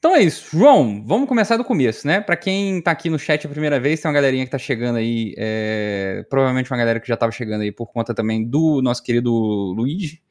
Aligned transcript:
Então 0.00 0.16
é 0.16 0.22
isso. 0.22 0.56
João, 0.56 1.04
vamos 1.06 1.28
começar 1.28 1.58
do 1.58 1.64
começo, 1.64 2.06
né? 2.06 2.22
Para 2.22 2.34
quem 2.34 2.80
tá 2.80 2.90
aqui 2.90 3.10
no 3.10 3.18
chat 3.18 3.46
a 3.46 3.50
primeira 3.50 3.78
vez, 3.78 4.00
tem 4.00 4.08
uma 4.08 4.14
galerinha 4.14 4.46
que 4.46 4.50
tá 4.50 4.56
chegando 4.56 4.96
aí, 4.96 5.34
é... 5.36 6.24
provavelmente 6.30 6.70
uma 6.72 6.78
galera 6.78 6.98
que 6.98 7.06
já 7.06 7.18
tava 7.18 7.30
chegando 7.30 7.60
aí 7.60 7.70
por 7.70 7.92
conta 7.92 8.14
também 8.14 8.42
do 8.42 8.80
nosso 8.80 9.02
querido 9.02 9.30
Luigi, 9.30 10.22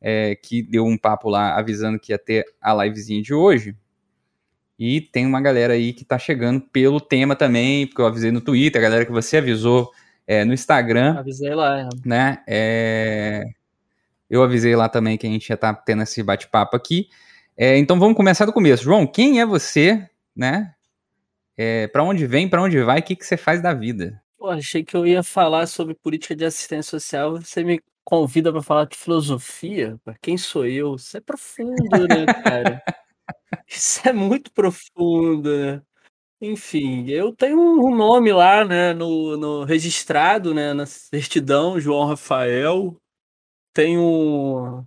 é, 0.00 0.34
que 0.34 0.62
deu 0.62 0.86
um 0.86 0.96
papo 0.96 1.28
lá 1.28 1.58
avisando 1.58 1.98
que 1.98 2.10
ia 2.10 2.18
ter 2.18 2.46
a 2.58 2.72
livezinha 2.72 3.20
de 3.20 3.34
hoje. 3.34 3.76
E 4.78 5.02
tem 5.02 5.26
uma 5.26 5.42
galera 5.42 5.74
aí 5.74 5.92
que 5.92 6.06
tá 6.06 6.18
chegando 6.18 6.62
pelo 6.62 6.98
tema 6.98 7.36
também, 7.36 7.86
porque 7.86 8.00
eu 8.00 8.06
avisei 8.06 8.30
no 8.30 8.40
Twitter, 8.40 8.80
a 8.80 8.82
galera 8.82 9.04
que 9.04 9.12
você 9.12 9.36
avisou 9.36 9.92
é, 10.26 10.42
no 10.42 10.54
Instagram. 10.54 11.18
Avisei 11.18 11.54
lá, 11.54 11.80
é. 11.80 11.88
né? 12.02 12.42
É... 12.46 13.44
Eu 14.30 14.42
avisei 14.42 14.74
lá 14.74 14.88
também 14.88 15.18
que 15.18 15.26
a 15.26 15.30
gente 15.30 15.50
ia 15.50 15.54
estar 15.54 15.74
tá 15.74 15.82
tendo 15.84 16.02
esse 16.02 16.22
bate-papo 16.22 16.74
aqui. 16.74 17.08
É, 17.60 17.76
então 17.76 17.98
vamos 17.98 18.16
começar 18.16 18.46
do 18.46 18.52
começo. 18.52 18.84
João, 18.84 19.04
quem 19.04 19.40
é 19.40 19.44
você, 19.44 20.08
né? 20.34 20.72
É, 21.56 21.88
para 21.88 22.04
onde 22.04 22.24
vem, 22.24 22.48
para 22.48 22.62
onde 22.62 22.80
vai, 22.84 23.00
o 23.00 23.02
que, 23.02 23.16
que 23.16 23.26
você 23.26 23.36
faz 23.36 23.60
da 23.60 23.74
vida? 23.74 24.22
Pô, 24.38 24.48
achei 24.48 24.84
que 24.84 24.96
eu 24.96 25.04
ia 25.04 25.24
falar 25.24 25.66
sobre 25.66 25.92
política 25.92 26.36
de 26.36 26.44
assistência 26.44 26.90
social. 27.00 27.32
Você 27.40 27.64
me 27.64 27.82
convida 28.04 28.52
para 28.52 28.62
falar 28.62 28.84
de 28.84 28.96
filosofia? 28.96 29.98
Quem 30.22 30.38
sou 30.38 30.64
eu? 30.66 30.94
Isso 30.94 31.16
é 31.16 31.20
profundo, 31.20 32.06
né, 32.08 32.26
cara? 32.44 32.80
Isso 33.68 34.08
é 34.08 34.12
muito 34.12 34.52
profundo, 34.52 35.50
né? 35.58 35.82
Enfim, 36.40 37.08
eu 37.10 37.34
tenho 37.34 37.58
um 37.60 37.96
nome 37.96 38.32
lá, 38.32 38.64
né, 38.64 38.94
no, 38.94 39.36
no 39.36 39.64
registrado, 39.64 40.54
né, 40.54 40.72
na 40.74 40.86
certidão, 40.86 41.80
João 41.80 42.06
Rafael. 42.06 42.96
Tenho 43.74 44.86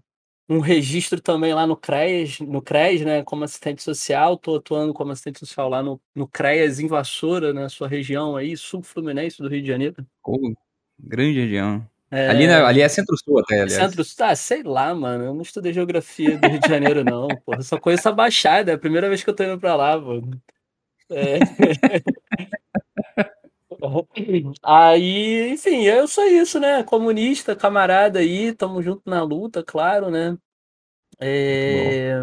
um 0.52 0.60
registro 0.60 1.22
também 1.22 1.54
lá 1.54 1.66
no 1.66 1.78
CREAS, 1.78 2.42
no 2.42 2.62
CREAS, 2.62 3.02
né, 3.02 3.24
como 3.24 3.46
assistente 3.46 3.82
social, 3.82 4.34
estou 4.34 4.58
atuando 4.58 4.94
como 4.94 5.14
assistente 5.14 5.40
social 5.40 5.70
lá 5.70 5.82
no, 5.82 6.00
no 6.14 6.28
CREAS 6.28 6.78
em 6.82 6.88
Vassoura, 6.88 7.54
na 7.54 7.70
sua 7.70 7.88
região 7.88 8.36
aí, 8.36 8.58
sul 8.58 8.84
fluminense 8.84 9.42
do 9.42 9.48
Rio 9.48 9.62
de 9.62 9.68
Janeiro. 9.70 10.06
Oh, 10.22 10.54
grande 11.00 11.40
região. 11.40 11.88
É... 12.12 12.28
Ali, 12.28 12.48
né, 12.48 12.56
ali 12.56 12.82
é 12.82 12.90
centro-sul 12.90 13.40
até, 13.40 13.62
aliás. 13.62 13.72
Centro-sul, 13.72 14.26
ah, 14.26 14.36
sei 14.36 14.62
lá, 14.62 14.94
mano, 14.94 15.24
eu 15.24 15.34
não 15.34 15.42
estudei 15.42 15.72
geografia 15.72 16.38
do 16.38 16.46
Rio 16.46 16.60
de 16.60 16.68
Janeiro 16.68 17.06
não, 17.06 17.30
porra, 17.46 17.62
só 17.62 17.80
conheço 17.80 18.10
a 18.10 18.12
Baixada, 18.12 18.72
é 18.72 18.76
a 18.76 18.80
primeira 18.80 19.08
vez 19.08 19.24
que 19.24 19.30
eu 19.30 19.34
tô 19.34 19.46
indo 19.46 19.58
pra 19.58 19.74
lá, 19.76 19.98
mano. 19.98 20.32
É... 21.10 21.40
Aí, 24.64 25.52
enfim, 25.52 25.84
eu 25.84 26.08
sou 26.08 26.26
isso, 26.26 26.60
né? 26.60 26.84
Comunista, 26.84 27.56
camarada 27.56 28.20
aí, 28.20 28.54
tamo 28.54 28.82
junto 28.82 29.02
na 29.06 29.24
luta, 29.24 29.64
claro, 29.64 30.10
né? 30.10 30.38
É... 31.20 32.22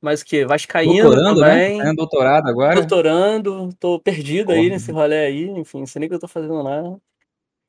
Mas 0.00 0.20
o 0.20 0.24
que? 0.26 0.44
Vascaíno 0.44 1.02
doutorando, 1.02 1.40
né? 1.40 1.48
também. 1.48 1.78
Né? 1.78 1.92
doutorado 1.94 2.48
agora? 2.48 2.74
Doutorando, 2.74 3.70
tô 3.80 3.98
perdido 3.98 4.46
Porra. 4.46 4.58
aí 4.58 4.70
nesse 4.70 4.92
rolê 4.92 5.26
aí, 5.26 5.44
enfim, 5.48 5.80
não 5.80 5.86
sei 5.86 6.00
nem 6.00 6.06
o 6.06 6.10
que 6.10 6.16
eu 6.16 6.20
tô 6.20 6.28
fazendo 6.28 6.62
lá. 6.62 6.82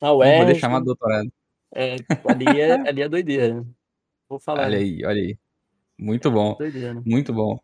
Na 0.01 0.13
UERJ. 0.13 0.37
Vou 0.37 0.45
poder 0.45 0.59
chamar 0.59 0.79
doutorado. 0.81 1.31
É, 1.73 1.95
ali 2.25 2.61
é, 2.61 2.73
ali 2.73 3.01
é 3.01 3.09
doideira. 3.09 3.65
Vou 4.29 4.39
falar. 4.39 4.65
Olha 4.65 4.77
aí, 4.77 5.03
olha 5.05 5.21
aí. 5.21 5.37
Muito 5.97 6.29
bom. 6.29 6.55
Doideira. 6.55 7.01
Muito 7.05 7.33
bom. 7.33 7.59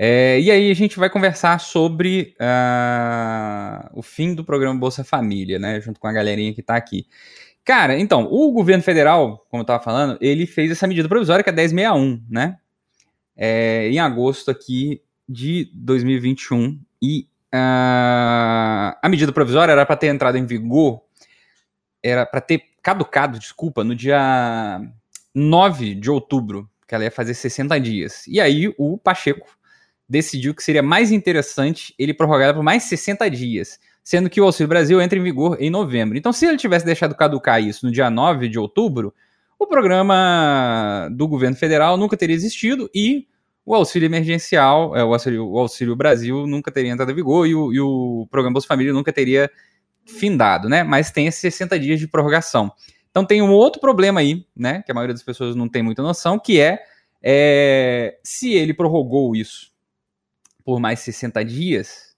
É, 0.00 0.40
e 0.40 0.48
aí 0.48 0.70
a 0.70 0.74
gente 0.74 0.96
vai 0.96 1.10
conversar 1.10 1.58
sobre 1.58 2.36
uh, 2.40 3.90
o 3.92 4.00
fim 4.00 4.32
do 4.32 4.44
programa 4.44 4.78
Bolsa 4.78 5.02
Família, 5.02 5.58
né? 5.58 5.80
Junto 5.80 5.98
com 5.98 6.06
a 6.06 6.12
galerinha 6.12 6.54
que 6.54 6.60
está 6.60 6.76
aqui. 6.76 7.08
Cara, 7.64 7.98
então, 7.98 8.28
o 8.30 8.52
governo 8.52 8.82
federal, 8.82 9.44
como 9.50 9.60
eu 9.60 9.62
estava 9.62 9.82
falando, 9.82 10.16
ele 10.20 10.46
fez 10.46 10.70
essa 10.70 10.86
medida 10.86 11.08
provisória 11.08 11.42
que 11.42 11.50
é 11.50 11.52
1061, 11.52 12.24
né? 12.30 12.58
É, 13.36 13.88
em 13.88 13.98
agosto 13.98 14.52
aqui 14.52 15.02
de 15.28 15.68
2021. 15.74 16.80
E 17.02 17.26
uh, 17.52 18.94
a 19.02 19.08
medida 19.08 19.32
provisória 19.32 19.72
era 19.72 19.84
para 19.84 19.96
ter 19.96 20.06
entrado 20.06 20.38
em 20.38 20.46
vigor, 20.46 21.02
era 22.00 22.24
para 22.24 22.40
ter 22.40 22.62
caducado, 22.80 23.36
desculpa, 23.36 23.82
no 23.82 23.96
dia 23.96 24.80
9 25.34 25.96
de 25.96 26.08
outubro, 26.08 26.70
que 26.86 26.94
ela 26.94 27.02
ia 27.04 27.10
fazer 27.10 27.34
60 27.34 27.80
dias. 27.80 28.26
E 28.28 28.40
aí 28.40 28.72
o 28.78 28.96
Pacheco 28.96 29.57
decidiu 30.08 30.54
que 30.54 30.62
seria 30.62 30.82
mais 30.82 31.12
interessante 31.12 31.94
ele 31.98 32.14
prorrogar 32.14 32.54
por 32.54 32.62
mais 32.62 32.84
60 32.84 33.28
dias, 33.30 33.78
sendo 34.02 34.30
que 34.30 34.40
o 34.40 34.44
Auxílio 34.44 34.68
Brasil 34.68 35.00
entra 35.00 35.18
em 35.18 35.22
vigor 35.22 35.56
em 35.60 35.68
novembro. 35.68 36.16
Então, 36.16 36.32
se 36.32 36.46
ele 36.46 36.56
tivesse 36.56 36.86
deixado 36.86 37.14
caducar 37.14 37.62
isso 37.62 37.84
no 37.84 37.92
dia 37.92 38.08
9 38.08 38.48
de 38.48 38.58
outubro, 38.58 39.12
o 39.58 39.66
programa 39.66 41.08
do 41.12 41.28
governo 41.28 41.56
federal 41.56 41.96
nunca 41.96 42.16
teria 42.16 42.34
existido 42.34 42.88
e 42.94 43.26
o 43.66 43.74
auxílio 43.74 44.06
emergencial, 44.06 44.96
é, 44.96 45.04
o, 45.04 45.12
auxílio, 45.12 45.46
o 45.46 45.58
auxílio 45.58 45.94
Brasil 45.94 46.46
nunca 46.46 46.70
teria 46.70 46.90
entrado 46.90 47.10
em 47.10 47.14
vigor 47.14 47.46
e 47.46 47.54
o, 47.54 47.72
e 47.72 47.80
o 47.80 48.26
programa 48.30 48.54
Bolsa 48.54 48.66
Família 48.66 48.94
nunca 48.94 49.12
teria 49.12 49.50
findado, 50.06 50.70
né? 50.70 50.82
Mas 50.82 51.10
tem 51.10 51.26
esses 51.26 51.40
60 51.40 51.78
dias 51.78 52.00
de 52.00 52.08
prorrogação. 52.08 52.72
Então 53.10 53.26
tem 53.26 53.42
um 53.42 53.50
outro 53.50 53.78
problema 53.78 54.20
aí, 54.20 54.46
né? 54.56 54.82
Que 54.86 54.90
a 54.90 54.94
maioria 54.94 55.12
das 55.12 55.22
pessoas 55.22 55.54
não 55.54 55.68
tem 55.68 55.82
muita 55.82 56.02
noção, 56.02 56.38
que 56.38 56.58
é, 56.58 56.78
é 57.22 58.16
se 58.22 58.54
ele 58.54 58.72
prorrogou 58.72 59.36
isso 59.36 59.70
por 60.68 60.78
mais 60.78 61.00
60 61.00 61.42
dias, 61.46 62.14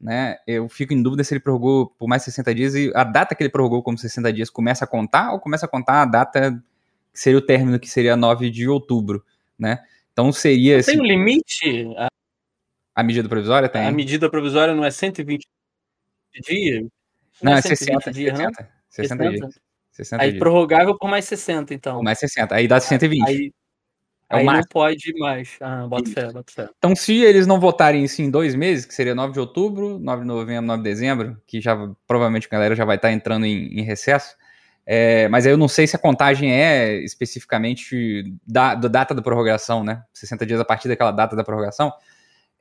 né? 0.00 0.38
Eu 0.46 0.70
fico 0.70 0.94
em 0.94 1.02
dúvida 1.02 1.22
se 1.22 1.34
ele 1.34 1.40
prorrogou 1.40 1.90
por 1.98 2.08
mais 2.08 2.22
60 2.22 2.54
dias 2.54 2.74
e 2.74 2.90
a 2.94 3.04
data 3.04 3.34
que 3.34 3.42
ele 3.42 3.50
prorrogou 3.50 3.82
como 3.82 3.98
60 3.98 4.32
dias 4.32 4.48
começa 4.48 4.86
a 4.86 4.88
contar 4.88 5.34
ou 5.34 5.38
começa 5.38 5.66
a 5.66 5.68
contar 5.68 6.00
a 6.00 6.06
data 6.06 6.64
que 7.12 7.20
seria 7.20 7.38
o 7.38 7.42
término, 7.42 7.78
que 7.78 7.90
seria 7.90 8.16
9 8.16 8.48
de 8.48 8.66
outubro, 8.66 9.22
né? 9.58 9.84
Então 10.14 10.32
seria. 10.32 10.78
Esse... 10.78 10.92
Tem 10.92 10.98
um 10.98 11.04
limite? 11.04 11.94
A... 11.98 12.08
a 12.94 13.02
medida 13.02 13.28
provisória 13.28 13.68
tem? 13.68 13.84
A 13.84 13.92
medida 13.92 14.30
provisória 14.30 14.74
não 14.74 14.82
é 14.82 14.90
120 14.90 15.46
dias? 16.48 16.82
Não, 17.42 17.52
não 17.52 17.58
é 17.58 17.60
60, 17.60 18.12
dias, 18.12 18.38
60, 18.38 18.42
não? 18.42 18.54
60, 18.54 18.70
60 18.88 19.30
dias. 19.30 19.60
60 19.90 20.22
aí 20.22 20.30
dias. 20.30 20.38
prorrogável 20.38 20.96
por 20.96 21.10
mais 21.10 21.26
60, 21.26 21.74
então. 21.74 21.96
Por 21.96 22.04
mais 22.04 22.18
60, 22.18 22.54
aí 22.54 22.66
dá 22.66 22.80
120. 22.80 23.28
Aí, 23.28 23.48
é 23.48 23.59
Aí 24.30 24.44
não 24.44 24.62
pode 24.62 25.12
mais. 25.18 25.56
Ah, 25.60 25.88
bota 25.88 26.08
fé, 26.08 26.32
bota 26.32 26.52
fé. 26.52 26.68
Então, 26.78 26.94
se 26.94 27.16
eles 27.18 27.48
não 27.48 27.58
votarem 27.58 28.04
isso 28.04 28.22
em 28.22 28.30
dois 28.30 28.54
meses, 28.54 28.86
que 28.86 28.94
seria 28.94 29.12
9 29.12 29.32
de 29.32 29.40
outubro, 29.40 29.98
9 29.98 30.22
de 30.22 30.26
novembro, 30.28 30.66
9 30.66 30.82
de 30.82 30.88
dezembro, 30.88 31.36
que 31.44 31.60
já 31.60 31.76
provavelmente 32.06 32.46
a 32.46 32.50
galera 32.50 32.76
já 32.76 32.84
vai 32.84 32.94
estar 32.94 33.10
entrando 33.10 33.44
em, 33.44 33.80
em 33.80 33.82
recesso, 33.82 34.36
é, 34.86 35.28
mas 35.28 35.46
aí 35.46 35.52
eu 35.52 35.56
não 35.56 35.66
sei 35.66 35.86
se 35.86 35.96
a 35.96 35.98
contagem 35.98 36.52
é 36.52 36.94
especificamente 37.02 38.32
da, 38.46 38.76
da, 38.76 38.86
data 38.86 39.14
da 39.14 39.20
prorrogação, 39.20 39.82
né? 39.82 40.02
60 40.14 40.46
dias 40.46 40.60
a 40.60 40.64
partir 40.64 40.86
daquela 40.86 41.10
data 41.10 41.34
da 41.34 41.42
prorrogação. 41.42 41.92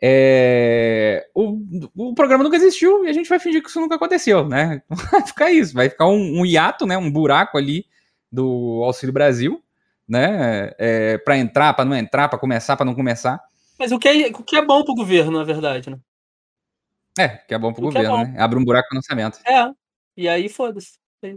É, 0.01 1.27
o, 1.35 1.59
o 1.95 2.13
programa 2.15 2.43
nunca 2.43 2.55
existiu 2.55 3.05
e 3.05 3.09
a 3.09 3.13
gente 3.13 3.29
vai 3.29 3.37
fingir 3.37 3.61
que 3.61 3.69
isso 3.69 3.79
nunca 3.79 3.95
aconteceu, 3.95 4.47
né? 4.47 4.81
Vai 5.11 5.25
ficar 5.25 5.51
isso, 5.51 5.73
vai 5.73 5.89
ficar 5.89 6.07
um, 6.07 6.39
um 6.39 6.45
hiato, 6.45 6.85
né? 6.85 6.97
Um 6.97 7.11
buraco 7.11 7.57
ali 7.57 7.85
do 8.31 8.81
Auxílio 8.83 9.11
Brasil 9.13 9.61
né? 10.09 10.71
É, 10.77 11.17
para 11.19 11.37
entrar, 11.37 11.73
para 11.73 11.85
não 11.85 11.95
entrar, 11.95 12.27
para 12.27 12.39
começar, 12.39 12.75
para 12.75 12.85
não 12.85 12.95
começar. 12.95 13.39
Mas 13.77 13.91
o 13.91 13.99
que, 13.99 14.09
é, 14.09 14.27
o 14.27 14.43
que 14.43 14.57
é 14.57 14.65
bom 14.65 14.83
para 14.83 14.91
o 14.91 14.95
governo, 14.95 15.37
na 15.37 15.43
verdade, 15.43 15.89
né? 15.89 15.97
É, 17.17 17.27
que 17.29 17.53
é 17.53 17.59
bom 17.59 17.71
para 17.71 17.83
o 17.83 17.89
é 17.89 17.91
governo, 17.91 18.17
é 18.17 18.25
né? 18.25 18.35
Abre 18.39 18.57
um 18.59 18.65
buraco 18.65 18.89
no 18.91 18.97
orçamento. 18.97 19.39
É, 19.47 19.71
e 20.17 20.27
aí 20.27 20.49
foda-se. 20.49 20.97
É 21.23 21.33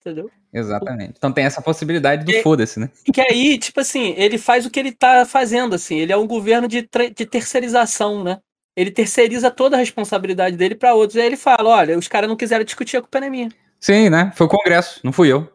Entendeu? 0.00 0.28
Exatamente. 0.52 1.14
Então 1.16 1.32
tem 1.32 1.44
essa 1.44 1.62
possibilidade 1.62 2.24
do 2.24 2.42
foda-se, 2.42 2.80
né? 2.80 2.90
Que 3.12 3.20
aí, 3.20 3.56
tipo 3.56 3.80
assim, 3.80 4.14
ele 4.16 4.36
faz 4.36 4.66
o 4.66 4.70
que 4.70 4.80
ele 4.80 4.90
tá 4.90 5.24
fazendo, 5.24 5.76
assim. 5.76 5.96
Ele 5.96 6.12
é 6.12 6.16
um 6.16 6.26
governo 6.26 6.66
de, 6.66 6.88
de 7.14 7.26
terceirização, 7.26 8.24
né? 8.24 8.40
Ele 8.76 8.90
terceiriza 8.90 9.50
toda 9.50 9.76
a 9.76 9.78
responsabilidade 9.78 10.56
dele 10.56 10.74
para 10.74 10.94
outros. 10.94 11.16
E 11.16 11.20
aí 11.20 11.26
ele 11.26 11.36
fala: 11.36 11.68
olha, 11.68 11.96
os 11.96 12.08
caras 12.08 12.28
não 12.28 12.36
quiseram 12.36 12.64
discutir, 12.64 12.96
a 12.96 13.00
culpa 13.00 13.20
não 13.20 13.28
é 13.28 13.30
minha. 13.30 13.48
Sim, 13.78 14.10
né? 14.10 14.32
Foi 14.34 14.46
o 14.46 14.50
Congresso, 14.50 15.00
não 15.04 15.12
fui 15.12 15.32
eu. 15.32 15.48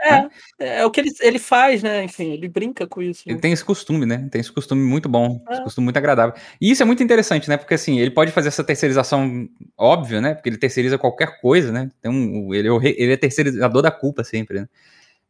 É, 0.00 0.22
né? 0.22 0.30
é 0.58 0.86
o 0.86 0.90
que 0.90 1.00
ele, 1.00 1.10
ele 1.20 1.38
faz, 1.38 1.82
né? 1.82 2.04
Enfim, 2.04 2.32
ele 2.32 2.48
brinca 2.48 2.86
com 2.86 3.02
isso. 3.02 3.24
Ele 3.26 3.38
tem 3.38 3.52
esse 3.52 3.64
costume, 3.64 4.06
né? 4.06 4.28
Tem 4.30 4.40
esse 4.40 4.52
costume 4.52 4.82
muito 4.82 5.08
bom, 5.08 5.42
é. 5.48 5.54
esse 5.54 5.62
costume 5.62 5.86
muito 5.86 5.96
agradável. 5.96 6.34
E 6.60 6.70
isso 6.70 6.82
é 6.82 6.86
muito 6.86 7.02
interessante, 7.02 7.48
né? 7.48 7.56
Porque 7.56 7.74
assim, 7.74 7.98
ele 7.98 8.10
pode 8.10 8.30
fazer 8.30 8.48
essa 8.48 8.62
terceirização 8.62 9.48
óbvia, 9.76 10.20
né? 10.20 10.34
Porque 10.34 10.48
ele 10.48 10.56
terceiriza 10.56 10.96
qualquer 10.96 11.40
coisa, 11.40 11.72
né? 11.72 11.90
Tem 12.00 12.10
um, 12.10 12.54
ele, 12.54 12.68
é 12.68 12.94
ele 12.96 13.12
é 13.12 13.16
terceirizador 13.16 13.82
da 13.82 13.90
culpa 13.90 14.22
sempre, 14.22 14.60
né? 14.60 14.68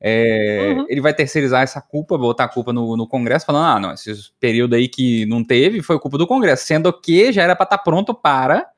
É, 0.00 0.74
uhum. 0.76 0.86
Ele 0.88 1.00
vai 1.00 1.12
terceirizar 1.12 1.62
essa 1.62 1.80
culpa, 1.80 2.16
botar 2.16 2.44
a 2.44 2.48
culpa 2.48 2.72
no, 2.72 2.96
no 2.96 3.08
Congresso, 3.08 3.46
falando: 3.46 3.64
ah, 3.64 3.80
não, 3.80 3.92
esse 3.94 4.30
período 4.38 4.74
aí 4.74 4.86
que 4.88 5.26
não 5.26 5.42
teve 5.42 5.82
foi 5.82 5.98
culpa 5.98 6.18
do 6.18 6.26
Congresso, 6.26 6.66
sendo 6.66 6.92
que 6.92 7.32
já 7.32 7.42
era 7.42 7.56
para 7.56 7.64
estar 7.64 7.78
tá 7.78 7.82
pronto 7.82 8.14
para 8.14 8.58
estar 8.58 8.72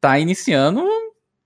tá 0.00 0.18
iniciando 0.18 0.84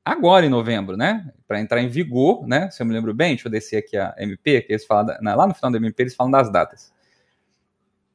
agora 0.06 0.46
em 0.46 0.48
novembro, 0.48 0.96
né? 0.96 1.30
Para 1.48 1.60
entrar 1.60 1.82
em 1.82 1.88
vigor, 1.88 2.46
né? 2.46 2.70
Se 2.70 2.82
eu 2.82 2.86
me 2.86 2.94
lembro 2.94 3.12
bem, 3.12 3.30
deixa 3.34 3.48
eu 3.48 3.52
descer 3.52 3.78
aqui 3.78 3.96
a 3.96 4.14
MP, 4.18 4.62
que 4.62 4.72
eles 4.72 4.86
falam 4.86 5.06
da, 5.06 5.20
na, 5.20 5.34
lá 5.34 5.46
no 5.46 5.54
final 5.54 5.70
da 5.72 5.78
MP 5.78 6.02
eles 6.02 6.14
falam 6.14 6.30
das 6.30 6.50
datas. 6.50 6.92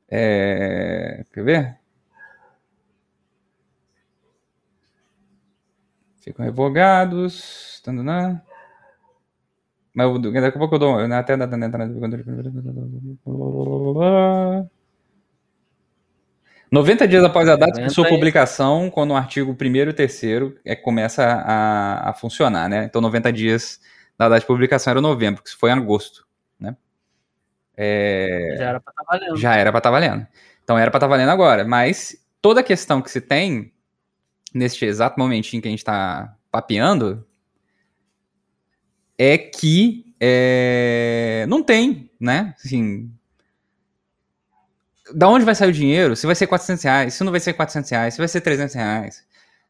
É, 0.09 1.25
quer 1.33 1.43
ver? 1.43 1.79
Ficam 6.21 6.45
revogados. 6.45 7.81
Tandana. 7.83 8.43
Mas 9.93 10.21
daqui 10.21 10.57
a 10.57 10.59
pouco 10.59 10.75
eu 10.75 10.79
dou. 10.79 10.99
Até 10.99 11.33
a 11.33 11.37
data 11.37 11.57
da 11.57 11.65
entrada. 11.65 11.91
90 16.71 17.05
dias 17.05 17.23
após 17.23 17.49
a 17.49 17.57
data 17.57 17.81
de 17.81 17.93
sua 17.93 18.07
publicação, 18.07 18.89
quando 18.89 19.11
o 19.11 19.15
artigo 19.15 19.51
1 19.51 19.75
e 19.75 19.93
3 19.93 20.21
é, 20.63 20.73
começa 20.73 21.21
a, 21.23 22.09
a 22.09 22.13
funcionar, 22.13 22.69
né? 22.69 22.85
Então, 22.85 23.01
90 23.01 23.33
dias 23.33 23.81
da 24.17 24.29
data 24.29 24.39
de 24.39 24.47
publicação 24.47 24.91
era 24.91 25.01
novembro, 25.01 25.43
que 25.43 25.51
foi 25.51 25.69
em 25.69 25.73
agosto, 25.73 26.25
né? 26.57 26.77
É... 27.75 28.55
Já 28.57 28.69
era 28.69 28.79
para 28.79 28.91
estar 28.91 29.03
tá 29.03 29.17
valendo. 29.17 29.37
Já 29.37 29.55
era 29.55 29.71
para 29.71 29.79
estar 29.79 29.89
tá 29.89 29.99
valendo. 29.99 30.27
Então, 30.63 30.77
era 30.77 30.89
para 30.89 30.97
estar 30.97 31.07
tá 31.07 31.09
valendo 31.09 31.29
agora. 31.29 31.65
Mas 31.65 32.15
toda 32.41 32.61
a 32.61 32.63
questão 32.63 33.01
que 33.01 33.11
se 33.11 33.19
tem, 33.19 33.73
neste 34.53 34.85
exato 34.85 35.19
momentinho 35.19 35.61
que 35.61 35.67
a 35.67 35.71
gente 35.71 35.79
está 35.79 36.37
papeando, 36.49 37.27
é 39.17 39.37
que 39.37 40.15
é, 40.21 41.45
não 41.49 41.61
tem, 41.61 42.09
né? 42.17 42.55
Assim, 42.63 43.11
da 45.13 45.27
onde 45.27 45.45
vai 45.45 45.55
sair 45.55 45.69
o 45.69 45.73
dinheiro? 45.73 46.15
Se 46.15 46.25
vai 46.25 46.35
ser 46.35 46.47
400 46.47 46.83
reais, 46.83 47.13
se 47.13 47.23
não 47.23 47.31
vai 47.31 47.39
ser 47.39 47.53
400 47.53 47.89
reais, 47.89 48.13
se 48.13 48.19
vai 48.19 48.27
ser 48.27 48.41
300 48.41 48.75
reais. 48.75 49.23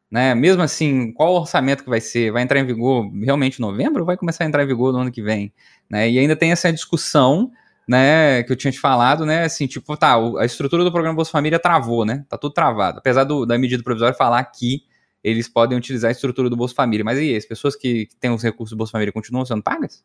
Né? 0.09 0.35
Mesmo 0.35 0.61
assim, 0.61 1.13
qual 1.13 1.33
o 1.33 1.39
orçamento 1.39 1.83
que 1.83 1.89
vai 1.89 2.01
ser? 2.01 2.31
Vai 2.31 2.43
entrar 2.43 2.59
em 2.59 2.65
vigor 2.65 3.09
realmente 3.23 3.59
em 3.59 3.61
novembro 3.61 4.01
ou 4.01 4.05
vai 4.05 4.17
começar 4.17 4.43
a 4.43 4.47
entrar 4.47 4.63
em 4.63 4.67
vigor 4.67 4.91
no 4.91 4.99
ano 4.99 5.11
que 5.11 5.21
vem? 5.21 5.53
Né? 5.89 6.09
E 6.09 6.19
ainda 6.19 6.35
tem 6.35 6.51
essa 6.51 6.71
discussão 6.71 7.51
né, 7.87 8.43
que 8.43 8.51
eu 8.51 8.55
tinha 8.55 8.71
te 8.71 8.79
falado, 8.79 9.25
né, 9.25 9.43
assim, 9.43 9.67
tipo, 9.67 9.97
tá, 9.97 10.15
a 10.39 10.45
estrutura 10.45 10.83
do 10.83 10.91
programa 10.91 11.15
Bolsa 11.15 11.31
Família 11.31 11.59
travou, 11.59 12.05
né, 12.05 12.25
tá 12.29 12.37
tudo 12.37 12.53
travado. 12.53 12.99
Apesar 12.99 13.23
do, 13.23 13.45
da 13.45 13.57
medida 13.57 13.83
provisória 13.83 14.15
falar 14.15 14.43
que 14.45 14.83
eles 15.23 15.47
podem 15.47 15.77
utilizar 15.77 16.09
a 16.09 16.11
estrutura 16.11 16.49
do 16.49 16.57
Bolsa 16.57 16.73
Família. 16.73 17.03
Mas 17.03 17.19
e 17.19 17.35
as 17.35 17.45
pessoas 17.45 17.75
que, 17.75 18.07
que 18.07 18.15
têm 18.15 18.31
os 18.31 18.43
recursos 18.43 18.71
do 18.71 18.77
Bolsa 18.77 18.91
Família 18.91 19.13
continuam 19.13 19.45
sendo 19.45 19.61
pagas? 19.61 20.03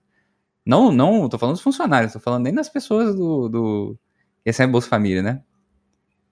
Não, 0.64 0.90
não, 0.90 1.28
tô 1.28 1.38
falando 1.38 1.54
dos 1.54 1.62
funcionários, 1.62 2.12
tô 2.12 2.20
falando 2.20 2.44
nem 2.44 2.54
das 2.54 2.68
pessoas 2.68 3.14
do, 3.14 3.48
do 3.48 3.98
que 4.46 4.50
recebem 4.50 4.70
Bolsa 4.70 4.88
Família, 4.88 5.22
né? 5.22 5.42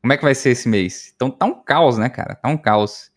Como 0.00 0.12
é 0.12 0.16
que 0.16 0.22
vai 0.22 0.37
ser 0.37 0.50
esse 0.50 0.69
mês? 0.69 1.12
Então 1.16 1.28
tá 1.28 1.46
um 1.46 1.61
caos, 1.61 1.99
né, 1.99 2.08
cara? 2.08 2.37
Tá 2.37 2.49
um 2.49 2.56
caos. 2.56 3.08
O 3.08 3.11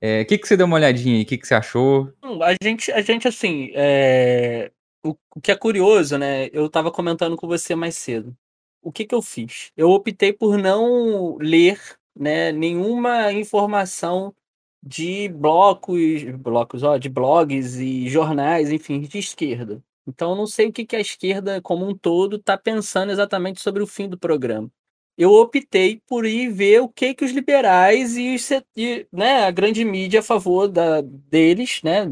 é, 0.00 0.24
que, 0.24 0.38
que 0.38 0.46
você 0.46 0.56
deu 0.56 0.66
uma 0.66 0.76
olhadinha 0.76 1.16
aí? 1.16 1.22
O 1.22 1.26
que, 1.26 1.36
que 1.36 1.46
você 1.46 1.54
achou? 1.54 2.12
Hum, 2.22 2.40
a 2.40 2.54
gente, 2.62 2.92
a 2.92 3.00
gente 3.00 3.26
assim, 3.26 3.72
é... 3.74 4.70
o, 5.04 5.16
o 5.34 5.40
que 5.40 5.50
é 5.50 5.56
curioso, 5.56 6.16
né? 6.16 6.48
Eu 6.52 6.70
tava 6.70 6.92
comentando 6.92 7.36
com 7.36 7.48
você 7.48 7.74
mais 7.74 7.96
cedo. 7.96 8.36
O 8.80 8.92
que, 8.92 9.04
que 9.04 9.14
eu 9.16 9.20
fiz? 9.20 9.72
Eu 9.76 9.90
optei 9.90 10.32
por 10.32 10.56
não 10.56 11.36
ler 11.38 11.80
né, 12.14 12.52
nenhuma 12.52 13.32
informação 13.32 14.32
de 14.80 15.28
blocos, 15.28 16.22
blocos, 16.38 16.84
ó, 16.84 16.96
de 16.98 17.08
blogs 17.08 17.76
e 17.76 18.08
jornais, 18.08 18.70
enfim, 18.70 19.00
de 19.00 19.18
esquerda. 19.18 19.82
Então, 20.06 20.30
eu 20.30 20.36
não 20.36 20.46
sei 20.46 20.68
o 20.68 20.72
que, 20.72 20.86
que 20.86 20.96
a 20.96 21.00
esquerda 21.00 21.60
como 21.60 21.86
um 21.86 21.96
todo 21.96 22.36
está 22.36 22.56
pensando 22.56 23.10
exatamente 23.10 23.60
sobre 23.60 23.82
o 23.82 23.86
fim 23.86 24.08
do 24.08 24.18
programa. 24.18 24.70
Eu 25.18 25.32
optei 25.32 26.00
por 26.06 26.26
ir 26.26 26.50
ver 26.50 26.80
o 26.80 26.88
que 26.88 27.14
que 27.14 27.24
os 27.24 27.32
liberais 27.32 28.16
e, 28.16 28.34
os, 28.34 28.50
e 28.76 29.06
né, 29.10 29.44
a 29.44 29.50
grande 29.50 29.84
mídia 29.84 30.20
a 30.20 30.22
favor 30.22 30.68
da, 30.68 31.00
deles, 31.00 31.80
né, 31.82 32.06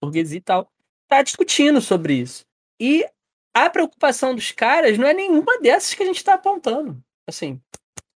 burguesia 0.00 0.38
e 0.38 0.40
tal, 0.40 0.70
tá 1.08 1.22
discutindo 1.22 1.80
sobre 1.80 2.14
isso. 2.14 2.46
E 2.80 3.04
a 3.52 3.68
preocupação 3.68 4.34
dos 4.34 4.52
caras 4.52 4.96
não 4.96 5.06
é 5.06 5.14
nenhuma 5.14 5.58
dessas 5.60 5.94
que 5.94 6.02
a 6.02 6.06
gente 6.06 6.18
está 6.18 6.34
apontando, 6.34 7.02
assim. 7.26 7.60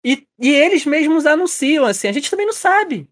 E, 0.04 0.26
e 0.38 0.50
eles 0.50 0.84
mesmos 0.84 1.26
anunciam, 1.26 1.84
assim, 1.84 2.08
a 2.08 2.12
gente 2.12 2.30
também 2.30 2.46
não 2.46 2.52
sabe. 2.52 3.08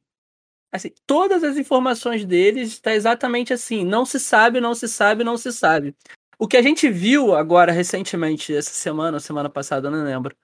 Assim, 0.76 0.92
todas 1.06 1.42
as 1.42 1.56
informações 1.56 2.24
deles 2.24 2.68
está 2.70 2.94
exatamente 2.94 3.52
assim. 3.52 3.84
Não 3.84 4.04
se 4.04 4.20
sabe, 4.20 4.60
não 4.60 4.74
se 4.74 4.88
sabe, 4.88 5.24
não 5.24 5.36
se 5.36 5.52
sabe. 5.52 5.94
O 6.38 6.46
que 6.46 6.56
a 6.56 6.62
gente 6.62 6.88
viu 6.88 7.34
agora 7.34 7.72
recentemente, 7.72 8.54
essa 8.54 8.70
semana, 8.70 9.18
semana 9.18 9.48
passada, 9.48 9.90
não 9.90 10.04
lembro. 10.04 10.36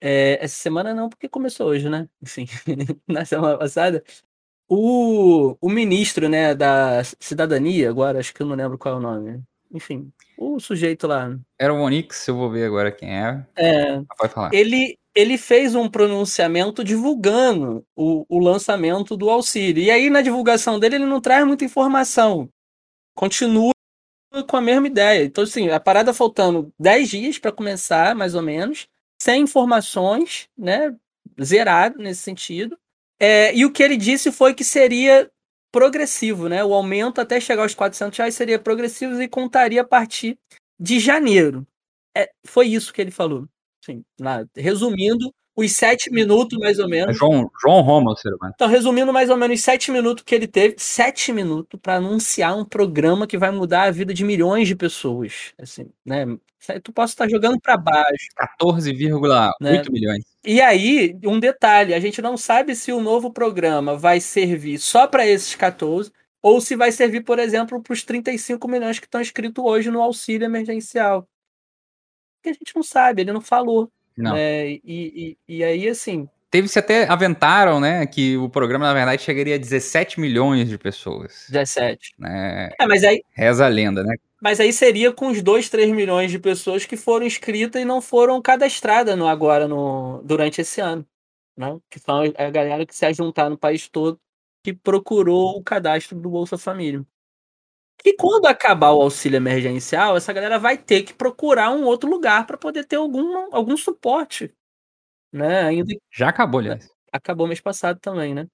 É, 0.00 0.38
essa 0.44 0.56
semana 0.56 0.92
não, 0.92 1.08
porque 1.08 1.28
começou 1.28 1.68
hoje, 1.68 1.88
né? 1.88 2.08
Enfim, 2.20 2.46
na 3.08 3.24
semana 3.24 3.56
passada, 3.56 4.02
o, 4.68 5.56
o 5.60 5.70
ministro 5.70 6.28
né, 6.28 6.54
da 6.54 7.02
cidadania, 7.20 7.88
agora 7.88 8.18
acho 8.18 8.34
que 8.34 8.42
eu 8.42 8.46
não 8.46 8.56
lembro 8.56 8.76
qual 8.76 8.94
é 8.94 8.98
o 8.98 9.00
nome. 9.00 9.42
Enfim, 9.72 10.12
o 10.36 10.60
sujeito 10.60 11.06
lá. 11.06 11.34
Era 11.58 11.72
o 11.72 11.80
Onix, 11.80 12.26
eu 12.28 12.36
vou 12.36 12.50
ver 12.50 12.66
agora 12.66 12.92
quem 12.92 13.08
é. 13.10 13.46
É. 13.56 14.02
Pode 14.18 14.32
falar. 14.34 14.52
Ele, 14.52 14.98
ele 15.14 15.36
fez 15.36 15.74
um 15.74 15.88
pronunciamento 15.88 16.82
divulgando 16.82 17.84
o, 17.94 18.24
o 18.28 18.38
lançamento 18.38 19.16
do 19.16 19.28
auxílio. 19.28 19.82
E 19.82 19.90
aí, 19.90 20.08
na 20.08 20.22
divulgação 20.22 20.78
dele, 20.78 20.96
ele 20.96 21.06
não 21.06 21.20
traz 21.20 21.46
muita 21.46 21.64
informação. 21.64 22.48
Continua 23.14 23.72
com 24.48 24.56
a 24.56 24.60
mesma 24.62 24.86
ideia. 24.86 25.24
Então, 25.24 25.44
assim, 25.44 25.68
a 25.68 25.78
parada 25.78 26.14
faltando 26.14 26.72
10 26.78 27.08
dias 27.10 27.38
para 27.38 27.52
começar, 27.52 28.14
mais 28.14 28.34
ou 28.34 28.42
menos, 28.42 28.88
sem 29.20 29.42
informações, 29.42 30.48
né? 30.56 30.96
Zerado 31.42 31.98
nesse 31.98 32.22
sentido. 32.22 32.78
É, 33.20 33.54
e 33.54 33.64
o 33.66 33.72
que 33.72 33.82
ele 33.82 33.96
disse 33.96 34.32
foi 34.32 34.54
que 34.54 34.64
seria 34.64 35.30
progressivo, 35.70 36.48
né? 36.48 36.64
O 36.64 36.72
aumento 36.72 37.20
até 37.20 37.38
chegar 37.38 37.62
aos 37.62 37.74
400 37.74 38.18
reais 38.18 38.34
seria 38.34 38.58
progressivo 38.58 39.20
e 39.22 39.28
contaria 39.28 39.82
a 39.82 39.86
partir 39.86 40.38
de 40.80 40.98
janeiro. 40.98 41.66
É, 42.16 42.30
foi 42.46 42.68
isso 42.68 42.92
que 42.92 43.00
ele 43.00 43.10
falou. 43.10 43.46
Sim, 43.84 44.04
lá, 44.20 44.44
resumindo, 44.56 45.32
os 45.54 45.72
sete 45.72 46.10
minutos, 46.10 46.58
mais 46.58 46.78
ou 46.78 46.88
menos. 46.88 47.14
É 47.14 47.18
João, 47.18 47.50
João 47.60 47.80
Roma, 47.82 48.16
ser 48.16 48.32
humano. 48.34 48.52
Então, 48.54 48.68
resumindo 48.68 49.12
mais 49.12 49.28
ou 49.28 49.36
menos 49.36 49.58
os 49.58 49.64
sete 49.64 49.90
minutos 49.90 50.24
que 50.24 50.34
ele 50.34 50.46
teve, 50.46 50.76
sete 50.78 51.32
minutos 51.32 51.78
para 51.80 51.96
anunciar 51.96 52.56
um 52.56 52.64
programa 52.64 53.26
que 53.26 53.36
vai 53.36 53.50
mudar 53.50 53.84
a 53.84 53.90
vida 53.90 54.14
de 54.14 54.24
milhões 54.24 54.66
de 54.66 54.74
pessoas. 54.74 55.52
Assim, 55.58 55.90
né? 56.04 56.24
Tu 56.82 56.92
posso 56.92 57.12
estar 57.12 57.28
jogando 57.28 57.60
para 57.60 57.76
baixo. 57.76 58.28
14,8 58.60 59.52
né? 59.60 59.82
milhões. 59.90 60.24
E 60.44 60.60
aí, 60.60 61.18
um 61.24 61.38
detalhe: 61.38 61.92
a 61.92 62.00
gente 62.00 62.22
não 62.22 62.36
sabe 62.36 62.74
se 62.74 62.92
o 62.92 63.00
novo 63.00 63.32
programa 63.32 63.96
vai 63.96 64.20
servir 64.20 64.78
só 64.78 65.06
para 65.06 65.26
esses 65.26 65.54
14 65.54 66.12
ou 66.40 66.60
se 66.60 66.76
vai 66.76 66.90
servir, 66.90 67.22
por 67.22 67.38
exemplo, 67.38 67.80
para 67.82 67.92
os 67.92 68.02
35 68.02 68.66
milhões 68.68 68.98
que 68.98 69.06
estão 69.06 69.20
escritos 69.20 69.64
hoje 69.64 69.90
no 69.90 70.00
auxílio 70.00 70.44
emergencial 70.44 71.26
que 72.42 72.50
a 72.50 72.52
gente 72.52 72.74
não 72.74 72.82
sabe, 72.82 73.22
ele 73.22 73.32
não 73.32 73.40
falou. 73.40 73.90
Não. 74.16 74.34
Né? 74.34 74.70
E, 74.70 74.80
e, 74.84 75.38
e 75.48 75.64
aí, 75.64 75.88
assim. 75.88 76.28
Teve-se 76.50 76.78
até, 76.78 77.08
aventaram, 77.08 77.80
né, 77.80 78.04
que 78.06 78.36
o 78.36 78.48
programa, 78.48 78.86
na 78.86 78.92
verdade, 78.92 79.22
chegaria 79.22 79.54
a 79.54 79.58
17 79.58 80.20
milhões 80.20 80.68
de 80.68 80.76
pessoas. 80.76 81.46
17. 81.48 82.12
Né? 82.18 82.70
É, 82.78 82.86
mas 82.86 83.02
aí. 83.04 83.22
Reza 83.32 83.64
a 83.64 83.68
lenda, 83.68 84.02
né? 84.02 84.14
Mas 84.40 84.60
aí 84.60 84.72
seria 84.72 85.12
com 85.12 85.28
os 85.28 85.40
2, 85.40 85.68
3 85.70 85.90
milhões 85.92 86.30
de 86.30 86.38
pessoas 86.38 86.84
que 86.84 86.96
foram 86.96 87.24
inscritas 87.24 87.80
e 87.80 87.84
não 87.84 88.02
foram 88.02 88.42
cadastradas 88.42 89.16
no, 89.16 89.26
agora 89.26 89.66
no, 89.66 90.20
durante 90.24 90.60
esse 90.60 90.80
ano. 90.80 91.06
Né? 91.56 91.78
Que 91.88 91.98
são 91.98 92.22
a 92.36 92.50
galera 92.50 92.84
que 92.84 92.94
se 92.94 93.06
ajuntar 93.06 93.48
no 93.48 93.56
país 93.56 93.88
todo 93.88 94.20
que 94.62 94.72
procurou 94.72 95.58
o 95.58 95.62
cadastro 95.62 96.18
do 96.18 96.30
Bolsa 96.30 96.56
Família. 96.56 97.04
E 98.04 98.16
quando 98.16 98.46
acabar 98.46 98.92
o 98.92 99.02
auxílio 99.02 99.36
emergencial, 99.36 100.16
essa 100.16 100.32
galera 100.32 100.58
vai 100.58 100.76
ter 100.76 101.02
que 101.02 101.14
procurar 101.14 101.70
um 101.70 101.84
outro 101.84 102.10
lugar 102.10 102.46
para 102.46 102.58
poder 102.58 102.84
ter 102.84 102.96
algum, 102.96 103.54
algum 103.54 103.76
suporte. 103.76 104.52
Né? 105.32 105.62
Ainda... 105.62 105.94
Já 106.10 106.28
acabou, 106.28 106.60
aliás. 106.60 106.90
Acabou 107.12 107.46
mês 107.46 107.60
passado 107.60 108.00
também, 108.00 108.34
né? 108.34 108.48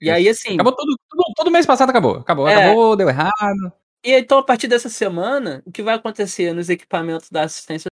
E 0.00 0.10
aí, 0.10 0.28
assim. 0.28 0.54
Acabou 0.54 0.74
tudo, 0.74 0.96
tudo, 1.08 1.24
todo 1.36 1.50
mês 1.50 1.66
passado 1.66 1.90
acabou. 1.90 2.16
Acabou, 2.16 2.48
é... 2.48 2.54
acabou, 2.54 2.96
deu 2.96 3.08
errado. 3.08 3.72
E 4.04 4.12
então, 4.12 4.38
a 4.38 4.42
partir 4.42 4.68
dessa 4.68 4.88
semana, 4.88 5.62
o 5.66 5.72
que 5.72 5.82
vai 5.82 5.96
acontecer 5.96 6.52
nos 6.52 6.70
equipamentos 6.70 7.30
da 7.30 7.42
assistência 7.42 7.88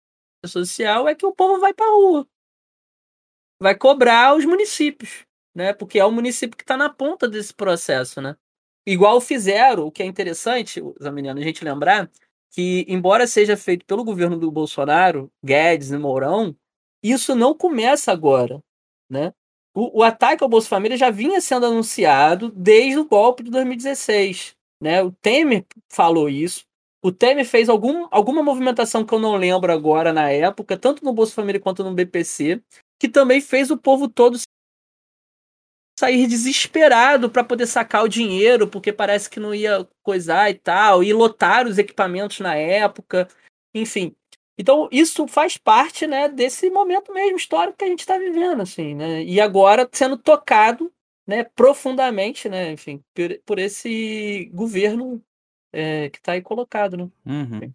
social 0.45 1.07
é 1.07 1.15
que 1.15 1.25
o 1.25 1.33
povo 1.33 1.59
vai 1.59 1.73
pra 1.73 1.85
rua. 1.85 2.27
Vai 3.61 3.75
cobrar 3.75 4.35
os 4.35 4.43
municípios, 4.43 5.23
né? 5.55 5.71
Porque 5.73 5.99
é 5.99 6.05
o 6.05 6.11
município 6.11 6.57
que 6.57 6.63
está 6.63 6.75
na 6.75 6.89
ponta 6.89 7.27
desse 7.27 7.53
processo, 7.53 8.19
né? 8.19 8.35
Igual 8.85 9.21
fizeram, 9.21 9.85
o 9.87 9.91
que 9.91 10.01
é 10.01 10.05
interessante, 10.05 10.81
Zaminiano, 11.01 11.39
a 11.39 11.43
gente 11.43 11.63
lembrar 11.63 12.09
que, 12.51 12.85
embora 12.87 13.27
seja 13.27 13.55
feito 13.55 13.85
pelo 13.85 14.03
governo 14.03 14.37
do 14.37 14.51
Bolsonaro, 14.51 15.31
Guedes 15.43 15.91
e 15.91 15.97
Mourão, 15.97 16.55
isso 17.03 17.35
não 17.35 17.55
começa 17.55 18.11
agora, 18.11 18.61
né? 19.09 19.33
O, 19.73 19.99
o, 19.99 20.03
ataque 20.03 20.43
ao 20.43 20.49
Bolsa 20.49 20.67
Família 20.67 20.97
já 20.97 21.09
vinha 21.09 21.39
sendo 21.39 21.65
anunciado 21.65 22.51
desde 22.51 22.99
o 22.99 23.07
golpe 23.07 23.43
de 23.43 23.49
2016, 23.51 24.53
né? 24.81 25.01
O 25.01 25.11
Temer 25.11 25.65
falou 25.89 26.27
isso, 26.27 26.65
o 27.03 27.11
Temer 27.11 27.45
fez 27.45 27.69
algum, 27.69 28.07
alguma 28.11 28.43
movimentação 28.43 29.05
que 29.05 29.13
eu 29.13 29.19
não 29.19 29.35
lembro 29.35 29.71
agora 29.71 30.11
na 30.11 30.29
época, 30.29 30.77
tanto 30.77 31.03
no 31.03 31.13
Bolsa 31.13 31.33
Família 31.33 31.59
quanto 31.59 31.83
no 31.83 31.93
BPC, 31.93 32.61
que 32.99 33.07
também 33.07 33.41
fez 33.41 33.71
o 33.71 33.77
povo 33.77 34.07
todo 34.07 34.37
sair 36.01 36.25
desesperado 36.25 37.29
para 37.29 37.43
poder 37.43 37.67
sacar 37.67 38.03
o 38.03 38.09
dinheiro, 38.09 38.67
porque 38.67 38.91
parece 38.91 39.29
que 39.29 39.39
não 39.39 39.53
ia 39.53 39.87
coisar 40.01 40.49
e 40.49 40.55
tal, 40.55 41.03
e 41.03 41.13
lotar 41.13 41.67
os 41.67 41.77
equipamentos 41.77 42.39
na 42.39 42.55
época, 42.55 43.27
enfim. 43.71 44.15
Então, 44.57 44.89
isso 44.91 45.27
faz 45.27 45.57
parte, 45.57 46.07
né, 46.07 46.27
desse 46.27 46.71
momento 46.71 47.13
mesmo 47.13 47.37
histórico 47.37 47.77
que 47.77 47.85
a 47.85 47.87
gente 47.87 47.99
está 47.99 48.17
vivendo, 48.17 48.61
assim, 48.61 48.95
né? 48.95 49.23
E 49.23 49.39
agora 49.39 49.87
sendo 49.91 50.17
tocado, 50.17 50.91
né, 51.25 51.43
profundamente, 51.43 52.49
né, 52.49 52.71
enfim, 52.71 53.03
por, 53.13 53.39
por 53.45 53.59
esse 53.59 54.49
governo 54.53 55.23
é, 55.71 56.09
que 56.09 56.17
está 56.17 56.31
aí 56.31 56.41
colocado, 56.41 56.97
né? 56.97 57.07
Uhum. 57.27 57.59
uhum. 57.59 57.73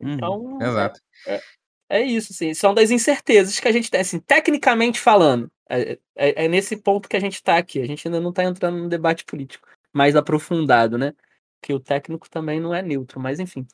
Então, 0.00 0.38
uhum. 0.38 0.62
Exato. 0.62 1.00
É, 1.26 1.34
é, 1.34 1.42
é, 1.88 2.02
isso, 2.02 2.32
assim, 2.32 2.52
são 2.52 2.74
das 2.74 2.90
incertezas 2.90 3.58
que 3.58 3.68
a 3.68 3.72
gente 3.72 3.90
tem, 3.90 4.00
assim, 4.02 4.18
tecnicamente 4.18 5.00
falando, 5.00 5.50
É, 5.72 5.98
é, 6.14 6.44
é 6.44 6.48
nesse 6.48 6.76
ponto 6.76 7.08
que 7.08 7.16
a 7.16 7.20
gente 7.20 7.34
está 7.34 7.56
aqui. 7.56 7.80
A 7.80 7.86
gente 7.86 8.06
ainda 8.06 8.20
não 8.20 8.30
está 8.30 8.44
entrando 8.44 8.76
num 8.76 8.88
debate 8.88 9.24
político 9.24 9.66
mais 9.92 10.14
aprofundado, 10.14 10.98
né? 10.98 11.14
Que 11.62 11.72
o 11.72 11.80
técnico 11.80 12.28
também 12.28 12.60
não 12.60 12.74
é 12.74 12.82
neutro, 12.82 13.18
mas 13.18 13.40
enfim. 13.40 13.66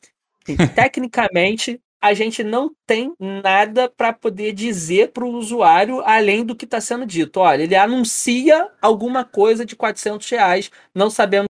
Tecnicamente, 0.75 1.81
a 2.01 2.13
gente 2.13 2.43
não 2.43 2.73
tem 2.85 3.13
nada 3.19 3.89
para 3.89 4.13
poder 4.13 4.53
dizer 4.53 5.11
para 5.11 5.25
o 5.25 5.31
usuário 5.31 6.01
além 6.01 6.45
do 6.45 6.55
que 6.55 6.65
está 6.65 6.79
sendo 6.79 7.05
dito. 7.05 7.41
Olha, 7.41 7.63
ele 7.63 7.75
anuncia 7.75 8.71
alguma 8.81 9.25
coisa 9.25 9.65
de 9.65 9.75
400 9.75 10.29
reais, 10.29 10.71
não 10.95 11.09
sabendo 11.09 11.47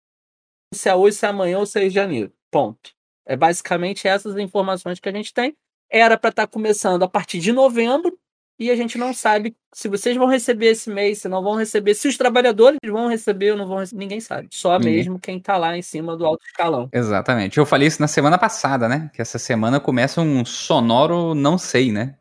se 0.74 0.90
é 0.90 0.96
hoje, 0.96 1.18
se 1.18 1.26
é 1.26 1.30
amanhã 1.30 1.60
ou 1.60 1.66
se 1.66 1.86
é 1.86 1.90
janeiro. 1.90 2.34
Ponto. 2.52 2.92
É 3.26 3.38
basicamente 3.38 4.08
essas 4.08 4.38
informações 4.38 5.00
que 5.00 5.08
a 5.08 5.14
gente 5.14 5.34
tem. 5.34 5.56
Era 5.90 6.18
para 6.18 6.32
estar 6.32 6.48
tá 6.48 6.52
começando 6.52 7.04
a 7.04 7.08
partir 7.08 7.40
de 7.40 7.54
novembro 7.54 8.20
e 8.60 8.70
a 8.70 8.76
gente 8.76 8.98
não 8.98 9.14
sabe 9.14 9.56
se 9.74 9.88
vocês 9.88 10.16
vão 10.16 10.28
receber 10.28 10.68
esse 10.68 10.90
mês, 10.90 11.20
se 11.20 11.28
não 11.28 11.42
vão 11.42 11.56
receber, 11.56 11.96
se 11.96 12.08
os 12.08 12.16
trabalhadores 12.16 12.78
vão 12.86 13.08
receber 13.08 13.52
ou 13.52 13.58
não 13.58 13.68
vão 13.68 13.80
receber, 13.80 14.00
ninguém 14.00 14.20
sabe. 14.20 14.48
Só 14.52 14.78
ninguém. 14.78 14.98
mesmo 14.98 15.20
quem 15.20 15.38
está 15.38 15.58
lá 15.58 15.76
em 15.76 15.82
cima 15.82 16.16
do 16.16 16.26
alto 16.26 16.46
escalão. 16.46 16.88
Exatamente. 16.94 17.58
Eu 17.58 17.66
falei 17.66 17.88
isso 17.88 18.02
na 18.02 18.08
semana 18.08 18.38
passada, 18.38 18.88
né? 18.88 19.10
Que 19.14 19.22
essa 19.22 19.40
semana 19.40 19.80
começa 19.80 20.22
um 20.22 20.46
sonoro 20.46 21.34
não 21.34 21.58
sei, 21.58 21.92
né? 21.92 22.16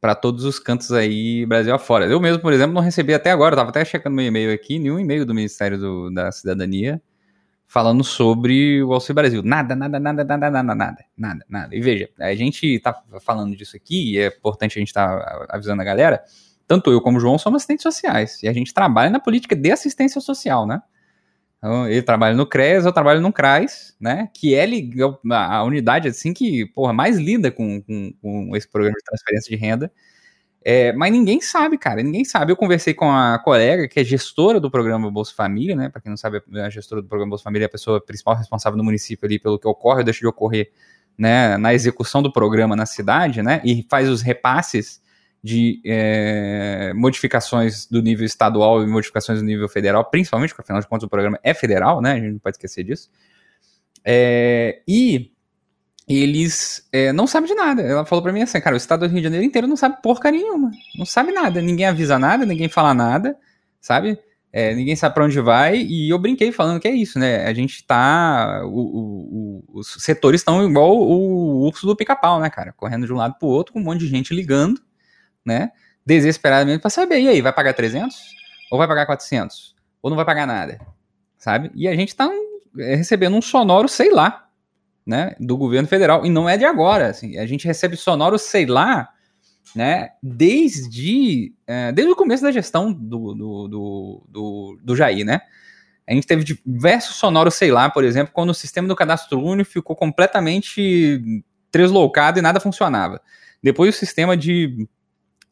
Para 0.00 0.14
todos 0.14 0.44
os 0.44 0.58
cantos 0.58 0.92
aí, 0.92 1.44
Brasil 1.46 1.74
afora. 1.74 2.06
Eu 2.06 2.20
mesmo, 2.20 2.40
por 2.40 2.52
exemplo, 2.52 2.74
não 2.74 2.82
recebi 2.82 3.12
até 3.12 3.30
agora, 3.30 3.54
eu 3.54 3.58
tava 3.58 3.70
até 3.70 3.84
checando 3.84 4.16
meu 4.16 4.26
e-mail 4.26 4.52
aqui, 4.52 4.78
nenhum 4.78 4.98
e-mail 4.98 5.26
do 5.26 5.34
Ministério 5.34 5.78
do, 5.78 6.10
da 6.10 6.32
Cidadania 6.32 7.00
falando 7.66 8.04
sobre 8.04 8.82
o 8.82 8.92
Auxílio 8.92 9.14
Brasil. 9.14 9.42
Nada, 9.42 9.74
nada, 9.74 9.98
nada, 9.98 10.24
nada, 10.24 10.50
nada, 10.50 10.74
nada, 10.74 11.04
nada, 11.16 11.44
nada. 11.48 11.76
E 11.76 11.80
veja, 11.80 12.08
a 12.18 12.34
gente 12.34 12.78
tá 12.80 13.02
falando 13.20 13.56
disso 13.56 13.76
aqui, 13.76 14.12
e 14.12 14.18
é 14.18 14.28
importante 14.28 14.78
a 14.78 14.80
gente 14.80 14.88
estar 14.88 15.18
tá 15.18 15.46
avisando 15.50 15.82
a 15.82 15.84
galera, 15.84 16.22
tanto 16.66 16.90
eu 16.90 17.00
como 17.00 17.18
o 17.18 17.20
João 17.20 17.38
somos 17.38 17.58
assistentes 17.58 17.82
sociais, 17.82 18.42
e 18.42 18.48
a 18.48 18.52
gente 18.52 18.72
trabalha 18.72 19.10
na 19.10 19.20
política 19.20 19.54
de 19.54 19.70
assistência 19.70 20.20
social, 20.20 20.66
né? 20.66 20.80
Então, 21.58 21.88
ele 21.88 22.02
trabalha 22.02 22.36
no 22.36 22.46
CRES, 22.46 22.84
eu 22.84 22.92
trabalho 22.92 23.20
no 23.20 23.32
CRAS, 23.32 23.96
né? 24.00 24.28
Que 24.32 24.54
é 24.54 24.66
a 25.32 25.64
unidade, 25.64 26.08
assim, 26.08 26.32
que, 26.32 26.66
porra, 26.66 26.92
mais 26.92 27.18
lida 27.18 27.50
com, 27.50 27.82
com, 27.82 28.12
com 28.20 28.56
esse 28.56 28.68
programa 28.68 28.96
de 28.96 29.04
transferência 29.04 29.50
de 29.50 29.56
renda. 29.56 29.90
É, 30.68 30.92
mas 30.94 31.12
ninguém 31.12 31.40
sabe, 31.40 31.78
cara, 31.78 32.02
ninguém 32.02 32.24
sabe. 32.24 32.50
Eu 32.50 32.56
conversei 32.56 32.92
com 32.92 33.08
a 33.08 33.38
colega 33.38 33.86
que 33.86 34.00
é 34.00 34.04
gestora 34.04 34.58
do 34.58 34.68
programa 34.68 35.08
Bolsa 35.08 35.32
Família, 35.32 35.76
né? 35.76 35.88
Para 35.88 36.00
quem 36.00 36.10
não 36.10 36.16
sabe, 36.16 36.42
a 36.54 36.68
gestora 36.68 37.00
do 37.00 37.06
programa 37.06 37.30
Bolsa 37.30 37.44
Família 37.44 37.66
é 37.66 37.68
a 37.68 37.70
pessoa 37.70 38.04
principal 38.04 38.34
responsável 38.34 38.76
no 38.76 38.82
município 38.82 39.24
ali 39.26 39.38
pelo 39.38 39.60
que 39.60 39.68
ocorre 39.68 39.98
ou 39.98 40.04
deixa 40.04 40.18
de 40.18 40.26
ocorrer, 40.26 40.72
né? 41.16 41.56
Na 41.56 41.72
execução 41.72 42.20
do 42.20 42.32
programa 42.32 42.74
na 42.74 42.84
cidade, 42.84 43.42
né? 43.42 43.62
E 43.64 43.86
faz 43.88 44.08
os 44.08 44.22
repasses 44.22 45.00
de 45.40 45.80
é, 45.86 46.92
modificações 46.96 47.86
do 47.86 48.02
nível 48.02 48.26
estadual 48.26 48.82
e 48.82 48.88
modificações 48.88 49.38
do 49.38 49.44
nível 49.44 49.68
federal, 49.68 50.04
principalmente 50.10 50.50
porque 50.50 50.62
afinal 50.62 50.80
de 50.80 50.88
contas 50.88 51.06
o 51.06 51.08
programa 51.08 51.38
é 51.44 51.54
federal, 51.54 52.02
né? 52.02 52.14
A 52.14 52.18
gente 52.18 52.32
não 52.32 52.38
pode 52.40 52.56
esquecer 52.56 52.82
disso. 52.82 53.08
É, 54.04 54.82
e 54.88 55.30
eles 56.08 56.86
é, 56.92 57.12
não 57.12 57.26
sabem 57.26 57.48
de 57.48 57.54
nada. 57.54 57.82
Ela 57.82 58.04
falou 58.04 58.22
para 58.22 58.32
mim 58.32 58.42
assim, 58.42 58.60
cara, 58.60 58.74
o 58.74 58.76
estado 58.76 59.00
do 59.00 59.06
Rio 59.08 59.18
de 59.18 59.24
Janeiro 59.24 59.44
inteiro 59.44 59.66
não 59.66 59.76
sabe 59.76 60.00
porcaria 60.00 60.40
nenhuma. 60.40 60.70
Não 60.96 61.04
sabe 61.04 61.32
nada. 61.32 61.60
Ninguém 61.60 61.86
avisa 61.86 62.18
nada, 62.18 62.46
ninguém 62.46 62.68
fala 62.68 62.94
nada, 62.94 63.36
sabe? 63.80 64.18
É, 64.52 64.74
ninguém 64.74 64.94
sabe 64.94 65.14
para 65.14 65.24
onde 65.24 65.40
vai. 65.40 65.76
E 65.78 66.08
eu 66.08 66.18
brinquei 66.18 66.52
falando 66.52 66.80
que 66.80 66.86
é 66.86 66.92
isso, 66.92 67.18
né? 67.18 67.44
A 67.44 67.52
gente 67.52 67.84
tá. 67.84 68.62
O, 68.64 68.68
o, 68.68 69.62
o, 69.74 69.80
os 69.80 69.96
setores 69.98 70.40
estão 70.40 70.64
igual 70.64 70.96
o 70.96 71.66
urso 71.66 71.86
do 71.86 71.96
pica-pau, 71.96 72.40
né, 72.40 72.48
cara? 72.48 72.72
Correndo 72.72 73.04
de 73.06 73.12
um 73.12 73.16
lado 73.16 73.34
pro 73.38 73.48
outro, 73.48 73.72
com 73.72 73.80
um 73.80 73.84
monte 73.84 74.00
de 74.00 74.06
gente 74.06 74.32
ligando, 74.32 74.80
né? 75.44 75.72
Desesperadamente 76.06 76.80
para 76.80 76.90
saber. 76.90 77.20
E 77.20 77.28
aí, 77.28 77.42
vai 77.42 77.52
pagar 77.52 77.74
300? 77.74 78.16
Ou 78.70 78.78
vai 78.78 78.86
pagar 78.86 79.06
400? 79.06 79.74
Ou 80.00 80.08
não 80.08 80.16
vai 80.16 80.24
pagar 80.24 80.46
nada? 80.46 80.80
Sabe? 81.36 81.70
E 81.74 81.88
a 81.88 81.94
gente 81.96 82.14
tá 82.14 82.30
é, 82.78 82.94
recebendo 82.94 83.36
um 83.36 83.42
sonoro, 83.42 83.88
sei 83.88 84.10
lá, 84.10 84.45
né, 85.06 85.34
do 85.38 85.56
governo 85.56 85.88
federal. 85.88 86.26
E 86.26 86.30
não 86.30 86.48
é 86.48 86.56
de 86.56 86.64
agora. 86.64 87.08
Assim, 87.08 87.38
a 87.38 87.46
gente 87.46 87.66
recebe 87.66 87.96
sonoro, 87.96 88.38
sei 88.38 88.66
lá, 88.66 89.08
né, 89.74 90.10
desde, 90.22 91.54
é, 91.66 91.92
desde 91.92 92.12
o 92.12 92.16
começo 92.16 92.42
da 92.42 92.50
gestão 92.50 92.92
do, 92.92 93.34
do, 93.34 93.68
do, 93.68 94.26
do, 94.28 94.78
do 94.82 94.96
Jair, 94.96 95.24
né? 95.24 95.40
A 96.08 96.14
gente 96.14 96.26
teve 96.26 96.44
diversos 96.64 97.16
sonoros, 97.16 97.54
sei 97.54 97.72
lá, 97.72 97.90
por 97.90 98.04
exemplo, 98.04 98.32
quando 98.32 98.50
o 98.50 98.54
sistema 98.54 98.86
do 98.86 98.94
cadastro 98.94 99.42
único 99.42 99.70
ficou 99.70 99.96
completamente 99.96 101.20
translocado 101.70 102.38
e 102.38 102.42
nada 102.42 102.60
funcionava. 102.60 103.20
Depois 103.62 103.94
o 103.94 103.98
sistema 103.98 104.36
de. 104.36 104.88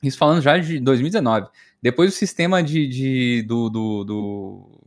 Isso 0.01 0.17
falando 0.17 0.41
já 0.41 0.57
de 0.57 0.79
2019. 0.79 1.49
Depois 1.83 2.15
o 2.15 2.17
sistema 2.17 2.63
de, 2.63 2.87
de 2.87 3.43
do, 3.43 3.69
do, 3.69 4.05
do 4.05 4.84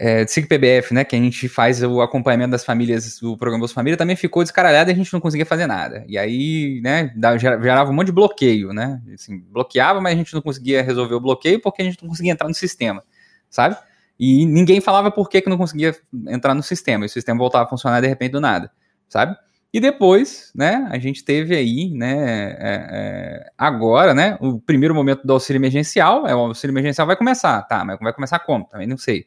é, 0.00 0.26
SIG-PBF, 0.26 0.94
né, 0.94 1.04
que 1.04 1.14
a 1.14 1.18
gente 1.18 1.46
faz 1.46 1.82
o 1.82 2.00
acompanhamento 2.00 2.52
das 2.52 2.64
famílias, 2.64 3.18
do 3.20 3.36
programa 3.36 3.60
Bolsa 3.60 3.74
Família, 3.74 3.98
também 3.98 4.16
ficou 4.16 4.42
descaralhado 4.42 4.90
e 4.90 4.94
a 4.94 4.96
gente 4.96 5.12
não 5.12 5.20
conseguia 5.20 5.44
fazer 5.44 5.66
nada. 5.66 6.02
E 6.08 6.16
aí, 6.16 6.80
né, 6.82 7.12
gerava 7.38 7.90
um 7.90 7.92
monte 7.92 8.06
de 8.06 8.12
bloqueio, 8.12 8.72
né, 8.72 8.98
assim, 9.12 9.38
bloqueava, 9.38 10.00
mas 10.00 10.14
a 10.14 10.16
gente 10.16 10.32
não 10.32 10.40
conseguia 10.40 10.82
resolver 10.82 11.14
o 11.14 11.20
bloqueio 11.20 11.60
porque 11.60 11.82
a 11.82 11.84
gente 11.84 12.00
não 12.00 12.08
conseguia 12.08 12.32
entrar 12.32 12.48
no 12.48 12.54
sistema, 12.54 13.04
sabe? 13.50 13.76
E 14.18 14.46
ninguém 14.46 14.80
falava 14.80 15.10
por 15.10 15.28
que, 15.28 15.42
que 15.42 15.50
não 15.50 15.58
conseguia 15.58 15.94
entrar 16.28 16.54
no 16.54 16.62
sistema, 16.62 17.04
e 17.04 17.06
o 17.06 17.10
sistema 17.10 17.38
voltava 17.38 17.66
a 17.66 17.68
funcionar 17.68 18.00
de 18.00 18.06
repente 18.06 18.32
do 18.32 18.40
nada, 18.40 18.72
sabe? 19.06 19.36
E 19.70 19.80
depois, 19.80 20.50
né, 20.54 20.88
a 20.90 20.98
gente 20.98 21.22
teve 21.22 21.54
aí, 21.54 21.90
né, 21.90 22.56
é, 22.58 22.86
é, 22.90 23.50
agora, 23.56 24.14
né, 24.14 24.38
o 24.40 24.58
primeiro 24.58 24.94
momento 24.94 25.26
do 25.26 25.32
auxílio 25.34 25.60
emergencial, 25.60 26.26
é, 26.26 26.34
o 26.34 26.38
auxílio 26.38 26.72
emergencial 26.72 27.06
vai 27.06 27.16
começar, 27.16 27.60
tá, 27.64 27.84
mas 27.84 27.98
vai 28.00 28.14
começar 28.14 28.38
como? 28.38 28.64
Também 28.64 28.86
não 28.86 28.96
sei. 28.96 29.26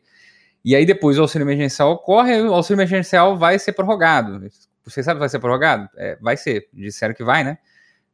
E 0.63 0.75
aí 0.75 0.85
depois 0.85 1.17
o 1.17 1.21
auxílio 1.21 1.43
emergencial 1.43 1.91
ocorre, 1.91 2.41
o 2.41 2.53
auxílio 2.53 2.77
emergencial 2.77 3.37
vai 3.37 3.59
ser 3.59 3.73
prorrogado. 3.73 4.47
Você 4.85 5.03
sabe 5.03 5.19
vai 5.19 5.27
ser 5.27 5.39
prorrogado? 5.39 5.89
É, 5.97 6.17
vai 6.21 6.37
ser, 6.37 6.69
disseram 6.73 7.13
que 7.13 7.23
vai, 7.23 7.43
né? 7.43 7.57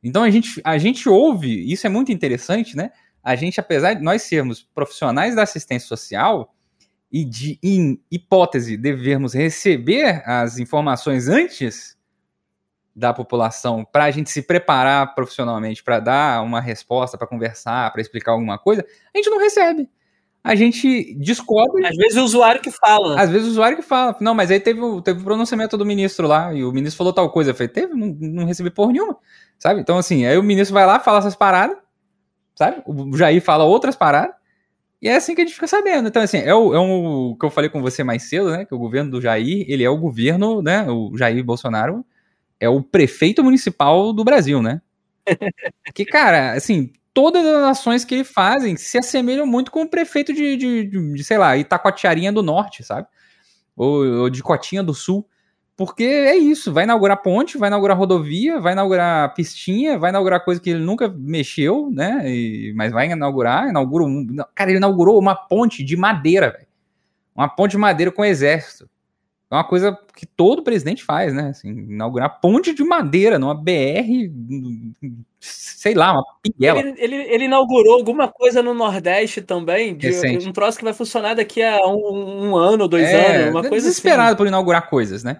Então 0.04 0.24
a 0.24 0.30
gente, 0.32 0.60
a 0.64 0.78
gente 0.78 1.08
ouve, 1.08 1.72
isso 1.72 1.86
é 1.86 1.90
muito 1.90 2.12
interessante, 2.12 2.76
né? 2.76 2.92
A 3.24 3.36
gente, 3.36 3.60
apesar 3.60 3.94
de 3.94 4.02
nós 4.02 4.24
sermos 4.24 4.64
profissionais 4.64 5.36
da 5.36 5.44
assistência 5.44 5.88
social 5.88 6.56
e 7.12 7.24
de, 7.24 7.60
em 7.62 8.02
hipótese, 8.10 8.78
devermos 8.78 9.34
receber 9.34 10.24
as 10.26 10.58
informações 10.58 11.28
antes 11.28 11.98
da 12.96 13.14
população 13.14 13.86
para 13.86 14.06
a 14.06 14.12
gente 14.12 14.30
se 14.30 14.42
preparar 14.42 15.14
profissionalmente 15.14 15.84
para 15.84 16.00
dar 16.00 16.44
uma 16.44 16.60
resposta, 16.60 17.18
para 17.18 17.28
conversar, 17.28 17.92
para 17.92 18.02
explicar 18.02 18.32
alguma 18.32 18.58
coisa, 18.58 18.86
a 19.14 19.18
gente 19.18 19.30
não 19.30 19.40
recebe 19.40 19.90
a 20.44 20.56
gente 20.56 21.14
descobre. 21.16 21.86
Às 21.86 21.96
vezes 21.96 22.18
o 22.18 22.24
usuário 22.24 22.62
que 22.62 22.72
fala. 22.72 23.20
Às 23.20 23.30
vezes 23.30 23.48
o 23.48 23.52
usuário 23.52 23.78
que 23.78 23.84
fala. 23.84 24.16
Não, 24.22 24.34
mas 24.34 24.50
aí 24.52 24.60
teve 24.60 24.82
o, 24.82 25.02
teve 25.02 25.22
o 25.22 25.24
pronunciamento 25.24 25.78
do 25.78 25.86
ministro 25.86 26.28
lá, 26.28 26.54
e 26.54 26.64
o 26.64 26.72
ministro 26.72 26.98
falou 26.98 27.14
tal 27.14 27.30
coisa. 27.30 27.52
Eu 27.52 27.56
falei, 27.56 27.68
teve? 27.68 27.94
Não, 27.94 28.08
não 28.20 28.46
recebi 28.46 28.70
porra 28.70 28.94
nenhuma. 28.94 29.18
Sabe? 29.58 29.82
Então, 29.82 29.98
assim, 29.98 30.26
aí 30.26 30.38
o 30.38 30.44
ministro 30.44 30.74
vai 30.74 30.86
lá, 30.86 31.00
fala 31.00 31.20
essas 31.20 31.36
paradas, 31.36 31.78
sabe? 32.56 32.82
O 32.86 33.16
Jair 33.18 33.42
fala 33.42 33.66
outras 33.66 33.96
paradas, 33.96 34.34
e 35.02 35.08
é 35.08 35.16
assim 35.16 35.36
que 35.36 35.42
a 35.42 35.46
gente 35.46 35.54
fica 35.54 35.68
sabendo. 35.68 36.08
Então, 36.08 36.22
assim, 36.22 36.38
é 36.38 36.54
o, 36.54 36.74
é 36.74 36.80
o 36.80 37.36
que 37.38 37.46
eu 37.46 37.50
falei 37.50 37.70
com 37.70 37.82
você 37.82 38.04
mais 38.04 38.24
cedo, 38.24 38.52
né? 38.52 38.66
Que 38.66 38.74
o 38.74 38.80
governo 38.80 39.12
do 39.12 39.22
Jair, 39.22 39.66
ele 39.68 39.84
é 39.84 39.90
o 39.90 39.98
governo, 39.98 40.62
né? 40.62 40.90
O 40.90 41.18
Jair 41.18 41.44
Bolsonaro 41.44 42.06
é 42.60 42.68
o 42.68 42.82
prefeito 42.82 43.44
municipal 43.44 44.12
do 44.14 44.24
Brasil, 44.24 44.62
né? 44.62 44.82
que, 45.94 46.06
cara, 46.06 46.54
assim, 46.54 46.92
todas 47.14 47.46
as 47.46 47.64
ações 47.64 48.06
que 48.06 48.16
ele 48.16 48.24
fazem 48.24 48.76
se 48.78 48.98
assemelham 48.98 49.46
muito 49.46 49.72
com 49.72 49.82
o 49.82 49.90
prefeito 49.90 50.34
de, 50.34 50.58
de, 50.58 50.84
de, 50.86 51.14
de 51.14 51.24
sei 51.24 51.38
lá, 51.38 51.58
Itacoatiarinha 51.58 52.32
do 52.32 52.44
Norte, 52.44 52.84
sabe? 52.84 53.08
Ou, 53.76 54.06
ou, 54.22 54.30
de 54.30 54.44
Cotinha 54.44 54.84
do 54.84 54.94
Sul. 54.94 55.28
Porque 55.76 56.04
é 56.04 56.36
isso, 56.36 56.74
vai 56.74 56.84
inaugurar 56.84 57.22
ponte, 57.22 57.58
vai 57.58 57.70
inaugurar 57.70 57.98
rodovia, 57.98 58.60
vai 58.60 58.74
inaugurar 58.74 59.34
pistinha, 59.34 59.98
vai 59.98 60.10
inaugurar 60.10 60.44
coisa 60.44 60.60
que 60.60 60.70
ele 60.70 60.84
nunca 60.84 61.08
mexeu, 61.08 61.90
né? 61.90 62.22
E, 62.30 62.74
mas 62.76 62.92
vai 62.92 63.10
inaugurar, 63.10 63.70
inaugura 63.70 64.04
um, 64.04 64.28
Cara, 64.54 64.72
ele 64.72 64.78
inaugurou 64.80 65.18
uma 65.18 65.36
ponte 65.36 65.82
de 65.82 65.96
madeira, 65.96 66.52
velho. 66.52 66.68
Uma 67.34 67.48
ponte 67.48 67.72
de 67.72 67.78
madeira 67.78 68.12
com 68.12 68.26
exército. 68.26 68.90
É 69.52 69.56
uma 69.56 69.64
coisa 69.64 69.98
que 70.16 70.28
todo 70.28 70.64
presidente 70.64 71.04
faz, 71.04 71.34
né? 71.34 71.50
Assim, 71.50 71.70
inaugurar 71.70 72.40
ponte 72.40 72.72
de 72.72 72.84
madeira 72.84 73.40
numa 73.40 73.56
BR, 73.56 74.30
sei 75.40 75.96
lá, 75.96 76.14
uma 76.14 76.26
pinguela. 76.44 76.80
Ele, 76.80 76.94
ele, 77.00 77.16
ele 77.16 77.46
inaugurou 77.46 77.96
alguma 77.96 78.28
coisa 78.28 78.62
no 78.62 78.76
Nordeste 78.76 79.42
também, 79.42 79.98
de 79.98 80.08
Recente. 80.08 80.48
um 80.48 80.52
troço 80.52 80.78
que 80.78 80.84
vai 80.84 80.94
funcionar 80.94 81.34
daqui 81.34 81.64
a 81.64 81.80
um, 81.88 82.50
um 82.50 82.56
ano, 82.56 82.88
dois 82.88 83.08
é, 83.08 83.38
anos, 83.38 83.50
uma 83.50 83.62
coisa 83.62 83.78
assim. 83.78 83.88
desesperado 83.88 84.30
assim. 84.30 84.38
por 84.38 84.48
inaugurar 84.48 84.88
coisas, 84.88 85.24
né? 85.24 85.40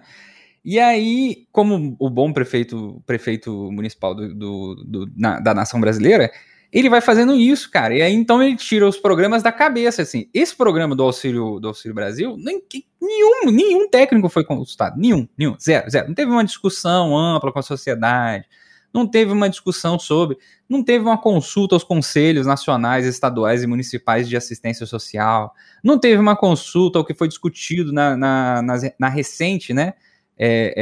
E 0.64 0.78
aí, 0.80 1.46
como 1.52 1.96
o 1.98 2.10
bom 2.10 2.32
prefeito, 2.32 3.00
prefeito 3.06 3.70
municipal 3.70 4.14
do, 4.14 4.34
do, 4.34 4.74
do 4.84 5.12
na, 5.16 5.38
da 5.38 5.54
nação 5.54 5.80
brasileira, 5.80 6.30
ele 6.72 6.88
vai 6.88 7.00
fazendo 7.00 7.34
isso, 7.34 7.70
cara. 7.70 7.94
E 7.94 8.02
aí 8.02 8.12
então 8.12 8.42
ele 8.42 8.56
tira 8.56 8.86
os 8.86 8.96
programas 8.96 9.42
da 9.42 9.50
cabeça, 9.50 10.02
assim. 10.02 10.28
Esse 10.32 10.54
programa 10.54 10.94
do 10.94 11.02
Auxílio, 11.02 11.58
do 11.58 11.68
Auxílio 11.68 11.94
Brasil, 11.94 12.36
nem, 12.38 12.62
nenhum, 13.00 13.50
nenhum 13.50 13.88
técnico 13.88 14.28
foi 14.28 14.44
consultado. 14.44 14.98
Nenhum, 14.98 15.28
nenhum. 15.36 15.56
Zero, 15.60 15.90
zero. 15.90 16.08
Não 16.08 16.14
teve 16.14 16.30
uma 16.30 16.44
discussão 16.44 17.16
ampla 17.16 17.52
com 17.52 17.58
a 17.58 17.62
sociedade. 17.62 18.46
não 18.92 19.06
teve 19.06 19.32
uma 19.32 19.48
discussão 19.48 19.98
sobre, 19.98 20.36
não 20.68 20.82
teve 20.82 21.04
uma 21.04 21.18
consulta 21.18 21.74
aos 21.74 21.84
conselhos 21.84 22.46
nacionais, 22.46 23.06
estaduais 23.06 23.62
e 23.62 23.66
municipais 23.66 24.28
de 24.28 24.36
assistência 24.36 24.84
social, 24.84 25.54
não 25.82 25.98
teve 25.98 26.20
uma 26.20 26.36
consulta 26.36 26.98
ao 26.98 27.04
que 27.04 27.14
foi 27.14 27.28
discutido 27.28 27.92
na, 27.92 28.16
na, 28.16 28.62
na, 28.62 28.74
na 28.98 29.08
recente, 29.08 29.72
né, 29.72 29.94
é, 30.36 30.74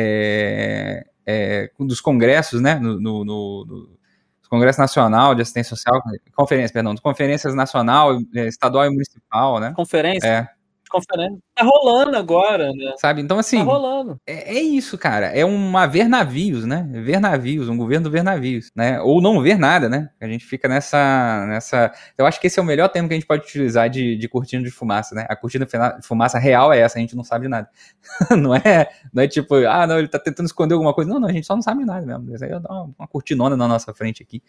é, 1.26 1.66
é, 1.66 1.70
dos 1.78 2.00
congressos, 2.00 2.62
né, 2.62 2.76
no, 2.76 2.98
no, 2.98 3.24
no, 3.24 3.97
Congresso 4.48 4.80
Nacional 4.80 5.34
de 5.34 5.42
Assistência 5.42 5.76
Social, 5.76 6.02
conferência, 6.34 6.72
perdão, 6.72 6.94
conferências 6.96 7.54
nacional, 7.54 8.18
é, 8.34 8.46
estadual 8.46 8.86
e 8.86 8.90
municipal, 8.90 9.60
né? 9.60 9.72
Conferência. 9.74 10.26
É 10.26 10.57
conferência. 10.88 11.38
Tá 11.54 11.64
rolando 11.64 12.16
agora, 12.16 12.72
né? 12.72 12.94
Sabe? 12.96 13.20
Então, 13.20 13.38
assim. 13.38 13.58
Tá 13.58 13.64
rolando. 13.64 14.20
É, 14.26 14.56
é, 14.56 14.60
isso, 14.60 14.96
cara. 14.96 15.26
É 15.26 15.44
uma 15.44 15.86
ver 15.86 16.08
navios, 16.08 16.64
né? 16.64 16.88
Ver 16.92 17.20
navios, 17.20 17.68
um 17.68 17.76
governo 17.76 18.10
ver 18.10 18.22
navios, 18.22 18.70
né? 18.74 19.00
Ou 19.00 19.20
não 19.20 19.40
ver 19.40 19.58
nada, 19.58 19.88
né? 19.88 20.10
A 20.20 20.26
gente 20.26 20.44
fica 20.44 20.68
nessa. 20.68 21.46
nessa... 21.48 21.92
Eu 22.16 22.26
acho 22.26 22.40
que 22.40 22.46
esse 22.46 22.58
é 22.58 22.62
o 22.62 22.66
melhor 22.66 22.88
termo 22.88 23.08
que 23.08 23.14
a 23.14 23.16
gente 23.16 23.26
pode 23.26 23.44
utilizar 23.44 23.88
de, 23.88 24.16
de 24.16 24.28
cortina 24.28 24.62
de 24.62 24.70
fumaça, 24.70 25.14
né? 25.14 25.26
A 25.28 25.36
cortina 25.36 25.66
de 25.66 26.06
fumaça 26.06 26.38
real 26.38 26.72
é 26.72 26.80
essa, 26.80 26.98
a 26.98 27.00
gente 27.00 27.16
não 27.16 27.24
sabe 27.24 27.44
de 27.44 27.48
nada. 27.48 27.68
não, 28.36 28.54
é, 28.54 28.88
não 29.12 29.22
é 29.22 29.28
tipo, 29.28 29.54
ah, 29.66 29.86
não, 29.86 29.98
ele 29.98 30.08
tá 30.08 30.18
tentando 30.18 30.46
esconder 30.46 30.74
alguma 30.74 30.94
coisa. 30.94 31.10
Não, 31.10 31.20
não, 31.20 31.28
a 31.28 31.32
gente 31.32 31.46
só 31.46 31.54
não 31.54 31.62
sabe 31.62 31.84
nada 31.84 32.04
mesmo. 32.06 32.34
Isso 32.34 32.44
aí 32.44 32.50
é 32.50 32.56
uma, 32.56 32.90
uma 32.98 33.08
cortinona 33.08 33.56
na 33.56 33.68
nossa 33.68 33.92
frente 33.92 34.22
aqui, 34.22 34.42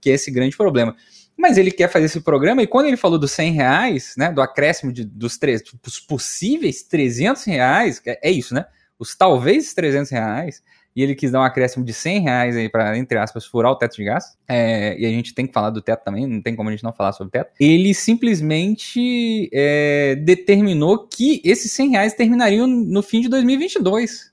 que 0.00 0.10
é 0.10 0.14
esse 0.14 0.30
grande 0.30 0.56
problema. 0.56 0.94
Mas 1.36 1.58
ele 1.58 1.70
quer 1.70 1.88
fazer 1.88 2.06
esse 2.06 2.20
programa 2.20 2.62
e 2.62 2.66
quando 2.66 2.86
ele 2.86 2.96
falou 2.96 3.18
dos 3.18 3.32
100 3.32 3.52
reais, 3.52 4.14
né, 4.16 4.32
do 4.32 4.40
acréscimo 4.40 4.92
de, 4.92 5.04
dos, 5.04 5.36
três, 5.36 5.62
dos 5.82 6.00
possíveis 6.00 6.82
300 6.82 7.44
reais, 7.44 8.00
é, 8.06 8.28
é 8.28 8.30
isso, 8.30 8.54
né? 8.54 8.64
Os 8.98 9.14
talvez 9.14 9.74
300 9.74 10.10
reais, 10.10 10.62
e 10.96 11.02
ele 11.02 11.14
quis 11.14 11.30
dar 11.30 11.40
um 11.40 11.44
acréscimo 11.44 11.84
de 11.84 11.92
100 11.92 12.20
reais 12.20 12.56
aí 12.56 12.70
para, 12.70 12.96
entre 12.96 13.18
aspas, 13.18 13.44
furar 13.44 13.70
o 13.70 13.76
teto 13.76 13.96
de 13.96 14.04
gastos, 14.04 14.38
é, 14.48 14.98
e 14.98 15.04
a 15.04 15.10
gente 15.10 15.34
tem 15.34 15.46
que 15.46 15.52
falar 15.52 15.68
do 15.68 15.82
teto 15.82 16.02
também, 16.02 16.26
não 16.26 16.40
tem 16.40 16.56
como 16.56 16.70
a 16.70 16.72
gente 16.72 16.82
não 16.82 16.92
falar 16.94 17.12
sobre 17.12 17.28
o 17.28 17.30
teto, 17.30 17.52
ele 17.60 17.92
simplesmente 17.92 19.50
é, 19.52 20.14
determinou 20.16 21.06
que 21.06 21.42
esses 21.44 21.70
100 21.72 21.90
reais 21.90 22.14
terminariam 22.14 22.66
no 22.66 23.02
fim 23.02 23.20
de 23.20 23.28
2022. 23.28 24.32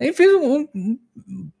Ele 0.00 0.14
fez 0.14 0.34
um, 0.34 0.66
um, 0.74 0.98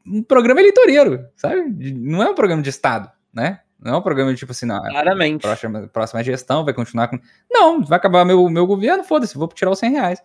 um 0.06 0.22
programa 0.22 0.60
eleitoreiro, 0.60 1.26
sabe? 1.36 1.62
Não 1.92 2.22
é 2.22 2.30
um 2.30 2.34
programa 2.34 2.62
de 2.62 2.70
Estado, 2.70 3.12
né? 3.30 3.60
Não 3.82 3.94
é 3.94 3.96
um 3.96 4.02
programa 4.02 4.32
de 4.32 4.38
tipo 4.38 4.52
assim, 4.52 4.66
não. 4.66 4.82
Claramente. 4.82 5.42
Próxima, 5.42 5.88
próxima 5.92 6.22
gestão 6.22 6.64
vai 6.64 6.74
continuar 6.74 7.08
com. 7.08 7.18
Não, 7.50 7.82
vai 7.82 7.96
acabar 7.96 8.24
meu, 8.24 8.48
meu 8.48 8.66
governo, 8.66 9.04
foda-se, 9.04 9.36
vou 9.36 9.48
tirar 9.48 9.70
os 9.70 9.78
100 9.78 9.90
reais. 9.92 10.22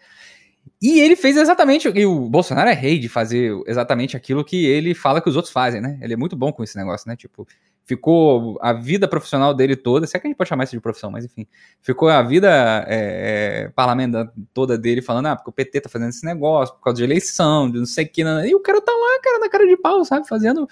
E 0.82 1.00
ele 1.00 1.16
fez 1.16 1.38
exatamente. 1.38 1.88
E 1.88 2.06
o 2.06 2.30
Bolsonaro 2.30 2.70
é 2.70 2.74
rei 2.74 3.00
de 3.00 3.08
fazer 3.08 3.52
exatamente 3.68 4.18
aquilo 4.18 4.44
que 4.44 4.66
ele 4.66 4.94
fala 4.94 5.22
que 5.22 5.30
os 5.30 5.36
outros 5.36 5.54
fazem, 5.54 5.80
né? 5.80 5.98
Ele 6.02 6.14
é 6.14 6.18
muito 6.18 6.36
bom 6.36 6.52
com 6.52 6.64
esse 6.64 6.76
negócio, 6.78 7.08
né? 7.08 7.16
Tipo, 7.16 7.48
ficou 7.84 8.58
a 8.62 8.74
vida 8.74 9.08
profissional 9.08 9.54
dele 9.54 9.76
toda. 9.76 10.08
Se 10.08 10.18
é 10.18 10.20
que 10.20 10.28
a 10.28 10.30
gente 10.30 10.38
pode 10.38 10.50
chamar 10.50 10.64
isso 10.64 10.76
de 10.76 10.82
profissão, 10.82 11.12
mas 11.12 11.24
enfim. 11.24 11.48
Ficou 11.82 12.10
a 12.10 12.22
vida 12.22 12.50
é, 12.88 13.66
é, 13.66 13.70
parlamentar 13.70 14.32
toda 14.54 14.78
dele 14.78 15.02
falando, 15.02 15.28
ah, 15.28 15.36
porque 15.36 15.50
o 15.50 15.54
PT 15.54 15.82
tá 15.82 15.90
fazendo 15.90 16.10
esse 16.10 16.26
negócio, 16.26 16.76
por 16.76 16.82
causa 16.82 16.98
de 16.98 17.04
eleição, 17.04 17.70
de 17.70 17.78
não 17.78 17.86
sei 17.86 18.06
o 18.06 18.10
que. 18.10 18.24
Não... 18.24 18.46
E 18.46 18.56
o 18.56 18.60
cara 18.60 18.82
tá 18.82 18.92
lá, 18.92 19.22
cara, 19.22 19.40
na 19.40 19.50
cara 19.50 19.68
de 19.68 19.78
pau, 19.78 20.04
sabe? 20.04 20.28
Fazendo 20.28 20.68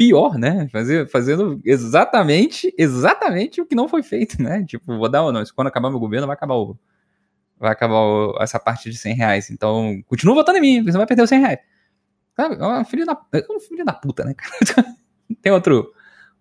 pior, 0.00 0.38
né? 0.38 0.66
Fazer, 0.68 1.06
fazendo 1.10 1.60
exatamente, 1.62 2.74
exatamente 2.78 3.60
o 3.60 3.66
que 3.66 3.74
não 3.74 3.86
foi 3.86 4.02
feito, 4.02 4.42
né? 4.42 4.64
Tipo, 4.64 4.96
vou 4.96 5.10
dar 5.10 5.22
ou 5.22 5.30
não. 5.30 5.44
Quando 5.54 5.66
acabar 5.66 5.90
meu 5.90 6.00
governo, 6.00 6.26
vai 6.26 6.32
acabar 6.32 6.54
o. 6.54 6.74
Vai 7.58 7.70
acabar 7.70 8.00
o, 8.00 8.38
essa 8.40 8.58
parte 8.58 8.90
de 8.90 8.96
100 8.96 9.14
reais. 9.14 9.50
Então, 9.50 10.02
continua 10.06 10.34
votando 10.34 10.56
em 10.56 10.62
mim, 10.62 10.76
porque 10.78 10.92
você 10.92 10.96
vai 10.96 11.06
perder 11.06 11.24
os 11.24 11.28
100 11.28 11.40
reais. 11.40 11.58
Sabe? 12.34 12.54
É 12.54 12.66
uma 12.66 12.82
filha 12.86 13.04
da, 13.04 13.20
é 13.34 13.44
uma 13.46 13.60
filha 13.60 13.84
da 13.84 13.92
puta, 13.92 14.24
né? 14.24 14.34
Tem 15.42 15.52
outro, 15.52 15.92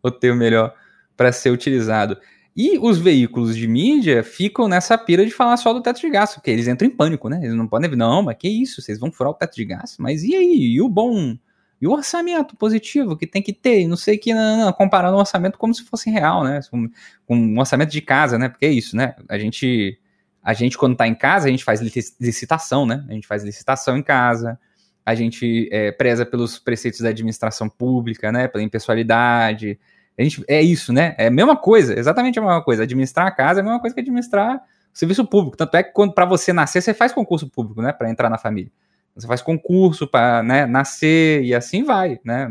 outro 0.01 0.21
termo 0.21 0.39
melhor 0.39 0.73
para 1.17 1.33
ser 1.33 1.49
utilizado. 1.49 2.17
E 2.55 2.79
os 2.79 2.97
veículos 2.97 3.57
de 3.57 3.67
mídia 3.67 4.23
ficam 4.23 4.69
nessa 4.69 4.97
pira 4.97 5.25
de 5.25 5.31
falar 5.31 5.57
só 5.57 5.73
do 5.73 5.81
teto 5.81 5.99
de 5.99 6.09
gasto, 6.09 6.35
porque 6.35 6.49
eles 6.49 6.69
entram 6.69 6.87
em 6.87 6.95
pânico, 6.95 7.27
né? 7.27 7.41
Eles 7.43 7.55
não 7.55 7.67
podem. 7.67 7.93
Não, 7.93 8.23
mas 8.23 8.37
que 8.37 8.47
isso? 8.47 8.81
Vocês 8.81 8.97
vão 8.97 9.11
furar 9.11 9.33
o 9.33 9.35
teto 9.35 9.53
de 9.53 9.65
gasto? 9.65 10.01
Mas 10.01 10.23
e 10.23 10.33
aí? 10.33 10.75
E 10.75 10.81
o 10.81 10.87
bom 10.87 11.37
e 11.81 11.87
o 11.87 11.91
orçamento 11.91 12.57
positivo 12.57 13.15
que 13.15 13.25
tem 13.25 13.41
que 13.41 13.53
ter, 13.53 13.87
não 13.87 13.95
sei 13.95 14.17
que, 14.17 14.33
não, 14.33 14.65
não, 14.65 14.73
comparando 14.73 15.15
o 15.15 15.19
orçamento 15.19 15.57
como 15.57 15.73
se 15.73 15.83
fosse 15.83 16.09
real, 16.09 16.43
né? 16.43 16.59
Com, 16.69 16.89
com 17.25 17.37
um 17.37 17.57
orçamento 17.57 17.91
de 17.91 18.01
casa, 18.01 18.37
né? 18.37 18.49
Porque 18.49 18.65
é 18.65 18.71
isso, 18.71 18.97
né? 18.97 19.15
A 19.29 19.37
gente, 19.37 19.97
a 20.43 20.53
gente 20.53 20.77
quando 20.77 20.93
está 20.93 21.07
em 21.07 21.15
casa, 21.15 21.47
a 21.47 21.51
gente 21.51 21.63
faz 21.63 21.79
licitação, 22.19 22.85
né? 22.85 23.05
A 23.07 23.13
gente 23.13 23.25
faz 23.25 23.43
licitação 23.43 23.97
em 23.97 24.03
casa, 24.03 24.59
a 25.05 25.15
gente 25.15 25.69
é, 25.71 25.91
preza 25.91 26.25
pelos 26.25 26.59
preceitos 26.59 26.99
da 26.99 27.09
administração 27.09 27.69
pública, 27.69 28.29
né? 28.29 28.49
Pela 28.49 28.63
impessoalidade. 28.63 29.79
A 30.17 30.21
gente, 30.21 30.43
é 30.49 30.61
isso, 30.61 30.91
né? 30.91 31.15
É 31.17 31.27
a 31.27 31.31
mesma 31.31 31.55
coisa, 31.55 31.97
exatamente 31.97 32.37
a 32.37 32.41
mesma 32.41 32.61
coisa. 32.61 32.83
Administrar 32.83 33.25
a 33.25 33.31
casa 33.31 33.59
é 33.59 33.61
a 33.61 33.63
mesma 33.63 33.79
coisa 33.79 33.93
que 33.93 34.01
administrar 34.01 34.57
o 34.57 34.97
serviço 34.97 35.25
público. 35.25 35.55
Tanto 35.55 35.77
é 35.77 35.83
que 35.83 35.93
quando 35.93 36.13
para 36.13 36.25
você 36.25 36.51
nascer, 36.51 36.81
você 36.81 36.93
faz 36.93 37.13
concurso 37.13 37.49
público, 37.49 37.81
né? 37.81 37.93
Para 37.93 38.09
entrar 38.09 38.29
na 38.29 38.37
família. 38.37 38.69
Você 39.19 39.27
faz 39.27 39.41
concurso 39.41 40.07
para 40.07 40.41
né, 40.41 40.65
nascer 40.65 41.43
e 41.43 41.53
assim 41.53 41.83
vai, 41.83 42.19
né? 42.23 42.47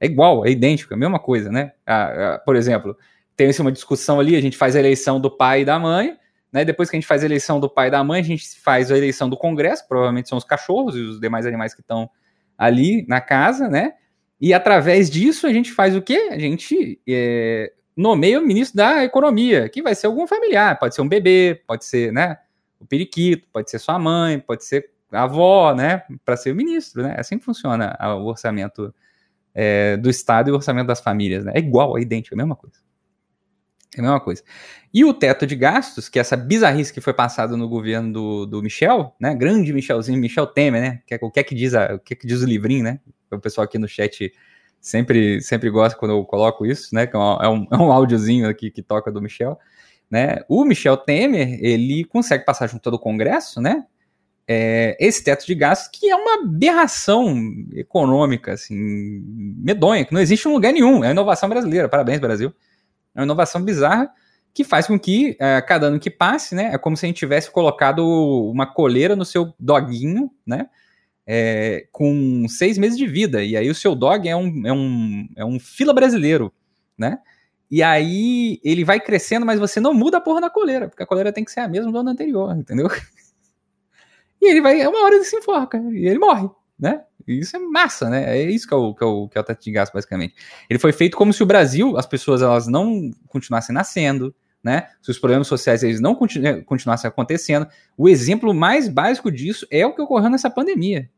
É 0.00 0.06
igual, 0.06 0.44
é 0.44 0.50
idêntico, 0.50 0.92
é 0.92 0.96
a 0.96 0.98
mesma 0.98 1.18
coisa, 1.18 1.50
né? 1.50 1.72
Por 2.44 2.56
exemplo, 2.56 2.96
tem 3.36 3.50
uma 3.60 3.72
discussão 3.72 4.18
ali, 4.18 4.36
a 4.36 4.40
gente 4.40 4.56
faz 4.56 4.74
a 4.74 4.78
eleição 4.78 5.20
do 5.20 5.30
pai 5.30 5.62
e 5.62 5.64
da 5.64 5.78
mãe, 5.78 6.16
né? 6.52 6.64
Depois 6.64 6.88
que 6.88 6.96
a 6.96 6.98
gente 6.98 7.06
faz 7.06 7.22
a 7.22 7.26
eleição 7.26 7.60
do 7.60 7.68
pai 7.68 7.88
e 7.88 7.90
da 7.90 8.02
mãe, 8.02 8.20
a 8.20 8.24
gente 8.24 8.58
faz 8.60 8.90
a 8.90 8.96
eleição 8.96 9.28
do 9.28 9.36
Congresso, 9.36 9.86
provavelmente 9.86 10.28
são 10.28 10.38
os 10.38 10.44
cachorros 10.44 10.96
e 10.96 11.00
os 11.00 11.20
demais 11.20 11.46
animais 11.46 11.74
que 11.74 11.80
estão 11.80 12.10
ali 12.56 13.06
na 13.06 13.20
casa, 13.20 13.68
né? 13.68 13.94
E 14.40 14.52
através 14.52 15.10
disso 15.10 15.46
a 15.46 15.52
gente 15.52 15.72
faz 15.72 15.94
o 15.96 16.02
quê? 16.02 16.28
A 16.30 16.38
gente 16.38 17.00
é, 17.08 17.72
nomeia 17.96 18.38
o 18.38 18.46
ministro 18.46 18.76
da 18.76 19.04
Economia, 19.04 19.68
que 19.68 19.82
vai 19.82 19.94
ser 19.94 20.06
algum 20.06 20.26
familiar, 20.26 20.78
pode 20.78 20.94
ser 20.94 21.00
um 21.00 21.08
bebê, 21.08 21.62
pode 21.66 21.84
ser, 21.84 22.12
né? 22.12 22.38
O 22.78 22.86
periquito, 22.86 23.48
pode 23.52 23.70
ser 23.70 23.78
sua 23.78 23.98
mãe, 23.98 24.38
pode 24.38 24.64
ser 24.64 24.90
avó, 25.10 25.74
né, 25.74 26.02
para 26.24 26.36
ser 26.36 26.54
ministro, 26.54 27.02
né? 27.02 27.14
É 27.16 27.20
assim 27.20 27.38
que 27.38 27.44
funciona 27.44 27.96
o 28.18 28.26
orçamento 28.26 28.94
é, 29.54 29.96
do 29.96 30.10
Estado 30.10 30.50
e 30.50 30.52
o 30.52 30.56
orçamento 30.56 30.86
das 30.86 31.00
famílias, 31.00 31.44
né? 31.44 31.52
É 31.54 31.58
igual, 31.58 31.96
é 31.96 32.02
idêntico, 32.02 32.34
é 32.34 32.36
a 32.36 32.38
mesma 32.38 32.56
coisa. 32.56 32.76
É 33.96 34.00
a 34.00 34.02
mesma 34.02 34.20
coisa. 34.20 34.42
E 34.92 35.04
o 35.04 35.14
teto 35.14 35.46
de 35.46 35.56
gastos, 35.56 36.08
que 36.08 36.18
é 36.18 36.20
essa 36.20 36.36
bizarrice 36.36 36.92
que 36.92 37.00
foi 37.00 37.14
passado 37.14 37.56
no 37.56 37.68
governo 37.68 38.12
do, 38.12 38.46
do 38.46 38.62
Michel, 38.62 39.14
né? 39.18 39.34
Grande 39.34 39.72
Michelzinho, 39.72 40.18
Michel 40.18 40.46
Temer, 40.46 40.82
né? 40.82 41.02
Que 41.06 41.14
é, 41.14 41.18
o 41.22 41.30
que 41.30 41.40
é 41.40 41.44
que 41.44 41.54
diz 41.54 41.74
a, 41.74 41.94
o 41.94 41.98
que 41.98 42.14
é 42.14 42.16
que 42.16 42.26
diz 42.26 42.42
o 42.42 42.46
livrinho, 42.46 42.84
né? 42.84 43.00
O 43.30 43.38
pessoal 43.38 43.64
aqui 43.64 43.78
no 43.78 43.88
chat 43.88 44.32
sempre, 44.80 45.40
sempre 45.40 45.70
gosta 45.70 45.98
quando 45.98 46.12
eu 46.12 46.24
coloco 46.24 46.66
isso, 46.66 46.94
né? 46.94 47.06
Que 47.06 47.16
é 47.16 47.18
um, 47.18 47.42
é 47.42 47.48
um, 47.48 47.66
é 47.90 47.94
áudiozinho 47.94 48.48
aqui 48.48 48.70
que 48.70 48.82
toca 48.82 49.10
do 49.10 49.22
Michel. 49.22 49.58
Né? 50.10 50.36
O 50.48 50.64
Michel 50.64 50.96
Temer, 50.96 51.58
ele 51.60 52.04
consegue 52.04 52.44
passar 52.44 52.68
junto 52.68 52.82
todo 52.82 52.94
o 52.94 52.98
Congresso, 52.98 53.60
né? 53.60 53.84
É, 54.48 54.96
esse 55.00 55.24
teto 55.24 55.44
de 55.44 55.54
gastos, 55.54 55.88
que 55.88 56.08
é 56.08 56.14
uma 56.14 56.44
aberração 56.44 57.34
econômica, 57.72 58.52
assim, 58.52 58.76
medonha, 59.58 60.04
que 60.04 60.14
não 60.14 60.20
existe 60.20 60.46
em 60.48 60.52
lugar 60.52 60.72
nenhum. 60.72 61.02
É 61.02 61.08
a 61.08 61.10
inovação 61.10 61.48
brasileira. 61.48 61.88
Parabéns, 61.88 62.20
Brasil. 62.20 62.54
É 63.14 63.20
uma 63.20 63.24
inovação 63.24 63.62
bizarra 63.62 64.10
que 64.54 64.64
faz 64.64 64.86
com 64.86 64.98
que, 64.98 65.36
é, 65.38 65.60
cada 65.60 65.88
ano 65.88 66.00
que 66.00 66.10
passe, 66.10 66.54
né, 66.54 66.70
é 66.72 66.78
como 66.78 66.96
se 66.96 67.04
a 67.04 67.08
gente 67.08 67.18
tivesse 67.18 67.50
colocado 67.50 68.00
uma 68.50 68.66
coleira 68.66 69.14
no 69.14 69.24
seu 69.24 69.52
doguinho, 69.60 70.30
né, 70.46 70.70
é, 71.26 71.86
com 71.92 72.46
seis 72.48 72.78
meses 72.78 72.96
de 72.96 73.06
vida. 73.06 73.42
E 73.42 73.54
aí 73.54 73.68
o 73.68 73.74
seu 73.74 73.94
dog 73.94 74.26
é 74.26 74.34
um, 74.34 74.66
é 74.66 74.72
um, 74.72 75.28
é 75.36 75.44
um 75.44 75.60
fila 75.60 75.92
brasileiro, 75.92 76.50
né? 76.96 77.18
E 77.70 77.82
aí 77.82 78.60
ele 78.62 78.84
vai 78.84 79.00
crescendo, 79.00 79.44
mas 79.44 79.58
você 79.58 79.80
não 79.80 79.92
muda 79.92 80.18
a 80.18 80.20
porra 80.20 80.40
da 80.40 80.48
coleira, 80.48 80.88
porque 80.88 81.02
a 81.02 81.06
coleira 81.06 81.32
tem 81.32 81.44
que 81.44 81.50
ser 81.50 81.60
a 81.60 81.68
mesma 81.68 81.90
do 81.90 81.98
ano 81.98 82.10
anterior, 82.10 82.56
entendeu? 82.56 82.88
E 84.40 84.50
ele 84.50 84.60
vai, 84.60 84.86
uma 84.86 85.04
hora 85.04 85.14
ele 85.14 85.24
se 85.24 85.36
enforca, 85.36 85.78
e 85.78 86.06
ele 86.06 86.18
morre, 86.18 86.48
né? 86.78 87.02
E 87.26 87.40
isso 87.40 87.56
é 87.56 87.58
massa, 87.58 88.08
né? 88.08 88.38
É 88.38 88.42
isso 88.42 88.68
que 88.68 88.74
é, 88.74 88.76
o, 88.76 88.94
que, 88.94 89.02
é 89.02 89.06
o, 89.06 89.28
que 89.28 89.36
é 89.36 89.40
o 89.40 89.44
teto 89.44 89.62
de 89.62 89.72
gás, 89.72 89.90
basicamente. 89.92 90.34
Ele 90.70 90.78
foi 90.78 90.92
feito 90.92 91.16
como 91.16 91.32
se 91.32 91.42
o 91.42 91.46
Brasil, 91.46 91.96
as 91.96 92.06
pessoas 92.06 92.40
elas 92.40 92.68
não 92.68 93.10
continuassem 93.28 93.74
nascendo, 93.74 94.34
né? 94.62 94.88
Se 95.02 95.10
os 95.10 95.18
problemas 95.18 95.48
sociais 95.48 95.82
eles 95.82 96.00
não 96.00 96.14
continu 96.14 96.64
continuassem 96.64 97.08
acontecendo. 97.08 97.66
O 97.96 98.08
exemplo 98.08 98.54
mais 98.54 98.88
básico 98.88 99.30
disso 99.30 99.66
é 99.70 99.84
o 99.84 99.94
que 99.94 100.02
ocorreu 100.02 100.30
nessa 100.30 100.48
pandemia. 100.48 101.10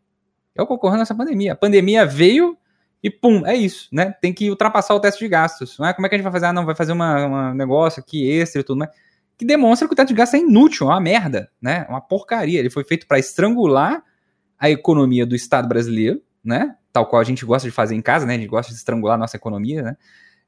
É 0.55 0.63
o 0.63 0.67
que 0.67 0.73
ocorreu 0.73 0.99
nessa 0.99 1.15
pandemia. 1.15 1.53
A 1.53 1.57
pandemia 1.57 2.07
veio 2.07 2.57
e 3.03 3.11
pum, 3.11 3.47
é 3.47 3.55
isso, 3.55 3.89
né? 3.93 4.15
Tem 4.21 4.33
que 4.33 4.51
ultrapassar 4.51 4.95
o 4.95 5.01
teste 5.01 5.23
de 5.23 5.29
gastos. 5.29 5.79
Não 5.79 5.87
é? 5.87 5.93
Como 5.93 6.07
é 6.07 6.09
que 6.09 6.15
a 6.15 6.19
gente 6.19 6.25
vai 6.25 6.33
fazer? 6.33 6.47
Ah, 6.47 6.53
não, 6.53 6.65
vai 6.65 6.75
fazer 6.75 6.93
um 6.93 7.55
negócio 7.55 8.01
aqui 8.01 8.31
extra 8.31 8.61
e 8.61 8.65
tudo 8.65 8.79
mais 8.79 8.91
que 9.39 9.45
demonstra 9.45 9.87
que 9.87 9.95
o 9.95 9.97
teto 9.97 10.09
de 10.09 10.15
gasto 10.15 10.35
é 10.35 10.41
inútil, 10.41 10.89
é 10.89 10.91
uma 10.91 11.01
merda, 11.01 11.49
né? 11.63 11.87
É 11.89 11.91
uma 11.91 12.01
porcaria. 12.01 12.59
Ele 12.59 12.69
foi 12.69 12.83
feito 12.83 13.07
para 13.07 13.21
estrangular 13.21 14.03
a 14.59 14.69
economia 14.69 15.25
do 15.25 15.37
Estado 15.37 15.69
brasileiro, 15.69 16.21
né? 16.45 16.75
Tal 16.93 17.07
qual 17.07 17.21
a 17.21 17.25
gente 17.25 17.45
gosta 17.45 17.69
de 17.69 17.73
fazer 17.73 17.95
em 17.95 18.03
casa, 18.03 18.27
né? 18.27 18.35
A 18.35 18.37
gente 18.37 18.49
gosta 18.49 18.73
de 18.73 18.79
estrangular 18.79 19.15
a 19.15 19.19
nossa 19.19 19.37
economia, 19.37 19.81
né? 19.81 19.97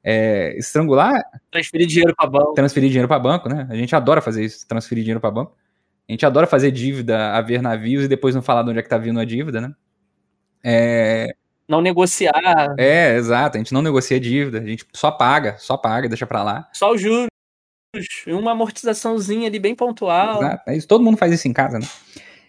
É, 0.03 0.57
estrangular. 0.57 1.23
Transferir 1.49 1.87
dinheiro 1.87 2.13
para 2.13 2.29
banco. 2.29 2.53
Transferir 2.53 2.89
dinheiro 2.89 3.07
para 3.07 3.17
banco, 3.17 3.47
né? 3.47 3.65
A 3.69 3.75
gente 3.75 3.95
adora 3.95 4.19
fazer 4.21 4.43
isso, 4.43 4.67
transferir 4.67 5.05
dinheiro 5.05 5.21
para 5.21 5.31
banco. 5.31 5.55
A 6.09 6.11
gente 6.11 6.25
adora 6.25 6.45
fazer 6.45 6.71
dívida 6.71 7.31
a 7.31 7.41
ver 7.41 7.61
navios 7.61 8.03
e 8.03 8.07
depois 8.09 8.35
não 8.35 8.41
falar 8.41 8.63
de 8.63 8.71
onde 8.71 8.79
é 8.79 8.83
que 8.83 8.89
tá 8.89 8.97
vindo 8.97 9.21
a 9.21 9.23
dívida, 9.23 9.61
né? 9.61 9.73
É... 10.61 11.33
Não 11.65 11.79
negociar. 11.81 12.75
É, 12.77 13.15
exato. 13.15 13.55
A 13.55 13.59
gente 13.59 13.73
não 13.73 13.81
negocia 13.81 14.19
dívida, 14.19 14.59
a 14.59 14.65
gente 14.65 14.85
só 14.91 15.09
paga, 15.09 15.55
só 15.59 15.77
paga, 15.77 16.09
deixa 16.09 16.27
pra 16.27 16.43
lá. 16.43 16.67
Só 16.73 16.91
os 16.91 16.99
juros. 16.99 17.30
Uma 18.27 18.51
amortizaçãozinha 18.51 19.47
ali 19.47 19.59
bem 19.59 19.75
pontual. 19.75 20.37
Exato. 20.41 20.69
É 20.69 20.77
isso. 20.77 20.87
Todo 20.87 21.03
mundo 21.03 21.17
faz 21.17 21.33
isso 21.33 21.47
em 21.47 21.53
casa, 21.53 21.77
né? 21.77 21.85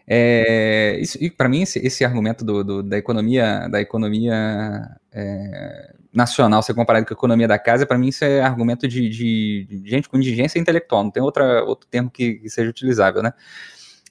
É, 0.06 0.98
isso, 1.00 1.16
e 1.20 1.30
para 1.30 1.48
mim 1.48 1.62
esse, 1.62 1.78
esse 1.78 2.04
argumento 2.04 2.44
do, 2.44 2.64
do, 2.64 2.82
da 2.82 2.98
economia 2.98 3.68
da 3.68 3.80
economia 3.80 4.90
é, 5.12 5.94
nacional 6.12 6.60
ser 6.60 6.74
comparado 6.74 7.06
com 7.06 7.14
a 7.14 7.16
economia 7.16 7.46
da 7.46 7.56
casa 7.56 7.86
para 7.86 7.96
mim 7.96 8.08
isso 8.08 8.24
é 8.24 8.40
argumento 8.40 8.88
de, 8.88 9.08
de, 9.08 9.64
de, 9.64 9.88
gente 9.88 10.08
com 10.08 10.16
indigência 10.16 10.58
intelectual 10.58 11.04
não 11.04 11.10
tem 11.12 11.22
outra, 11.22 11.62
outro 11.62 11.88
termo 11.88 12.10
que, 12.10 12.34
que 12.34 12.50
seja 12.50 12.68
utilizável 12.68 13.22
né 13.22 13.32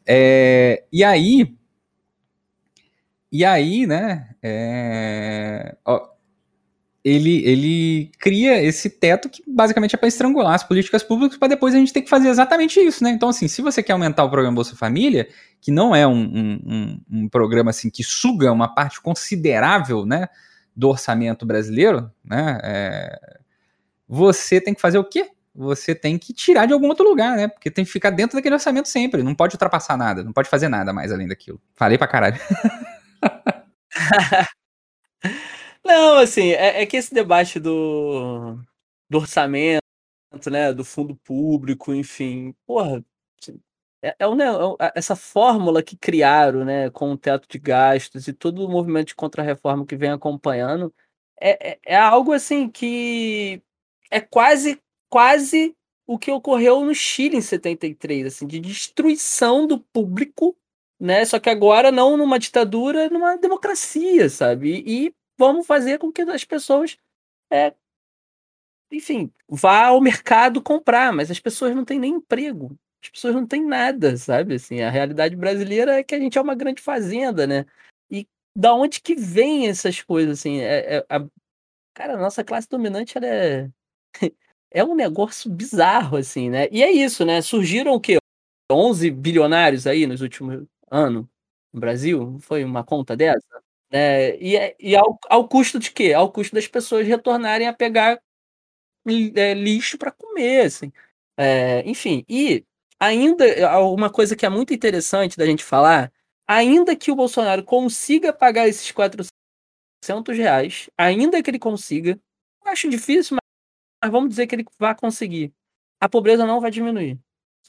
é, 0.07 0.85
e 0.93 1.03
aí 1.03 1.53
e 3.29 3.43
aí 3.43 3.85
né 3.85 4.29
é, 4.41 5.75
ó, 5.83 6.10
ele, 7.03 7.43
ele 7.45 8.11
cria 8.19 8.61
esse 8.61 8.89
teto 8.89 9.27
que 9.29 9.43
basicamente 9.47 9.95
é 9.95 9.97
para 9.97 10.07
estrangular 10.07 10.53
as 10.53 10.63
políticas 10.63 11.01
públicas 11.01 11.37
para 11.37 11.47
depois 11.47 11.73
a 11.73 11.77
gente 11.77 11.91
ter 11.91 12.01
que 12.01 12.09
fazer 12.09 12.29
exatamente 12.29 12.79
isso, 12.79 13.03
né? 13.03 13.09
Então, 13.09 13.29
assim, 13.29 13.47
se 13.47 13.61
você 13.61 13.81
quer 13.81 13.93
aumentar 13.93 14.23
o 14.23 14.29
programa 14.29 14.55
Bolsa 14.55 14.75
Família, 14.75 15.27
que 15.59 15.71
não 15.71 15.95
é 15.95 16.05
um, 16.05 16.21
um, 16.21 17.01
um, 17.11 17.29
programa 17.29 17.71
assim 17.71 17.89
que 17.89 18.03
suga 18.03 18.51
uma 18.51 18.67
parte 18.73 19.01
considerável, 19.01 20.05
né, 20.05 20.29
do 20.75 20.89
orçamento 20.89 21.45
brasileiro, 21.45 22.11
né? 22.23 22.59
É, 22.63 23.39
você 24.07 24.61
tem 24.61 24.73
que 24.73 24.81
fazer 24.81 24.99
o 24.99 25.03
quê? 25.03 25.31
Você 25.55 25.95
tem 25.95 26.17
que 26.17 26.33
tirar 26.33 26.65
de 26.65 26.73
algum 26.73 26.87
outro 26.87 27.07
lugar, 27.07 27.35
né? 27.35 27.47
Porque 27.47 27.71
tem 27.71 27.83
que 27.83 27.91
ficar 27.91 28.11
dentro 28.11 28.37
daquele 28.37 28.55
orçamento 28.55 28.87
sempre. 28.87 29.23
Não 29.23 29.33
pode 29.33 29.55
ultrapassar 29.55 29.97
nada, 29.97 30.23
não 30.23 30.31
pode 30.31 30.49
fazer 30.49 30.69
nada 30.69 30.93
mais 30.93 31.11
além 31.11 31.27
daquilo. 31.27 31.59
Falei 31.75 31.97
pra 31.97 32.07
caralho. 32.07 32.39
Não, 35.83 36.17
assim, 36.17 36.49
é, 36.51 36.81
é 36.81 36.85
que 36.85 36.97
esse 36.97 37.13
debate 37.13 37.59
do, 37.59 38.55
do 39.09 39.17
orçamento, 39.17 39.81
né, 40.51 40.73
do 40.73 40.85
fundo 40.85 41.15
público, 41.17 41.93
enfim, 41.93 42.53
porra, 42.65 43.03
assim, 43.41 43.59
é, 44.03 44.15
é, 44.19 44.27
um, 44.27 44.39
é 44.41 44.91
essa 44.95 45.15
fórmula 45.15 45.83
que 45.83 45.97
criaram, 45.97 46.65
né, 46.65 46.89
com 46.91 47.11
o 47.11 47.17
teto 47.17 47.47
de 47.49 47.59
gastos 47.59 48.27
e 48.27 48.33
todo 48.33 48.65
o 48.65 48.69
movimento 48.69 49.09
de 49.09 49.15
contra-reforma 49.15 49.85
que 49.85 49.95
vem 49.97 50.11
acompanhando, 50.11 50.93
é, 51.41 51.71
é, 51.73 51.79
é 51.85 51.97
algo 51.97 52.33
assim 52.33 52.69
que 52.69 53.61
é 54.11 54.21
quase, 54.21 54.79
quase 55.09 55.75
o 56.07 56.19
que 56.19 56.31
ocorreu 56.31 56.85
no 56.85 56.93
Chile 56.95 57.37
em 57.37 57.41
73, 57.41 58.27
assim, 58.27 58.47
de 58.47 58.59
destruição 58.59 59.67
do 59.67 59.79
público, 59.79 60.57
né? 60.99 61.25
Só 61.25 61.39
que 61.39 61.49
agora 61.49 61.91
não 61.91 62.17
numa 62.17 62.37
ditadura, 62.39 63.09
numa 63.09 63.37
democracia, 63.37 64.29
sabe? 64.29 64.83
E 64.85 65.13
vamos 65.41 65.65
fazer 65.65 65.97
com 65.97 66.11
que 66.11 66.21
as 66.21 66.45
pessoas, 66.45 66.99
é, 67.51 67.73
enfim, 68.91 69.31
vá 69.49 69.87
ao 69.87 69.99
mercado 69.99 70.61
comprar, 70.61 71.11
mas 71.11 71.31
as 71.31 71.39
pessoas 71.39 71.75
não 71.75 71.83
têm 71.83 71.99
nem 71.99 72.13
emprego, 72.13 72.77
as 73.03 73.09
pessoas 73.09 73.33
não 73.33 73.47
têm 73.47 73.65
nada, 73.65 74.15
sabe? 74.17 74.53
Assim, 74.55 74.81
a 74.81 74.91
realidade 74.91 75.35
brasileira 75.35 75.93
é 75.97 76.03
que 76.03 76.13
a 76.13 76.19
gente 76.19 76.37
é 76.37 76.41
uma 76.41 76.53
grande 76.53 76.79
fazenda, 76.79 77.47
né? 77.47 77.65
E 78.11 78.27
da 78.55 78.75
onde 78.75 79.01
que 79.01 79.15
vem 79.15 79.67
essas 79.67 79.99
coisas, 80.03 80.39
assim? 80.39 80.59
É, 80.59 80.97
é 80.97 81.05
a, 81.09 81.25
cara, 81.95 82.13
a 82.13 82.21
nossa 82.21 82.43
classe 82.43 82.69
dominante, 82.69 83.17
ela 83.17 83.25
é 83.25 83.69
é 84.69 84.83
um 84.83 84.93
negócio 84.95 85.49
bizarro, 85.49 86.17
assim, 86.17 86.51
né? 86.51 86.67
E 86.71 86.83
é 86.83 86.91
isso, 86.91 87.25
né? 87.25 87.41
Surgiram 87.41 87.93
o 87.93 87.99
quê? 87.99 88.17
11 88.71 89.09
bilionários 89.09 89.87
aí 89.87 90.05
nos 90.05 90.21
últimos 90.21 90.67
anos 90.91 91.25
no 91.73 91.79
Brasil? 91.79 92.37
Foi 92.41 92.63
uma 92.63 92.83
conta 92.83 93.17
dessa? 93.17 93.63
Né? 93.91 94.37
E, 94.37 94.55
é, 94.55 94.75
e 94.79 94.95
ao, 94.95 95.19
ao 95.29 95.47
custo 95.47 95.77
de 95.77 95.91
quê? 95.91 96.13
Ao 96.13 96.31
custo 96.31 96.55
das 96.55 96.67
pessoas 96.67 97.05
retornarem 97.05 97.67
a 97.67 97.73
pegar 97.73 98.19
é, 99.35 99.53
lixo 99.53 99.97
para 99.97 100.11
comer, 100.11 100.65
assim. 100.65 100.91
É, 101.37 101.81
enfim, 101.85 102.23
e 102.29 102.63
ainda 102.99 103.47
é, 103.47 103.67
uma 103.77 104.09
coisa 104.09 104.35
que 104.35 104.45
é 104.45 104.49
muito 104.49 104.73
interessante 104.73 105.37
da 105.37 105.45
gente 105.45 105.63
falar, 105.63 106.11
ainda 106.47 106.95
que 106.95 107.11
o 107.11 107.15
Bolsonaro 107.15 107.63
consiga 107.63 108.31
pagar 108.31 108.67
esses 108.67 108.91
400 108.91 109.31
reais, 110.37 110.89
ainda 110.97 111.41
que 111.41 111.49
ele 111.49 111.59
consiga, 111.59 112.19
eu 112.63 112.71
acho 112.71 112.89
difícil, 112.89 113.35
mas, 113.35 114.03
mas 114.03 114.11
vamos 114.11 114.29
dizer 114.29 114.47
que 114.47 114.55
ele 114.55 114.65
vai 114.77 114.95
conseguir. 114.95 115.51
A 115.99 116.07
pobreza 116.07 116.45
não 116.45 116.61
vai 116.61 116.71
diminuir. 116.71 117.19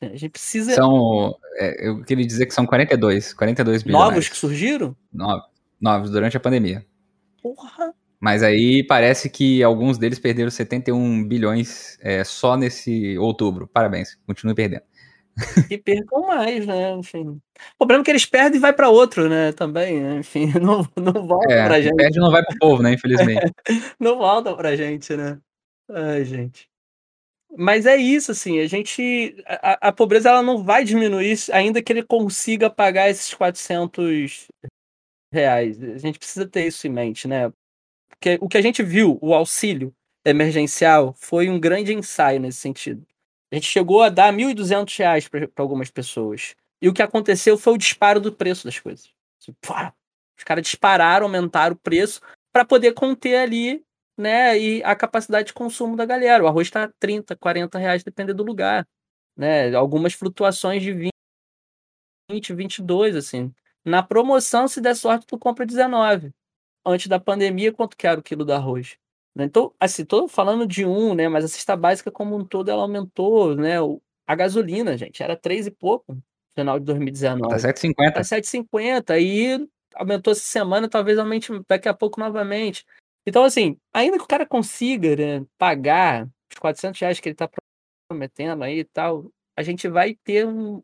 A 0.00 0.16
gente 0.16 0.30
precisa. 0.30 0.74
São. 0.74 1.38
É, 1.56 1.88
eu 1.88 2.02
queria 2.02 2.26
dizer 2.26 2.46
que 2.46 2.54
são 2.54 2.66
42. 2.66 3.34
42 3.34 3.82
bilhões. 3.84 4.04
Novos 4.04 4.28
que 4.28 4.36
surgiram? 4.36 4.96
Nove 5.12 5.51
novos 5.82 6.10
durante 6.10 6.36
a 6.36 6.40
pandemia. 6.40 6.86
Porra! 7.42 7.92
Mas 8.20 8.44
aí 8.44 8.84
parece 8.86 9.28
que 9.28 9.64
alguns 9.64 9.98
deles 9.98 10.20
perderam 10.20 10.48
71 10.48 11.26
bilhões 11.26 11.98
é, 12.00 12.22
só 12.22 12.56
nesse 12.56 13.18
outubro. 13.18 13.66
Parabéns, 13.66 14.16
continue 14.24 14.54
perdendo. 14.54 14.84
E 15.70 15.78
percam 15.78 16.26
mais, 16.26 16.64
né? 16.64 16.92
Enfim. 16.92 17.40
O 17.78 17.86
problema 17.86 18.02
é 18.02 18.04
que 18.04 18.10
eles 18.10 18.26
perdem 18.26 18.58
e 18.58 18.60
vai 18.60 18.72
para 18.72 18.90
outro, 18.90 19.28
né? 19.28 19.50
Também, 19.52 20.00
né? 20.00 20.18
enfim, 20.18 20.52
não, 20.60 20.86
não 20.96 21.26
volta 21.26 21.52
é, 21.52 21.64
pra 21.64 21.80
gente. 21.80 21.96
Perde 21.96 22.20
não 22.20 22.30
vai 22.30 22.44
pro 22.44 22.58
povo, 22.58 22.82
né? 22.82 22.92
Infelizmente. 22.92 23.52
É, 23.68 23.72
não 23.98 24.18
volta 24.18 24.54
pra 24.54 24.76
gente, 24.76 25.16
né? 25.16 25.38
Ai, 25.90 26.24
gente. 26.24 26.68
Mas 27.56 27.86
é 27.86 27.96
isso, 27.96 28.30
assim, 28.30 28.60
a 28.60 28.66
gente. 28.66 29.34
A, 29.46 29.88
a 29.88 29.92
pobreza 29.92 30.30
ela 30.30 30.42
não 30.42 30.62
vai 30.62 30.84
diminuir, 30.84 31.36
ainda 31.52 31.82
que 31.82 31.92
ele 31.92 32.02
consiga 32.02 32.70
pagar 32.70 33.10
esses 33.10 33.34
400 33.34 34.48
reais. 35.32 35.82
A 35.82 35.98
gente 35.98 36.18
precisa 36.18 36.46
ter 36.46 36.66
isso 36.66 36.86
em 36.86 36.90
mente, 36.90 37.26
né? 37.26 37.52
Porque 38.08 38.38
o 38.40 38.48
que 38.48 38.58
a 38.58 38.62
gente 38.62 38.82
viu, 38.82 39.18
o 39.20 39.34
auxílio 39.34 39.94
emergencial, 40.24 41.14
foi 41.14 41.48
um 41.48 41.58
grande 41.58 41.92
ensaio 41.92 42.38
nesse 42.38 42.58
sentido. 42.58 43.04
A 43.50 43.54
gente 43.56 43.66
chegou 43.66 44.02
a 44.02 44.08
dar 44.08 44.32
R$ 44.32 44.36
1.200 44.36 45.28
para 45.28 45.62
algumas 45.62 45.90
pessoas. 45.90 46.54
E 46.80 46.88
o 46.88 46.92
que 46.92 47.02
aconteceu 47.02 47.58
foi 47.58 47.74
o 47.74 47.78
disparo 47.78 48.20
do 48.20 48.32
preço 48.32 48.64
das 48.64 48.78
coisas. 48.78 49.10
Os 50.36 50.44
caras 50.44 50.64
dispararam, 50.64 51.26
aumentaram 51.26 51.74
o 51.74 51.78
preço 51.78 52.20
para 52.52 52.64
poder 52.64 52.92
conter 52.92 53.36
ali 53.36 53.84
né, 54.16 54.58
e 54.58 54.82
a 54.84 54.94
capacidade 54.94 55.48
de 55.48 55.52
consumo 55.52 55.96
da 55.96 56.04
galera. 56.04 56.44
O 56.44 56.46
arroz 56.46 56.68
está 56.68 56.90
30, 56.98 57.36
40 57.36 57.78
reais, 57.78 58.02
dependendo 58.02 58.38
do 58.38 58.42
lugar. 58.44 58.86
Né? 59.36 59.74
Algumas 59.74 60.12
flutuações 60.12 60.82
de 60.82 61.10
20, 62.30 62.54
22, 62.54 63.16
assim. 63.16 63.52
Na 63.84 64.02
promoção, 64.02 64.68
se 64.68 64.80
der 64.80 64.94
sorte, 64.94 65.26
tu 65.26 65.38
compra 65.38 65.66
19. 65.66 66.32
Antes 66.84 67.06
da 67.06 67.18
pandemia, 67.18 67.72
quanto 67.72 67.96
que 67.96 68.06
era 68.06 68.18
o 68.18 68.22
quilo 68.22 68.44
do 68.44 68.52
arroz? 68.52 68.96
Né? 69.34 69.44
Então, 69.44 69.72
assim, 69.78 70.04
tô 70.04 70.28
falando 70.28 70.66
de 70.66 70.84
um, 70.84 71.14
né? 71.14 71.28
Mas 71.28 71.44
a 71.44 71.48
cesta 71.48 71.76
básica 71.76 72.10
como 72.10 72.36
um 72.36 72.44
todo, 72.44 72.70
ela 72.70 72.82
aumentou, 72.82 73.54
né? 73.56 73.76
A 74.26 74.34
gasolina, 74.34 74.96
gente, 74.96 75.22
era 75.22 75.36
3 75.36 75.66
e 75.66 75.70
pouco 75.70 76.14
no 76.14 76.22
final 76.54 76.78
de 76.78 76.84
2019. 76.86 77.48
Tá 77.48 77.56
7,50. 77.56 78.12
Tá 78.12 78.20
7,50. 78.20 79.10
Aí 79.10 79.68
aumentou 79.94 80.32
essa 80.32 80.42
semana, 80.42 80.88
talvez 80.88 81.18
aumente 81.18 81.50
daqui 81.68 81.88
a 81.88 81.94
pouco 81.94 82.20
novamente. 82.20 82.84
Então, 83.26 83.44
assim, 83.44 83.76
ainda 83.92 84.16
que 84.16 84.24
o 84.24 84.28
cara 84.28 84.46
consiga 84.46 85.16
né, 85.16 85.46
pagar 85.56 86.28
os 86.52 86.58
400 86.58 87.00
reais 87.00 87.20
que 87.20 87.28
ele 87.28 87.34
está 87.34 87.48
prometendo 88.08 88.64
aí 88.64 88.80
e 88.80 88.84
tal, 88.84 89.30
a 89.56 89.62
gente 89.62 89.88
vai 89.88 90.14
ter 90.24 90.46
um, 90.46 90.82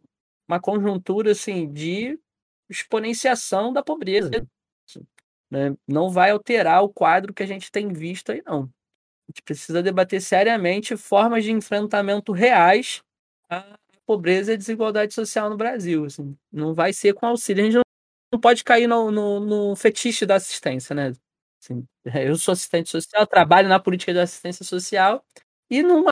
uma 0.48 0.61
conjuntura, 0.61 1.32
assim, 1.32 1.70
de 1.70 2.18
exponenciação 2.68 3.72
da 3.72 3.83
pobreza. 3.83 4.31
Né? 5.50 5.74
Não 5.87 6.11
vai 6.11 6.31
alterar 6.31 6.83
o 6.83 6.88
quadro 6.88 7.33
que 7.33 7.42
a 7.42 7.46
gente 7.46 7.70
tem 7.70 7.88
visto 7.88 8.33
aí, 8.33 8.42
não. 8.44 8.64
A 8.64 9.33
gente 9.33 9.42
precisa 9.42 9.83
debater 9.83 10.20
seriamente 10.20 10.96
formas 10.96 11.44
de 11.44 11.52
enfrentamento 11.52 12.33
reais 12.33 13.02
à 13.50 13.78
pobreza 14.07 14.52
e 14.52 14.54
à 14.54 14.59
desigualdade 14.59 15.14
social 15.14 15.50
no 15.50 15.57
Brasil. 15.57 16.04
Assim. 16.04 16.37
Não 16.52 16.74
vai 16.74 16.92
ser 16.92 17.14
com 17.14 17.26
auxílio. 17.26 17.64
A 17.64 17.70
gente 17.70 17.83
não 18.33 18.40
pode 18.40 18.64
cair 18.64 18.87
no, 18.87 19.11
no, 19.11 19.40
no 19.40 19.76
fetiche 19.76 20.26
da 20.26 20.37
assistência, 20.37 20.94
né? 20.94 21.12
Assim, 21.62 21.87
eu 22.26 22.37
sou 22.37 22.52
assistente 22.52 22.88
social, 22.88 23.26
trabalho 23.26 23.68
na 23.68 23.81
política 23.81 24.12
de 24.12 24.20
assistência 24.20 24.64
social 24.64 25.24
e 25.70 25.83
não 25.83 26.07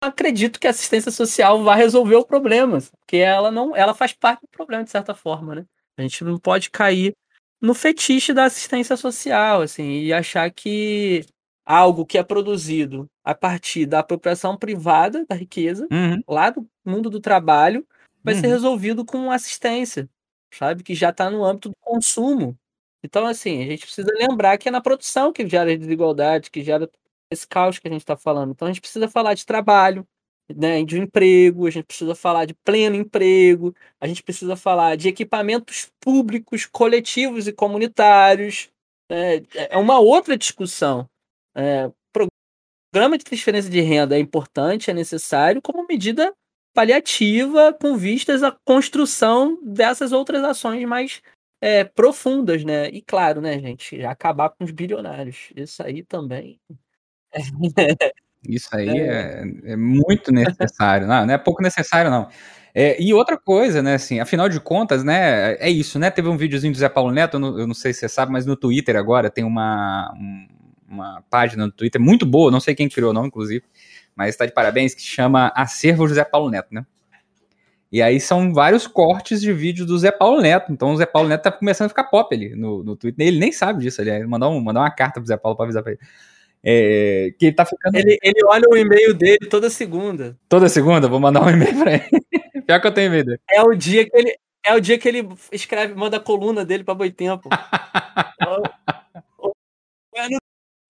acredito 0.00 0.60
que 0.60 0.66
a 0.66 0.70
assistência 0.70 1.10
social 1.10 1.62
vá 1.62 1.74
resolver 1.74 2.16
o 2.16 2.24
problema, 2.26 2.78
porque 2.98 3.16
ela 3.16 3.50
não, 3.50 3.74
ela 3.74 3.94
faz 3.94 4.12
parte 4.12 4.42
do 4.42 4.48
problema 4.48 4.84
de 4.84 4.90
certa 4.90 5.14
forma, 5.14 5.54
né? 5.54 5.66
A 5.96 6.02
gente 6.02 6.24
não 6.24 6.38
pode 6.38 6.70
cair 6.70 7.14
no 7.60 7.74
fetiche 7.74 8.32
da 8.32 8.44
assistência 8.44 8.96
social, 8.96 9.62
assim, 9.62 10.00
e 10.00 10.12
achar 10.12 10.50
que 10.50 11.24
algo 11.64 12.04
que 12.04 12.18
é 12.18 12.22
produzido 12.22 13.08
a 13.24 13.34
partir 13.34 13.86
da 13.86 14.00
apropriação 14.00 14.56
privada 14.56 15.24
da 15.26 15.34
riqueza, 15.34 15.88
uhum. 15.90 16.20
lá 16.28 16.50
do 16.50 16.68
mundo 16.84 17.08
do 17.08 17.20
trabalho, 17.20 17.86
vai 18.22 18.34
uhum. 18.34 18.40
ser 18.40 18.46
resolvido 18.48 19.04
com 19.04 19.30
assistência, 19.30 20.08
sabe? 20.52 20.82
Que 20.82 20.94
já 20.94 21.10
está 21.10 21.30
no 21.30 21.44
âmbito 21.44 21.70
do 21.70 21.76
consumo. 21.80 22.58
Então, 23.02 23.26
assim, 23.26 23.62
a 23.62 23.66
gente 23.66 23.86
precisa 23.86 24.10
lembrar 24.14 24.58
que 24.58 24.68
é 24.68 24.72
na 24.72 24.80
produção 24.80 25.32
que 25.32 25.48
gera 25.48 25.76
desigualdade, 25.76 26.50
que 26.50 26.62
gera 26.62 26.90
esse 27.30 27.46
caos 27.46 27.78
que 27.78 27.88
a 27.88 27.90
gente 27.90 28.02
está 28.02 28.16
falando. 28.16 28.52
Então, 28.52 28.66
a 28.66 28.70
gente 28.70 28.80
precisa 28.80 29.08
falar 29.08 29.34
de 29.34 29.46
trabalho, 29.46 30.06
né, 30.54 30.84
de 30.84 30.98
emprego, 30.98 31.66
a 31.66 31.70
gente 31.70 31.84
precisa 31.86 32.14
falar 32.14 32.44
de 32.46 32.54
pleno 32.54 32.96
emprego, 32.96 33.74
a 34.00 34.06
gente 34.06 34.22
precisa 34.22 34.56
falar 34.56 34.96
de 34.96 35.08
equipamentos 35.08 35.90
públicos, 36.00 36.66
coletivos 36.66 37.46
e 37.48 37.52
comunitários, 37.52 38.70
É, 39.10 39.42
é 39.74 39.78
uma 39.78 39.98
outra 40.00 40.36
discussão. 40.36 41.08
É, 41.56 41.90
programa 42.92 43.18
de 43.18 43.24
transferência 43.24 43.70
de 43.70 43.80
renda 43.80 44.16
é 44.16 44.20
importante, 44.20 44.90
é 44.90 44.94
necessário, 44.94 45.60
como 45.62 45.86
medida 45.86 46.32
paliativa 46.74 47.72
com 47.80 47.96
vistas 47.96 48.42
à 48.42 48.50
construção 48.64 49.58
dessas 49.62 50.12
outras 50.12 50.42
ações 50.44 50.84
mais 50.86 51.22
é, 51.60 51.84
profundas, 51.84 52.64
né? 52.64 52.88
E 52.90 53.00
claro, 53.02 53.40
né, 53.40 53.58
gente, 53.60 54.04
acabar 54.04 54.50
com 54.50 54.64
os 54.64 54.70
bilionários. 54.72 55.50
Isso 55.56 55.82
aí 55.82 56.02
também. 56.04 56.58
Isso 58.48 58.68
aí 58.72 58.88
é, 58.88 59.44
é, 59.64 59.72
é 59.72 59.76
muito 59.76 60.32
necessário. 60.32 61.06
Não, 61.08 61.26
não 61.26 61.34
é 61.34 61.38
pouco 61.38 61.62
necessário, 61.62 62.10
não. 62.10 62.28
É, 62.74 63.00
e 63.00 63.14
outra 63.14 63.38
coisa, 63.38 63.80
né, 63.82 63.94
assim, 63.94 64.18
afinal 64.18 64.48
de 64.48 64.58
contas, 64.58 65.04
né, 65.04 65.54
é 65.60 65.70
isso, 65.70 65.96
né, 65.96 66.10
teve 66.10 66.28
um 66.28 66.36
videozinho 66.36 66.72
do 66.72 66.78
Zé 66.78 66.88
Paulo 66.88 67.12
Neto, 67.12 67.34
eu 67.34 67.40
não, 67.40 67.58
eu 67.60 67.66
não 67.68 67.74
sei 67.74 67.92
se 67.92 68.00
você 68.00 68.08
sabe, 68.08 68.32
mas 68.32 68.44
no 68.46 68.56
Twitter 68.56 68.96
agora 68.96 69.30
tem 69.30 69.44
uma, 69.44 70.12
um, 70.18 70.48
uma 70.88 71.22
página 71.30 71.66
no 71.66 71.70
Twitter 71.70 72.00
muito 72.00 72.26
boa, 72.26 72.50
não 72.50 72.58
sei 72.58 72.74
quem 72.74 72.88
criou 72.88 73.12
não, 73.12 73.26
inclusive, 73.26 73.64
mas 74.16 74.30
está 74.30 74.44
de 74.44 74.52
parabéns, 74.52 74.92
que 74.92 75.02
chama 75.02 75.52
Acervo 75.54 76.08
José 76.08 76.24
Paulo 76.24 76.50
Neto, 76.50 76.74
né? 76.74 76.84
E 77.94 78.02
aí 78.02 78.18
são 78.18 78.52
vários 78.52 78.88
cortes 78.88 79.40
de 79.40 79.52
vídeo 79.52 79.86
do 79.86 79.96
Zé 79.96 80.10
Paulo 80.10 80.40
Neto. 80.40 80.72
Então 80.72 80.90
o 80.90 80.96
Zé 80.96 81.06
Paulo 81.06 81.28
Neto 81.28 81.42
tá 81.42 81.52
começando 81.52 81.86
a 81.86 81.88
ficar 81.90 82.02
pop 82.02 82.34
ali 82.34 82.52
no, 82.56 82.82
no 82.82 82.96
Twitter. 82.96 83.24
Ele 83.24 83.38
nem 83.38 83.52
sabe 83.52 83.84
disso, 83.84 84.00
aliás. 84.00 84.26
Mandar, 84.26 84.48
um, 84.48 84.60
mandar 84.60 84.80
uma 84.80 84.90
carta 84.90 85.20
pro 85.20 85.28
Zé 85.28 85.36
Paulo 85.36 85.56
pra 85.56 85.64
avisar 85.64 85.80
pra 85.80 85.92
ele. 85.92 86.00
É, 86.64 87.34
que 87.38 87.46
ele 87.46 87.54
tá 87.54 87.66
ficando. 87.66 87.96
Ele, 87.96 88.18
ele 88.22 88.44
olha 88.46 88.64
o 88.70 88.76
e-mail 88.76 89.12
dele 89.12 89.46
toda 89.50 89.68
segunda. 89.68 90.38
Toda 90.48 90.68
segunda? 90.68 91.08
Vou 91.08 91.20
mandar 91.20 91.42
um 91.42 91.50
e-mail 91.50 91.78
pra 91.78 91.92
ele. 91.92 92.08
Pior 92.66 92.80
que 92.80 92.86
eu 92.86 92.94
tenho 92.94 93.08
e-mail 93.08 93.24
dele. 93.24 93.40
É 93.50 93.62
o 93.62 93.74
dia 93.74 94.08
que 94.08 94.16
ele. 94.16 94.34
É 94.66 94.74
o 94.74 94.80
dia 94.80 94.98
que 94.98 95.06
ele 95.06 95.28
escreve, 95.52 95.94
manda 95.94 96.16
a 96.16 96.20
coluna 96.20 96.64
dele 96.64 96.82
pra 96.82 96.94
Boitempo. 96.94 97.50
é 100.16 100.28
no 100.28 100.38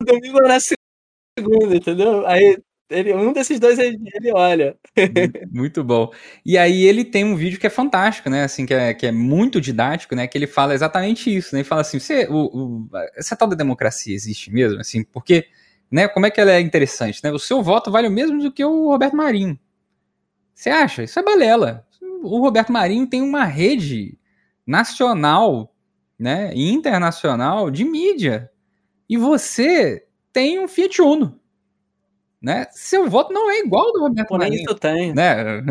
domingo 0.01 0.39
ou 0.41 0.49
na 0.49 0.61
segunda, 0.61 1.75
entendeu? 1.75 2.25
Aí 2.25 2.57
ele, 2.91 3.15
um 3.15 3.33
desses 3.33 3.59
dois 3.59 3.79
ele, 3.79 3.99
ele 4.15 4.33
olha. 4.33 4.77
Muito 5.51 5.83
bom. 5.83 6.13
E 6.45 6.59
aí 6.59 6.85
ele 6.85 7.05
tem 7.05 7.25
um 7.25 7.35
vídeo 7.35 7.59
que 7.59 7.67
é 7.67 7.71
fantástico, 7.71 8.29
né? 8.29 8.45
Assim, 8.45 8.67
que 8.67 8.75
é, 8.75 8.95
que 8.95 9.07
é 9.07 9.13
muito 9.13 9.61
didático, 9.61 10.15
né? 10.15 10.27
Que 10.27 10.37
ele 10.37 10.47
fala 10.47 10.75
exatamente 10.75 11.35
isso, 11.35 11.55
né? 11.55 11.61
Ele 11.61 11.69
fala 11.69 11.81
assim: 11.81 11.99
você, 11.99 12.27
o, 12.31 12.35
o, 12.35 12.89
essa 13.17 13.35
tal 13.35 13.49
da 13.49 13.57
democracia 13.57 14.15
existe 14.15 14.53
mesmo? 14.53 14.81
Assim, 14.81 15.03
porque, 15.03 15.47
né? 15.95 16.09
Como 16.09 16.27
é 16.27 16.31
que 16.31 16.41
ela 16.41 16.51
é 16.51 16.61
interessante, 16.61 17.23
né? 17.23 17.31
O 17.31 17.39
seu 17.39 17.63
voto 17.63 17.91
vale 17.91 18.09
o 18.09 18.11
mesmo 18.11 18.43
do 18.43 18.51
que 18.51 18.65
o 18.65 18.89
Roberto 18.89 19.17
Marinho. 19.17 19.59
Você 20.55 20.69
acha? 20.69 21.05
Isso 21.05 21.19
é 21.19 21.23
balela. 21.23 21.87
O 22.23 22.41
Roberto 22.41 22.73
Marinho 22.73 23.07
tem 23.07 23.23
uma 23.23 23.45
rede 23.45 24.19
nacional, 24.67 25.73
né? 26.19 26.53
E 26.55 26.73
internacional 26.73 27.71
de 27.71 27.85
mídia. 27.85 28.51
E 29.09 29.17
você 29.17 30.05
tem 30.33 30.59
um 30.59 30.67
Fiat 30.67 31.01
Uno 31.01 31.41
né? 32.45 32.67
Seu 32.73 33.09
voto 33.09 33.33
não 33.33 33.51
é 33.51 33.61
igual 33.61 33.87
ao 33.87 33.93
do 33.95 34.01
Roberto 34.01 34.29
Por 34.29 34.39
Marinho. 34.39 34.61
isso 34.61 34.75
tem. 34.75 35.15
Né? 35.15 35.63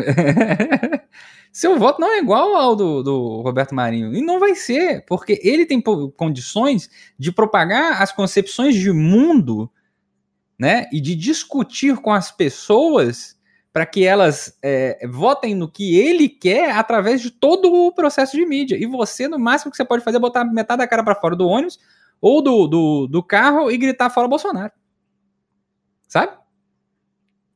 Seu 1.53 1.77
voto 1.77 2.01
não 2.01 2.11
é 2.11 2.17
igual 2.17 2.55
ao 2.55 2.75
do, 2.75 3.03
do 3.03 3.41
Roberto 3.41 3.75
Marinho. 3.75 4.11
E 4.15 4.23
não 4.23 4.39
vai 4.39 4.55
ser, 4.55 5.05
porque 5.05 5.39
ele 5.43 5.67
tem 5.67 5.79
condições 6.17 6.89
de 7.17 7.31
propagar 7.31 8.01
as 8.01 8.11
concepções 8.11 8.73
de 8.73 8.91
mundo, 8.91 9.69
né? 10.59 10.87
E 10.91 11.01
de 11.01 11.15
discutir 11.15 11.97
com 11.97 12.11
as 12.11 12.31
pessoas 12.31 13.37
para 13.73 13.87
que 13.87 14.05
elas 14.05 14.55
é, 14.61 15.05
votem 15.07 15.55
no 15.55 15.69
que 15.69 15.97
ele 15.97 16.29
quer 16.29 16.71
através 16.71 17.21
de 17.21 17.31
todo 17.31 17.73
o 17.73 17.91
processo 17.91 18.37
de 18.37 18.45
mídia. 18.45 18.77
E 18.79 18.85
você, 18.85 19.27
no 19.27 19.39
máximo 19.39 19.71
que 19.71 19.77
você 19.77 19.83
pode 19.83 20.03
fazer 20.03 20.17
é 20.17 20.19
botar 20.19 20.45
metade 20.45 20.77
da 20.77 20.87
cara 20.87 21.03
para 21.03 21.15
fora 21.15 21.35
do 21.35 21.47
ônibus 21.47 21.79
ou 22.21 22.41
do, 22.41 22.67
do, 22.67 23.07
do 23.07 23.23
carro 23.23 23.71
e 23.71 23.77
gritar 23.77 24.11
fora 24.11 24.27
Bolsonaro. 24.27 24.71
Sabe? 26.07 26.37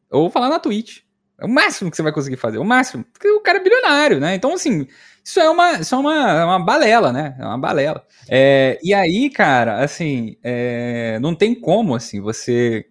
Ou 0.10 0.30
falar 0.32 0.50
na 0.50 0.60
Twitch. 0.60 1.02
É 1.40 1.46
o 1.46 1.50
máximo 1.50 1.92
que 1.92 1.96
você 1.96 2.02
vai 2.02 2.12
conseguir 2.12 2.38
fazer, 2.38 2.58
o 2.58 2.66
máximo. 2.66 3.06
Porque 3.14 3.30
o 3.30 3.40
cara 3.40 3.60
é 3.60 3.64
bilionário, 3.64 4.20
né? 4.20 4.34
Então, 4.34 4.54
assim, 4.54 4.88
isso 5.28 5.42
é 5.42 5.50
uma, 5.50 5.74
isso 5.74 5.94
é 5.94 5.98
uma, 5.98 6.32
é 6.32 6.46
uma 6.46 6.60
balela, 6.64 7.12
né? 7.12 7.36
É 7.38 7.44
uma 7.44 7.58
balela. 7.58 8.02
É, 8.30 8.80
e 8.82 8.94
aí, 8.94 9.30
cara, 9.30 9.84
assim, 9.84 10.38
é, 10.42 11.20
não 11.20 11.36
tem 11.36 11.54
como, 11.54 11.96
assim, 11.96 12.22
você. 12.22 12.86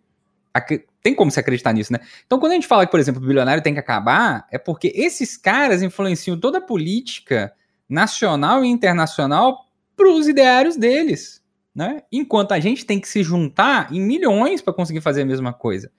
Tem 1.02 1.14
como 1.14 1.30
se 1.30 1.40
acreditar 1.40 1.72
nisso, 1.72 1.94
né? 1.94 2.00
Então, 2.26 2.38
quando 2.38 2.52
a 2.52 2.54
gente 2.56 2.66
fala 2.66 2.84
que, 2.84 2.90
por 2.90 3.00
exemplo, 3.00 3.22
o 3.22 3.26
bilionário 3.26 3.62
tem 3.62 3.72
que 3.72 3.80
acabar, 3.80 4.46
é 4.52 4.58
porque 4.58 4.92
esses 4.94 5.34
caras 5.34 5.80
influenciam 5.80 6.38
toda 6.38 6.58
a 6.58 6.60
política 6.60 7.54
nacional 7.88 8.62
e 8.62 8.68
internacional 8.68 9.64
para 9.96 10.10
os 10.10 10.28
ideários 10.28 10.76
deles, 10.76 11.42
né? 11.74 12.02
Enquanto 12.12 12.52
a 12.52 12.60
gente 12.60 12.84
tem 12.84 13.00
que 13.00 13.08
se 13.08 13.22
juntar 13.22 13.90
em 13.90 14.00
milhões 14.00 14.60
para 14.60 14.74
conseguir 14.74 15.00
fazer 15.00 15.22
a 15.22 15.26
mesma 15.26 15.54
coisa 15.54 15.90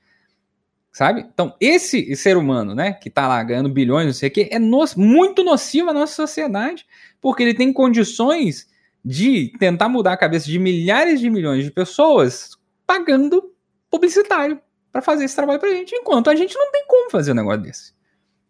sabe? 0.98 1.28
Então, 1.32 1.54
esse 1.62 2.16
ser 2.16 2.38
humano, 2.38 2.74
né, 2.74 2.94
que 2.94 3.08
tá 3.08 3.28
lá 3.28 3.44
ganhando 3.44 3.70
bilhões, 3.70 4.08
não 4.08 4.14
sei 4.14 4.30
o 4.30 4.32
quê, 4.32 4.50
é 4.52 4.58
no, 4.58 4.84
muito 4.96 5.44
nocivo 5.44 5.92
à 5.92 5.94
nossa 5.94 6.16
sociedade, 6.16 6.88
porque 7.22 7.44
ele 7.44 7.54
tem 7.54 7.72
condições 7.72 8.68
de 9.06 9.54
tentar 9.60 9.90
mudar 9.90 10.14
a 10.14 10.18
cabeça 10.18 10.48
de 10.48 10.58
milhares 10.58 11.20
de 11.20 11.30
milhões 11.30 11.64
de 11.64 11.70
pessoas 11.70 12.58
pagando 12.88 13.54
publicitário 13.92 14.60
para 14.92 15.04
fazer 15.04 15.26
esse 15.26 15.36
trabalho 15.36 15.60
pra 15.60 15.70
gente, 15.70 15.94
enquanto 15.94 16.32
a 16.32 16.36
gente 16.36 16.58
não 16.58 16.72
tem 16.72 16.84
como 16.88 17.12
fazer 17.12 17.34
um 17.34 17.36
negócio 17.36 17.62
desse. 17.62 17.94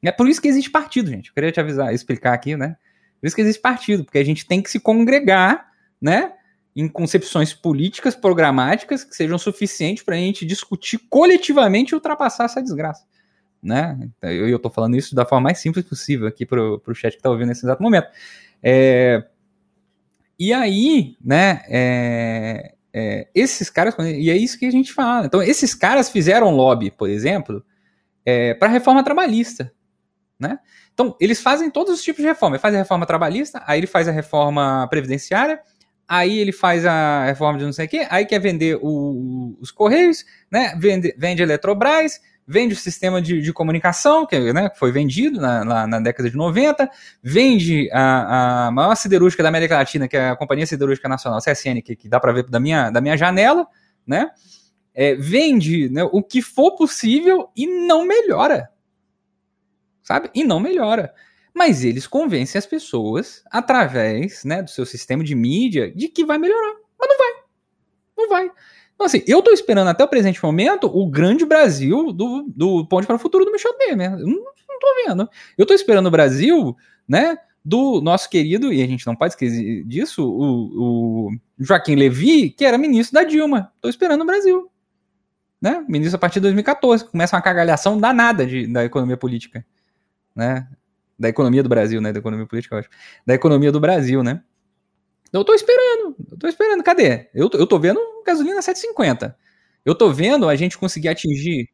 É 0.02 0.12
por 0.14 0.30
isso 0.30 0.42
que 0.42 0.48
existe 0.48 0.70
partido, 0.70 1.10
gente. 1.10 1.28
Eu 1.28 1.34
queria 1.34 1.52
te 1.52 1.60
avisar, 1.60 1.94
explicar 1.94 2.32
aqui, 2.32 2.56
né? 2.56 2.78
Por 3.20 3.28
isso 3.28 3.36
que 3.36 3.42
existe 3.42 3.62
partido, 3.62 4.06
porque 4.06 4.20
a 4.20 4.24
gente 4.24 4.48
tem 4.48 4.62
que 4.62 4.72
se 4.72 4.80
congregar, 4.80 5.70
né? 6.02 6.32
Em 6.78 6.88
concepções 6.88 7.56
políticas, 7.56 8.16
programáticas, 8.16 9.04
que 9.04 9.16
sejam 9.16 9.40
suficientes 9.40 10.04
para 10.04 10.14
a 10.14 10.20
gente 10.20 10.46
discutir 10.46 11.00
coletivamente 11.10 11.92
e 11.92 11.96
ultrapassar 11.96 12.46
essa 12.46 12.62
desgraça. 12.62 13.04
Né? 13.62 13.98
Eu 14.22 14.56
estou 14.56 14.72
falando 14.72 14.96
isso 14.96 15.16
da 15.16 15.26
forma 15.26 15.46
mais 15.46 15.58
simples 15.58 15.84
possível 15.84 16.28
aqui 16.28 16.46
para 16.46 16.62
o 16.62 16.94
chat 16.94 17.14
que 17.14 17.18
está 17.18 17.32
ouvindo 17.32 17.48
nesse 17.48 17.66
exato 17.66 17.82
momento. 17.82 18.08
É, 18.62 19.26
e 20.38 20.54
aí, 20.54 21.18
né, 21.20 21.64
é, 21.68 22.76
é, 22.94 23.28
esses 23.34 23.72
caras, 23.72 23.96
e 23.98 24.30
é 24.30 24.38
isso 24.38 24.60
que 24.60 24.68
a 24.68 24.72
gente 24.72 24.94
fala. 24.94 25.26
Então, 25.26 25.42
esses 25.42 25.74
caras 25.74 26.12
fizeram 26.12 26.52
lobby, 26.52 26.92
por 26.92 27.10
exemplo, 27.10 27.66
é, 28.24 28.54
para 28.54 28.68
a 28.68 28.72
reforma 28.72 29.04
trabalhista. 29.04 29.74
Né? 30.40 30.60
Então, 30.94 31.18
eles 31.20 31.42
fazem 31.42 31.72
todos 31.72 31.96
os 31.96 32.04
tipos 32.04 32.22
de 32.22 32.28
reforma. 32.28 32.56
Ele 32.56 32.62
faz 32.62 32.76
a 32.76 32.78
reforma 32.78 33.08
trabalhista, 33.08 33.64
aí 33.66 33.80
ele 33.80 33.88
faz 33.88 34.08
a 34.08 34.12
reforma 34.12 34.88
previdenciária, 34.92 35.60
aí 36.08 36.40
ele 36.40 36.52
faz 36.52 36.86
a 36.86 37.26
reforma 37.26 37.60
de 37.60 37.66
não 37.66 37.74
sei 37.74 37.86
o 37.86 37.90
quê, 37.90 38.08
aí 38.10 38.26
quer 38.26 38.40
vender 38.40 38.80
o, 38.82 39.58
os 39.60 39.72
Correios, 39.72 40.24
né? 40.50 40.74
Vende, 40.80 41.14
vende 41.18 41.44
Eletrobras, 41.44 42.22
vende 42.48 42.74
o 42.74 42.78
sistema 42.78 43.22
de, 43.22 43.42
de 43.42 43.52
comunicação, 43.52 44.26
que 44.26 44.54
né, 44.54 44.72
foi 44.76 44.92
vendido 44.92 45.42
na, 45.42 45.66
na, 45.66 45.88
na, 45.88 46.00
década 46.00 46.30
de 46.30 46.38
90, 46.38 46.90
vende 47.22 47.90
a, 47.92 48.68
a 48.68 48.72
maior 48.72 48.96
siderúrgica 48.96 49.44
da 49.44 49.50
América 49.50 49.76
Latina, 49.76 50.08
que 50.08 50.16
é 50.16 50.30
a 50.30 50.36
Companhia 50.36 50.66
Siderúrgica 50.66 51.10
Nacional, 51.10 51.40
CSN, 51.40 51.82
que, 51.84 51.96
que 51.96 52.08
dá 52.08 52.20
para 52.22 52.32
ver 52.32 52.44
da 52.44 52.60
minha, 52.60 52.90
da 52.90 53.02
minha 53.02 53.18
janela, 53.18 53.68
né? 54.06 54.32
É, 54.94 55.14
vende 55.14 55.90
né, 55.90 56.04
o 56.12 56.24
que 56.24 56.42
for 56.42 56.76
possível 56.76 57.50
e 57.56 57.68
não 57.68 58.04
melhora. 58.04 58.70
Sabe? 60.02 60.32
E 60.34 60.44
não 60.44 60.60
melhora 60.60 61.14
mas 61.58 61.84
eles 61.84 62.06
convencem 62.06 62.60
as 62.60 62.68
pessoas 62.68 63.44
através 63.50 64.44
né, 64.46 64.62
do 64.62 64.70
seu 64.70 64.86
sistema 64.86 65.24
de 65.24 65.34
mídia 65.34 65.92
de 65.92 66.08
que 66.08 66.24
vai 66.24 66.38
melhorar. 66.38 66.76
Mas 67.00 67.10
não 67.10 67.18
vai. 67.18 67.34
Não 68.16 68.30
vai. 68.30 68.52
Então, 68.94 69.06
assim, 69.06 69.24
eu 69.28 69.42
tô 69.42 69.52
esperando 69.52 69.88
até 69.88 70.04
o 70.04 70.08
presente 70.08 70.44
momento 70.44 70.86
o 70.86 71.10
grande 71.10 71.46
Brasil 71.46 72.14
do, 72.14 72.44
do 72.48 72.86
Ponte 72.86 73.08
para 73.08 73.16
o 73.16 73.20
Futuro 73.20 73.44
do 73.44 73.52
Michel 73.52 73.74
Temer. 73.74 74.12
Não, 74.12 74.28
não 74.28 74.80
tô 74.80 75.04
vendo. 75.04 75.28
Eu 75.58 75.66
tô 75.66 75.74
esperando 75.74 76.06
o 76.06 76.12
Brasil, 76.12 76.78
né, 77.08 77.38
do 77.66 78.02
nosso 78.02 78.30
querido, 78.30 78.72
e 78.72 78.82
a 78.84 78.88
gente 78.88 79.06
não 79.08 79.16
pode 79.16 79.34
esquecer 79.34 79.84
disso, 79.84 80.24
o, 80.24 81.30
o 81.30 81.38
Joaquim 81.60 81.96
Levy, 81.96 82.52
que 82.52 82.66
era 82.66 82.78
ministro 82.78 83.16
da 83.16 83.24
Dilma. 83.24 83.74
Tô 83.82 83.90
esperando 83.90 84.22
o 84.22 84.26
Brasil. 84.26 84.72
Né? 85.60 85.84
Ministro 85.88 86.18
a 86.18 86.20
partir 86.20 86.36
de 86.36 86.42
2014. 86.42 87.06
Começa 87.06 87.36
uma 87.36 87.42
cagalhação 87.42 88.00
danada 88.00 88.46
de, 88.46 88.68
da 88.68 88.86
economia 88.86 89.18
política. 89.18 89.66
Né? 90.36 90.68
Da 91.18 91.30
economia 91.30 91.64
do 91.64 91.70
Brasil, 91.70 92.02
né? 92.02 92.12
Da 92.14 92.20
economia 92.20 92.46
política, 92.46 92.76
eu 92.76 92.80
acho. 92.80 92.90
Da 93.26 93.34
economia 93.34 93.72
do 93.72 93.80
Brasil, 93.80 94.24
né? 94.24 94.42
Eu 95.32 95.44
tô 95.44 95.54
esperando, 95.54 96.16
eu 96.32 96.38
tô 96.38 96.48
esperando, 96.48 96.84
cadê? 96.84 97.30
Eu, 97.34 97.50
eu 97.54 97.68
tô 97.68 97.80
vendo 97.80 98.00
gasolina 98.26 98.62
7,50. 98.62 99.36
Eu 99.86 99.96
tô 99.96 100.12
vendo 100.12 100.48
a 100.48 100.56
gente 100.56 100.78
conseguir 100.78 101.10
atingir. 101.10 101.70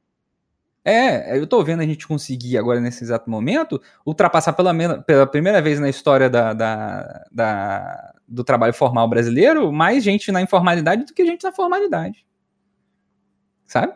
É, 0.85 1.37
eu 1.37 1.47
tô 1.47 1.63
vendo 1.63 1.81
a 1.81 1.85
gente 1.85 2.07
conseguir 2.07 2.57
agora, 2.57 2.81
nesse 2.81 3.03
exato 3.03 3.29
momento, 3.29 3.81
ultrapassar 4.05 4.53
pela, 4.53 4.73
pela 5.03 5.25
primeira 5.25 5.61
vez 5.61 5.79
na 5.79 5.89
história 5.89 6.29
da, 6.29 6.53
da, 6.53 7.25
da, 7.31 8.13
do 8.27 8.43
trabalho 8.43 8.73
formal 8.73 9.07
brasileiro 9.07 9.71
mais 9.71 10.03
gente 10.03 10.31
na 10.31 10.41
informalidade 10.41 11.05
do 11.05 11.13
que 11.13 11.25
gente 11.25 11.43
na 11.43 11.53
formalidade. 11.53 12.25
Sabe? 13.65 13.93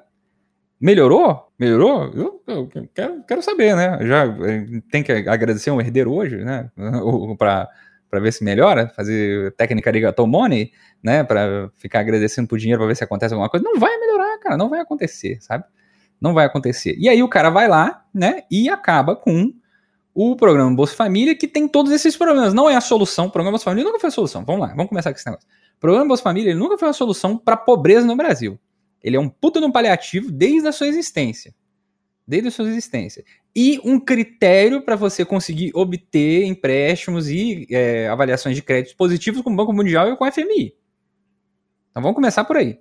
Melhorou? 0.79 1.47
Melhorou? 1.57 2.11
Eu, 2.13 2.43
eu, 2.47 2.69
quero, 2.93 3.23
quero 3.23 3.41
saber, 3.41 3.75
né? 3.75 3.97
Já 4.01 4.25
eh, 4.25 4.81
tem 4.91 5.03
que 5.03 5.11
agradecer 5.11 5.71
um 5.71 5.81
herdeiro 5.81 6.13
hoje, 6.13 6.37
né? 6.37 6.69
Para 7.37 7.67
para 8.09 8.19
ver 8.19 8.31
se 8.31 8.43
melhora, 8.43 8.87
fazer 8.95 9.53
técnica 9.55 9.91
de 9.91 10.01
money, 10.25 10.71
né, 11.03 11.23
para 11.23 11.69
ficar 11.75 11.99
agradecendo 11.99 12.47
por 12.47 12.57
dinheiro 12.57 12.79
para 12.79 12.87
ver 12.87 12.95
se 12.95 13.03
acontece 13.03 13.33
alguma 13.33 13.49
coisa. 13.49 13.63
Não 13.63 13.79
vai 13.79 13.97
melhorar, 13.97 14.37
cara, 14.39 14.57
não 14.57 14.69
vai 14.69 14.79
acontecer, 14.79 15.37
sabe? 15.41 15.65
Não 16.19 16.33
vai 16.33 16.45
acontecer. 16.45 16.95
E 16.97 17.09
aí 17.09 17.21
o 17.21 17.27
cara 17.27 17.49
vai 17.49 17.67
lá, 17.67 18.05
né, 18.13 18.43
e 18.49 18.69
acaba 18.69 19.15
com 19.15 19.51
o 20.13 20.35
programa 20.35 20.73
Bolsa 20.75 20.95
Família, 20.95 21.35
que 21.35 21.47
tem 21.47 21.67
todos 21.67 21.91
esses 21.91 22.17
problemas. 22.17 22.53
Não 22.53 22.67
é 22.69 22.75
a 22.75 22.81
solução. 22.81 23.27
O 23.27 23.31
programa 23.31 23.51
Bolsa 23.51 23.65
Família 23.65 23.85
nunca 23.85 23.99
foi 23.99 24.07
a 24.07 24.11
solução. 24.11 24.43
Vamos 24.43 24.61
lá, 24.61 24.67
vamos 24.69 24.87
começar 24.87 25.11
com 25.11 25.17
esse 25.17 25.25
negócio. 25.27 25.47
O 25.75 25.79
programa 25.79 26.07
Bolsa 26.07 26.23
Família 26.23 26.55
nunca 26.55 26.77
foi 26.77 26.89
a 26.89 26.93
solução 26.93 27.37
para 27.37 27.55
pobreza 27.55 28.07
no 28.07 28.15
Brasil. 28.15 28.59
Ele 29.07 29.15
é 29.15 29.19
um 29.19 29.29
puta 29.29 29.61
de 29.61 29.65
um 29.65 29.71
paliativo 29.71 30.29
desde 30.29 30.67
a 30.67 30.71
sua 30.73 30.85
existência. 30.85 31.55
Desde 32.27 32.49
a 32.49 32.51
sua 32.51 32.67
existência. 32.67 33.23
E 33.55 33.79
um 33.85 33.97
critério 34.01 34.81
para 34.81 34.97
você 34.97 35.23
conseguir 35.23 35.71
obter 35.73 36.43
empréstimos 36.43 37.29
e 37.29 37.65
é, 37.71 38.09
avaliações 38.09 38.53
de 38.53 38.61
créditos 38.61 38.93
positivos 38.93 39.41
com 39.41 39.49
o 39.49 39.55
Banco 39.55 39.71
Mundial 39.71 40.11
e 40.11 40.17
com 40.17 40.25
o 40.25 40.31
FMI. 40.31 40.75
Então 41.89 42.03
vamos 42.03 42.15
começar 42.15 42.43
por 42.43 42.57
aí. 42.57 42.77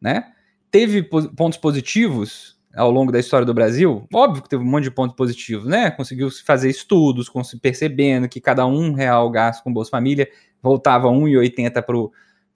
Né? 0.00 0.32
Teve 0.70 1.02
pontos 1.02 1.58
positivos 1.58 2.56
ao 2.72 2.92
longo 2.92 3.10
da 3.10 3.18
história 3.18 3.44
do 3.44 3.52
Brasil, 3.52 4.06
óbvio 4.14 4.42
que 4.44 4.48
teve 4.48 4.62
um 4.62 4.66
monte 4.66 4.84
de 4.84 4.90
pontos 4.90 5.16
positivos, 5.16 5.64
né? 5.64 5.92
Conseguiu 5.92 6.28
fazer 6.44 6.68
estudos, 6.68 7.30
percebendo 7.62 8.28
que 8.28 8.40
cada 8.40 8.66
um 8.66 8.92
real 8.92 9.30
gasto 9.30 9.62
com 9.62 9.72
Bolsa 9.72 9.92
Família 9.92 10.28
voltava 10.60 11.08
1,80 11.08 11.82
para 11.82 11.96
o 11.96 12.10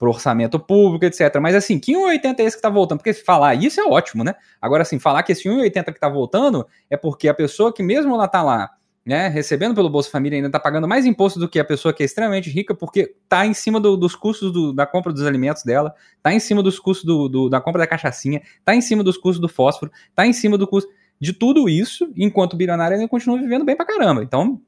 orçamento 0.07 0.59
público, 0.59 1.05
etc. 1.05 1.39
Mas 1.41 1.55
assim, 1.55 1.79
que 1.79 1.93
1,80 1.93 2.39
é 2.39 2.43
esse 2.43 2.55
que 2.55 2.59
está 2.59 2.69
voltando? 2.69 2.99
Porque 2.99 3.13
falar 3.13 3.55
isso 3.55 3.81
é 3.81 3.83
ótimo, 3.83 4.23
né? 4.23 4.35
Agora, 4.61 4.83
assim, 4.83 4.97
falar 4.99 5.23
que 5.23 5.31
esse 5.33 5.49
1,80 5.49 5.85
que 5.85 5.91
está 5.91 6.07
voltando 6.07 6.65
é 6.89 6.95
porque 6.95 7.27
a 7.27 7.33
pessoa 7.33 7.73
que 7.73 7.83
mesmo 7.83 8.13
ela 8.13 8.25
está 8.25 8.41
lá 8.41 8.69
né, 9.09 9.27
recebendo 9.27 9.73
pelo 9.73 9.89
Bolsa 9.89 10.11
Família 10.11 10.37
ainda 10.37 10.49
está 10.49 10.59
pagando 10.59 10.87
mais 10.87 11.03
imposto 11.03 11.39
do 11.39 11.49
que 11.49 11.59
a 11.59 11.65
pessoa 11.65 11.91
que 11.91 12.03
é 12.03 12.05
extremamente 12.05 12.47
rica, 12.49 12.75
porque 12.75 13.15
está 13.23 13.43
em 13.43 13.55
cima 13.55 13.79
do, 13.79 13.97
dos 13.97 14.15
custos 14.15 14.51
do, 14.51 14.71
da 14.71 14.85
compra 14.85 15.11
dos 15.11 15.25
alimentos 15.25 15.63
dela, 15.63 15.95
está 16.17 16.31
em 16.31 16.39
cima 16.39 16.61
dos 16.61 16.77
custos 16.79 17.05
do, 17.05 17.49
da 17.49 17.59
compra 17.59 17.79
da 17.79 17.87
cachaçinha, 17.87 18.39
está 18.59 18.75
em 18.75 18.81
cima 18.81 19.03
dos 19.03 19.17
custos 19.17 19.39
do 19.39 19.49
fósforo, 19.49 19.91
está 20.09 20.27
em 20.27 20.33
cima 20.33 20.59
do 20.59 20.67
custo 20.67 20.91
de 21.19 21.33
tudo 21.33 21.67
isso, 21.67 22.11
enquanto 22.15 22.53
o 22.53 22.55
bilionário 22.55 22.95
ainda 22.95 23.07
continua 23.07 23.39
vivendo 23.39 23.65
bem 23.65 23.75
pra 23.75 23.83
caramba. 23.83 24.21
Então, 24.21 24.61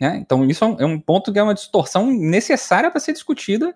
né, 0.00 0.18
então 0.20 0.44
isso 0.46 0.64
é 0.64 0.84
um 0.84 0.98
ponto 0.98 1.32
que 1.32 1.38
é 1.38 1.42
uma 1.42 1.54
distorção 1.54 2.10
necessária 2.10 2.90
para 2.90 2.98
ser 2.98 3.12
discutida 3.12 3.72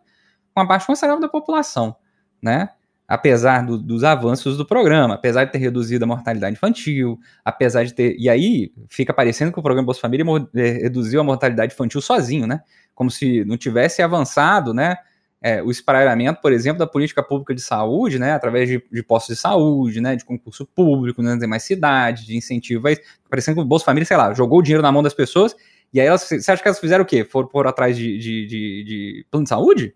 com 0.54 0.60
a 0.60 0.66
parte 0.66 0.86
considerável 0.86 1.20
da 1.20 1.28
população, 1.28 1.96
né? 2.40 2.70
apesar 3.06 3.64
do, 3.64 3.78
dos 3.78 4.02
avanços 4.02 4.56
do 4.56 4.64
programa, 4.64 5.14
apesar 5.14 5.44
de 5.44 5.52
ter 5.52 5.58
reduzido 5.58 6.04
a 6.04 6.08
mortalidade 6.08 6.56
infantil, 6.56 7.18
apesar 7.44 7.84
de 7.84 7.94
ter. 7.94 8.16
E 8.18 8.28
aí 8.28 8.72
fica 8.88 9.12
parecendo 9.12 9.52
que 9.52 9.58
o 9.58 9.62
programa 9.62 9.86
Bolsa 9.86 10.00
Família 10.00 10.24
eh, 10.54 10.70
reduziu 10.82 11.20
a 11.20 11.24
mortalidade 11.24 11.74
infantil 11.74 12.00
sozinho, 12.00 12.46
né? 12.46 12.62
Como 12.94 13.10
se 13.10 13.44
não 13.44 13.56
tivesse 13.56 14.02
avançado, 14.02 14.72
né? 14.72 14.96
É, 15.42 15.62
o 15.62 15.70
espraiamento, 15.70 16.40
por 16.40 16.54
exemplo, 16.54 16.78
da 16.78 16.86
política 16.86 17.22
pública 17.22 17.54
de 17.54 17.60
saúde, 17.60 18.18
né, 18.18 18.32
através 18.32 18.66
de, 18.66 18.82
de 18.90 19.02
postos 19.02 19.36
de 19.36 19.42
saúde, 19.42 20.00
né, 20.00 20.16
de 20.16 20.24
concurso 20.24 20.64
público, 20.64 21.20
né, 21.20 21.36
de 21.36 21.46
mais 21.46 21.62
cidade, 21.62 22.24
de 22.24 22.34
incentivo, 22.34 22.84
parecendo 23.28 23.56
que 23.56 23.60
o 23.60 23.64
Bolsa 23.66 23.84
Família, 23.84 24.06
sei 24.06 24.16
lá, 24.16 24.32
jogou 24.32 24.60
o 24.60 24.62
dinheiro 24.62 24.82
na 24.82 24.90
mão 24.90 25.02
das 25.02 25.12
pessoas, 25.12 25.54
e 25.92 26.00
aí 26.00 26.06
elas, 26.06 26.22
você 26.22 26.50
acha 26.50 26.62
que 26.62 26.66
elas 26.66 26.80
fizeram 26.80 27.04
o 27.04 27.06
quê? 27.06 27.26
Foram 27.26 27.46
por 27.46 27.66
atrás 27.66 27.94
de, 27.94 28.16
de, 28.16 28.46
de, 28.46 28.84
de 28.84 29.26
plano 29.30 29.44
de 29.44 29.50
saúde? 29.50 29.94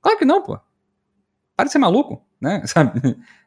Claro 0.00 0.18
que 0.18 0.24
não, 0.24 0.42
pô. 0.42 0.58
Para 1.56 1.66
de 1.66 1.72
ser 1.72 1.78
maluco, 1.78 2.24
né? 2.40 2.62
Sabe? 2.66 3.00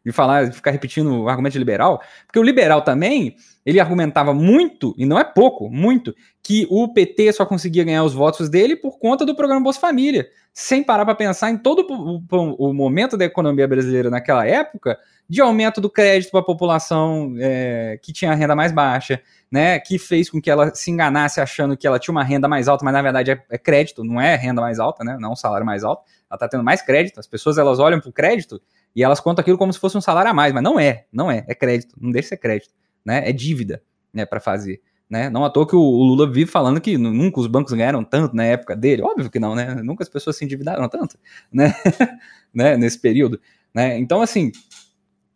De 0.04 0.12
falar, 0.12 0.46
de 0.46 0.56
ficar 0.56 0.72
repetindo 0.72 1.24
o 1.24 1.30
argumento 1.30 1.58
liberal. 1.58 2.02
Porque 2.26 2.40
o 2.40 2.44
liberal 2.44 2.82
também, 2.82 3.36
ele 3.66 3.80
argumentava 3.80 4.34
muito, 4.34 4.96
e 4.98 5.06
não 5.06 5.20
é 5.20 5.24
pouco, 5.24 5.70
muito, 5.70 6.14
que 6.42 6.68
o 6.70 6.92
PT 6.92 7.34
só 7.34 7.46
conseguia 7.46 7.84
ganhar 7.84 8.04
os 8.04 8.14
votos 8.14 8.50
dele 8.50 8.76
por 8.76 8.98
conta 8.98 9.26
do 9.26 9.36
programa 9.36 9.62
Bolsa 9.62 9.80
Família. 9.80 10.28
Sem 10.54 10.84
parar 10.84 11.06
para 11.06 11.16
pensar 11.16 11.52
em 11.52 11.58
todo 11.58 11.86
o, 11.88 12.70
o, 12.70 12.74
momento 12.74 13.16
da 13.16 13.26
economia 13.26 13.68
brasileira 13.68 14.10
naquela 14.10 14.46
época, 14.46 14.98
de 15.30 15.40
aumento 15.40 15.80
do 15.80 15.90
crédito 15.90 16.32
para 16.32 16.42
a 16.42 16.44
população 16.44 17.36
é, 17.40 17.98
que 18.02 18.12
tinha 18.12 18.34
renda 18.34 18.54
mais 18.54 18.74
baixa, 18.74 19.22
né? 19.50 19.80
Que 19.80 19.98
fez 19.98 20.30
com 20.30 20.42
que 20.42 20.50
ela 20.50 20.74
se 20.76 20.92
enganasse 20.92 21.40
achando 21.40 21.78
que 21.78 21.88
ela 21.88 22.00
tinha 22.00 22.12
uma 22.12 22.24
renda 22.24 22.50
mais 22.50 22.68
alta, 22.68 22.84
mas 22.84 22.94
na 22.94 23.02
verdade 23.02 23.32
é, 23.32 23.42
é 23.50 23.58
crédito, 23.58 24.04
não 24.04 24.20
é 24.20 24.36
renda 24.36 24.62
mais 24.62 24.78
alta, 24.78 25.06
né? 25.06 25.16
Não 25.20 25.30
é 25.30 25.32
um 25.32 25.36
salário 25.38 25.66
mais 25.66 25.86
alto 25.86 26.04
ela 26.32 26.38
está 26.38 26.48
tendo 26.48 26.64
mais 26.64 26.82
crédito. 26.82 27.20
As 27.20 27.28
pessoas 27.28 27.58
elas 27.58 27.78
olham 27.78 28.00
para 28.00 28.10
o 28.10 28.14
crédito 28.14 28.62
e 28.96 29.04
elas 29.04 29.20
contam 29.20 29.42
aquilo 29.42 29.58
como 29.58 29.72
se 29.72 29.80
fosse 29.80 29.98
um 29.98 30.02
salário 30.02 30.32
a 30.32 30.34
mais, 30.34 30.54
mas 30.54 30.64
não 30.64 30.80
é, 30.80 31.06
não 31.12 31.32
é, 31.32 31.46
é 31.48 31.56
crédito, 31.56 31.96
não 32.00 32.12
deixa 32.12 32.30
ser 32.30 32.38
crédito, 32.38 32.74
né? 33.06 33.28
É 33.28 33.32
dívida, 33.32 33.82
né, 34.14 34.26
para 34.26 34.40
fazer. 34.40 34.82
Né? 35.10 35.30
Não 35.30 35.44
à 35.44 35.50
toa 35.50 35.68
que 35.68 35.76
o, 35.76 35.82
Lula 35.82 36.26
vive 36.26 36.50
falando 36.50 36.80
que 36.80 36.98
nunca 36.98 37.42
os 37.42 37.48
bancos 37.48 37.74
ganharam 37.74 38.02
tanto 38.02 38.34
na 38.34 38.46
época 38.46 38.78
dele. 38.78 39.02
Óbvio 39.02 39.30
que 39.30 39.40
não, 39.40 39.54
né? 39.54 39.76
Nunca 39.84 40.04
as 40.04 40.10
pessoas 40.10 40.38
se 40.38 40.46
endividaram 40.46 40.88
tanto, 40.88 41.18
né? 41.52 41.76
né? 42.54 42.78
Nesse 42.78 42.98
período. 42.98 43.38
Né? 43.74 43.98
Então, 44.00 44.22
assim, 44.22 44.54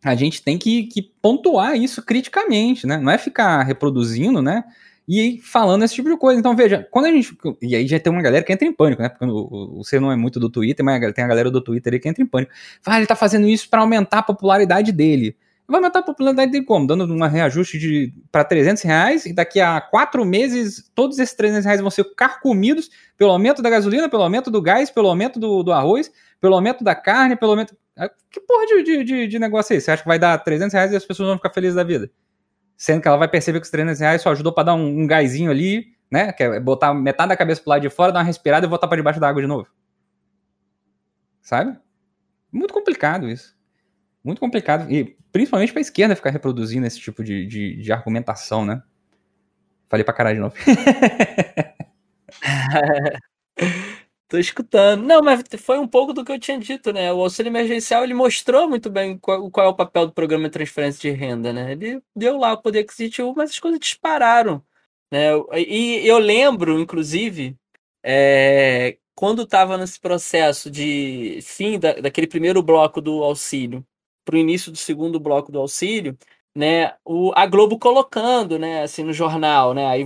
a 0.02 0.14
gente 0.14 0.42
tem 0.42 0.56
que, 0.56 0.84
que 0.84 1.02
pontuar 1.02 1.76
isso 1.76 2.02
criticamente, 2.02 2.86
né? 2.86 2.96
Não 2.96 3.12
é 3.12 3.18
ficar 3.18 3.62
reproduzindo, 3.64 4.40
né? 4.40 4.64
E 5.08 5.40
falando 5.40 5.84
esse 5.84 5.94
tipo 5.94 6.08
de 6.08 6.16
coisa. 6.16 6.38
Então, 6.38 6.56
veja, 6.56 6.86
quando 6.90 7.06
a 7.06 7.10
gente. 7.10 7.36
E 7.62 7.76
aí 7.76 7.86
já 7.86 7.98
tem 8.00 8.12
uma 8.12 8.22
galera 8.22 8.44
que 8.44 8.52
entra 8.52 8.66
em 8.66 8.72
pânico, 8.72 9.02
né? 9.02 9.08
Porque 9.08 9.26
você 9.76 10.00
não 10.00 10.10
é 10.10 10.16
muito 10.16 10.40
do 10.40 10.50
Twitter, 10.50 10.84
mas 10.84 11.00
tem 11.12 11.24
a 11.24 11.28
galera 11.28 11.50
do 11.50 11.60
Twitter 11.60 11.92
aí 11.92 12.00
que 12.00 12.08
entra 12.08 12.22
em 12.22 12.26
pânico. 12.26 12.52
Fala, 12.82 12.96
ah, 12.96 13.00
ele 13.00 13.06
tá 13.06 13.14
fazendo 13.14 13.46
isso 13.46 13.68
para 13.70 13.80
aumentar 13.80 14.18
a 14.18 14.22
popularidade 14.22 14.90
dele. 14.90 15.36
Vai 15.68 15.78
aumentar 15.78 16.00
a 16.00 16.02
popularidade 16.02 16.52
dele 16.52 16.64
como? 16.64 16.86
Dando 16.86 17.12
um 17.12 17.26
reajuste 17.26 17.78
de 17.78 18.12
para 18.30 18.44
300 18.44 18.82
reais 18.84 19.26
e 19.26 19.32
daqui 19.32 19.60
a 19.60 19.80
quatro 19.80 20.24
meses 20.24 20.90
todos 20.94 21.18
esses 21.18 21.34
300 21.34 21.64
reais 21.64 21.80
vão 21.80 21.90
ser 21.90 22.04
carcomidos 22.14 22.88
pelo 23.16 23.32
aumento 23.32 23.62
da 23.62 23.70
gasolina, 23.70 24.08
pelo 24.08 24.22
aumento 24.22 24.50
do 24.50 24.62
gás, 24.62 24.90
pelo 24.90 25.08
aumento 25.08 25.40
do, 25.40 25.64
do 25.64 25.72
arroz, 25.72 26.10
pelo 26.40 26.54
aumento 26.54 26.84
da 26.84 26.94
carne, 26.94 27.34
pelo 27.34 27.52
aumento. 27.52 27.76
Ah, 27.96 28.10
que 28.30 28.40
porra 28.40 28.66
de, 28.66 29.04
de, 29.04 29.26
de 29.26 29.38
negócio 29.38 29.72
é 29.72 29.76
esse? 29.76 29.86
Você 29.86 29.90
acha 29.92 30.02
que 30.02 30.08
vai 30.08 30.18
dar 30.18 30.38
300 30.38 30.72
reais 30.72 30.92
e 30.92 30.96
as 30.96 31.04
pessoas 31.04 31.28
vão 31.28 31.36
ficar 31.36 31.50
felizes 31.50 31.74
da 31.74 31.82
vida? 31.82 32.10
Sendo 32.76 33.00
que 33.00 33.08
ela 33.08 33.16
vai 33.16 33.28
perceber 33.28 33.60
que 33.60 33.64
os 33.64 33.70
300 33.70 34.00
reais 34.00 34.22
só 34.22 34.30
ajudou 34.30 34.52
para 34.52 34.64
dar 34.64 34.74
um, 34.74 35.02
um 35.02 35.06
gásinho 35.06 35.50
ali, 35.50 35.94
né? 36.10 36.32
Que 36.32 36.42
é 36.42 36.60
botar 36.60 36.94
metade 36.94 37.30
da 37.30 37.36
cabeça 37.36 37.60
pro 37.60 37.70
lado 37.70 37.82
de 37.82 37.90
fora, 37.90 38.12
dar 38.12 38.20
uma 38.20 38.24
respirada 38.24 38.66
e 38.66 38.68
voltar 38.68 38.88
para 38.88 38.96
debaixo 38.96 39.20
da 39.20 39.28
água 39.28 39.40
de 39.40 39.48
novo. 39.48 39.68
Sabe? 41.40 41.78
Muito 42.52 42.74
complicado 42.74 43.28
isso. 43.28 43.56
Muito 44.22 44.40
complicado. 44.40 44.90
E 44.90 45.16
principalmente 45.32 45.72
para 45.72 45.80
a 45.80 45.82
esquerda 45.82 46.16
ficar 46.16 46.30
reproduzindo 46.30 46.86
esse 46.86 46.98
tipo 46.98 47.22
de, 47.22 47.46
de, 47.46 47.76
de 47.76 47.92
argumentação, 47.92 48.64
né? 48.64 48.82
Falei 49.88 50.04
pra 50.04 50.14
caralho 50.14 50.36
de 50.36 50.40
novo. 50.40 50.56
Tô 54.28 54.38
escutando. 54.38 55.04
Não, 55.04 55.22
mas 55.22 55.42
foi 55.58 55.78
um 55.78 55.86
pouco 55.86 56.12
do 56.12 56.24
que 56.24 56.32
eu 56.32 56.38
tinha 56.40 56.58
dito, 56.58 56.92
né? 56.92 57.12
O 57.12 57.20
auxílio 57.22 57.48
emergencial 57.50 58.02
ele 58.02 58.12
mostrou 58.14 58.68
muito 58.68 58.90
bem 58.90 59.16
qual, 59.18 59.48
qual 59.50 59.66
é 59.66 59.68
o 59.70 59.74
papel 59.76 60.06
do 60.06 60.12
programa 60.12 60.44
de 60.44 60.50
transferência 60.50 61.00
de 61.00 61.16
renda, 61.16 61.52
né? 61.52 61.72
Ele 61.72 62.02
deu 62.14 62.36
lá 62.36 62.52
o 62.52 62.60
poder 62.60 62.80
aquisitivo, 62.80 63.32
mas 63.36 63.50
as 63.50 63.60
coisas 63.60 63.78
dispararam. 63.78 64.64
Né? 65.12 65.28
E 65.56 66.06
eu 66.06 66.18
lembro, 66.18 66.80
inclusive, 66.80 67.56
é, 68.04 68.98
quando 69.14 69.42
estava 69.42 69.78
nesse 69.78 70.00
processo 70.00 70.70
de 70.70 71.40
fim 71.42 71.78
da, 71.78 71.94
daquele 71.94 72.26
primeiro 72.26 72.62
bloco 72.62 73.00
do 73.00 73.22
auxílio 73.24 73.86
para 74.24 74.36
o 74.36 74.38
início 74.38 74.72
do 74.72 74.78
segundo 74.78 75.20
bloco 75.20 75.52
do 75.52 75.60
auxílio, 75.60 76.18
né? 76.54 76.96
O, 77.04 77.32
a 77.36 77.46
Globo 77.46 77.78
colocando, 77.78 78.58
né? 78.58 78.82
Assim 78.82 79.04
no 79.04 79.12
jornal, 79.12 79.74
né? 79.74 79.86
Aí 79.86 80.04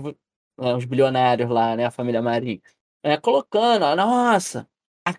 né, 0.59 0.75
os 0.77 0.85
bilionários 0.85 1.51
lá, 1.51 1.77
né? 1.77 1.87
A 1.87 1.91
família 1.91 2.23
Marinho 2.23 2.61
é, 3.03 3.17
colocando, 3.17 3.85
nossa, 3.97 4.69
a 5.05 5.15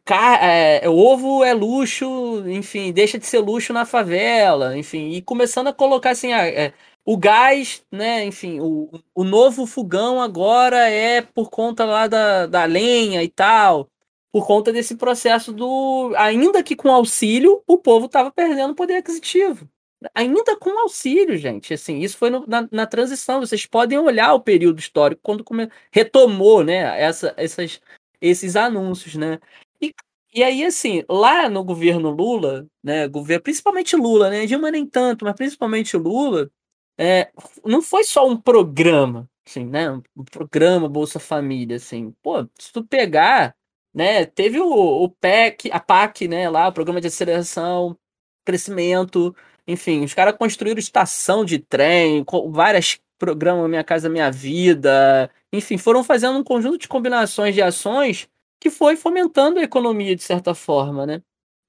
é, 0.46 0.88
o 0.90 0.96
ovo 0.96 1.44
é 1.44 1.54
luxo, 1.54 2.44
enfim, 2.48 2.92
deixa 2.94 3.18
de 3.18 3.26
ser 3.26 3.40
luxo 3.40 3.74
na 3.74 3.86
favela, 3.86 4.78
enfim, 4.78 5.10
e 5.10 5.22
começando 5.22 5.68
a 5.68 5.74
colocar 5.74 6.12
assim, 6.12 6.34
é, 6.34 6.74
o 7.06 7.18
gás, 7.18 7.84
né, 7.92 8.24
enfim, 8.26 8.60
o, 8.60 8.90
o 9.16 9.24
novo 9.24 9.66
fogão 9.66 10.22
agora 10.22 10.90
é 10.90 11.22
por 11.22 11.50
conta 11.50 11.86
lá 11.86 12.08
da, 12.08 12.46
da 12.48 12.66
lenha 12.66 13.24
e 13.24 13.30
tal, 13.30 13.90
por 14.32 14.48
conta 14.48 14.72
desse 14.72 14.96
processo 14.96 15.52
do, 15.52 16.14
ainda 16.18 16.64
que 16.64 16.76
com 16.76 16.92
auxílio, 16.92 17.64
o 17.68 17.78
povo 17.78 18.06
estava 18.06 18.32
perdendo 18.32 18.76
poder 18.76 18.98
aquisitivo 18.98 19.68
ainda 20.14 20.58
com 20.58 20.80
auxílio, 20.80 21.38
gente. 21.38 21.74
Assim, 21.74 22.00
isso 22.00 22.18
foi 22.18 22.30
no, 22.30 22.46
na, 22.48 22.68
na, 22.72 22.88
transição. 22.88 23.40
Vocês 23.40 23.66
podem 23.66 23.98
olhar 23.98 24.34
o 24.34 24.42
período 24.42 24.80
histórico 24.80 25.22
quando 25.24 25.44
come, 25.44 25.70
retomou, 25.92 26.64
né, 26.64 27.00
essa, 27.02 27.34
essas, 27.38 27.82
esses 28.20 28.56
anúncios, 28.56 29.16
né? 29.16 29.40
E, 29.82 29.94
e 30.34 30.44
aí, 30.44 30.66
assim, 30.66 31.04
lá 31.10 31.50
no 31.50 31.64
governo 31.64 32.10
Lula, 32.10 32.68
né, 32.84 33.08
governo, 33.08 33.44
principalmente 33.44 33.96
Lula, 33.96 34.30
né, 34.30 34.46
Dilma 34.46 34.72
nem 34.72 34.86
tanto, 34.88 35.26
mas 35.26 35.36
principalmente 35.36 35.98
Lula, 35.98 36.50
é, 36.98 37.32
não 37.66 37.82
foi 37.82 38.04
só 38.04 38.28
um 38.28 38.38
programa, 38.40 39.30
assim, 39.46 39.66
né, 39.66 39.92
um 39.92 40.24
programa 40.32 40.90
Bolsa 40.90 41.20
Família, 41.20 41.78
assim, 41.78 42.14
pô, 42.22 42.48
se 42.60 42.72
tu 42.72 42.84
pegar, 42.86 43.56
né, 43.94 44.26
teve 44.26 44.60
o, 44.60 44.68
o 45.04 45.10
PEC, 45.10 45.70
a 45.72 45.80
PAC, 45.80 46.28
né, 46.28 46.50
lá, 46.50 46.68
o 46.68 46.74
Programa 46.74 47.02
de 47.02 47.08
Aceleração, 47.08 47.98
Crescimento, 48.46 49.36
enfim, 49.68 50.04
os 50.04 50.14
caras 50.14 50.36
construíram 50.38 50.80
estação 50.80 51.46
de 51.46 51.60
trem, 51.60 52.26
várias 52.50 53.00
programa 53.22 53.68
Minha 53.68 53.84
Casa 53.84 54.10
Minha 54.10 54.32
Vida, 54.32 55.30
enfim, 55.54 55.78
foram 55.78 56.04
fazendo 56.04 56.40
um 56.40 56.44
conjunto 56.44 56.80
de 56.80 56.88
combinações 56.88 57.54
de 57.54 57.62
ações 57.62 58.28
que 58.60 58.72
foi 58.72 58.96
fomentando 58.96 59.60
a 59.60 59.64
economia 59.64 60.16
de 60.16 60.24
certa 60.24 60.56
forma, 60.56 61.06
né? 61.06 61.22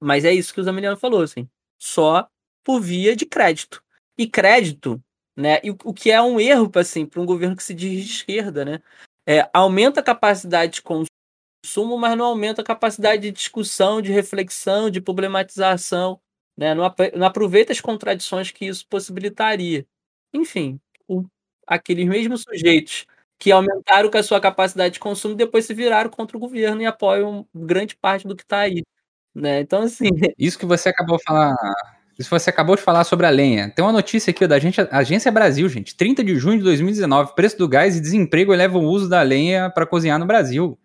Mas 0.03 0.25
é 0.25 0.33
isso 0.33 0.55
que 0.55 0.61
o 0.61 0.65
Zamiliano 0.65 0.97
falou, 0.97 1.21
assim, 1.21 1.47
só 1.79 2.27
por 2.65 2.81
via 2.81 3.15
de 3.15 3.27
crédito. 3.27 3.83
E 4.17 4.27
crédito, 4.27 5.03
né? 5.37 5.61
E 5.63 5.71
o 5.71 5.93
que 5.93 6.11
é 6.11 6.23
um 6.23 6.41
erro, 6.41 6.71
assim, 6.75 7.05
para 7.05 7.21
um 7.21 7.27
governo 7.27 7.55
que 7.55 7.63
se 7.63 7.75
diz 7.75 8.03
de 8.03 8.11
esquerda, 8.11 8.65
né? 8.65 8.83
É, 9.27 9.49
aumenta 9.53 10.01
a 10.01 10.03
capacidade 10.03 10.75
de 10.75 10.83
consumo, 10.83 11.99
mas 11.99 12.17
não 12.17 12.25
aumenta 12.25 12.63
a 12.63 12.65
capacidade 12.65 13.23
de 13.23 13.31
discussão, 13.31 14.01
de 14.01 14.11
reflexão, 14.11 14.89
de 14.89 15.03
problematização, 15.03 16.19
né? 16.57 16.75
Não, 16.75 16.95
não 17.17 17.27
aproveita 17.27 17.73
as 17.73 17.81
contradições 17.81 18.51
que 18.51 18.67
isso 18.67 18.87
possibilitaria. 18.89 19.87
Enfim, 20.33 20.81
o, 21.09 21.25
aqueles 21.67 22.07
mesmos 22.07 22.43
sujeitos 22.43 23.07
que 23.39 23.51
aumentaram 23.51 24.11
a 24.15 24.23
sua 24.23 24.41
capacidade 24.41 24.95
de 24.95 25.01
consumo 25.01 25.35
depois 25.35 25.65
se 25.67 25.75
viraram 25.75 26.11
contra 26.11 26.37
o 26.37 26.41
governo 26.41 26.81
e 26.83 26.87
apoiam 26.87 27.47
grande 27.55 27.97
parte 27.97 28.27
do 28.27 28.37
que 28.37 28.43
está 28.45 28.61
aí. 28.61 28.83
Né? 29.35 29.61
Então, 29.61 29.83
assim. 29.83 30.09
Isso 30.39 30.59
que 30.59 30.67
você 30.67 30.91
acabou 30.91 31.17
de 31.19 31.25
falar. 31.25 31.57
Isso 32.19 32.31
você 32.31 32.51
acabou 32.51 32.77
de 32.77 32.83
falar 32.83 33.05
sobre 33.05 33.27
a 33.27 33.31
lenha. 33.31 33.71
Tem 33.71 33.85
uma 33.85 33.93
notícia 33.93 34.31
aqui 34.31 34.47
da 34.47 34.57
agência, 34.57 34.89
agência 34.93 35.33
Brasil, 35.33 35.69
gente. 35.69 35.97
30 35.97 36.23
de 36.23 36.37
junho 36.37 36.59
de 36.59 36.65
2019. 36.65 37.35
Preço 37.35 37.59
do 37.59 37.69
gás 37.69 37.97
e 37.97 38.01
desemprego 38.01 38.53
elevam 38.53 38.85
o 38.85 38.89
uso 38.89 39.09
da 39.09 39.23
lenha 39.23 39.71
para 39.71 39.87
cozinhar 39.87 40.19
no 40.19 40.27
Brasil. 40.27 40.79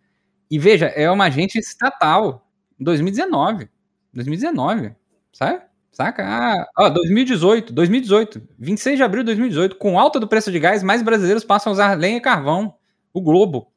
E 0.49 0.57
veja, 0.57 0.88
é 0.88 1.11
uma 1.11 1.26
agência 1.26 1.59
estatal. 1.59 2.49
2019. 2.80 3.70
2019. 4.13 4.95
Sabe? 5.38 5.61
Saca? 5.91 6.23
Ah, 6.25 6.67
ó, 6.75 6.89
2018, 6.89 7.71
2018, 7.71 8.41
26 8.57 8.97
de 8.97 9.03
abril 9.03 9.21
de 9.21 9.27
2018, 9.27 9.75
com 9.75 9.99
alta 9.99 10.19
do 10.19 10.27
preço 10.27 10.51
de 10.51 10.59
gás, 10.59 10.81
mais 10.81 11.03
brasileiros 11.03 11.43
passam 11.43 11.69
a 11.69 11.73
usar 11.73 11.93
lenha 11.95 12.17
e 12.17 12.21
carvão. 12.21 12.73
O 13.13 13.21
Globo. 13.21 13.71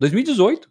2018. 0.00 0.70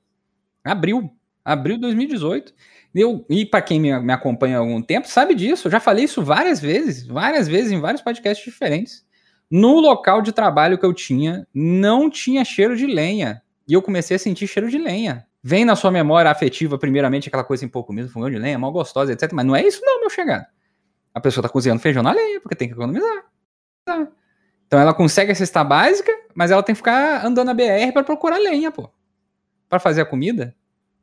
Abril. 0.64 1.16
Abril 1.46 1.76
de 1.76 1.82
2018. 1.82 2.52
Eu, 2.96 3.24
e 3.30 3.46
para 3.46 3.62
quem 3.62 3.80
me, 3.80 4.00
me, 4.00 4.12
acompanha 4.12 4.58
há 4.58 4.60
algum 4.60 4.82
tempo, 4.82 5.08
sabe 5.08 5.36
disso. 5.36 5.68
Eu 5.68 5.72
já 5.72 5.80
falei 5.80 6.06
isso 6.06 6.24
várias 6.24 6.60
vezes, 6.60 7.06
várias 7.06 7.48
vezes 7.48 7.72
em 7.72 7.80
vários 7.80 8.02
podcasts 8.02 8.44
diferentes. 8.44 9.06
No 9.52 9.80
local 9.80 10.20
de 10.20 10.32
trabalho 10.32 10.80
que 10.80 10.86
eu 10.86 10.94
tinha, 10.96 11.48
não 11.54 12.10
tinha 12.10 12.44
cheiro 12.44 12.76
de 12.76 12.88
lenha. 12.88 13.44
E 13.68 13.74
eu 13.74 13.84
comecei 13.84 14.16
a 14.16 14.20
sentir 14.20 14.48
cheiro 14.48 14.68
de 14.68 14.80
lenha. 14.80 15.28
Vem 15.44 15.66
na 15.66 15.76
sua 15.76 15.92
memória 15.92 16.32
afetiva, 16.32 16.78
primeiramente, 16.78 17.28
aquela 17.28 17.44
coisa 17.44 17.66
em 17.66 17.68
pouco 17.68 17.92
mesmo, 17.92 18.12
fogão 18.12 18.30
de 18.30 18.38
lenha, 18.38 18.58
mal 18.58 18.72
gostosa, 18.72 19.12
etc. 19.12 19.32
Mas 19.34 19.46
não 19.46 19.56
é 19.56 19.62
isso, 19.66 19.82
não, 19.84 20.00
meu 20.00 20.10
chegado 20.10 20.46
a 21.14 21.22
pessoa 21.22 21.44
tá 21.44 21.50
cozinhando 21.50 21.82
feijão 21.82 22.02
na 22.02 22.12
lenha, 22.12 22.42
porque 22.42 22.56
tem 22.56 22.68
que 22.68 22.74
economizar. 22.74 23.26
Então 24.66 24.80
ela 24.80 24.94
consegue 24.94 25.32
a 25.32 25.36
cesta 25.36 25.64
básica, 25.64 26.12
mas 26.34 26.50
ela 26.50 26.64
tem 26.64 26.74
que 26.74 26.78
ficar 26.78 27.24
andando 27.24 27.48
na 27.48 27.54
BR 27.54 27.92
para 27.94 28.04
procurar 28.04 28.38
lenha, 28.38 28.72
pô. 28.72 28.90
Para 29.70 29.80
fazer 29.80 30.02
a 30.02 30.06
comida. 30.06 30.56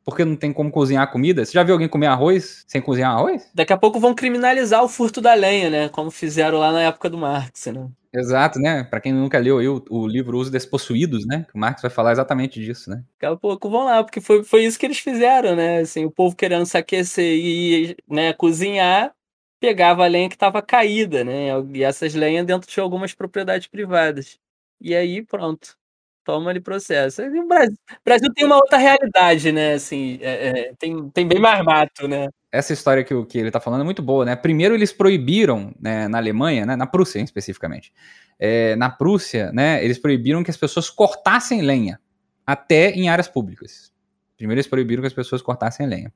Porque 0.05 0.25
não 0.25 0.35
tem 0.35 0.53
como 0.53 0.71
cozinhar 0.71 1.05
a 1.05 1.07
comida. 1.07 1.45
Você 1.45 1.53
já 1.53 1.63
viu 1.63 1.75
alguém 1.75 1.89
comer 1.89 2.07
arroz 2.07 2.65
sem 2.67 2.81
cozinhar 2.81 3.13
arroz? 3.13 3.49
Daqui 3.55 3.73
a 3.73 3.77
pouco 3.77 4.01
vão 4.01 4.15
criminalizar 4.15 4.83
o 4.83 4.89
furto 4.89 5.21
da 5.21 5.35
lenha, 5.35 5.71
né? 5.71 5.89
Como 5.91 6.11
fizeram 6.11 6.59
lá 6.59 6.73
na 6.73 6.83
época 6.83 7.09
do 7.09 7.19
Marx, 7.19 7.67
né? 7.67 7.89
Exato, 8.13 8.59
né? 8.59 8.83
Para 8.85 9.01
quem 9.01 9.13
nunca 9.13 9.39
leu 9.39 9.59
o, 9.89 10.03
o 10.03 10.07
livro 10.09 10.37
Uso 10.37 10.51
Despossuídos, 10.51 11.25
né? 11.27 11.45
Que 11.49 11.55
o 11.55 11.59
Marx 11.59 11.81
vai 11.81 11.91
falar 11.91 12.13
exatamente 12.13 12.61
disso, 12.61 12.91
né? 12.91 13.05
Daqui 13.21 13.27
a 13.33 13.37
pouco 13.37 13.71
vão 13.71 13.85
lá, 13.85 14.03
porque 14.03 14.21
foi, 14.21 14.43
foi 14.43 14.65
isso 14.65 14.79
que 14.79 14.87
eles 14.87 14.99
fizeram, 14.99 15.55
né? 15.55 15.79
Assim, 15.79 16.05
o 16.05 16.11
povo 16.11 16.35
querendo 16.35 16.67
se 16.67 16.77
aquecer 16.77 17.25
e 17.25 17.97
né, 18.09 18.33
cozinhar, 18.33 19.15
pegava 19.61 20.05
a 20.05 20.09
lenha 20.09 20.29
que 20.29 20.35
estava 20.35 20.61
caída, 20.61 21.23
né? 21.23 21.49
E 21.73 21.85
essas 21.85 22.15
lenhas 22.15 22.45
dentro 22.47 22.69
de 22.69 22.81
algumas 22.81 23.15
propriedades 23.15 23.69
privadas. 23.69 24.41
E 24.81 24.95
aí, 24.95 25.23
pronto. 25.25 25.77
Toma 26.25 26.51
ali 26.51 26.61
processo. 26.61 27.23
o 27.23 27.49
Brasil, 27.49 27.77
o 27.93 28.05
Brasil 28.05 28.33
tem 28.35 28.45
uma 28.45 28.57
outra 28.57 28.79
realidade, 28.79 29.53
né? 29.53 29.75
Assim, 29.75 30.19
é, 30.21 30.49
é, 30.49 30.73
tem, 30.79 31.09
tem 31.11 31.27
bem 31.27 31.41
mais 31.41 31.65
mato, 31.65 32.07
né? 32.07 32.29
Essa 32.53 32.73
história 32.73 33.05
que, 33.05 33.25
que 33.27 33.39
ele 33.39 33.49
está 33.49 33.61
falando 33.61 33.83
é 33.83 33.85
muito 33.85 34.03
boa, 34.03 34.25
né? 34.25 34.37
Primeiro 34.37 34.75
eles 34.75 34.93
proibiram, 34.93 35.73
né, 35.81 36.09
na 36.09 36.19
Alemanha, 36.19 36.67
né, 36.67 36.77
na 36.77 36.87
Prússia 36.87 37.21
especificamente, 37.21 37.93
é, 38.39 38.75
na 38.77 38.91
Prússia, 38.91 39.53
né, 39.53 39.85
eles 39.85 39.99
proibiram 39.99 40.43
que 40.43 40.51
as 40.51 40.57
pessoas 40.57 40.91
cortassem 40.91 41.63
lenha, 41.63 42.01
até 42.45 42.91
em 42.91 43.09
áreas 43.09 43.29
públicas. 43.29 43.93
Primeiro 44.37 44.59
eles 44.59 44.67
proibiram 44.67 45.03
que 45.03 45.07
as 45.07 45.13
pessoas 45.13 45.43
cortassem 45.43 45.87
lenha. 45.87 46.13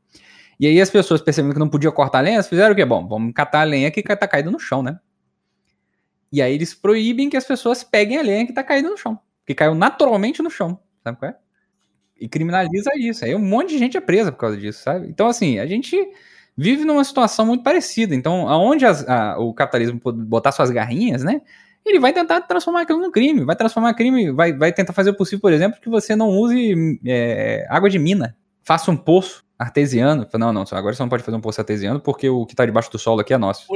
E 0.58 0.66
aí 0.66 0.80
as 0.80 0.90
pessoas 0.90 1.20
percebendo 1.20 1.52
que 1.52 1.58
não 1.58 1.68
podia 1.68 1.92
cortar 1.92 2.20
lenha, 2.20 2.42
fizeram 2.42 2.72
o 2.72 2.76
quê? 2.76 2.84
Bom, 2.84 3.06
vamos 3.06 3.32
catar 3.32 3.60
a 3.60 3.64
lenha 3.64 3.90
que 3.90 4.02
tá 4.02 4.26
caída 4.26 4.50
no 4.50 4.58
chão, 4.58 4.82
né? 4.82 4.98
E 6.32 6.42
aí 6.42 6.54
eles 6.54 6.74
proíbem 6.74 7.30
que 7.30 7.36
as 7.36 7.44
pessoas 7.44 7.84
peguem 7.84 8.18
a 8.18 8.22
lenha 8.22 8.46
que 8.46 8.52
tá 8.52 8.64
caída 8.64 8.88
no 8.88 8.96
chão. 8.96 9.20
Que 9.46 9.54
caiu 9.54 9.74
naturalmente 9.74 10.42
no 10.42 10.50
chão. 10.50 10.78
Sabe 11.02 11.18
qual 11.18 11.30
é? 11.30 11.36
E 12.18 12.28
criminaliza 12.28 12.90
isso. 12.96 13.24
Aí 13.24 13.34
um 13.34 13.40
monte 13.40 13.70
de 13.70 13.78
gente 13.78 13.96
é 13.96 14.00
presa 14.00 14.32
por 14.32 14.38
causa 14.38 14.56
disso, 14.56 14.82
sabe? 14.82 15.08
Então, 15.08 15.26
assim, 15.26 15.58
a 15.58 15.66
gente 15.66 15.96
vive 16.56 16.84
numa 16.84 17.04
situação 17.04 17.44
muito 17.44 17.62
parecida. 17.62 18.14
Então, 18.14 18.48
aonde 18.48 18.86
as, 18.86 19.06
a, 19.08 19.38
o 19.38 19.52
capitalismo 19.52 20.00
botar 20.12 20.52
suas 20.52 20.70
garrinhas, 20.70 21.22
né? 21.22 21.42
Ele 21.84 22.00
vai 22.00 22.12
tentar 22.12 22.40
transformar 22.42 22.82
aquilo 22.82 23.00
num 23.00 23.10
crime. 23.10 23.44
Vai 23.44 23.56
transformar 23.56 23.92
crime, 23.94 24.32
vai, 24.32 24.52
vai 24.56 24.72
tentar 24.72 24.92
fazer 24.92 25.10
o 25.10 25.16
possível, 25.16 25.40
por 25.40 25.52
exemplo, 25.52 25.80
que 25.80 25.88
você 25.88 26.16
não 26.16 26.30
use 26.30 26.98
é, 27.04 27.66
água 27.68 27.90
de 27.90 27.98
mina. 27.98 28.34
Faça 28.62 28.90
um 28.90 28.96
poço 28.96 29.44
artesiano. 29.58 30.26
Não, 30.34 30.52
não, 30.52 30.64
agora 30.72 30.94
você 30.94 31.02
não 31.02 31.10
pode 31.10 31.22
fazer 31.22 31.36
um 31.36 31.40
poço 31.40 31.60
artesiano 31.60 32.00
porque 32.00 32.28
o 32.28 32.46
que 32.46 32.54
está 32.54 32.64
debaixo 32.64 32.90
do 32.90 32.98
solo 32.98 33.20
aqui 33.20 33.34
é 33.34 33.38
nosso. 33.38 33.66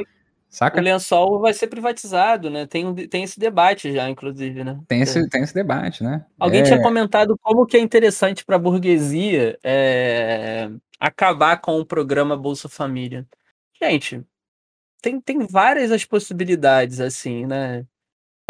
O, 0.50 0.54
Saca? 0.54 0.80
O 0.80 0.82
lençol 0.82 1.40
vai 1.40 1.52
ser 1.52 1.68
privatizado, 1.68 2.48
né? 2.50 2.66
Tem, 2.66 2.94
tem 3.08 3.22
esse 3.22 3.38
debate 3.38 3.92
já, 3.92 4.08
inclusive, 4.08 4.64
né? 4.64 4.80
Tem 4.88 5.02
esse, 5.02 5.18
é. 5.18 5.28
tem 5.28 5.42
esse 5.42 5.54
debate, 5.54 6.02
né? 6.02 6.24
Alguém 6.38 6.60
é... 6.60 6.64
tinha 6.64 6.82
comentado 6.82 7.38
como 7.42 7.66
que 7.66 7.76
é 7.76 7.80
interessante 7.80 8.44
para 8.44 8.56
a 8.56 8.58
burguesia 8.58 9.58
é, 9.62 10.70
acabar 10.98 11.60
com 11.60 11.78
o 11.78 11.86
programa 11.86 12.36
Bolsa 12.36 12.68
Família. 12.68 13.26
Gente, 13.80 14.24
tem, 15.00 15.20
tem 15.20 15.46
várias 15.46 15.92
as 15.92 16.04
possibilidades, 16.04 17.00
assim, 17.00 17.46
né? 17.46 17.86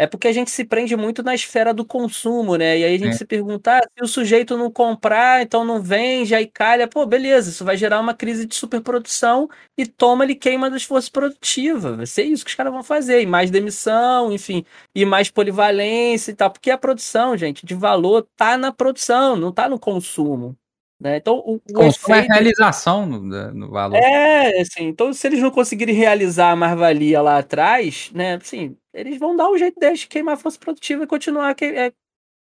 É 0.01 0.07
porque 0.07 0.29
a 0.29 0.31
gente 0.31 0.49
se 0.49 0.63
prende 0.63 0.95
muito 0.95 1.21
na 1.21 1.35
esfera 1.35 1.73
do 1.73 1.83
consumo, 1.85 2.55
né? 2.55 2.79
E 2.79 2.85
aí 2.85 2.95
a 2.95 2.97
gente 2.97 3.09
é. 3.15 3.17
se 3.17 3.25
pergunta, 3.25 3.79
ah, 3.79 3.81
se 3.81 4.01
o 4.01 4.07
sujeito 4.07 4.57
não 4.57 4.71
comprar, 4.71 5.41
então 5.41 5.65
não 5.65 5.81
vende, 5.81 6.33
aí 6.33 6.47
calha, 6.47 6.87
pô, 6.87 7.05
beleza, 7.05 7.49
isso 7.49 7.65
vai 7.65 7.75
gerar 7.75 7.99
uma 7.99 8.13
crise 8.13 8.45
de 8.45 8.55
superprodução 8.55 9.49
e 9.77 9.85
toma 9.85 10.23
ele 10.23 10.35
queima 10.35 10.69
das 10.69 10.83
forças 10.83 11.09
produtivas. 11.09 11.97
Vai 11.97 12.05
ser 12.05 12.23
isso 12.23 12.45
que 12.45 12.49
os 12.51 12.55
caras 12.55 12.71
vão 12.71 12.81
fazer. 12.81 13.21
E 13.21 13.25
mais 13.25 13.51
demissão, 13.51 14.31
enfim, 14.31 14.63
e 14.95 15.05
mais 15.05 15.29
polivalência 15.29 16.31
e 16.31 16.35
tal. 16.35 16.49
Porque 16.49 16.71
a 16.71 16.77
produção, 16.77 17.35
gente, 17.37 17.65
de 17.65 17.75
valor 17.75 18.25
tá 18.37 18.57
na 18.57 18.71
produção, 18.71 19.35
não 19.35 19.51
tá 19.51 19.67
no 19.67 19.77
consumo. 19.77 20.57
Né? 20.99 21.15
Então, 21.15 21.37
o, 21.37 21.55
o 21.55 21.73
Consumo 21.73 22.15
efeito... 22.15 22.31
é 22.31 22.35
realização 22.35 23.05
no, 23.05 23.21
no, 23.53 23.69
valor. 23.69 23.95
É, 23.95 24.59
assim, 24.59 24.83
então 24.83 25.13
se 25.13 25.25
eles 25.27 25.39
não 25.39 25.49
conseguirem 25.49 25.95
realizar 25.95 26.51
a 26.51 26.55
mais-valia 26.57 27.21
lá 27.21 27.37
atrás, 27.37 28.11
né, 28.13 28.35
assim, 28.35 28.75
eles 28.93 29.17
vão 29.17 29.33
dar 29.35 29.49
um 29.49 29.57
jeito 29.57 29.79
deles 29.79 30.01
de 30.01 30.07
queimar 30.07 30.33
a 30.33 30.37
força 30.37 30.59
produtiva 30.59 31.03
e 31.03 31.07
continuar 31.07 31.55
que, 31.55 31.63
é, 31.63 31.93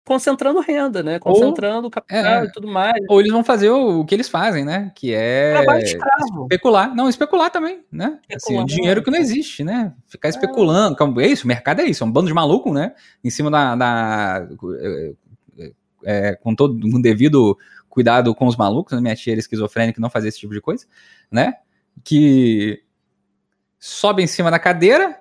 concentrando 0.05 0.59
renda, 0.59 1.03
né? 1.03 1.21
Concentrando 1.21 1.85
Ou, 1.85 1.91
capital 1.91 2.43
é, 2.43 2.45
e 2.45 2.51
tudo 2.51 2.67
mais. 2.67 3.01
Ou 3.09 3.21
eles 3.21 3.31
vão 3.31 3.45
fazer 3.45 3.71
o, 3.71 4.01
o, 4.01 4.05
que 4.05 4.15
eles 4.15 4.29
fazem, 4.29 4.65
né? 4.65 4.91
Que 4.97 5.15
é 5.15 5.55
especular. 6.43 6.93
Não, 6.95 7.09
especular 7.09 7.51
também, 7.51 7.85
né? 7.93 8.19
Assim, 8.35 8.59
o 8.59 8.65
dinheiro 8.65 9.03
que 9.05 9.11
não 9.11 9.19
existe, 9.19 9.63
né? 9.63 9.95
Ficar 10.09 10.29
é. 10.29 10.31
especulando. 10.31 10.97
É 11.21 11.27
isso, 11.27 11.45
o 11.45 11.49
mercado 11.49 11.83
é 11.83 11.85
isso, 11.85 12.03
é 12.03 12.07
um 12.07 12.11
bando 12.11 12.27
de 12.27 12.35
maluco, 12.35 12.73
né? 12.73 12.95
Em 13.23 13.31
cima 13.31 13.51
da. 13.51 13.77
da 13.77 14.49
é, 16.03 16.35
com 16.35 16.55
todo 16.55 16.75
um 16.83 17.01
devido 17.01 17.57
cuidado 17.91 18.34
com 18.34 18.47
os 18.47 18.57
malucos, 18.57 18.95
né? 18.95 19.01
minha 19.01 19.16
tia 19.16 19.34
era 19.34 19.41
esquizofrênica 19.41 20.01
não 20.01 20.09
fazia 20.09 20.28
esse 20.28 20.38
tipo 20.38 20.55
de 20.55 20.61
coisa, 20.61 20.86
né? 21.30 21.55
Que 22.03 22.82
sobe 23.78 24.22
em 24.22 24.26
cima 24.26 24.51
da 24.51 24.59
cadeira. 24.59 25.18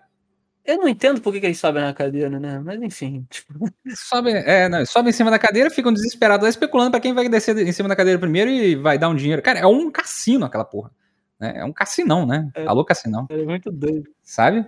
Eu 0.64 0.78
não 0.78 0.88
entendo 0.88 1.20
por 1.20 1.34
que, 1.34 1.40
que 1.40 1.48
eles 1.48 1.60
sobem 1.60 1.82
na 1.82 1.94
cadeira, 1.94 2.40
né? 2.40 2.60
Mas 2.60 2.80
enfim. 2.82 3.26
Tipo... 3.28 3.54
Sobe, 3.96 4.32
é, 4.32 4.70
não, 4.70 4.86
sobe 4.86 5.10
em 5.10 5.14
cima 5.14 5.32
da 5.32 5.40
cadeira, 5.40 5.72
ficam 5.72 5.92
desesperados 5.92 6.48
especulando 6.48 6.92
para 6.92 7.00
quem 7.00 7.12
vai 7.12 7.28
descer 7.28 7.58
em 7.58 7.72
cima 7.72 7.90
da 7.90 7.96
cadeira 7.96 8.20
primeiro 8.20 8.52
e 8.52 8.76
vai 8.76 9.00
dar 9.00 9.10
um 9.10 9.16
dinheiro. 9.16 9.42
Cara, 9.42 9.60
é 9.60 9.66
um 9.66 9.90
cassino 9.90 10.46
aquela 10.46 10.64
porra. 10.64 10.92
Né? 11.40 11.54
É 11.56 11.66
um 11.66 11.74
cassinão, 11.74 12.26
né? 12.26 12.52
É, 12.54 12.68
Alô, 12.68 12.86
cassinão. 12.86 13.26
É 13.32 13.44
muito 13.44 13.72
doido. 13.72 14.12
Sabe? 14.22 14.64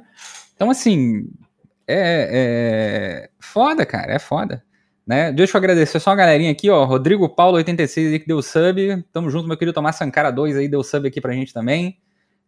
Então, 0.55 0.71
assim, 0.71 1.29
é, 1.87 3.27
é 3.27 3.29
foda, 3.39 3.85
cara, 3.85 4.13
é 4.13 4.19
foda. 4.19 4.63
Né? 5.05 5.31
Deixa 5.31 5.57
eu 5.57 5.59
agradecer 5.59 5.99
só 5.99 6.11
a 6.11 6.15
galerinha 6.15 6.51
aqui, 6.51 6.69
ó. 6.69 6.85
Rodrigo 6.85 7.27
Paulo 7.27 7.57
86 7.57 8.13
aí 8.13 8.19
que 8.19 8.27
deu 8.27 8.41
sub. 8.41 9.03
Tamo 9.11 9.29
junto, 9.29 9.47
meu 9.47 9.57
querido 9.57 9.73
Tomás 9.73 9.95
Sankara 9.95 10.31
2 10.31 10.57
aí 10.57 10.67
deu 10.67 10.83
sub 10.83 11.07
aqui 11.07 11.19
pra 11.19 11.33
gente 11.33 11.53
também. 11.53 11.97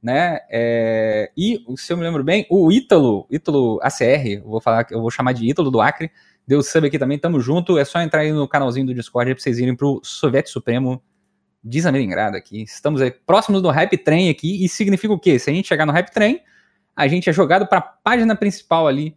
Né? 0.02 0.40
É... 0.50 1.32
E, 1.36 1.64
se 1.78 1.92
eu 1.92 1.98
me 1.98 2.04
lembro 2.04 2.24
bem, 2.24 2.46
o 2.50 2.72
Ítalo, 2.72 3.26
Ítalo 3.32 3.80
ACR, 3.82 4.42
vou 4.46 4.62
falar, 4.62 4.86
eu 4.92 5.02
vou 5.02 5.10
chamar 5.10 5.34
de 5.34 5.50
Ítalo 5.50 5.72
do 5.72 5.82
Acre, 5.82 6.12
deu 6.46 6.62
sub 6.62 6.86
aqui 6.88 7.00
também, 7.00 7.18
tamo 7.18 7.40
junto. 7.40 7.78
É 7.78 7.86
só 7.86 8.02
entrar 8.02 8.22
aí 8.22 8.32
no 8.32 8.48
canalzinho 8.48 8.86
do 8.86 8.94
Discord 8.94 9.30
aí 9.30 9.36
pra 9.36 9.42
vocês 9.42 9.60
irem 9.60 9.76
pro 9.76 10.00
Soviético 10.04 10.52
Supremo 10.52 11.02
desamelingrado 11.64 12.36
aqui. 12.36 12.62
Estamos 12.64 13.02
aí 13.02 13.12
próximos 13.12 13.62
do 13.62 13.70
Hype 13.70 13.98
Train 13.98 14.30
aqui, 14.30 14.64
e 14.64 14.68
significa 14.68 15.14
o 15.14 15.20
quê? 15.20 15.40
Se 15.40 15.50
a 15.50 15.54
gente 15.54 15.68
chegar 15.68 15.86
no 15.86 15.94
Hype 15.94 16.12
Train, 16.12 16.40
a 16.96 17.08
gente 17.08 17.30
é 17.30 17.34
jogado 17.34 17.66
pra 17.66 17.82
página 17.82 18.36
principal 18.36 18.88
ali 18.88 19.16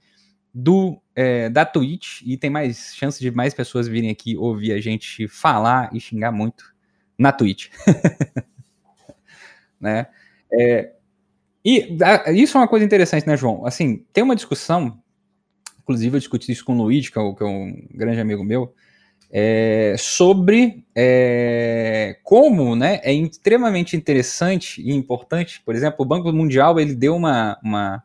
do 0.59 0.99
é, 1.15 1.51
da 1.51 1.67
Twitch 1.67 2.23
e 2.25 2.35
tem 2.39 2.49
mais 2.49 2.95
chance 2.97 3.21
de 3.21 3.31
mais 3.31 3.53
pessoas 3.53 3.87
virem 3.87 4.09
aqui 4.09 4.39
ouvir 4.39 4.73
a 4.73 4.81
gente 4.81 5.29
falar 5.29 5.91
e 5.93 6.01
xingar 6.01 6.33
muito 6.33 6.75
na 7.19 7.31
Twitch. 7.31 7.69
né? 9.79 10.07
É, 10.51 10.93
e 11.63 11.99
a, 12.03 12.33
isso 12.33 12.57
é 12.57 12.61
uma 12.63 12.69
coisa 12.69 12.87
interessante, 12.87 13.27
né, 13.27 13.37
João? 13.37 13.67
Assim, 13.67 14.03
tem 14.15 14.25
uma 14.25 14.35
discussão, 14.35 14.99
inclusive 15.79 16.17
eu 16.17 16.21
discuti 16.21 16.51
isso 16.51 16.65
com 16.65 16.73
o 16.73 16.85
Luiz, 16.85 17.11
que 17.11 17.19
é, 17.19 17.35
que 17.35 17.43
é 17.43 17.47
um 17.47 17.87
grande 17.91 18.21
amigo 18.21 18.43
meu, 18.43 18.75
é, 19.31 19.95
sobre 19.99 20.87
é, 20.95 22.19
como 22.23 22.75
né, 22.75 22.99
é 23.03 23.13
extremamente 23.13 23.95
interessante 23.95 24.81
e 24.81 24.95
importante, 24.95 25.61
por 25.67 25.75
exemplo, 25.75 25.99
o 25.99 26.09
Banco 26.09 26.33
Mundial 26.33 26.81
ele 26.81 26.95
deu 26.95 27.15
uma, 27.15 27.59
uma 27.63 28.03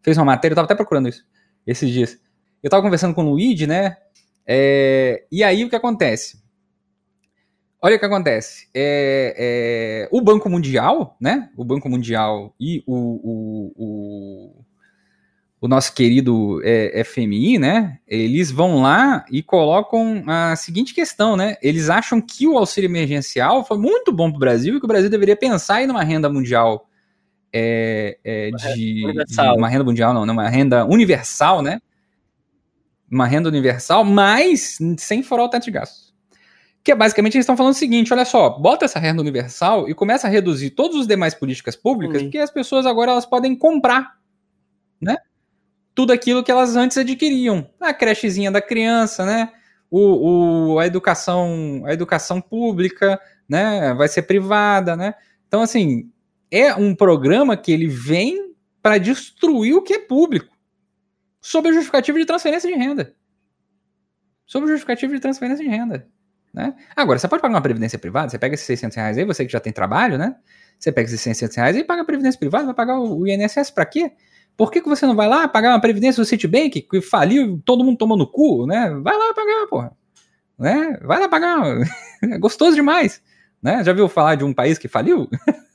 fez 0.00 0.16
uma 0.16 0.24
matéria, 0.24 0.52
eu 0.52 0.54
estava 0.54 0.64
até 0.64 0.74
procurando 0.74 1.10
isso 1.10 1.30
esses 1.66 1.90
dias. 1.90 2.18
Eu 2.62 2.68
estava 2.68 2.82
conversando 2.82 3.14
com 3.14 3.24
o 3.24 3.30
Luigi, 3.30 3.66
né? 3.66 3.96
É, 4.46 5.24
e 5.30 5.42
aí 5.42 5.64
o 5.64 5.68
que 5.68 5.76
acontece? 5.76 6.42
Olha 7.80 7.96
o 7.96 7.98
que 7.98 8.04
acontece. 8.04 8.68
É, 8.72 9.34
é, 9.36 10.08
o 10.12 10.20
Banco 10.20 10.48
Mundial, 10.48 11.16
né? 11.20 11.50
O 11.56 11.64
Banco 11.64 11.88
Mundial 11.88 12.54
e 12.58 12.82
o, 12.86 12.94
o, 12.94 13.72
o, 13.76 14.64
o 15.60 15.68
nosso 15.68 15.92
querido 15.92 16.60
é, 16.62 17.02
FMI, 17.02 17.58
né? 17.58 17.98
Eles 18.06 18.52
vão 18.52 18.82
lá 18.82 19.24
e 19.28 19.42
colocam 19.42 20.22
a 20.28 20.54
seguinte 20.54 20.94
questão, 20.94 21.36
né? 21.36 21.56
Eles 21.60 21.90
acham 21.90 22.20
que 22.20 22.46
o 22.46 22.56
auxílio 22.56 22.88
emergencial 22.88 23.64
foi 23.64 23.78
muito 23.78 24.12
bom 24.12 24.30
para 24.30 24.36
o 24.36 24.40
Brasil 24.40 24.76
e 24.76 24.78
que 24.78 24.84
o 24.84 24.88
Brasil 24.88 25.10
deveria 25.10 25.36
pensar 25.36 25.82
em 25.82 25.90
uma 25.90 26.04
renda 26.04 26.30
mundial 26.30 26.88
é, 27.52 28.18
é, 28.24 28.50
de, 28.50 29.02
de, 29.26 29.40
uma 29.56 29.68
renda 29.68 29.84
mundial, 29.84 30.14
não, 30.14 30.22
uma 30.22 30.48
renda 30.48 30.86
universal, 30.86 31.60
né? 31.60 31.80
Uma 33.10 33.26
renda 33.26 33.48
universal, 33.48 34.04
mas 34.04 34.78
sem 34.96 35.22
furar 35.22 35.44
o 35.44 35.48
teto 35.50 35.64
de 35.64 35.70
gastos. 35.70 36.14
Que 36.82 36.92
é 36.92 36.94
basicamente 36.94 37.36
eles 37.36 37.44
estão 37.44 37.56
falando 37.56 37.74
o 37.74 37.76
seguinte: 37.76 38.12
olha 38.12 38.24
só, 38.24 38.48
bota 38.50 38.86
essa 38.86 38.98
renda 38.98 39.20
universal 39.20 39.88
e 39.88 39.94
começa 39.94 40.26
a 40.26 40.30
reduzir 40.30 40.70
todas 40.70 41.02
as 41.02 41.06
demais 41.06 41.34
políticas 41.34 41.76
públicas, 41.76 42.22
porque 42.22 42.38
as 42.38 42.50
pessoas 42.50 42.86
agora 42.86 43.12
elas 43.12 43.26
podem 43.26 43.54
comprar, 43.54 44.16
né? 45.00 45.18
Tudo 45.94 46.12
aquilo 46.12 46.42
que 46.42 46.50
elas 46.50 46.74
antes 46.74 46.96
adquiriam. 46.96 47.68
A 47.78 47.92
crechezinha 47.92 48.50
da 48.50 48.62
criança, 48.62 49.26
né? 49.26 49.52
O, 49.90 50.70
o, 50.72 50.78
a 50.78 50.86
educação, 50.86 51.82
a 51.84 51.92
educação 51.92 52.40
pública, 52.40 53.20
né? 53.46 53.92
Vai 53.92 54.08
ser 54.08 54.22
privada, 54.22 54.96
né? 54.96 55.14
Então, 55.46 55.60
assim, 55.60 56.10
é 56.52 56.74
um 56.74 56.94
programa 56.94 57.56
que 57.56 57.72
ele 57.72 57.88
vem 57.88 58.54
para 58.82 58.98
destruir 58.98 59.74
o 59.74 59.80
que 59.80 59.94
é 59.94 59.98
público, 59.98 60.54
sob 61.40 61.70
a 61.70 61.72
justificativa 61.72 62.18
de 62.18 62.26
transferência 62.26 62.70
de 62.70 62.76
renda. 62.76 63.14
Sob 64.44 64.66
a 64.66 64.68
justificativa 64.68 65.14
de 65.14 65.20
transferência 65.20 65.64
de 65.64 65.70
renda. 65.70 66.06
Né? 66.52 66.74
Agora, 66.94 67.18
você 67.18 67.26
pode 67.26 67.40
pagar 67.40 67.54
uma 67.54 67.62
previdência 67.62 67.98
privada, 67.98 68.28
você 68.28 68.38
pega 68.38 68.54
esses 68.54 68.66
600 68.66 68.96
reais 68.96 69.16
aí, 69.16 69.24
você 69.24 69.46
que 69.46 69.52
já 69.52 69.60
tem 69.60 69.72
trabalho, 69.72 70.18
né? 70.18 70.36
Você 70.78 70.92
pega 70.92 71.08
esses 71.08 71.22
600 71.22 71.56
reais 71.56 71.76
e 71.76 71.84
paga 71.84 72.02
a 72.02 72.04
previdência 72.04 72.38
privada, 72.38 72.66
vai 72.66 72.74
pagar 72.74 73.00
o 73.00 73.26
INSS 73.26 73.70
para 73.70 73.86
quê? 73.86 74.12
Por 74.54 74.70
que, 74.70 74.82
que 74.82 74.88
você 74.88 75.06
não 75.06 75.16
vai 75.16 75.26
lá 75.26 75.48
pagar 75.48 75.70
uma 75.70 75.80
previdência 75.80 76.22
do 76.22 76.26
Citibank, 76.26 76.82
que 76.82 77.00
faliu, 77.00 77.62
todo 77.64 77.82
mundo 77.82 77.96
tomou 77.96 78.18
no 78.18 78.30
cu, 78.30 78.66
né? 78.66 78.90
Vai 79.02 79.16
lá 79.16 79.32
pagar, 79.32 79.66
porra. 79.68 79.96
Né? 80.58 80.98
Vai 81.02 81.18
lá 81.18 81.28
pagar. 81.28 81.62
É 82.22 82.38
gostoso 82.38 82.76
demais. 82.76 83.22
Né? 83.60 83.82
Já 83.82 83.92
viu 83.92 84.08
falar 84.08 84.36
de 84.36 84.44
um 84.44 84.52
país 84.52 84.78
que 84.78 84.86
faliu? 84.86 85.28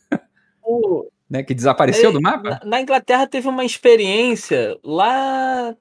O... 0.68 1.10
né? 1.30 1.44
Que 1.44 1.54
desapareceu 1.54 2.10
é, 2.10 2.14
do 2.14 2.22
mapa? 2.22 2.60
Na 2.66 2.82
Inglaterra 2.82 3.26
teve 3.28 3.48
uma 3.48 3.64
experiência 3.64 4.78
lá 4.84 5.76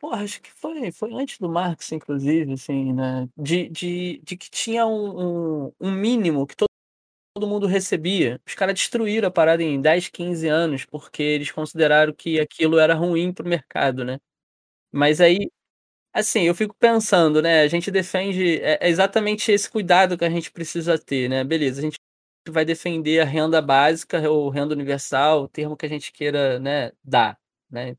Porra, 0.00 0.22
acho 0.22 0.40
que 0.40 0.50
foi 0.52 0.92
foi 0.92 1.12
antes 1.12 1.38
do 1.38 1.48
Marx, 1.48 1.90
inclusive, 1.90 2.52
assim, 2.52 2.92
né, 2.92 3.28
de 3.36 3.68
de 3.68 4.20
de 4.22 4.36
que 4.36 4.48
tinha 4.48 4.86
um 4.86 5.66
um 5.68 5.72
um 5.80 5.90
mínimo 5.90 6.46
que 6.46 6.54
todo 6.56 6.68
mundo 7.48 7.66
recebia. 7.66 8.40
Os 8.46 8.54
caras 8.54 8.74
destruíram 8.74 9.28
a 9.28 9.30
parada 9.30 9.62
em 9.62 9.80
10, 9.80 10.08
15 10.08 10.48
anos, 10.48 10.84
porque 10.86 11.22
eles 11.22 11.50
consideraram 11.52 12.12
que 12.14 12.40
aquilo 12.40 12.78
era 12.78 12.94
ruim 12.94 13.32
para 13.32 13.46
o 13.46 13.48
mercado, 13.48 14.04
né. 14.04 14.18
Mas 14.92 15.20
aí, 15.20 15.50
assim, 16.12 16.42
eu 16.44 16.54
fico 16.54 16.74
pensando, 16.78 17.42
né, 17.42 17.62
a 17.62 17.68
gente 17.68 17.90
defende 17.90 18.60
é 18.62 18.78
é 18.82 18.88
exatamente 18.90 19.52
esse 19.52 19.70
cuidado 19.70 20.18
que 20.18 20.24
a 20.26 20.30
gente 20.30 20.50
precisa 20.52 20.98
ter, 20.98 21.28
né, 21.30 21.44
beleza, 21.44 21.80
a 21.80 21.84
gente 21.84 21.98
vai 22.50 22.64
defender 22.64 23.20
a 23.20 23.24
renda 23.24 23.60
básica 23.60 24.28
ou 24.30 24.48
renda 24.48 24.74
universal, 24.74 25.42
o 25.42 25.48
termo 25.48 25.76
que 25.76 25.86
a 25.86 25.88
gente 25.88 26.12
queira, 26.12 26.58
né, 26.58 26.92
dar, 27.02 27.38
né. 27.70 27.96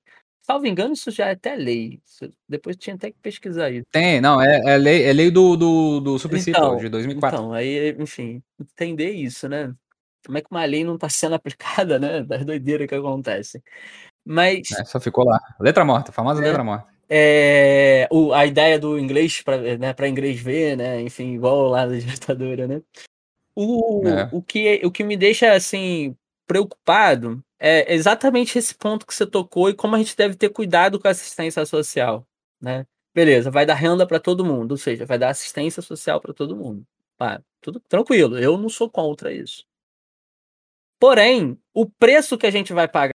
Salvo 0.50 0.66
engano, 0.66 0.94
isso 0.94 1.12
já 1.12 1.28
é 1.28 1.34
até 1.34 1.56
lei. 1.56 2.02
Depois 2.48 2.76
tinha 2.76 2.96
até 2.96 3.12
que 3.12 3.20
pesquisar 3.22 3.70
isso. 3.70 3.86
Tem, 3.92 4.20
não, 4.20 4.42
é, 4.42 4.74
é 4.74 4.78
lei, 4.78 5.04
é 5.04 5.14
lei 5.14 5.30
do, 5.30 5.56
do, 5.56 6.00
do 6.00 6.16
então, 6.48 6.76
de 6.78 6.90
2004. 6.90 7.38
Então, 7.38 7.54
aí, 7.54 7.96
enfim, 8.00 8.42
entender 8.60 9.12
isso, 9.12 9.48
né? 9.48 9.72
Como 10.26 10.40
é 10.40 10.42
que 10.42 10.48
uma 10.50 10.66
lei 10.66 10.84
não 10.84 10.96
está 10.96 11.08
sendo 11.08 11.36
aplicada, 11.38 12.00
né? 12.00 12.24
Das 12.24 12.44
doideiras 12.44 12.88
que 12.88 12.96
acontecem. 12.96 13.62
Mas. 14.26 14.72
É, 14.72 14.84
só 14.86 15.00
ficou 15.00 15.24
lá. 15.24 15.40
Letra 15.60 15.86
morta, 15.86 16.12
famosa 16.12 16.42
é, 16.42 16.46
letra 16.46 16.64
morta. 16.64 16.88
É, 17.08 18.08
o, 18.12 18.34
a 18.34 18.44
ideia 18.46 18.80
do 18.80 18.98
inglês 18.98 19.44
para 19.44 19.58
né, 19.78 19.94
inglês 20.08 20.40
ver, 20.40 20.76
né? 20.76 21.00
Enfim, 21.02 21.36
igual 21.36 21.68
lá 21.68 21.86
da 21.86 21.94
ditadura, 21.98 22.68
né? 22.68 22.82
O, 23.62 24.08
é. 24.08 24.30
o, 24.32 24.42
que, 24.42 24.80
o 24.86 24.90
que 24.90 25.04
me 25.04 25.18
deixa 25.18 25.52
assim 25.52 26.16
preocupado 26.48 27.44
é 27.60 27.94
exatamente 27.94 28.58
esse 28.58 28.74
ponto 28.74 29.06
que 29.06 29.14
você 29.14 29.28
tocou 29.28 29.70
e 29.70 29.74
como 29.74 29.96
a 29.96 29.98
gente 29.98 30.16
deve 30.16 30.36
ter 30.36 30.48
cuidado 30.48 30.98
com 30.98 31.10
a 31.10 31.12
assistência 31.12 31.66
social, 31.66 32.26
né? 32.62 32.88
Beleza, 33.14 33.52
vai 33.52 33.66
dar 33.66 33.74
renda 33.74 34.08
para 34.08 34.18
todo 34.18 34.46
mundo, 34.46 34.72
ou 34.72 34.78
seja, 34.78 35.06
vai 35.06 35.20
dar 35.20 35.30
assistência 35.30 35.82
social 35.82 36.22
para 36.22 36.34
todo 36.34 36.56
mundo. 36.56 36.88
Tudo 37.60 37.82
tranquilo, 37.82 38.40
eu 38.40 38.58
não 38.58 38.70
sou 38.70 38.90
contra 38.90 39.34
isso. 39.34 39.66
Porém, 40.98 41.60
o 41.74 41.86
preço 41.86 42.38
que 42.38 42.48
a 42.48 42.52
gente 42.52 42.72
vai 42.72 42.88
pagar 42.88 43.12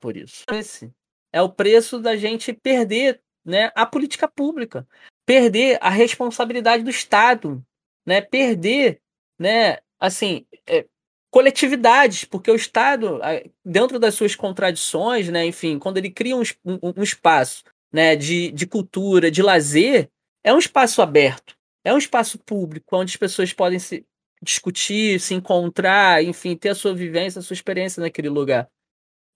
por 0.00 0.16
isso, 0.16 0.44
esse 0.52 0.94
é 1.32 1.42
o 1.42 1.52
preço 1.52 1.98
da 1.98 2.16
gente 2.16 2.52
perder, 2.52 3.20
né, 3.44 3.72
a 3.74 3.84
política 3.84 4.28
pública, 4.28 4.86
perder 5.26 5.76
a 5.80 5.90
responsabilidade 5.90 6.84
do 6.84 6.90
Estado, 6.90 7.64
né, 8.06 8.20
perder, 8.20 9.00
né, 9.38 9.78
assim, 9.98 10.46
é, 10.66 10.86
coletividades, 11.30 12.24
porque 12.24 12.50
o 12.50 12.56
Estado, 12.56 13.20
dentro 13.64 13.98
das 13.98 14.14
suas 14.14 14.34
contradições, 14.34 15.28
né, 15.28 15.46
enfim, 15.46 15.78
quando 15.78 15.98
ele 15.98 16.10
cria 16.10 16.36
um, 16.36 16.42
um, 16.64 16.92
um 16.96 17.02
espaço 17.02 17.64
né, 17.92 18.16
de, 18.16 18.50
de 18.50 18.66
cultura, 18.66 19.30
de 19.30 19.42
lazer, 19.42 20.10
é 20.42 20.52
um 20.52 20.58
espaço 20.58 21.02
aberto, 21.02 21.56
é 21.84 21.92
um 21.94 21.98
espaço 21.98 22.38
público, 22.38 22.96
onde 22.96 23.12
as 23.12 23.16
pessoas 23.16 23.52
podem 23.52 23.78
se 23.78 24.04
discutir, 24.42 25.20
se 25.20 25.34
encontrar, 25.34 26.24
enfim, 26.24 26.56
ter 26.56 26.70
a 26.70 26.74
sua 26.74 26.94
vivência, 26.94 27.38
a 27.38 27.42
sua 27.42 27.54
experiência 27.54 28.00
naquele 28.00 28.28
lugar. 28.28 28.68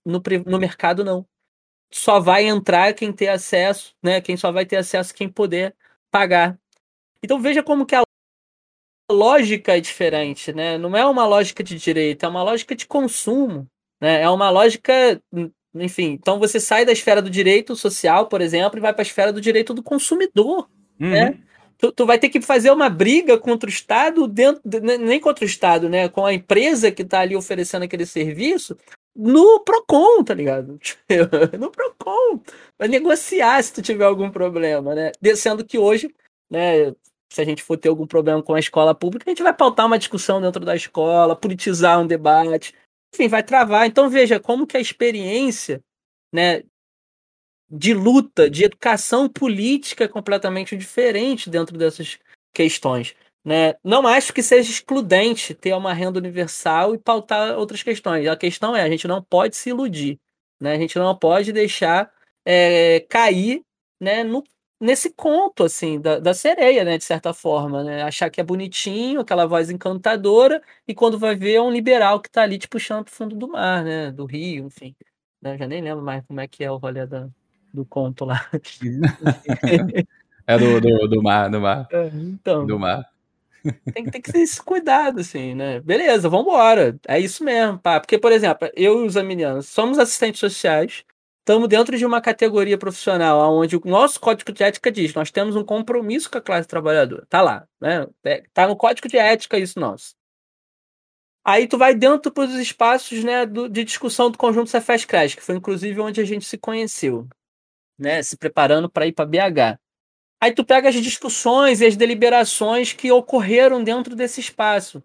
No, 0.05 0.21
no 0.45 0.59
mercado, 0.59 1.03
não. 1.03 1.25
Só 1.91 2.19
vai 2.19 2.45
entrar 2.45 2.93
quem 2.93 3.13
ter 3.13 3.27
acesso, 3.27 3.95
né? 4.01 4.19
Quem 4.19 4.35
só 4.35 4.51
vai 4.51 4.65
ter 4.65 4.77
acesso 4.77 5.13
quem 5.13 5.29
poder 5.29 5.75
pagar. 6.11 6.59
Então 7.23 7.39
veja 7.39 7.63
como 7.63 7.85
que 7.85 7.95
a 7.95 8.04
lógica 9.11 9.77
é 9.77 9.79
diferente, 9.79 10.53
né? 10.53 10.77
Não 10.77 10.95
é 10.95 11.05
uma 11.05 11.25
lógica 11.25 11.63
de 11.63 11.77
direito, 11.77 12.25
é 12.25 12.29
uma 12.29 12.43
lógica 12.43 12.75
de 12.75 12.87
consumo, 12.87 13.67
né? 14.01 14.21
É 14.21 14.29
uma 14.29 14.49
lógica, 14.49 15.21
enfim. 15.73 16.11
Então 16.11 16.39
você 16.39 16.59
sai 16.59 16.85
da 16.85 16.91
esfera 16.91 17.21
do 17.21 17.29
direito 17.29 17.75
social, 17.75 18.27
por 18.27 18.41
exemplo, 18.41 18.79
e 18.79 18.81
vai 18.81 18.93
para 18.93 19.01
a 19.01 19.07
esfera 19.07 19.31
do 19.31 19.41
direito 19.41 19.73
do 19.73 19.83
consumidor, 19.83 20.69
uhum. 20.99 21.09
né? 21.09 21.37
Tu, 21.77 21.91
tu, 21.91 22.05
vai 22.05 22.17
ter 22.17 22.29
que 22.29 22.39
fazer 22.39 22.71
uma 22.71 22.89
briga 22.89 23.37
contra 23.37 23.67
o 23.67 23.71
Estado 23.71 24.27
dentro, 24.27 24.61
nem 24.81 25.19
contra 25.19 25.43
o 25.43 25.47
Estado, 25.47 25.89
né? 25.89 26.07
Com 26.07 26.25
a 26.25 26.33
empresa 26.33 26.89
que 26.89 27.01
está 27.01 27.19
ali 27.19 27.35
oferecendo 27.35 27.83
aquele 27.83 28.05
serviço 28.05 28.77
no 29.15 29.59
Procon, 29.59 30.23
tá 30.23 30.33
ligado? 30.33 30.79
no 31.59 31.69
Procon. 31.69 32.41
Vai 32.77 32.87
negociar 32.87 33.61
se 33.61 33.73
tu 33.73 33.81
tiver 33.81 34.05
algum 34.05 34.29
problema, 34.29 34.95
né? 34.95 35.11
Sendo 35.35 35.65
que 35.65 35.77
hoje, 35.77 36.13
né, 36.49 36.93
se 37.35 37.41
a 37.41 37.45
gente 37.45 37.61
for 37.61 37.77
ter 37.77 37.89
algum 37.89 38.07
problema 38.07 38.41
com 38.41 38.53
a 38.53 38.59
escola 38.59 38.95
pública, 38.95 39.29
a 39.29 39.31
gente 39.31 39.43
vai 39.43 39.53
pautar 39.53 39.85
uma 39.85 39.99
discussão 39.99 40.41
dentro 40.41 40.63
da 40.63 40.73
escola, 40.73 41.35
politizar 41.35 41.99
um 41.99 42.07
debate, 42.07 42.73
enfim, 43.13 43.27
vai 43.27 43.43
travar. 43.43 43.85
Então 43.85 44.09
veja 44.09 44.39
como 44.39 44.65
que 44.65 44.77
a 44.77 44.79
experiência, 44.79 45.83
né, 46.33 46.63
de 47.69 47.93
luta, 47.93 48.49
de 48.49 48.63
educação 48.63 49.27
política 49.27 50.05
é 50.05 50.07
completamente 50.07 50.77
diferente 50.77 51.49
dentro 51.49 51.77
dessas 51.77 52.17
questões. 52.53 53.13
Né? 53.43 53.73
Não 53.83 54.07
acho 54.07 54.33
que 54.33 54.41
seja 54.41 54.71
excludente 54.71 55.53
ter 55.53 55.73
uma 55.73 55.93
renda 55.93 56.17
universal 56.17 56.95
e 56.95 56.97
pautar 56.97 57.57
outras 57.59 57.83
questões. 57.83 58.25
A 58.27 58.37
questão 58.37 58.73
é, 58.73 58.81
a 58.81 58.89
gente 58.89 59.09
não 59.09 59.21
pode 59.21 59.57
se 59.57 59.71
iludir. 59.71 60.17
Né? 60.57 60.73
A 60.73 60.77
gente 60.77 60.97
não 60.97 61.13
pode 61.17 61.51
deixar 61.51 62.09
é, 62.45 63.01
cair 63.09 63.61
né, 64.01 64.23
no 64.23 64.41
nesse 64.85 65.09
conto, 65.11 65.63
assim, 65.63 65.99
da, 65.99 66.19
da 66.19 66.33
sereia, 66.33 66.83
né, 66.83 66.97
de 66.97 67.03
certa 67.03 67.33
forma, 67.33 67.83
né? 67.83 68.03
Achar 68.03 68.29
que 68.29 68.39
é 68.39 68.43
bonitinho, 68.43 69.19
aquela 69.19 69.45
voz 69.45 69.69
encantadora, 69.69 70.61
e 70.87 70.93
quando 70.93 71.19
vai 71.19 71.35
ver 71.35 71.55
é 71.55 71.61
um 71.61 71.71
liberal 71.71 72.21
que 72.21 72.29
tá 72.29 72.43
ali 72.43 72.57
te 72.57 72.67
puxando 72.67 73.03
pro 73.05 73.13
fundo 73.13 73.35
do 73.35 73.47
mar, 73.47 73.83
né? 73.83 74.11
Do 74.11 74.25
rio, 74.25 74.67
enfim. 74.67 74.95
né? 75.41 75.57
Já 75.57 75.67
nem 75.67 75.81
lembro 75.81 76.03
mais 76.03 76.23
como 76.25 76.39
é 76.39 76.47
que 76.47 76.63
é 76.63 76.71
o 76.71 76.77
rolê 76.77 77.05
da, 77.05 77.27
do 77.73 77.85
conto 77.85 78.25
lá. 78.25 78.47
é 80.47 80.57
do, 80.57 80.79
do, 80.79 81.07
do 81.07 81.23
mar, 81.23 81.49
do 81.49 81.59
mar. 81.59 81.87
É, 81.91 82.07
então. 82.13 82.65
Do 82.65 82.79
mar. 82.79 83.05
Tem, 83.93 84.05
tem 84.05 84.21
que 84.21 84.31
ter 84.31 84.41
esse 84.41 84.61
cuidado, 84.61 85.21
assim, 85.21 85.55
né? 85.55 85.79
Beleza, 85.79 86.29
vambora. 86.29 86.97
É 87.07 87.19
isso 87.19 87.43
mesmo, 87.43 87.79
pá. 87.79 87.99
Porque, 87.99 88.17
por 88.17 88.31
exemplo, 88.31 88.69
eu 88.75 89.03
e 89.03 89.07
os 89.07 89.17
aminianos 89.17 89.67
somos 89.67 89.97
assistentes 89.97 90.39
sociais, 90.39 91.03
estamos 91.45 91.69
dentro 91.69 91.95
de 91.95 92.03
uma 92.03 92.19
categoria 92.19 92.75
profissional 92.75 93.53
onde 93.53 93.77
o 93.77 93.81
nosso 93.85 94.19
código 94.19 94.51
de 94.51 94.63
ética 94.63 94.91
diz 94.91 95.13
nós 95.13 95.29
temos 95.29 95.55
um 95.55 95.63
compromisso 95.63 96.29
com 96.29 96.39
a 96.39 96.41
classe 96.41 96.67
trabalhadora. 96.67 97.23
Tá 97.29 97.39
lá, 97.39 97.67
né? 97.79 98.07
É, 98.23 98.43
tá 98.51 98.67
no 98.67 98.75
código 98.75 99.07
de 99.07 99.15
ética 99.15 99.59
isso 99.59 99.79
nosso. 99.79 100.15
Aí 101.45 101.67
tu 101.67 101.77
vai 101.77 101.93
dentro 101.93 102.31
para 102.31 102.45
os 102.45 102.55
espaços 102.55 103.23
né, 103.23 103.45
do, 103.45 103.69
de 103.69 103.83
discussão 103.83 104.31
do 104.31 104.37
conjunto 104.39 104.71
Cefes 104.71 105.05
Crash, 105.05 105.35
que 105.35 105.43
foi 105.43 105.55
inclusive 105.55 106.01
onde 106.01 106.19
a 106.19 106.25
gente 106.25 106.43
se 106.43 106.57
conheceu, 106.57 107.27
né, 107.99 108.23
se 108.23 108.35
preparando 108.35 108.89
para 108.89 109.05
ir 109.05 109.13
para 109.13 109.27
BH. 109.27 109.79
Aí 110.41 110.51
tu 110.51 110.65
pega 110.65 110.89
as 110.89 110.95
discussões 110.95 111.79
e 111.79 111.85
as 111.85 111.95
deliberações 111.95 112.91
que 112.91 113.11
ocorreram 113.11 113.83
dentro 113.83 114.15
desse 114.15 114.41
espaço. 114.41 115.03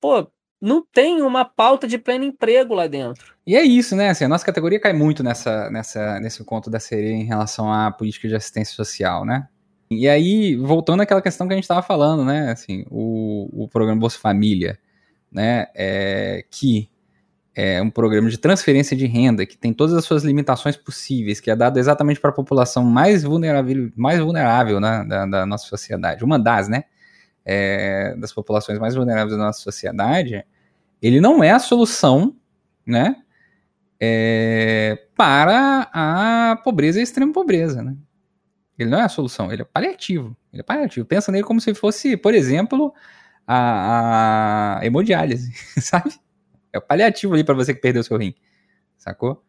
Pô, 0.00 0.30
não 0.60 0.84
tem 0.84 1.22
uma 1.22 1.44
pauta 1.44 1.86
de 1.86 1.98
pleno 1.98 2.24
emprego 2.24 2.74
lá 2.74 2.86
dentro. 2.86 3.34
E 3.46 3.56
é 3.56 3.62
isso, 3.62 3.94
né? 3.94 4.10
Assim, 4.10 4.24
a 4.24 4.28
nossa 4.28 4.44
categoria 4.44 4.80
cai 4.80 4.92
muito 4.92 5.22
nessa, 5.22 5.70
nessa, 5.70 6.18
nesse 6.20 6.42
conto 6.44 6.68
da 6.68 6.80
sereia 6.80 7.14
em 7.14 7.24
relação 7.24 7.72
à 7.72 7.90
política 7.90 8.28
de 8.28 8.34
assistência 8.34 8.74
social, 8.74 9.24
né? 9.24 9.48
E 9.90 10.08
aí, 10.08 10.56
voltando 10.56 11.00
àquela 11.02 11.22
questão 11.22 11.46
que 11.46 11.54
a 11.54 11.56
gente 11.56 11.64
estava 11.64 11.82
falando, 11.82 12.24
né? 12.24 12.50
Assim, 12.50 12.84
o, 12.90 13.64
o 13.64 13.68
programa 13.68 14.00
Bolsa 14.00 14.18
Família 14.18 14.78
né, 15.30 15.66
é, 15.74 16.44
que 16.50 16.90
é 17.54 17.82
um 17.82 17.90
programa 17.90 18.30
de 18.30 18.38
transferência 18.38 18.96
de 18.96 19.06
renda 19.06 19.44
que 19.44 19.58
tem 19.58 19.72
todas 19.72 19.94
as 19.94 20.04
suas 20.04 20.22
limitações 20.22 20.76
possíveis, 20.76 21.40
que 21.40 21.50
é 21.50 21.56
dado 21.56 21.78
exatamente 21.78 22.20
para 22.20 22.30
a 22.30 22.32
população 22.32 22.84
mais 22.84 23.24
vulnerável, 23.24 23.90
mais 23.96 24.20
vulnerável 24.20 24.78
né, 24.78 25.04
da, 25.08 25.26
da, 25.26 25.46
nossa 25.46 25.66
sociedade, 25.66 26.24
uma 26.24 26.38
das, 26.38 26.68
né, 26.68 26.84
é, 27.50 28.14
das 28.16 28.30
populações 28.30 28.78
mais 28.78 28.94
vulneráveis 28.94 29.34
da 29.34 29.42
nossa 29.42 29.60
sociedade, 29.60 30.44
ele 31.00 31.18
não 31.18 31.42
é 31.42 31.50
a 31.50 31.58
solução, 31.58 32.36
né, 32.86 33.16
é, 33.98 35.06
para 35.16 35.88
a 35.92 36.56
pobreza 36.62 36.98
e 36.98 37.00
a 37.00 37.02
extrema 37.02 37.32
pobreza, 37.32 37.82
né. 37.82 37.96
Ele 38.78 38.90
não 38.90 38.98
é 38.98 39.02
a 39.02 39.08
solução, 39.08 39.50
ele 39.50 39.62
é 39.62 39.64
paliativo. 39.64 40.36
Ele 40.52 40.60
é 40.60 40.62
paliativo. 40.62 41.04
Pensa 41.04 41.32
nele 41.32 41.42
como 41.42 41.60
se 41.60 41.74
fosse, 41.74 42.16
por 42.16 42.32
exemplo, 42.32 42.94
a, 43.44 44.78
a 44.78 44.86
hemodiálise, 44.86 45.52
sabe? 45.82 46.14
É 46.72 46.78
o 46.78 46.82
paliativo 46.82 47.34
ali 47.34 47.42
para 47.42 47.56
você 47.56 47.74
que 47.74 47.80
perdeu 47.80 48.04
seu 48.04 48.16
rim, 48.16 48.34
sacou? 48.96 49.42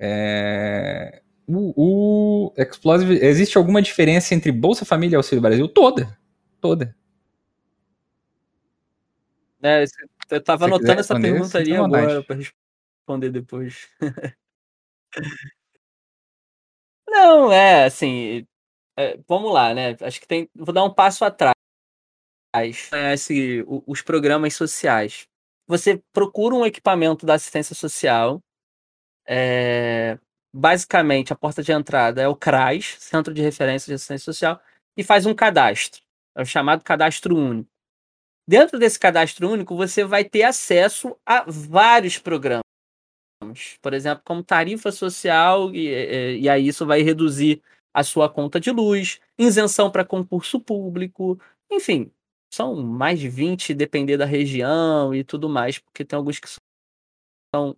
É, 0.00 1.22
o, 1.46 2.48
o 2.48 2.52
Explosive, 2.56 3.24
existe 3.24 3.56
alguma 3.56 3.80
diferença 3.80 4.34
entre 4.34 4.50
Bolsa 4.50 4.84
Família 4.84 5.14
e 5.14 5.16
Auxílio 5.16 5.42
Brasil? 5.42 5.68
Toda, 5.68 6.18
toda. 6.62 6.96
É, 9.62 9.84
eu 10.30 10.42
tava 10.42 10.64
anotando 10.64 11.00
essa 11.00 11.20
pergunta 11.20 11.58
ali 11.58 11.76
agora 11.76 12.22
para 12.22 12.36
responder 12.36 13.30
depois. 13.30 13.88
Não, 17.06 17.52
é 17.52 17.84
assim, 17.84 18.46
é, 18.96 19.18
vamos 19.28 19.52
lá, 19.52 19.74
né? 19.74 19.96
Acho 20.00 20.20
que 20.20 20.26
tem, 20.26 20.48
vou 20.54 20.72
dar 20.72 20.84
um 20.84 20.94
passo 20.94 21.24
atrás 21.24 21.52
conhece 22.90 23.64
os 23.86 24.02
programas 24.02 24.54
sociais. 24.54 25.26
Você 25.66 26.02
procura 26.12 26.54
um 26.54 26.66
equipamento 26.66 27.24
da 27.24 27.34
assistência 27.34 27.74
social. 27.74 28.42
É, 29.26 30.18
basicamente, 30.54 31.32
a 31.32 31.36
porta 31.36 31.62
de 31.62 31.72
entrada 31.72 32.20
é 32.20 32.28
o 32.28 32.36
CRAS, 32.36 32.96
Centro 32.98 33.32
de 33.32 33.40
Referência 33.40 33.86
de 33.86 33.94
Assistência 33.94 34.24
Social, 34.24 34.60
e 34.96 35.02
faz 35.02 35.24
um 35.24 35.34
cadastro. 35.34 36.02
É 36.36 36.42
o 36.42 36.46
chamado 36.46 36.82
cadastro 36.82 37.36
único. 37.36 37.68
Dentro 38.48 38.78
desse 38.78 38.98
cadastro 38.98 39.50
único, 39.50 39.76
você 39.76 40.04
vai 40.04 40.24
ter 40.24 40.42
acesso 40.42 41.16
a 41.24 41.44
vários 41.46 42.18
programas. 42.18 42.62
Por 43.80 43.92
exemplo, 43.92 44.22
como 44.24 44.42
tarifa 44.42 44.90
social, 44.90 45.74
e, 45.74 46.40
e, 46.40 46.48
aí 46.48 46.66
isso 46.66 46.86
vai 46.86 47.02
reduzir 47.02 47.62
a 47.94 48.02
sua 48.02 48.28
conta 48.28 48.58
de 48.58 48.70
luz, 48.70 49.20
isenção 49.38 49.90
para 49.90 50.04
concurso 50.04 50.60
público, 50.60 51.38
enfim, 51.70 52.10
são 52.52 52.76
mais 52.76 53.18
de 53.18 53.28
20, 53.28 53.74
depender 53.74 54.16
da 54.16 54.24
região 54.24 55.14
e 55.14 55.24
tudo 55.24 55.48
mais, 55.48 55.78
porque 55.78 56.04
tem 56.04 56.16
alguns 56.16 56.38
que 56.38 56.48
são. 56.48 57.76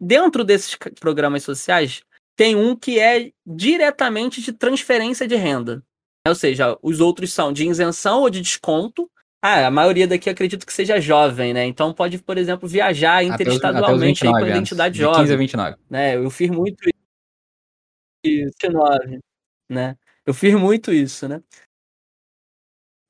Dentro 0.00 0.44
desses 0.44 0.76
programas 1.00 1.42
sociais, 1.42 2.02
tem 2.36 2.56
um 2.56 2.76
que 2.76 2.98
é 2.98 3.32
diretamente 3.46 4.42
de 4.42 4.52
transferência 4.52 5.26
de 5.26 5.36
renda. 5.36 5.82
Ou 6.26 6.34
seja, 6.34 6.78
os 6.82 7.00
outros 7.00 7.32
são 7.32 7.52
de 7.52 7.68
isenção 7.68 8.20
ou 8.22 8.30
de 8.30 8.40
desconto. 8.40 9.10
Ah, 9.42 9.66
a 9.66 9.70
maioria 9.70 10.08
daqui 10.08 10.30
acredito 10.30 10.64
que 10.64 10.72
seja 10.72 10.98
jovem, 10.98 11.52
né? 11.52 11.66
Então 11.66 11.92
pode, 11.92 12.16
por 12.18 12.38
exemplo, 12.38 12.66
viajar 12.66 13.22
interestadualmente 13.22 14.26
aí 14.26 14.32
com 14.32 14.38
a 14.38 14.48
identidade 14.48 14.96
jovem. 14.96 15.20
15 15.20 15.34
a 15.34 15.36
29. 15.36 15.76
Né? 15.90 16.16
Eu 16.16 16.30
fiz 16.30 16.50
muito 16.50 16.82
isso. 16.82 16.94
29, 18.24 19.20
né? 19.68 19.98
Eu 20.24 20.32
fiz 20.32 20.54
muito 20.54 20.90
isso, 20.90 21.28
né? 21.28 21.42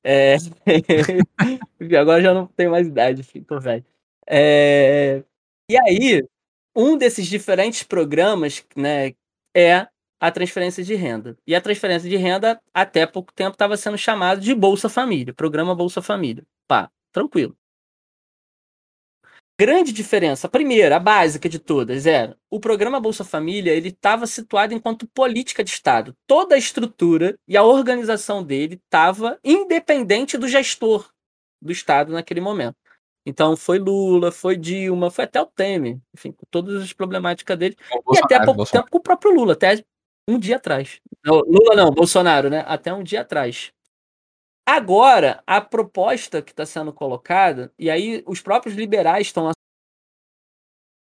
É... 0.03 0.35
Agora 1.99 2.21
já 2.21 2.33
não 2.33 2.47
tenho 2.47 2.71
mais 2.71 2.85
idade, 2.85 3.23
fico 3.23 3.57
velho. 3.59 3.85
É... 4.27 5.23
E 5.71 5.77
aí, 5.77 6.21
um 6.75 6.97
desses 6.97 7.25
diferentes 7.27 7.83
programas 7.83 8.63
né, 8.75 9.13
é 9.55 9.87
a 10.19 10.31
transferência 10.31 10.83
de 10.83 10.95
renda. 10.95 11.37
E 11.45 11.55
a 11.55 11.61
transferência 11.61 12.09
de 12.09 12.15
renda, 12.15 12.59
até 12.73 13.05
pouco 13.05 13.33
tempo, 13.33 13.53
estava 13.53 13.77
sendo 13.77 13.97
chamado 13.97 14.41
de 14.41 14.53
Bolsa 14.53 14.89
Família, 14.89 15.33
programa 15.33 15.75
Bolsa 15.75 16.01
Família. 16.01 16.45
Pá, 16.67 16.89
tranquilo 17.11 17.55
grande 19.57 19.91
diferença, 19.91 20.47
a 20.47 20.49
primeira, 20.49 20.97
a 20.97 20.99
básica 20.99 21.47
de 21.47 21.59
todas, 21.59 22.05
era 22.05 22.37
o 22.49 22.59
programa 22.59 22.99
Bolsa 22.99 23.23
Família 23.23 23.71
ele 23.71 23.89
estava 23.89 24.27
situado 24.27 24.73
enquanto 24.73 25.07
política 25.07 25.63
de 25.63 25.69
Estado. 25.69 26.15
Toda 26.27 26.55
a 26.55 26.57
estrutura 26.57 27.37
e 27.47 27.55
a 27.55 27.63
organização 27.63 28.43
dele 28.43 28.75
estava 28.83 29.39
independente 29.43 30.37
do 30.37 30.47
gestor 30.47 31.09
do 31.61 31.71
Estado 31.71 32.11
naquele 32.11 32.41
momento. 32.41 32.75
Então 33.25 33.57
foi 33.57 33.79
Lula, 33.79 34.31
foi 34.31 34.55
Dilma, 34.55 35.09
foi 35.09 35.23
até 35.23 35.41
o 35.41 35.47
Temer, 35.47 35.97
enfim, 36.13 36.31
com 36.31 36.45
todas 36.51 36.83
as 36.83 36.93
problemáticas 36.93 37.57
dele. 37.57 37.75
e 38.13 38.17
até 38.19 38.35
há 38.35 38.45
pouco 38.45 38.65
tempo 38.65 38.87
com 38.91 38.97
o 38.97 39.01
próprio 39.01 39.33
Lula, 39.33 39.53
até 39.53 39.83
um 40.27 40.39
dia 40.39 40.57
atrás. 40.57 40.99
Não, 41.23 41.39
Lula 41.39 41.75
não, 41.75 41.91
Bolsonaro, 41.91 42.49
né? 42.49 42.63
Até 42.67 42.93
um 42.93 43.03
dia 43.03 43.21
atrás. 43.21 43.71
Agora, 44.67 45.43
a 45.45 45.61
proposta 45.61 46.41
que 46.41 46.51
está 46.51 46.65
sendo 46.65 46.91
colocada, 46.91 47.71
e 47.77 47.89
aí 47.89 48.23
os 48.25 48.41
próprios 48.41 48.75
liberais 48.75 49.27
estão 49.27 49.51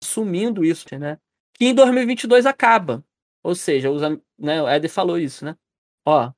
assumindo 0.01 0.63
isso, 0.63 0.87
né? 0.97 1.19
Que 1.53 1.65
em 1.65 1.75
2022 1.75 2.45
acaba. 2.45 3.03
Ou 3.43 3.55
seja, 3.55 3.89
né, 4.37 4.61
o 4.61 4.67
Éder 4.67 4.89
falou 4.89 5.17
isso, 5.17 5.43
né? 5.43 5.57
Ó, 6.05 6.31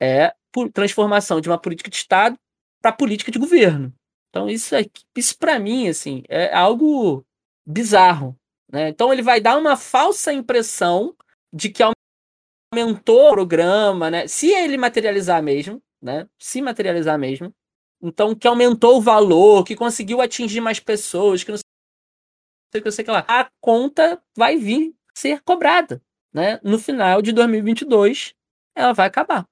é 0.00 0.34
transformação 0.72 1.40
de 1.40 1.48
uma 1.48 1.60
política 1.60 1.90
de 1.90 1.96
Estado 1.96 2.38
para 2.80 2.92
política 2.92 3.30
de 3.30 3.38
governo. 3.38 3.92
Então, 4.28 4.48
isso, 4.48 4.74
isso 5.16 5.36
para 5.38 5.58
mim, 5.58 5.88
assim, 5.88 6.22
é 6.28 6.54
algo 6.54 7.24
bizarro. 7.66 8.36
Né? 8.70 8.88
Então, 8.88 9.12
ele 9.12 9.22
vai 9.22 9.40
dar 9.40 9.56
uma 9.56 9.76
falsa 9.76 10.32
impressão 10.32 11.16
de 11.52 11.68
que 11.68 11.82
aumentou 12.72 13.28
o 13.28 13.32
programa, 13.32 14.10
né? 14.10 14.28
Se 14.28 14.50
ele 14.50 14.76
materializar 14.76 15.42
mesmo, 15.42 15.82
né? 16.00 16.28
Se 16.38 16.62
materializar 16.62 17.18
mesmo. 17.18 17.52
Então, 18.00 18.34
que 18.34 18.46
aumentou 18.46 18.96
o 18.96 19.00
valor, 19.00 19.64
que 19.64 19.76
conseguiu 19.76 20.20
atingir 20.20 20.60
mais 20.60 20.80
pessoas, 20.80 21.44
que 21.44 21.50
não 21.50 21.58
sei 22.72 22.80
o 22.80 22.84
que, 22.84 22.90
sei 22.90 23.04
que 23.04 23.10
lá. 23.10 23.24
A 23.28 23.50
conta 23.60 24.22
vai 24.36 24.56
vir 24.56 24.94
ser 25.14 25.42
cobrada, 25.42 26.00
né? 26.32 26.60
No 26.62 26.78
final 26.78 27.20
de 27.20 27.32
2022, 27.32 28.34
ela 28.74 28.92
vai 28.92 29.06
acabar. 29.08 29.46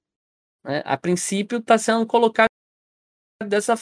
Né? 0.64 0.82
A 0.84 0.96
princípio, 0.96 1.58
está 1.58 1.76
sendo 1.76 2.06
colocado 2.06 2.48
dessa 3.46 3.74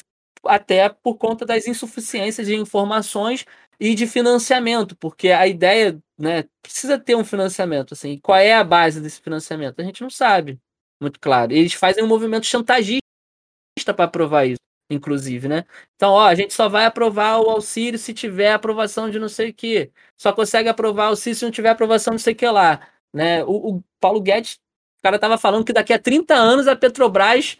até 0.44 0.88
por 0.88 1.16
conta 1.16 1.44
das 1.44 1.66
insuficiências 1.66 2.46
de 2.46 2.54
informações 2.54 3.44
e 3.78 3.94
de 3.94 4.06
financiamento, 4.06 4.96
porque 4.96 5.30
a 5.30 5.46
ideia, 5.46 5.98
né, 6.18 6.44
precisa 6.62 6.98
ter 6.98 7.14
um 7.14 7.24
financiamento, 7.24 7.94
assim. 7.94 8.18
Qual 8.18 8.38
é 8.38 8.54
a 8.54 8.64
base 8.64 9.00
desse 9.00 9.20
financiamento? 9.20 9.80
A 9.80 9.84
gente 9.84 10.02
não 10.02 10.10
sabe 10.10 10.60
muito 11.00 11.20
claro. 11.20 11.52
Eles 11.52 11.74
fazem 11.74 12.02
um 12.02 12.06
movimento 12.06 12.46
chantagista 12.46 13.00
para 13.94 14.04
aprovar 14.04 14.46
isso, 14.46 14.60
inclusive, 14.90 15.48
né? 15.48 15.64
Então, 15.94 16.12
ó, 16.12 16.26
a 16.26 16.34
gente 16.34 16.54
só 16.54 16.68
vai 16.68 16.86
aprovar 16.86 17.38
o 17.40 17.50
auxílio 17.50 17.98
se 17.98 18.14
tiver 18.14 18.52
aprovação 18.52 19.10
de 19.10 19.18
não 19.18 19.28
sei 19.28 19.50
o 19.50 19.54
que. 19.54 19.90
Só 20.16 20.32
consegue 20.32 20.68
aprovar 20.68 21.06
o 21.06 21.08
auxílio 21.10 21.36
se 21.36 21.44
não 21.44 21.52
tiver 21.52 21.70
aprovação 21.70 22.12
de 22.12 22.16
não 22.16 22.24
sei 22.24 22.32
o 22.32 22.36
que 22.36 22.46
lá. 22.46 22.88
Né? 23.12 23.44
O, 23.44 23.76
o 23.76 23.84
Paulo 24.00 24.20
Guedes, 24.20 24.54
o 24.98 25.02
cara 25.02 25.18
tava 25.18 25.38
falando 25.38 25.64
que 25.64 25.72
daqui 25.72 25.92
a 25.92 25.98
30 25.98 26.34
anos 26.34 26.66
a 26.66 26.76
Petrobras 26.76 27.58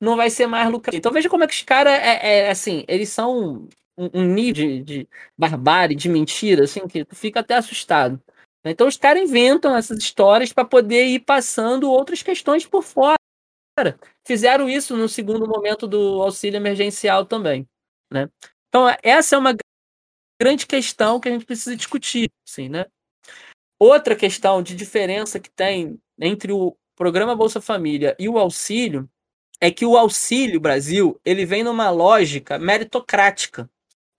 não 0.00 0.16
vai 0.16 0.30
ser 0.30 0.46
mais 0.46 0.70
lucrativa. 0.70 0.98
Então 0.98 1.12
veja 1.12 1.28
como 1.28 1.44
é 1.44 1.46
que 1.46 1.52
os 1.52 1.62
caras, 1.62 1.92
é, 1.92 2.46
é, 2.46 2.50
assim, 2.50 2.84
eles 2.88 3.10
são 3.10 3.68
um, 4.00 4.22
um 4.22 4.24
nível 4.24 4.54
de, 4.54 4.82
de 4.82 5.08
barbárie, 5.36 5.94
de 5.94 6.08
mentira, 6.08 6.64
assim, 6.64 6.88
que 6.88 7.04
tu 7.04 7.14
fica 7.14 7.40
até 7.40 7.54
assustado. 7.54 8.20
Então 8.64 8.86
os 8.86 8.96
caras 8.96 9.22
inventam 9.22 9.76
essas 9.76 9.98
histórias 9.98 10.52
para 10.52 10.64
poder 10.64 11.06
ir 11.06 11.20
passando 11.20 11.90
outras 11.90 12.22
questões 12.22 12.66
por 12.66 12.82
fora. 12.82 13.16
Fizeram 14.26 14.68
isso 14.68 14.96
no 14.96 15.08
segundo 15.08 15.46
momento 15.46 15.86
do 15.86 16.22
auxílio 16.22 16.56
emergencial 16.56 17.24
também, 17.24 17.66
né? 18.10 18.28
Então 18.68 18.86
essa 19.02 19.36
é 19.36 19.38
uma 19.38 19.56
grande 20.40 20.66
questão 20.66 21.20
que 21.20 21.28
a 21.28 21.32
gente 21.32 21.46
precisa 21.46 21.76
discutir, 21.76 22.30
assim, 22.46 22.68
né? 22.68 22.86
Outra 23.78 24.14
questão 24.14 24.62
de 24.62 24.74
diferença 24.74 25.40
que 25.40 25.50
tem 25.50 25.98
entre 26.18 26.52
o 26.52 26.76
programa 26.94 27.34
Bolsa 27.34 27.62
Família 27.62 28.14
e 28.18 28.28
o 28.28 28.38
auxílio 28.38 29.08
é 29.60 29.70
que 29.70 29.84
o 29.84 29.96
Auxílio 29.96 30.58
Brasil 30.58 31.20
ele 31.24 31.44
vem 31.44 31.62
numa 31.62 31.90
lógica 31.90 32.58
meritocrática, 32.58 33.70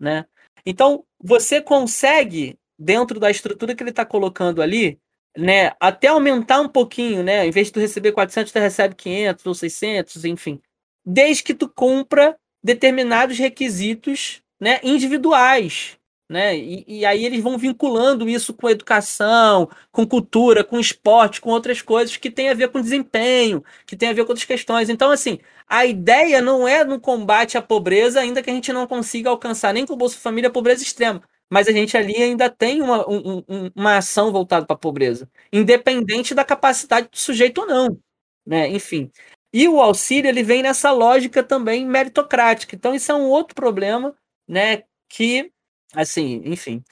né? 0.02 0.26
Então 0.66 1.06
você 1.24 1.62
consegue 1.62 2.58
dentro 2.78 3.20
da 3.20 3.30
estrutura 3.30 3.76
que 3.76 3.84
ele 3.84 3.92
está 3.92 4.06
colocando 4.06 4.62
ali, 4.62 5.00
né, 5.38 5.72
até 5.80 6.08
aumentar 6.08 6.60
um 6.60 6.68
pouquinho, 6.68 7.24
né, 7.24 7.46
em 7.46 7.52
vez 7.52 7.68
de 7.68 7.74
tu 7.74 7.80
receber 7.80 8.12
400, 8.12 8.52
tu 8.52 8.60
recebe 8.60 8.96
500 8.96 9.46
ou 9.46 9.54
600, 9.54 10.26
enfim, 10.26 10.60
desde 11.06 11.44
que 11.44 11.54
tu 11.54 11.70
cumpra 11.70 12.36
determinados 12.64 13.38
requisitos, 13.38 14.42
né, 14.60 14.80
individuais, 14.84 15.98
né? 16.32 16.58
E, 16.58 16.86
e, 16.88 17.06
aí 17.06 17.26
eles 17.26 17.44
vão 17.44 17.58
vinculando 17.58 18.30
isso 18.30 18.54
com 18.54 18.70
educação, 18.70 19.70
com 19.92 20.08
cultura, 20.08 20.64
com 20.64 20.80
esporte, 20.80 21.42
com 21.42 21.50
outras 21.50 21.82
coisas 21.82 22.16
que 22.16 22.32
tem 22.32 22.50
a 22.50 22.54
ver 22.54 22.70
com 22.70 22.80
desempenho, 22.80 23.62
que 23.86 23.98
tem 23.98 24.08
a 24.08 24.14
ver 24.14 24.24
com 24.24 24.32
outras 24.32 24.46
questões. 24.46 24.90
Então, 24.90 25.12
assim, 25.12 25.40
a 25.68 25.86
ideia 25.86 26.42
não 26.42 26.66
é 26.66 26.86
no 26.86 27.02
combate 27.02 27.58
à 27.58 27.62
pobreza, 27.62 28.22
ainda 28.22 28.42
que 28.42 28.50
a 28.50 28.54
gente 28.54 28.72
não 28.72 28.88
consiga 28.88 29.30
alcançar 29.30 29.74
nem 29.74 29.86
com 29.86 29.94
o 29.94 29.98
Bolsa 29.98 30.18
Família 30.20 30.48
a 30.50 30.54
pobreza 30.54 30.82
extrema. 30.82 31.22
Mas 31.50 31.68
a 31.68 31.74
gente 31.74 31.98
ali 31.98 32.16
ainda 32.16 32.50
tem 32.50 32.82
uma, 32.82 33.06
um, 33.10 33.44
uma 33.76 33.98
ação 33.98 34.32
voltada 34.32 34.66
para 34.66 34.76
a 34.76 34.80
pobreza, 34.80 35.30
independente 35.52 36.34
da 36.34 36.46
capacidade 36.46 37.10
do 37.10 37.18
sujeito 37.18 37.60
ou 37.60 37.68
não. 37.68 38.00
Né? 38.46 38.70
Enfim. 38.70 39.12
E 39.54 39.68
o 39.68 39.82
auxílio 39.82 40.30
ele 40.30 40.44
vem 40.44 40.64
nessa 40.64 40.92
lógica 40.94 41.44
também 41.44 41.86
meritocrática. 41.86 42.74
Então, 42.74 42.96
isso 42.96 43.12
é 43.12 43.16
um 43.16 43.28
outro 43.28 43.54
problema, 43.54 44.16
né? 44.48 44.84
Que 45.10 45.52
Assim, 45.94 46.42
enfim. 46.46 46.84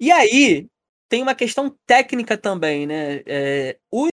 E 0.00 0.10
aí, 0.10 0.68
tem 1.08 1.22
uma 1.22 1.34
questão 1.34 1.76
técnica 1.86 2.36
também, 2.36 2.86
né? 2.86 3.22
É, 3.26 3.78
os 3.90 4.10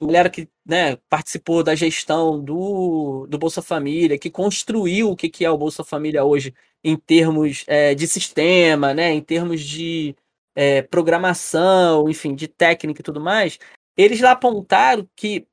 a 0.00 0.04
galera 0.04 0.30
que 0.30 0.48
né, 0.66 0.96
participou 1.08 1.62
da 1.62 1.74
gestão 1.74 2.42
do, 2.42 3.26
do 3.28 3.38
Bolsa 3.38 3.62
Família, 3.62 4.18
que 4.18 4.30
construiu 4.30 5.10
o 5.10 5.16
que, 5.16 5.28
que 5.28 5.44
é 5.44 5.50
o 5.50 5.56
Bolsa 5.56 5.84
Família 5.84 6.24
hoje 6.24 6.52
em 6.82 6.96
termos 6.96 7.64
é, 7.68 7.94
de 7.94 8.06
sistema, 8.08 8.92
né, 8.92 9.12
em 9.12 9.20
termos 9.22 9.60
de 9.60 10.16
é, 10.54 10.82
programação, 10.82 12.08
enfim, 12.08 12.34
de 12.34 12.48
técnica 12.48 13.00
e 13.00 13.04
tudo 13.04 13.20
mais, 13.20 13.58
eles 13.96 14.20
lá 14.20 14.32
apontaram 14.32 15.08
que, 15.14 15.46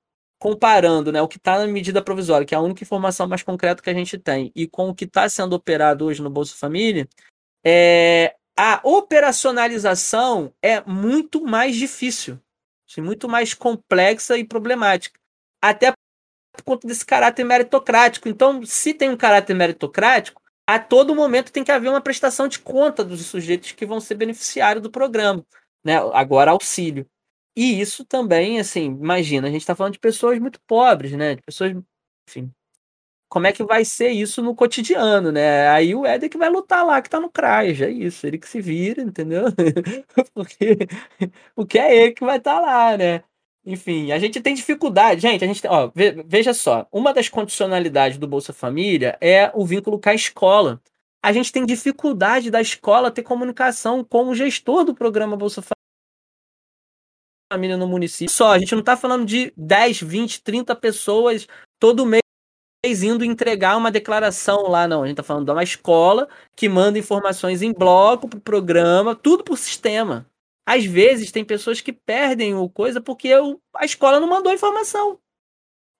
comparando 0.45 1.11
né, 1.11 1.19
o 1.23 1.27
que 1.27 1.37
está 1.37 1.57
na 1.57 1.65
medida 1.65 2.03
provisória, 2.03 2.45
que 2.45 2.53
é 2.53 2.57
a 2.59 2.61
única 2.61 2.83
informação 2.83 3.27
mais 3.27 3.41
concreta 3.41 3.81
que 3.81 3.89
a 3.89 3.93
gente 3.95 4.15
tem, 4.15 4.51
e 4.55 4.67
com 4.67 4.89
o 4.89 4.93
que 4.93 5.05
está 5.05 5.27
sendo 5.27 5.53
operado 5.53 6.05
hoje 6.05 6.21
no 6.21 6.29
Bolsa 6.29 6.55
Família, 6.55 7.09
é, 7.65 8.35
a 8.55 8.79
operacionalização 8.83 10.53
é 10.61 10.81
muito 10.81 11.43
mais 11.43 11.75
difícil, 11.75 12.39
assim, 12.87 13.01
muito 13.01 13.27
mais 13.27 13.55
complexa 13.55 14.37
e 14.37 14.43
problemática. 14.43 15.19
Até 15.59 15.91
por 16.53 16.63
conta 16.63 16.87
desse 16.87 17.03
caráter 17.03 17.43
meritocrático. 17.43 18.29
Então, 18.29 18.63
se 18.63 18.93
tem 18.93 19.09
um 19.09 19.17
caráter 19.17 19.55
meritocrático, 19.55 20.39
a 20.67 20.77
todo 20.77 21.15
momento 21.15 21.51
tem 21.51 21.63
que 21.63 21.71
haver 21.71 21.89
uma 21.89 22.01
prestação 22.01 22.47
de 22.47 22.59
conta 22.59 23.03
dos 23.03 23.25
sujeitos 23.25 23.71
que 23.71 23.83
vão 23.83 23.99
ser 23.99 24.13
beneficiários 24.13 24.83
do 24.83 24.91
programa. 24.91 25.43
Né? 25.83 25.95
Agora, 26.13 26.51
auxílio. 26.51 27.09
E 27.55 27.79
isso 27.79 28.03
também, 28.03 28.59
assim, 28.59 28.85
imagina, 28.85 29.47
a 29.47 29.51
gente 29.51 29.61
está 29.61 29.75
falando 29.75 29.93
de 29.93 29.99
pessoas 29.99 30.37
muito 30.39 30.59
pobres, 30.67 31.13
né? 31.13 31.35
De 31.35 31.41
pessoas, 31.41 31.73
enfim. 32.27 32.51
Como 33.29 33.47
é 33.47 33.53
que 33.53 33.63
vai 33.63 33.85
ser 33.85 34.09
isso 34.11 34.41
no 34.41 34.55
cotidiano, 34.55 35.31
né? 35.31 35.67
Aí 35.69 35.95
o 35.95 36.05
Éder 36.05 36.29
que 36.29 36.37
vai 36.37 36.49
lutar 36.49 36.85
lá, 36.85 37.01
que 37.01 37.09
tá 37.09 37.19
no 37.19 37.29
CRAS, 37.29 37.81
é 37.81 37.89
isso, 37.89 38.27
ele 38.27 38.37
que 38.37 38.47
se 38.47 38.61
vira, 38.61 39.01
entendeu? 39.01 39.45
Porque 40.33 40.77
o 41.55 41.65
que 41.65 41.79
é 41.79 41.95
ele 41.95 42.13
que 42.13 42.25
vai 42.25 42.37
estar 42.37 42.55
tá 42.55 42.61
lá, 42.61 42.97
né? 42.97 43.23
Enfim, 43.65 44.11
a 44.11 44.19
gente 44.19 44.41
tem 44.41 44.53
dificuldade, 44.53 45.21
gente, 45.21 45.43
a 45.43 45.47
gente 45.47 45.61
tem, 45.61 45.71
ó, 45.71 45.91
veja 46.27 46.53
só, 46.53 46.87
uma 46.91 47.13
das 47.13 47.29
condicionalidades 47.29 48.17
do 48.17 48.27
Bolsa 48.27 48.53
Família 48.53 49.17
é 49.19 49.51
o 49.55 49.65
vínculo 49.65 49.99
com 49.99 50.09
a 50.09 50.13
escola. 50.13 50.81
A 51.23 51.33
gente 51.33 51.51
tem 51.51 51.65
dificuldade 51.65 52.51
da 52.51 52.61
escola 52.61 53.11
ter 53.11 53.23
comunicação 53.23 54.03
com 54.03 54.29
o 54.29 54.35
gestor 54.35 54.85
do 54.85 54.93
programa 54.93 55.35
Bolsa 55.35 55.61
Família 55.61 55.74
família 57.51 57.77
no 57.77 57.87
município. 57.87 58.33
Só, 58.33 58.51
a 58.51 58.59
gente 58.59 58.71
não 58.73 58.79
está 58.79 58.97
falando 58.97 59.25
de 59.25 59.53
10, 59.55 60.01
20, 60.01 60.41
30 60.41 60.75
pessoas 60.75 61.47
todo 61.79 62.05
mês 62.05 62.21
indo 63.03 63.25
entregar 63.25 63.77
uma 63.77 63.91
declaração 63.91 64.67
lá, 64.67 64.87
não. 64.87 65.03
A 65.03 65.07
gente 65.07 65.13
está 65.13 65.23
falando 65.23 65.45
de 65.45 65.51
uma 65.51 65.63
escola 65.63 66.27
que 66.55 66.69
manda 66.69 66.99
informações 66.99 67.61
em 67.61 67.73
bloco 67.73 68.27
para 68.27 68.37
o 68.37 68.41
programa, 68.41 69.15
tudo 69.15 69.43
por 69.43 69.57
sistema. 69.57 70.25
Às 70.67 70.85
vezes 70.85 71.31
tem 71.31 71.43
pessoas 71.43 71.81
que 71.81 71.93
perdem 71.93 72.55
o 72.55 72.69
coisa 72.69 72.99
porque 73.01 73.31
a 73.75 73.85
escola 73.85 74.19
não 74.19 74.27
mandou 74.27 74.51
informação. 74.51 75.19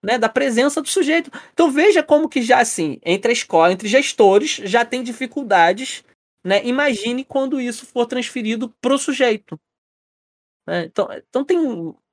Né, 0.04 0.20
da 0.20 0.30
presença 0.30 0.84
do 0.84 0.88
sujeito. 0.88 1.32
Então 1.52 1.72
veja 1.72 2.04
como 2.04 2.30
que 2.30 2.44
já 2.44 2.60
assim, 2.60 3.00
entre 3.04 3.32
a 3.32 3.34
escola, 3.34 3.74
entre 3.74 3.88
gestores, 3.88 4.62
já 4.64 4.86
tem 4.86 5.02
dificuldades. 5.02 6.04
Né? 6.44 6.64
Imagine 6.64 7.26
quando 7.26 7.60
isso 7.60 7.88
for 7.88 8.06
transferido 8.06 8.70
para 8.80 8.94
o 8.94 9.00
sujeito. 9.00 9.60
Né? 10.66 10.86
Então, 10.86 11.08
então 11.12 11.46
tem 11.46 11.58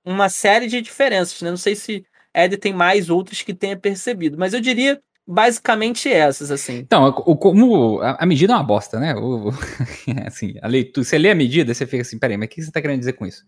uma 0.05 0.29
série 0.29 0.67
de 0.67 0.81
diferenças. 0.81 1.41
Né? 1.43 1.51
Não 1.51 1.57
sei 1.57 1.75
se 1.75 2.05
Ed 2.35 2.57
tem 2.57 2.73
mais 2.73 3.11
outras 3.11 3.43
que 3.43 3.55
tenha 3.55 3.77
percebido, 3.77 4.39
mas 4.39 4.55
eu 4.55 4.61
diria 4.61 5.01
basicamente 5.27 6.11
essas, 6.11 6.51
assim. 6.51 6.79
Então, 6.79 7.09
o, 7.09 7.37
como 7.37 8.01
a, 8.01 8.27
medida 8.27 8.53
é 8.53 8.57
uma 8.57 8.63
bosta, 8.63 8.99
né? 8.99 9.15
O, 9.15 9.51
assim, 10.27 10.55
a 10.61 10.67
leitura, 10.67 11.05
você 11.05 11.19
lê 11.19 11.31
a 11.31 11.35
medida, 11.35 11.73
você 11.73 11.87
fica 11.87 12.03
assim, 12.03 12.19
peraí, 12.19 12.37
mas 12.37 12.47
o 12.47 12.51
que 12.51 12.63
você 12.63 12.69
está 12.69 12.81
querendo 12.81 12.99
dizer 12.99 13.13
com 13.15 13.27
isso? 13.27 13.45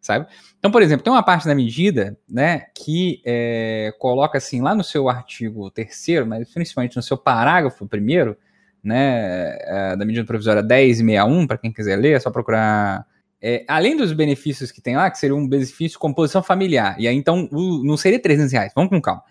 Sabe? 0.00 0.26
Então, 0.58 0.70
por 0.70 0.82
exemplo, 0.82 1.02
tem 1.02 1.12
uma 1.12 1.22
parte 1.22 1.46
da 1.46 1.54
medida, 1.54 2.16
né, 2.28 2.66
que 2.76 3.22
é, 3.24 3.94
coloca 3.98 4.36
assim, 4.36 4.60
lá 4.60 4.74
no 4.74 4.84
seu 4.84 5.08
artigo 5.08 5.70
terceiro, 5.70 6.26
mas 6.26 6.52
principalmente 6.52 6.96
no 6.96 7.02
seu 7.02 7.16
parágrafo 7.16 7.86
primeiro, 7.86 8.36
né, 8.82 9.56
é, 9.62 9.96
da 9.96 10.04
medida 10.04 10.26
provisória 10.26 10.62
1061, 10.62 11.46
para 11.46 11.56
quem 11.56 11.72
quiser 11.72 11.96
ler, 11.96 12.16
é 12.16 12.20
só 12.20 12.30
procurar 12.30 13.06
é, 13.46 13.62
além 13.68 13.94
dos 13.94 14.10
benefícios 14.14 14.72
que 14.72 14.80
tem 14.80 14.96
lá, 14.96 15.10
que 15.10 15.18
seria 15.18 15.36
um 15.36 15.46
benefício 15.46 15.98
composição 15.98 16.42
familiar, 16.42 16.96
e 16.98 17.06
aí 17.06 17.14
então 17.14 17.46
o, 17.52 17.84
não 17.84 17.94
seria 17.94 18.18
300 18.18 18.50
reais, 18.50 18.72
vamos 18.74 18.88
com 18.88 19.02
calma. 19.02 19.22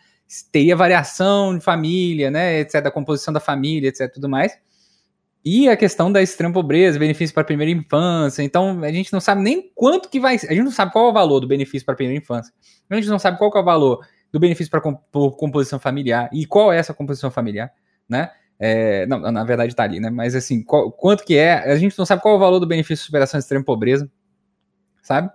Teria 0.52 0.76
variação 0.76 1.58
de 1.58 1.64
família, 1.64 2.30
né, 2.30 2.60
etc., 2.60 2.84
da 2.84 2.92
composição 2.92 3.34
da 3.34 3.40
família, 3.40 3.88
etc., 3.88 4.14
tudo 4.14 4.30
mais. 4.30 4.56
E 5.44 5.68
a 5.68 5.76
questão 5.76 6.12
da 6.12 6.22
extrema 6.22 6.54
pobreza, 6.54 7.00
benefício 7.00 7.34
para 7.34 7.42
a 7.42 7.46
primeira 7.46 7.72
infância. 7.72 8.44
Então, 8.44 8.84
a 8.84 8.92
gente 8.92 9.12
não 9.12 9.20
sabe 9.20 9.42
nem 9.42 9.72
quanto 9.74 10.08
que 10.10 10.20
vai. 10.20 10.36
A 10.36 10.38
gente 10.38 10.64
não 10.64 10.72
sabe 10.72 10.94
qual 10.94 11.08
é 11.08 11.10
o 11.10 11.14
valor 11.14 11.40
do 11.40 11.48
benefício 11.48 11.84
para 11.84 11.94
a 11.94 11.98
primeira 11.98 12.22
infância. 12.22 12.54
A 12.90 12.96
gente 12.96 13.10
não 13.10 13.20
sabe 13.20 13.40
qual 13.40 13.52
é 13.54 13.60
o 13.60 13.64
valor 13.64 14.06
do 14.32 14.40
benefício 14.40 14.70
para 14.70 14.80
composição 14.80 15.80
familiar 15.80 16.30
e 16.32 16.46
qual 16.46 16.72
é 16.72 16.78
essa 16.78 16.94
composição 16.94 17.30
familiar, 17.30 17.74
né? 18.08 18.30
É, 18.60 19.06
não, 19.08 19.20
na 19.20 19.44
verdade 19.44 19.76
tá 19.76 19.84
ali, 19.84 20.00
né? 20.00 20.10
Mas 20.10 20.36
assim, 20.36 20.64
qual, 20.64 20.92
quanto 20.92 21.26
que 21.26 21.38
é? 21.38 21.72
A 21.72 21.76
gente 21.78 21.98
não 21.98 22.06
sabe 22.06 22.22
qual 22.22 22.36
é 22.36 22.38
o 22.38 22.40
valor 22.40 22.60
do 22.60 22.68
benefício 22.68 23.04
de 23.04 23.06
superação 23.06 23.38
de 23.38 23.44
extrema 23.44 23.66
pobreza, 23.66 24.10
sabe? 25.02 25.30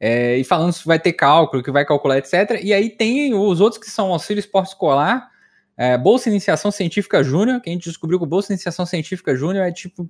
É, 0.00 0.36
e 0.36 0.44
falando 0.44 0.72
se 0.72 0.86
vai 0.86 0.98
ter 0.98 1.12
cálculo, 1.12 1.62
que 1.62 1.70
vai 1.70 1.84
calcular, 1.84 2.18
etc. 2.18 2.60
E 2.62 2.72
aí 2.72 2.88
tem 2.90 3.34
os 3.34 3.60
outros 3.60 3.82
que 3.82 3.90
são 3.90 4.12
auxílio 4.12 4.38
esporte 4.40 4.68
escolar, 4.68 5.28
é, 5.76 5.96
Bolsa 5.96 6.28
Iniciação 6.28 6.70
Científica 6.70 7.22
Júnior, 7.22 7.60
que 7.60 7.70
a 7.70 7.72
gente 7.72 7.88
descobriu 7.88 8.18
que 8.18 8.24
o 8.24 8.28
Bolsa 8.28 8.52
Iniciação 8.52 8.84
Científica 8.84 9.34
Júnior 9.34 9.66
é 9.66 9.72
tipo. 9.72 10.08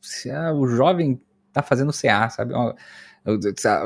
Se, 0.00 0.30
o 0.54 0.66
jovem 0.66 1.20
tá 1.52 1.62
fazendo 1.62 1.92
CA, 1.92 2.28
sabe? 2.30 2.54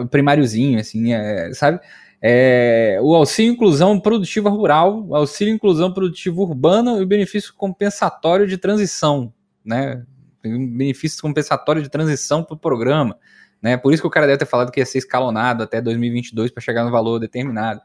O 0.01 0.07
primáriozinho, 0.07 0.79
assim, 0.79 1.13
é, 1.13 1.53
sabe? 1.55 1.81
É, 2.25 2.99
o 3.03 3.17
auxílio 3.17 3.53
inclusão 3.53 3.99
produtiva 3.99 4.49
rural, 4.49 5.05
o 5.09 5.17
auxílio 5.17 5.53
inclusão 5.53 5.93
produtiva 5.93 6.41
urbana 6.41 6.99
e 6.99 7.03
o 7.03 7.07
benefício 7.07 7.53
compensatório 7.53 8.47
de 8.47 8.57
transição, 8.57 9.35
né? 9.65 10.05
benefício 10.41 11.21
compensatório 11.21 11.83
de 11.83 11.89
transição 11.89 12.45
para 12.45 12.55
o 12.55 12.59
programa, 12.59 13.19
né? 13.61 13.77
Por 13.77 13.93
isso 13.93 14.03
que 14.03 14.07
o 14.07 14.11
cara 14.11 14.27
deve 14.27 14.39
ter 14.39 14.47
falado 14.47 14.71
que 14.71 14.81
ia 14.81 14.87
ser 14.87 14.99
escalonado 14.99 15.63
até 15.63 15.81
2022 15.81 16.51
para 16.51 16.61
chegar 16.61 16.85
no 16.85 16.91
valor 16.91 17.19
determinado. 17.19 17.81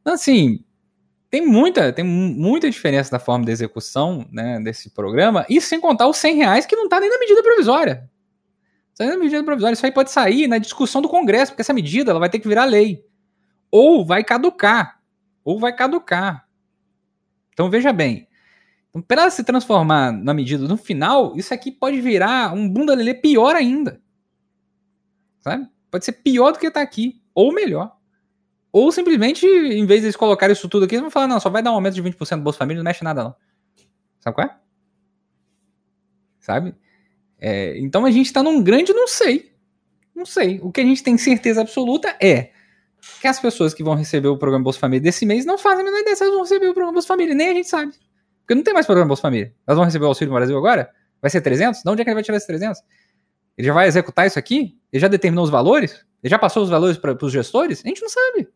Então, 0.00 0.14
assim, 0.14 0.62
tem 1.30 1.46
muita, 1.46 1.92
tem 1.92 2.04
muita 2.04 2.70
diferença 2.70 3.10
na 3.12 3.18
forma 3.18 3.44
de 3.44 3.52
execução 3.52 4.26
né, 4.30 4.60
desse 4.60 4.90
programa, 4.90 5.44
e 5.48 5.60
sem 5.60 5.80
contar 5.80 6.08
os 6.08 6.16
100 6.18 6.36
reais 6.36 6.66
que 6.66 6.76
não 6.76 6.84
está 6.84 7.00
nem 7.00 7.10
na 7.10 7.18
medida 7.18 7.42
provisória. 7.42 8.08
Está 8.92 9.04
nem 9.04 9.14
na 9.14 9.24
medida 9.24 9.42
provisória. 9.44 9.74
Isso 9.74 9.84
aí 9.84 9.92
pode 9.92 10.10
sair 10.10 10.46
na 10.46 10.58
discussão 10.58 11.02
do 11.02 11.08
Congresso, 11.08 11.52
porque 11.52 11.62
essa 11.62 11.72
medida 11.72 12.10
ela 12.10 12.20
vai 12.20 12.30
ter 12.30 12.38
que 12.38 12.48
virar 12.48 12.64
lei 12.64 13.04
ou 13.74 14.06
vai 14.06 14.22
caducar, 14.22 15.00
ou 15.44 15.58
vai 15.58 15.74
caducar. 15.74 16.48
Então 17.52 17.68
veja 17.68 17.92
bem. 17.92 18.28
Então, 18.88 19.02
para 19.02 19.28
se 19.30 19.42
transformar 19.42 20.12
na 20.12 20.32
medida 20.32 20.68
no 20.68 20.76
final, 20.76 21.36
isso 21.36 21.52
aqui 21.52 21.72
pode 21.72 22.00
virar 22.00 22.54
um 22.54 22.68
bunda 22.68 22.94
lelê 22.94 23.14
pior 23.14 23.56
ainda. 23.56 24.00
Sabe? 25.40 25.68
Pode 25.90 26.04
ser 26.04 26.12
pior 26.12 26.52
do 26.52 26.60
que 26.60 26.70
tá 26.70 26.80
aqui, 26.80 27.20
ou 27.34 27.52
melhor. 27.52 27.96
Ou 28.70 28.92
simplesmente, 28.92 29.44
em 29.44 29.84
vez 29.86 30.02
de 30.02 30.06
eles 30.06 30.16
colocarem 30.16 30.52
isso 30.52 30.68
tudo 30.68 30.84
aqui, 30.84 30.94
eles 30.94 31.02
vão 31.02 31.10
falar, 31.10 31.26
não, 31.26 31.40
só 31.40 31.50
vai 31.50 31.60
dar 31.60 31.72
um 31.72 31.74
aumento 31.74 31.94
de 31.94 32.02
20% 32.02 32.36
do 32.36 32.42
Bolsa 32.44 32.60
Família, 32.60 32.80
não 32.80 32.88
mexe 32.88 33.02
nada 33.02 33.24
não. 33.24 33.34
Sabe 34.20 34.36
qual 34.36 34.46
é? 34.46 34.56
Sabe? 36.38 36.76
É, 37.40 37.76
então 37.80 38.04
a 38.04 38.10
gente 38.12 38.32
tá 38.32 38.40
num 38.40 38.62
grande 38.62 38.92
não 38.92 39.08
sei. 39.08 39.52
Não 40.14 40.24
sei. 40.24 40.60
O 40.62 40.70
que 40.70 40.80
a 40.80 40.84
gente 40.84 41.02
tem 41.02 41.18
certeza 41.18 41.60
absoluta 41.60 42.16
é 42.22 42.53
que 43.20 43.26
as 43.26 43.40
pessoas 43.40 43.72
que 43.72 43.82
vão 43.82 43.94
receber 43.94 44.28
o 44.28 44.36
programa 44.36 44.64
Bolsa 44.64 44.78
Família 44.78 45.02
desse 45.02 45.24
mês 45.24 45.44
não 45.44 45.56
fazem 45.56 45.82
a 45.82 45.84
menor 45.84 46.00
ideia 46.00 46.16
se 46.16 46.22
elas 46.22 46.34
vão 46.34 46.42
receber 46.42 46.66
o 46.66 46.74
programa 46.74 46.92
Bolsa 46.92 47.08
Família, 47.08 47.34
nem 47.34 47.48
a 47.48 47.54
gente 47.54 47.68
sabe. 47.68 47.92
Porque 48.40 48.54
não 48.54 48.62
tem 48.62 48.74
mais 48.74 48.86
programa 48.86 49.08
Bolsa 49.08 49.22
Família. 49.22 49.54
Elas 49.66 49.76
vão 49.76 49.84
receber 49.84 50.04
o 50.04 50.08
Auxílio 50.08 50.34
Brasil 50.34 50.56
agora? 50.56 50.90
Vai 51.20 51.30
ser 51.30 51.40
300? 51.40 51.82
De 51.82 51.90
onde 51.90 52.02
é 52.02 52.04
que 52.04 52.10
ele 52.10 52.14
vai 52.14 52.22
tirar 52.22 52.36
esses 52.36 52.46
300? 52.46 52.82
Ele 53.56 53.66
já 53.66 53.72
vai 53.72 53.86
executar 53.86 54.26
isso 54.26 54.38
aqui? 54.38 54.76
Ele 54.92 55.00
já 55.00 55.08
determinou 55.08 55.44
os 55.44 55.50
valores? 55.50 56.04
Ele 56.22 56.30
já 56.30 56.38
passou 56.38 56.62
os 56.62 56.68
valores 56.68 56.98
para 56.98 57.16
os 57.22 57.32
gestores? 57.32 57.82
A 57.84 57.88
gente 57.88 58.02
não 58.02 58.08
sabe. 58.08 58.48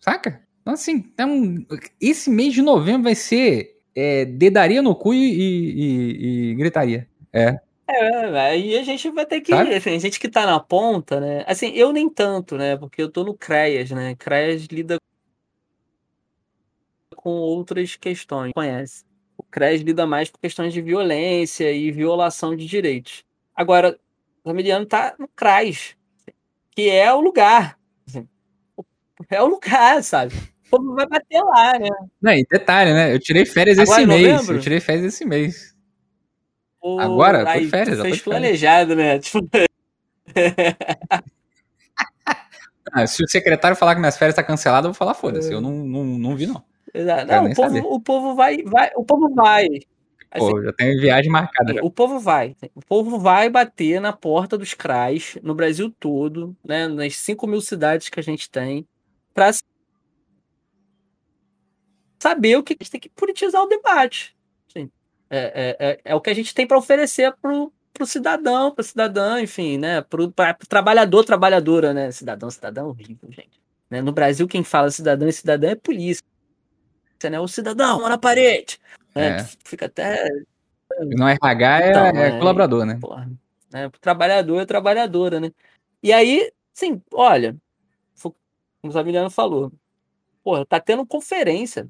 Saca? 0.00 0.40
Então, 0.62 0.74
assim, 0.74 1.04
então, 1.12 1.54
esse 2.00 2.30
mês 2.30 2.54
de 2.54 2.62
novembro 2.62 3.02
vai 3.02 3.14
ser 3.14 3.72
é, 3.94 4.24
dedaria 4.24 4.80
no 4.80 4.94
cu 4.94 5.12
e, 5.12 5.18
e, 5.18 6.50
e 6.50 6.54
gritaria. 6.54 7.08
É. 7.32 7.60
É, 7.88 8.40
aí 8.40 8.78
a 8.78 8.84
gente 8.84 9.10
vai 9.10 9.26
ter 9.26 9.40
que. 9.40 9.52
Assim, 9.52 9.94
a 9.94 9.98
gente 9.98 10.18
que 10.20 10.28
tá 10.28 10.46
na 10.46 10.60
ponta, 10.60 11.20
né? 11.20 11.44
Assim, 11.46 11.70
eu 11.72 11.92
nem 11.92 12.08
tanto, 12.08 12.56
né? 12.56 12.76
Porque 12.76 13.02
eu 13.02 13.10
tô 13.10 13.24
no 13.24 13.34
CREAS, 13.34 13.90
né? 13.90 14.14
CREAS 14.14 14.66
lida 14.66 14.96
com 17.16 17.30
outras 17.30 17.96
questões, 17.96 18.52
conhece. 18.54 19.04
O 19.36 19.42
CREAS 19.42 19.80
lida 19.80 20.06
mais 20.06 20.30
com 20.30 20.38
questões 20.38 20.72
de 20.72 20.80
violência 20.80 21.70
e 21.72 21.90
violação 21.90 22.56
de 22.56 22.66
direitos. 22.66 23.24
Agora, 23.54 23.98
o 24.44 24.48
Zamiliano 24.48 24.86
tá 24.86 25.14
no 25.18 25.28
CRAS, 25.28 25.96
que 26.70 26.88
é 26.88 27.12
o 27.12 27.20
lugar. 27.20 27.78
Assim, 28.06 28.28
é 29.30 29.42
o 29.42 29.46
lugar, 29.46 30.02
sabe? 30.02 30.34
O 30.66 30.78
povo 30.78 30.94
vai 30.94 31.06
bater 31.06 31.42
lá, 31.42 31.78
né? 31.78 31.88
Não, 32.20 32.32
e 32.32 32.46
detalhe, 32.50 32.92
né? 32.92 33.12
Eu 33.12 33.20
tirei 33.20 33.44
férias 33.44 33.78
Agora, 33.78 34.00
esse 34.00 34.08
mês. 34.08 34.48
Eu 34.48 34.60
tirei 34.60 34.80
férias 34.80 35.04
esse 35.04 35.24
mês. 35.24 35.71
Agora, 36.98 37.44
tô 37.44 37.60
de 37.60 37.68
férias. 37.68 38.00
Fez 38.00 38.20
planejado, 38.20 38.96
né? 38.96 39.18
Tipo... 39.20 39.48
ah, 42.92 43.06
se 43.06 43.22
o 43.22 43.28
secretário 43.28 43.76
falar 43.76 43.94
que 43.94 44.00
minhas 44.00 44.16
férias 44.16 44.34
tá 44.34 44.42
cancelada, 44.42 44.86
eu 44.86 44.92
vou 44.92 44.98
falar, 44.98 45.14
foda-se. 45.14 45.50
É. 45.50 45.54
Eu 45.54 45.60
não, 45.60 45.72
não, 45.72 46.04
não 46.04 46.36
vi, 46.36 46.46
não. 46.46 46.62
Não, 47.26 47.50
o 47.50 47.54
povo, 47.54 47.78
o 47.94 48.00
povo 48.00 48.34
vai, 48.34 48.62
vai. 48.64 48.90
O 48.96 49.04
povo 49.04 49.34
vai. 49.34 49.66
Pô, 50.38 50.56
assim, 50.56 50.64
já 50.64 50.72
tem 50.72 50.96
viagem 50.98 51.30
marcada. 51.30 51.74
O 51.82 51.90
povo 51.90 52.18
vai. 52.18 52.56
O 52.74 52.80
povo 52.80 53.18
vai 53.18 53.48
bater 53.48 54.00
na 54.00 54.12
porta 54.12 54.56
dos 54.56 54.74
CRAs 54.74 55.36
no 55.42 55.54
Brasil 55.54 55.94
todo, 55.98 56.56
né? 56.64 56.88
Nas 56.88 57.16
5 57.16 57.46
mil 57.46 57.60
cidades 57.60 58.08
que 58.08 58.18
a 58.18 58.22
gente 58.22 58.50
tem, 58.50 58.86
para 59.34 59.50
saber 62.18 62.56
o 62.56 62.62
que 62.62 62.74
a 62.74 62.76
gente 62.82 62.90
tem 62.90 63.00
que 63.00 63.08
politizar 63.10 63.62
o 63.62 63.68
debate. 63.68 64.34
É, 65.34 65.38
é, 65.80 65.88
é, 65.88 66.00
é 66.04 66.14
o 66.14 66.20
que 66.20 66.28
a 66.28 66.34
gente 66.34 66.54
tem 66.54 66.66
para 66.66 66.76
oferecer 66.76 67.34
pro, 67.40 67.72
pro 67.90 68.04
cidadão, 68.04 68.70
para 68.70 68.84
cidadã, 68.84 69.40
enfim, 69.40 69.78
né? 69.78 70.02
Pro, 70.02 70.30
pra, 70.30 70.52
pro 70.52 70.68
trabalhador, 70.68 71.24
trabalhadora, 71.24 71.94
né? 71.94 72.10
Cidadão, 72.10 72.50
cidadão 72.50 72.88
horrível, 72.88 73.32
gente. 73.32 73.58
Né? 73.88 74.02
No 74.02 74.12
Brasil, 74.12 74.46
quem 74.46 74.62
fala 74.62 74.90
cidadão 74.90 75.26
e 75.26 75.32
cidadã 75.32 75.70
é 75.70 75.74
polícia. 75.74 76.22
Né? 77.24 77.40
O 77.40 77.48
cidadão, 77.48 78.00
mão 78.00 78.10
na 78.10 78.18
parede. 78.18 78.78
Né? 79.14 79.38
É. 79.38 79.44
Fica 79.64 79.86
até. 79.86 80.28
Não 81.16 81.26
é 81.26 81.38
RH, 81.42 81.80
é, 81.80 81.90
então, 81.90 82.04
é, 82.04 82.28
é 82.28 82.38
colaborador, 82.38 82.84
né? 82.84 82.98
Porra, 83.00 83.30
né? 83.72 83.90
Trabalhador 84.02 84.60
é 84.60 84.66
trabalhadora, 84.66 85.40
né? 85.40 85.50
E 86.02 86.12
aí, 86.12 86.52
sim, 86.74 87.00
olha, 87.10 87.56
como 88.20 88.34
o 88.82 88.90
Zamiliano 88.90 89.30
falou, 89.30 89.72
porra, 90.44 90.66
tá 90.66 90.78
tendo 90.78 91.06
conferência. 91.06 91.88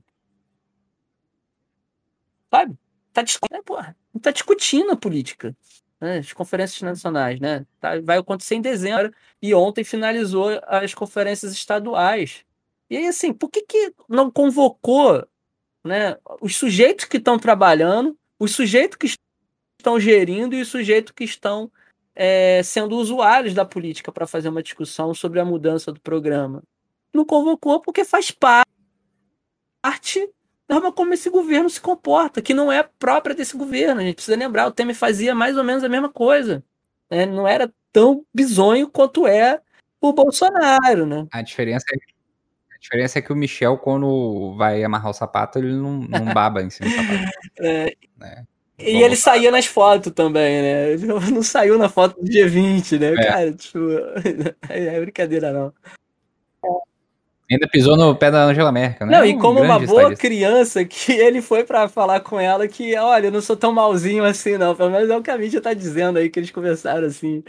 Sabe? 2.48 2.76
Tá, 3.12 3.22
né, 3.50 3.60
porra, 3.64 3.96
tá 4.20 4.30
discutindo 4.30 4.92
a 4.92 4.96
política. 4.96 5.56
Né, 6.00 6.18
as 6.18 6.32
conferências 6.32 6.82
nacionais, 6.82 7.38
né? 7.38 7.64
Tá, 7.78 8.00
vai 8.00 8.18
acontecer 8.18 8.56
em 8.56 8.60
dezembro 8.60 9.14
e 9.40 9.54
ontem 9.54 9.84
finalizou 9.84 10.60
as 10.66 10.92
conferências 10.92 11.52
estaduais. 11.52 12.44
E 12.90 12.96
aí, 12.96 13.06
assim, 13.06 13.32
por 13.32 13.48
que, 13.48 13.62
que 13.62 13.94
não 14.08 14.28
convocou 14.30 15.24
né, 15.84 16.16
os 16.40 16.56
sujeitos 16.56 17.04
que 17.04 17.18
estão 17.18 17.38
trabalhando, 17.38 18.18
os 18.38 18.52
sujeitos 18.52 18.96
que 18.96 19.14
estão 19.78 19.98
gerindo 19.98 20.54
e 20.54 20.62
os 20.62 20.68
sujeitos 20.68 21.12
que 21.12 21.24
estão 21.24 21.70
é, 22.14 22.62
sendo 22.62 22.96
usuários 22.96 23.54
da 23.54 23.64
política 23.64 24.12
para 24.12 24.26
fazer 24.26 24.48
uma 24.48 24.62
discussão 24.62 25.14
sobre 25.14 25.40
a 25.40 25.44
mudança 25.44 25.92
do 25.92 26.00
programa? 26.00 26.62
Não 27.14 27.24
convocou 27.24 27.80
porque 27.80 28.04
faz 28.04 28.30
parte 28.30 30.28
forma 30.72 30.92
como 30.92 31.12
esse 31.12 31.28
governo 31.28 31.68
se 31.68 31.80
comporta, 31.80 32.40
que 32.40 32.54
não 32.54 32.72
é 32.72 32.82
própria 32.82 33.34
desse 33.34 33.56
governo. 33.56 34.00
A 34.00 34.04
gente 34.04 34.14
precisa 34.16 34.36
lembrar, 34.36 34.66
o 34.66 34.72
Temer 34.72 34.94
fazia 34.94 35.34
mais 35.34 35.56
ou 35.56 35.64
menos 35.64 35.84
a 35.84 35.88
mesma 35.88 36.08
coisa. 36.08 36.64
Né? 37.10 37.26
Não 37.26 37.46
era 37.46 37.72
tão 37.92 38.24
bizonho 38.32 38.88
quanto 38.88 39.26
é 39.26 39.60
o 40.00 40.12
Bolsonaro, 40.12 41.06
né? 41.06 41.26
A 41.30 41.42
diferença 41.42 41.84
é, 41.92 41.96
a 42.74 42.78
diferença 42.78 43.18
é 43.18 43.22
que 43.22 43.32
o 43.32 43.36
Michel, 43.36 43.76
quando 43.78 44.54
vai 44.56 44.82
amarrar 44.82 45.10
o 45.10 45.14
sapato, 45.14 45.58
ele 45.58 45.74
não, 45.74 46.00
não 46.00 46.24
baba 46.34 46.62
em 46.62 46.70
cima 46.70 46.88
do 46.88 46.96
sapato. 46.96 47.30
É. 47.60 47.96
Né? 48.16 48.46
E 48.78 48.92
Vamos 48.92 49.02
ele 49.06 49.16
saía 49.16 49.50
nas 49.50 49.66
fotos 49.66 50.12
também, 50.12 50.62
né? 50.62 50.92
Ele 50.92 51.06
não 51.30 51.42
saiu 51.42 51.78
na 51.78 51.88
foto 51.88 52.20
do 52.20 52.28
G20, 52.28 52.98
né? 52.98 53.12
É. 53.12 53.24
Cara, 53.24 53.52
tipo, 53.52 53.78
é 54.68 55.00
brincadeira 55.00 55.52
não. 55.52 55.72
Ainda 57.52 57.68
pisou 57.68 57.96
no 57.96 58.16
pé 58.16 58.30
da 58.30 58.44
Angela 58.44 58.72
Merkel, 58.72 59.06
né? 59.06 59.18
Não, 59.18 59.24
e 59.24 59.38
como 59.38 59.60
uma 59.60 59.78
boa 59.78 60.02
estadista. 60.02 60.16
criança 60.16 60.84
que 60.84 61.12
ele 61.12 61.42
foi 61.42 61.64
para 61.64 61.88
falar 61.88 62.20
com 62.20 62.40
ela 62.40 62.66
que, 62.66 62.96
olha, 62.96 63.26
eu 63.26 63.32
não 63.32 63.40
sou 63.40 63.56
tão 63.56 63.72
malzinho 63.72 64.24
assim, 64.24 64.56
não. 64.56 64.74
Pelo 64.74 64.90
menos 64.90 65.10
é 65.10 65.16
o 65.16 65.22
que 65.22 65.30
a 65.30 65.38
mídia 65.38 65.60
tá 65.60 65.74
dizendo 65.74 66.18
aí, 66.18 66.30
que 66.30 66.38
eles 66.38 66.50
conversaram 66.50 67.06
assim. 67.06 67.42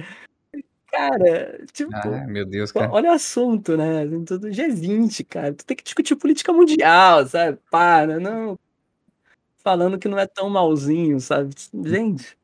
Cara, 0.92 1.66
tipo. 1.74 1.92
Ah, 1.96 2.26
meu 2.28 2.46
Deus, 2.46 2.72
cara. 2.72 2.92
Olha 2.92 3.10
o 3.10 3.14
assunto, 3.14 3.76
né? 3.76 4.06
Tudo 4.28 4.50
G20, 4.50 5.26
cara. 5.26 5.54
Tu 5.54 5.66
tem 5.66 5.76
que 5.76 5.84
discutir 5.84 6.16
política 6.16 6.54
mundial, 6.54 7.26
sabe? 7.26 7.58
Para, 7.72 8.20
não. 8.20 8.60
Falando 9.64 9.98
que 9.98 10.08
não 10.08 10.20
é 10.20 10.28
tão 10.28 10.50
malzinho, 10.50 11.20
sabe? 11.20 11.56
Gente, 11.86 12.38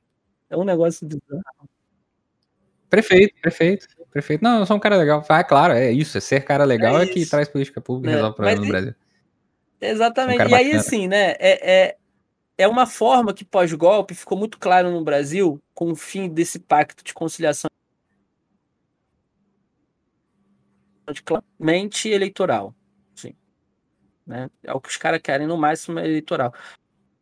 é 0.49 0.57
um 0.57 0.63
negócio 0.63 1.05
bizarro. 1.05 1.69
Prefeito, 2.89 3.35
prefeito. 3.41 3.87
Perfeito. 4.11 4.43
Não, 4.43 4.59
eu 4.59 4.65
sou 4.65 4.75
um 4.75 4.79
cara 4.79 4.97
legal. 4.97 5.23
Ah, 5.29 5.43
claro, 5.43 5.73
é 5.73 5.91
isso. 5.91 6.17
É 6.17 6.21
ser 6.21 6.43
cara 6.43 6.63
legal 6.63 6.99
é, 6.99 7.03
é 7.03 7.07
que 7.07 7.25
traz 7.25 7.47
política 7.47 7.79
pública 7.79 8.09
e 8.09 8.13
é, 8.13 8.15
resolve 8.15 8.35
problema 8.35 8.61
no 8.61 8.67
Brasil. 8.67 8.95
Exatamente. 9.79 10.43
Um 10.43 10.49
e 10.49 10.53
aí, 10.55 10.71
assim, 10.73 11.07
né? 11.07 11.31
É, 11.39 11.71
é, 11.71 11.97
é 12.57 12.67
uma 12.67 12.87
forma 12.87 13.33
que 13.33 13.45
pós-golpe 13.45 14.15
ficou 14.15 14.37
muito 14.37 14.57
claro 14.57 14.91
no 14.91 15.03
Brasil 15.03 15.61
com 15.73 15.91
o 15.91 15.95
fim 15.95 16.27
desse 16.27 16.59
pacto 16.59 17.03
de 17.03 17.13
conciliação 17.13 17.69
mente 21.57 22.09
eleitoral. 22.09 22.75
Sim. 23.15 23.33
Né? 24.25 24.49
É 24.63 24.73
o 24.73 24.81
que 24.81 24.89
os 24.89 24.97
caras 24.97 25.21
querem 25.21 25.47
no 25.47 25.57
máximo 25.57 25.99
eleitoral. 25.99 26.53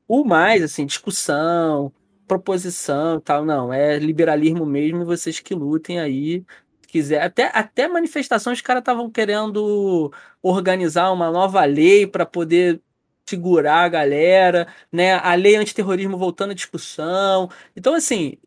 O 0.08 0.24
mais, 0.24 0.64
assim, 0.64 0.86
discussão, 0.86 1.92
proposição 2.28 3.20
tal, 3.22 3.46
não. 3.46 3.74
É 3.74 3.98
liberalismo 3.98 4.66
mesmo 4.66 5.02
e 5.02 5.06
vocês 5.06 5.40
que 5.40 5.56
lutem 5.56 6.00
aí 6.00 6.46
quiser. 6.88 7.22
Até, 7.22 7.52
até 7.54 7.88
manifestações, 7.88 8.60
os 8.60 8.62
caras 8.62 8.82
estavam 8.82 9.10
querendo 9.10 10.12
organizar 10.42 11.12
uma 11.12 11.32
nova 11.32 11.64
lei 11.66 12.08
para 12.08 12.26
poder 12.26 12.82
segurar 13.26 13.84
a 13.84 13.90
galera, 13.90 14.68
né? 14.92 15.16
A 15.16 15.36
lei 15.36 15.56
antiterrorismo 15.56 16.18
voltando 16.18 16.52
à 16.52 16.54
discussão. 16.54 17.50
Então, 17.76 17.94
assim, 17.96 18.38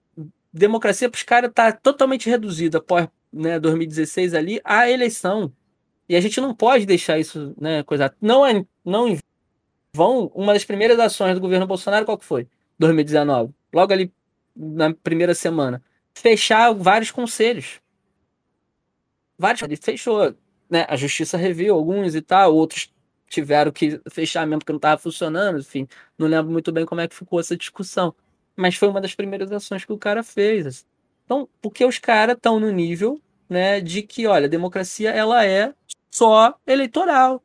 democracia 0.53 1.09
para 1.11 1.18
os 1.18 1.22
caras 1.22 1.51
tá 1.55 1.72
totalmente 1.72 2.28
reduzida 2.28 2.78
após 2.78 3.09
né, 3.33 3.59
2016 3.61 4.35
ali 4.35 4.61
a 4.64 4.91
eleição. 4.91 5.53
E 6.09 6.16
a 6.16 6.20
gente 6.20 6.41
não 6.41 6.55
pode 6.55 6.87
deixar 6.87 7.18
isso, 7.18 7.55
né, 7.61 7.83
coisa. 7.85 8.14
Não 8.20 8.45
é, 8.45 8.64
não 8.85 9.16
vão. 9.95 10.26
Uma 10.35 10.53
das 10.55 10.64
primeiras 10.64 10.99
ações 10.99 11.35
do 11.35 11.41
governo 11.41 11.66
Bolsonaro, 11.66 12.05
qual 12.05 12.18
que 12.18 12.24
foi? 12.24 12.49
2019. 12.78 13.55
Logo 13.73 13.93
ali 13.93 14.12
na 14.55 14.93
primeira 14.95 15.35
semana. 15.35 15.83
Fechar 16.14 16.73
vários 16.75 17.11
conselhos 17.11 17.81
vários 19.41 19.62
ele 19.62 19.77
fechou, 19.77 20.35
né? 20.68 20.85
A 20.87 20.97
justiça 20.97 21.39
reviu 21.39 21.75
alguns 21.75 22.14
e 22.14 22.21
tal, 22.21 22.55
outros 22.55 22.93
tiveram 23.27 23.73
que 23.73 23.99
fechar 24.11 24.47
mesmo 24.47 24.61
porque 24.61 24.73
não 24.73 24.77
estava 24.77 25.01
funcionando, 25.01 25.59
enfim, 25.61 25.89
não 26.18 26.27
lembro 26.27 26.53
muito 26.53 26.71
bem 26.71 26.85
como 26.85 27.01
é 27.01 27.09
que 27.09 27.14
ficou 27.14 27.41
essa 27.41 27.57
discussão, 27.57 28.14
mas 28.55 28.75
foi 28.77 28.89
uma 28.89 29.01
das 29.01 29.14
primeiras 29.14 29.51
ações 29.51 29.85
que 29.85 29.93
o 29.93 29.99
cara 29.99 30.23
fez. 30.23 30.66
Assim. 30.66 30.85
Então, 31.25 31.49
porque 31.62 31.85
os 31.85 31.99
caras 31.99 32.37
estão 32.37 32.61
no 32.61 32.71
nível, 32.71 33.21
né, 33.49 33.81
de 33.81 34.03
que, 34.03 34.27
olha, 34.27 34.45
a 34.47 34.49
democracia 34.49 35.11
ela 35.11 35.45
é 35.47 35.73
só 36.11 36.55
eleitoral. 36.66 37.43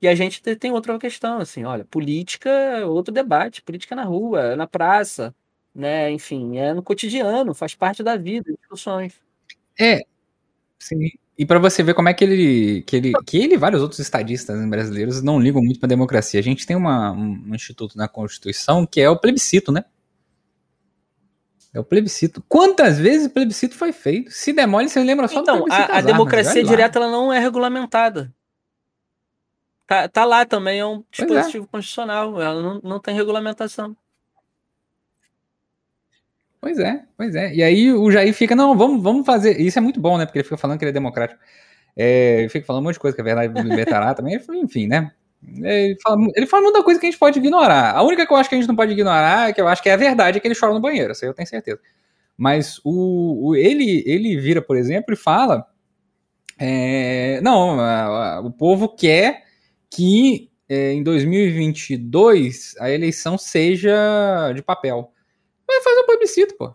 E 0.00 0.06
a 0.06 0.14
gente 0.14 0.40
tem 0.42 0.70
outra 0.70 0.98
questão, 0.98 1.38
assim, 1.38 1.64
olha, 1.64 1.84
política 1.86 2.50
é 2.50 2.84
outro 2.84 3.12
debate, 3.12 3.62
política 3.62 3.96
na 3.96 4.04
rua, 4.04 4.54
na 4.54 4.66
praça, 4.66 5.34
né? 5.74 6.10
Enfim, 6.10 6.58
é 6.58 6.72
no 6.72 6.82
cotidiano, 6.82 7.54
faz 7.54 7.74
parte 7.74 8.02
da 8.02 8.16
vida, 8.16 8.52
discussões. 8.52 9.14
É, 9.78 10.04
sim. 10.78 11.10
E 11.36 11.44
para 11.44 11.58
você 11.58 11.82
ver 11.82 11.94
como 11.94 12.08
é 12.08 12.14
que 12.14 12.22
ele, 12.22 12.82
que 12.82 12.96
ele, 12.96 13.12
que 13.26 13.38
ele 13.38 13.54
e 13.54 13.58
vários 13.58 13.82
outros 13.82 13.98
estadistas 13.98 14.64
brasileiros 14.68 15.20
não 15.20 15.40
ligam 15.40 15.60
muito 15.60 15.80
para 15.80 15.88
democracia. 15.88 16.38
A 16.38 16.42
gente 16.42 16.64
tem 16.64 16.76
uma, 16.76 17.10
um 17.10 17.52
instituto 17.54 17.98
na 17.98 18.06
Constituição 18.06 18.86
que 18.86 19.00
é 19.00 19.10
o 19.10 19.18
plebiscito, 19.18 19.72
né? 19.72 19.84
É 21.72 21.80
o 21.80 21.84
plebiscito. 21.84 22.40
Quantas 22.48 23.00
vezes 23.00 23.26
o 23.26 23.30
plebiscito 23.30 23.74
foi 23.74 23.92
feito? 23.92 24.30
Se 24.30 24.52
demole, 24.52 24.88
você 24.88 25.02
lembra 25.02 25.26
só 25.26 25.40
então, 25.40 25.56
do 25.56 25.64
plebiscito. 25.64 25.84
Então, 25.86 25.96
a, 25.96 25.98
a 25.98 26.02
democracia 26.02 26.62
direta 26.62 27.00
ela 27.00 27.10
não 27.10 27.32
é 27.32 27.40
regulamentada. 27.40 28.32
Tá, 29.84 30.08
tá 30.08 30.24
lá 30.24 30.46
também, 30.46 30.78
é 30.78 30.86
um 30.86 30.98
é. 30.98 31.02
dispositivo 31.10 31.64
é. 31.64 31.68
constitucional, 31.68 32.40
ela 32.40 32.62
não, 32.62 32.80
não 32.82 33.00
tem 33.00 33.14
regulamentação. 33.14 33.94
Pois 36.64 36.78
é, 36.78 37.02
pois 37.14 37.34
é. 37.34 37.54
E 37.54 37.62
aí 37.62 37.92
o 37.92 38.10
Jair 38.10 38.32
fica, 38.32 38.56
não, 38.56 38.74
vamos, 38.74 39.02
vamos 39.02 39.26
fazer. 39.26 39.60
Isso 39.60 39.78
é 39.78 39.82
muito 39.82 40.00
bom, 40.00 40.16
né? 40.16 40.24
Porque 40.24 40.38
ele 40.38 40.44
fica 40.44 40.56
falando 40.56 40.78
que 40.78 40.84
ele 40.86 40.92
é 40.92 40.94
democrático. 40.94 41.38
É, 41.94 42.46
fica 42.48 42.64
falando 42.64 42.80
um 42.80 42.84
monte 42.86 42.94
de 42.94 43.00
coisa 43.00 43.14
que 43.14 43.20
é 43.20 43.24
verdade 43.24 43.52
libertará 43.62 44.14
também. 44.14 44.40
Enfim, 44.62 44.86
né? 44.86 45.12
Ele 45.46 45.94
fala, 46.02 46.26
ele 46.34 46.46
fala 46.46 46.62
muita 46.62 46.82
coisa 46.82 46.98
que 46.98 47.04
a 47.04 47.10
gente 47.10 47.18
pode 47.18 47.38
ignorar. 47.38 47.94
A 47.94 48.02
única 48.02 48.26
que 48.26 48.32
eu 48.32 48.36
acho 48.38 48.48
que 48.48 48.54
a 48.54 48.58
gente 48.58 48.66
não 48.66 48.74
pode 48.74 48.92
ignorar, 48.92 49.52
que 49.52 49.60
eu 49.60 49.68
acho 49.68 49.82
que 49.82 49.90
é 49.90 49.92
a 49.92 49.96
verdade, 49.98 50.38
é 50.38 50.40
que 50.40 50.48
ele 50.48 50.58
chora 50.58 50.72
no 50.72 50.80
banheiro. 50.80 51.12
Isso 51.12 51.26
aí 51.26 51.30
eu 51.30 51.34
tenho 51.34 51.46
certeza. 51.46 51.78
Mas 52.34 52.80
o, 52.82 53.48
o 53.48 53.54
ele, 53.54 54.02
ele 54.06 54.34
vira, 54.38 54.62
por 54.62 54.78
exemplo, 54.78 55.12
e 55.12 55.18
fala: 55.18 55.66
é, 56.58 57.42
não, 57.42 57.78
a, 57.78 58.36
a, 58.36 58.40
o 58.40 58.50
povo 58.50 58.88
quer 58.88 59.44
que 59.90 60.50
é, 60.66 60.94
em 60.94 61.02
2022 61.02 62.74
a 62.80 62.90
eleição 62.90 63.36
seja 63.36 64.50
de 64.54 64.62
papel. 64.62 65.12
Fazer 65.84 66.00
um 66.00 66.06
plebiscito, 66.06 66.54
pô. 66.56 66.74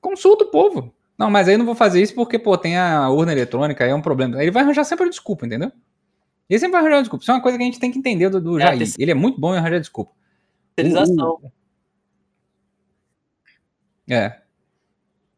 Consulta 0.00 0.44
o 0.44 0.50
povo. 0.50 0.94
Não, 1.18 1.30
mas 1.30 1.48
aí 1.48 1.56
não 1.56 1.66
vou 1.66 1.74
fazer 1.74 2.00
isso 2.00 2.14
porque, 2.14 2.38
pô, 2.38 2.56
tem 2.56 2.76
a 2.76 3.08
urna 3.08 3.32
eletrônica, 3.32 3.82
aí 3.82 3.90
é 3.90 3.94
um 3.94 4.02
problema. 4.02 4.40
Ele 4.40 4.50
vai 4.50 4.62
arranjar 4.62 4.84
sempre 4.84 5.08
desculpa, 5.08 5.46
entendeu? 5.46 5.72
Ele 6.48 6.58
sempre 6.58 6.72
vai 6.72 6.82
arranjar 6.82 7.00
desculpa. 7.00 7.22
Isso 7.22 7.30
é 7.30 7.34
uma 7.34 7.42
coisa 7.42 7.58
que 7.58 7.64
a 7.64 7.66
gente 7.66 7.80
tem 7.80 7.90
que 7.90 7.98
entender 7.98 8.28
do, 8.28 8.40
do 8.40 8.58
é, 8.58 8.62
Jair. 8.62 8.94
Ele 8.98 9.10
é 9.10 9.14
muito 9.14 9.40
bom 9.40 9.54
em 9.54 9.58
arranjar 9.58 9.80
desculpa. 9.80 10.12
Terceirização. 10.76 11.40
É. 14.08 14.38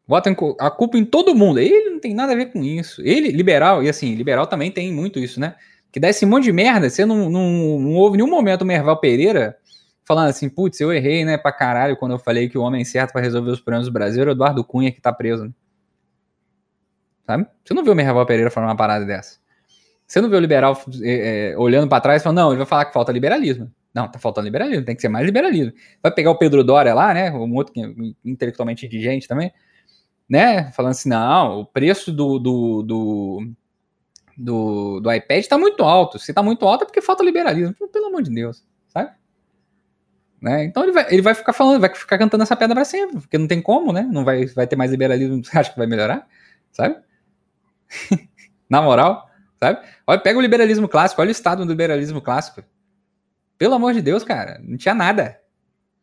Bota 0.07 0.29
a 0.59 0.69
culpa 0.69 0.97
em 0.97 1.05
todo 1.05 1.33
mundo. 1.33 1.59
Ele 1.59 1.89
não 1.89 1.99
tem 1.99 2.13
nada 2.13 2.33
a 2.33 2.35
ver 2.35 2.51
com 2.51 2.63
isso. 2.63 3.01
Ele, 3.01 3.31
liberal, 3.31 3.81
e 3.81 3.89
assim, 3.89 4.13
liberal 4.13 4.45
também 4.45 4.69
tem 4.69 4.93
muito 4.93 5.19
isso, 5.19 5.39
né? 5.39 5.55
Que 5.91 5.99
dá 5.99 6.09
esse 6.09 6.25
monte 6.25 6.43
de 6.43 6.51
merda. 6.51 6.89
Você 6.89 7.05
não, 7.05 7.29
não, 7.29 7.79
não 7.79 7.95
ouve 7.95 8.17
nenhum 8.17 8.29
momento 8.29 8.61
o 8.61 8.65
Merval 8.65 8.99
Pereira 8.99 9.57
falando 10.03 10.29
assim, 10.29 10.49
putz, 10.49 10.79
eu 10.79 10.91
errei, 10.91 11.23
né, 11.25 11.37
pra 11.37 11.51
caralho, 11.51 11.97
quando 11.97 12.11
eu 12.13 12.19
falei 12.19 12.49
que 12.49 12.57
o 12.57 12.61
homem 12.61 12.83
certo 12.83 13.11
para 13.11 13.21
resolver 13.21 13.51
os 13.51 13.61
problemas 13.61 13.87
do 13.87 13.93
Brasil 13.93 14.21
era 14.21 14.31
o 14.31 14.33
Eduardo 14.33 14.63
Cunha 14.63 14.91
que 14.91 15.01
tá 15.01 15.13
preso. 15.13 15.45
Né? 15.45 15.51
Sabe? 17.25 17.47
Você 17.63 17.73
não 17.73 17.83
viu 17.83 17.93
o 17.93 17.95
Merval 17.95 18.25
Pereira 18.25 18.49
falando 18.49 18.69
uma 18.69 18.75
parada 18.75 19.05
dessa. 19.05 19.39
Você 20.05 20.19
não 20.19 20.29
vê 20.29 20.35
o 20.35 20.39
liberal 20.39 20.77
é, 21.01 21.51
é, 21.51 21.57
olhando 21.57 21.87
para 21.87 22.01
trás 22.01 22.21
e 22.21 22.23
falando, 22.23 22.39
não, 22.39 22.49
ele 22.49 22.57
vai 22.57 22.65
falar 22.65 22.85
que 22.85 22.93
falta 22.93 23.11
liberalismo. 23.11 23.71
Não, 23.93 24.09
tá 24.09 24.19
faltando 24.19 24.45
liberalismo, 24.45 24.85
tem 24.85 24.95
que 24.95 25.01
ser 25.01 25.09
mais 25.09 25.25
liberalismo. 25.25 25.73
Vai 26.01 26.11
pegar 26.13 26.31
o 26.31 26.37
Pedro 26.37 26.63
Dória 26.63 26.93
lá, 26.93 27.13
né? 27.13 27.31
Um 27.31 27.55
outro 27.55 27.73
que 27.73 27.81
é 27.81 27.93
intelectualmente 28.23 28.85
indigente 28.85 29.27
também, 29.27 29.53
né? 30.29 30.71
Falando 30.71 30.91
assim, 30.91 31.09
não, 31.09 31.61
o 31.61 31.65
preço 31.65 32.11
do, 32.11 32.39
do, 32.39 32.83
do, 32.83 33.51
do, 34.37 34.99
do 35.01 35.13
iPad 35.13 35.45
tá 35.45 35.57
muito 35.57 35.83
alto. 35.83 36.19
Se 36.19 36.33
tá 36.33 36.41
muito 36.41 36.65
alto 36.65 36.83
é 36.83 36.85
porque 36.85 37.01
falta 37.01 37.23
liberalismo. 37.23 37.75
Pelo 37.91 38.07
amor 38.07 38.21
de 38.21 38.33
Deus, 38.33 38.65
sabe? 38.87 39.11
Né? 40.41 40.63
Então 40.65 40.83
ele 40.83 40.91
vai, 40.91 41.05
ele 41.13 41.21
vai 41.21 41.35
ficar 41.35 41.53
falando, 41.53 41.79
vai 41.79 41.93
ficar 41.93 42.17
cantando 42.17 42.43
essa 42.43 42.55
pedra 42.55 42.75
para 42.75 42.85
sempre, 42.85 43.21
porque 43.21 43.37
não 43.37 43.47
tem 43.47 43.61
como, 43.61 43.93
né? 43.93 44.07
Não 44.11 44.25
vai, 44.25 44.45
vai 44.47 44.65
ter 44.65 44.75
mais 44.75 44.89
liberalismo, 44.89 45.43
você 45.45 45.57
acha 45.57 45.71
que 45.71 45.77
vai 45.77 45.87
melhorar? 45.87 46.27
Sabe? 46.71 46.95
Na 48.69 48.81
moral 48.81 49.31
sabe? 49.61 49.87
Olha, 50.07 50.19
pega 50.19 50.39
o 50.39 50.41
liberalismo 50.41 50.87
clássico, 50.89 51.21
olha 51.21 51.29
o 51.29 51.31
estado 51.31 51.63
do 51.63 51.71
liberalismo 51.71 52.19
clássico. 52.19 52.63
Pelo 53.57 53.75
amor 53.75 53.93
de 53.93 54.01
Deus, 54.01 54.23
cara, 54.23 54.59
não 54.63 54.75
tinha 54.75 54.95
nada. 54.95 55.39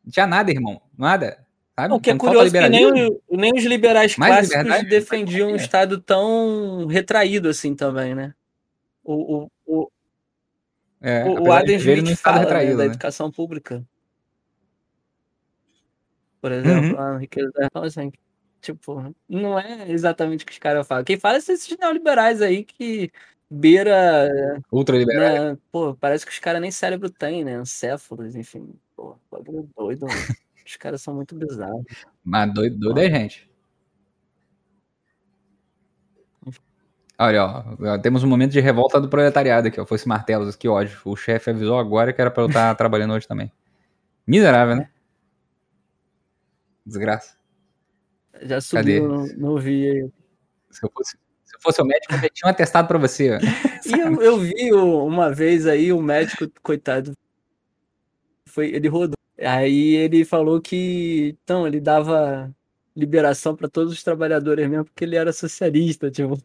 Não 0.04 0.12
tinha 0.12 0.26
nada, 0.26 0.50
irmão. 0.50 0.80
Nada. 0.96 1.44
Sabe? 1.74 1.94
O 1.94 2.00
que 2.00 2.10
é 2.10 2.16
curioso 2.16 2.56
é 2.56 2.62
que 2.62 2.68
nem, 2.68 3.20
nem 3.30 3.52
os 3.54 3.64
liberais 3.64 4.14
clássicos 4.14 4.88
defendiam 4.88 5.50
um 5.50 5.56
Estado 5.56 6.00
tão 6.00 6.86
retraído 6.86 7.48
assim 7.48 7.74
também, 7.74 8.14
né? 8.14 8.32
O, 9.02 9.44
o, 9.44 9.50
o, 9.66 9.90
é, 11.00 11.24
o, 11.24 11.52
Adam 11.52 11.76
Smith 11.76 12.16
fala 12.16 12.40
retraído, 12.40 12.72
né, 12.72 12.78
da 12.78 12.84
né? 12.84 12.90
educação 12.90 13.30
pública. 13.30 13.84
Por 16.40 16.52
exemplo, 16.52 16.96
uhum. 16.96 17.00
a 17.00 17.18
riqueza 17.18 17.68
fala 17.72 17.86
assim, 17.86 18.12
tipo, 18.60 19.14
não 19.28 19.58
é 19.58 19.90
exatamente 19.90 20.44
o 20.44 20.46
que 20.46 20.52
os 20.52 20.58
caras 20.58 20.86
falam. 20.86 21.04
Quem 21.04 21.18
fala 21.18 21.40
são 21.40 21.54
esses 21.54 21.76
neoliberais 21.78 22.40
aí 22.40 22.64
que 22.64 23.10
beira. 23.50 24.28
Ultraliberal. 24.70 25.52
Né? 25.52 25.58
Pô, 25.72 25.94
parece 25.94 26.24
que 26.24 26.32
os 26.32 26.38
caras 26.38 26.60
nem 26.60 26.70
cérebro 26.70 27.10
tem, 27.10 27.44
né? 27.44 27.60
Encéfalos, 27.60 28.34
enfim. 28.34 28.74
Pô, 28.94 29.16
bagulho 29.30 29.68
doido. 29.76 30.06
os 30.66 30.76
caras 30.76 31.02
são 31.02 31.14
muito 31.14 31.34
bizarros. 31.34 31.84
Mas 32.22 32.52
doido, 32.52 32.78
doido 32.78 32.98
é 33.00 33.10
gente. 33.10 33.48
Olha, 37.20 37.44
ó, 37.44 37.98
temos 37.98 38.22
um 38.22 38.28
momento 38.28 38.52
de 38.52 38.60
revolta 38.60 39.00
do 39.00 39.08
proletariado 39.08 39.66
aqui, 39.66 39.80
ó. 39.80 39.84
Foi 39.84 39.96
esse 39.96 40.06
martelos, 40.06 40.54
que 40.54 40.68
ódio. 40.68 41.00
O 41.04 41.16
chefe 41.16 41.50
avisou 41.50 41.76
agora 41.76 42.12
que 42.12 42.20
era 42.20 42.30
pra 42.30 42.44
eu 42.44 42.46
estar 42.46 42.72
trabalhando 42.76 43.12
hoje 43.12 43.26
também. 43.26 43.50
Miserável, 44.24 44.76
né? 44.76 44.88
Desgraça. 46.88 47.36
Já 48.42 48.60
subiu, 48.60 49.08
não, 49.08 49.26
não 49.36 49.58
vi 49.58 49.90
aí. 49.90 50.10
Se 50.70 50.84
eu 50.84 50.90
fosse, 50.90 51.16
eu 51.52 51.60
fosse 51.60 51.82
o 51.82 51.84
médico, 51.84 52.14
eu 52.14 52.30
tinha 52.30 52.48
um 52.48 52.50
atestado 52.50 52.88
para 52.88 52.98
você. 52.98 53.38
e 53.84 53.92
eu, 53.92 54.22
eu, 54.22 54.38
vi 54.38 54.72
uma 54.72 55.30
vez 55.30 55.66
aí 55.66 55.92
o 55.92 56.00
médico, 56.00 56.48
coitado, 56.62 57.12
foi, 58.46 58.74
ele 58.74 58.88
rodou. 58.88 59.16
Aí 59.38 59.96
ele 59.96 60.24
falou 60.24 60.60
que, 60.60 61.36
então, 61.44 61.66
ele 61.66 61.80
dava 61.80 62.50
liberação 62.96 63.54
para 63.54 63.68
todos 63.68 63.92
os 63.92 64.02
trabalhadores 64.02 64.68
mesmo, 64.68 64.86
porque 64.86 65.04
ele 65.04 65.16
era 65.16 65.32
socialista, 65.32 66.10
tipo. 66.10 66.40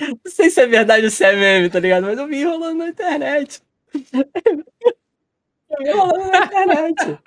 Não 0.00 0.18
sei 0.26 0.48
se 0.48 0.60
é 0.60 0.66
verdade 0.66 1.04
ou 1.04 1.10
se 1.10 1.22
é 1.22 1.36
meme, 1.36 1.68
tá 1.68 1.78
ligado? 1.78 2.04
Mas 2.04 2.18
eu 2.18 2.26
vi 2.26 2.44
rolando 2.44 2.78
na 2.78 2.88
internet. 2.88 3.62
eu 3.94 5.78
vi 5.78 5.90
rolando 5.90 6.30
na 6.30 6.46
internet. 6.46 7.18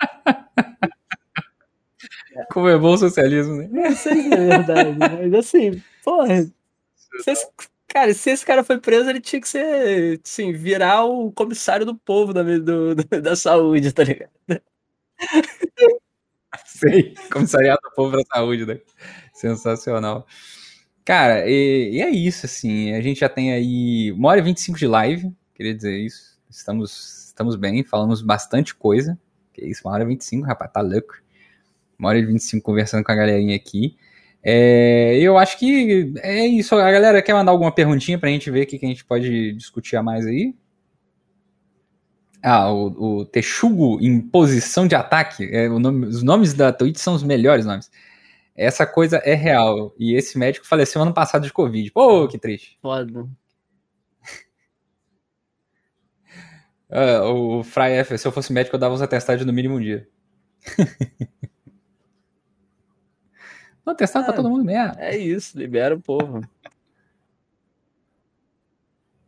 Como 2.50 2.68
é 2.68 2.78
bom 2.78 2.94
o 2.94 2.98
socialismo, 2.98 3.56
né? 3.56 3.68
Não 3.70 3.96
sei 3.96 4.22
se 4.22 4.32
é 4.32 4.46
verdade, 4.46 4.98
mas 4.98 5.34
assim, 5.34 5.82
porra, 6.04 6.46
esse, 7.26 7.46
cara, 7.86 8.12
se 8.12 8.30
esse 8.30 8.44
cara 8.44 8.62
foi 8.64 8.78
preso, 8.78 9.08
ele 9.08 9.20
tinha 9.20 9.40
que 9.40 9.48
ser, 9.48 10.20
assim, 10.24 10.52
virar 10.52 11.04
o 11.04 11.32
comissário 11.32 11.86
do 11.86 11.96
povo 11.96 12.32
da, 12.32 12.42
do, 12.42 12.94
da 13.22 13.36
saúde, 13.36 13.92
tá 13.92 14.04
ligado? 14.04 14.30
Sei, 16.64 17.14
comissariado 17.32 17.80
do 17.82 17.94
povo 17.94 18.16
da 18.16 18.22
saúde, 18.24 18.66
né? 18.66 18.80
Sensacional. 19.32 20.26
Cara, 21.04 21.48
e, 21.48 21.92
e, 21.94 22.02
é 22.02 22.10
isso, 22.10 22.46
assim, 22.46 22.92
a 22.92 23.00
gente 23.00 23.20
já 23.20 23.28
tem 23.28 23.52
aí 23.52 24.12
uma 24.12 24.28
hora 24.28 24.40
e 24.40 24.42
25 24.42 24.78
de 24.78 24.86
live, 24.86 25.32
queria 25.54 25.74
dizer 25.74 25.96
isso, 25.96 26.36
estamos, 26.50 27.26
estamos 27.28 27.54
bem, 27.56 27.84
falamos 27.84 28.20
bastante 28.22 28.74
coisa, 28.74 29.18
que 29.52 29.64
isso, 29.64 29.82
uma 29.84 29.94
hora 29.94 30.02
e 30.02 30.06
25, 30.08 30.44
rapaz, 30.46 30.72
tá 30.72 30.80
louco. 30.80 31.14
Uma 31.98 32.10
hora 32.10 32.18
e 32.18 32.24
25 32.24 32.64
conversando 32.64 33.04
com 33.04 33.12
a 33.12 33.14
galerinha 33.14 33.56
aqui. 33.56 33.96
É, 34.42 35.18
eu 35.18 35.36
acho 35.38 35.58
que 35.58 36.12
é 36.18 36.46
isso. 36.46 36.74
A 36.76 36.92
galera 36.92 37.20
quer 37.22 37.34
mandar 37.34 37.52
alguma 37.52 37.72
perguntinha 37.72 38.18
pra 38.18 38.30
gente 38.30 38.50
ver 38.50 38.62
o 38.62 38.66
que, 38.66 38.78
que 38.78 38.86
a 38.86 38.88
gente 38.88 39.04
pode 39.04 39.52
discutir 39.54 39.96
a 39.96 40.02
mais 40.02 40.24
aí? 40.26 40.54
Ah, 42.42 42.70
o, 42.72 43.18
o 43.20 43.24
Texugo 43.24 43.98
em 44.00 44.20
posição 44.20 44.86
de 44.86 44.94
ataque. 44.94 45.44
É, 45.52 45.68
nome, 45.68 46.06
os 46.06 46.22
nomes 46.22 46.54
da 46.54 46.72
Twitch 46.72 46.98
são 46.98 47.14
os 47.14 47.22
melhores 47.24 47.66
nomes. 47.66 47.90
Essa 48.54 48.86
coisa 48.86 49.18
é 49.18 49.34
real. 49.34 49.92
E 49.98 50.14
esse 50.14 50.38
médico 50.38 50.66
faleceu 50.66 51.02
ano 51.02 51.12
passado 51.12 51.44
de 51.44 51.52
Covid. 51.52 51.90
Pô, 51.90 52.28
que 52.28 52.38
triste. 52.38 52.78
Foda. 52.80 53.28
Uh, 56.88 57.58
o 57.58 57.64
Fry 57.64 57.92
F, 57.94 58.16
se 58.16 58.28
eu 58.28 58.32
fosse 58.32 58.52
médico, 58.52 58.76
eu 58.76 58.80
dava 58.80 58.94
uns 58.94 59.02
atestados 59.02 59.44
no 59.44 59.52
mínimo 59.52 59.74
um 59.76 59.80
dia. 59.80 60.08
Não, 63.86 63.94
testar 63.94 64.20
é, 64.20 64.24
pra 64.24 64.32
todo 64.32 64.50
mundo 64.50 64.64
mesmo. 64.64 64.94
É 64.98 65.16
isso, 65.16 65.56
libera 65.56 65.94
o 65.94 66.00
povo. 66.00 66.42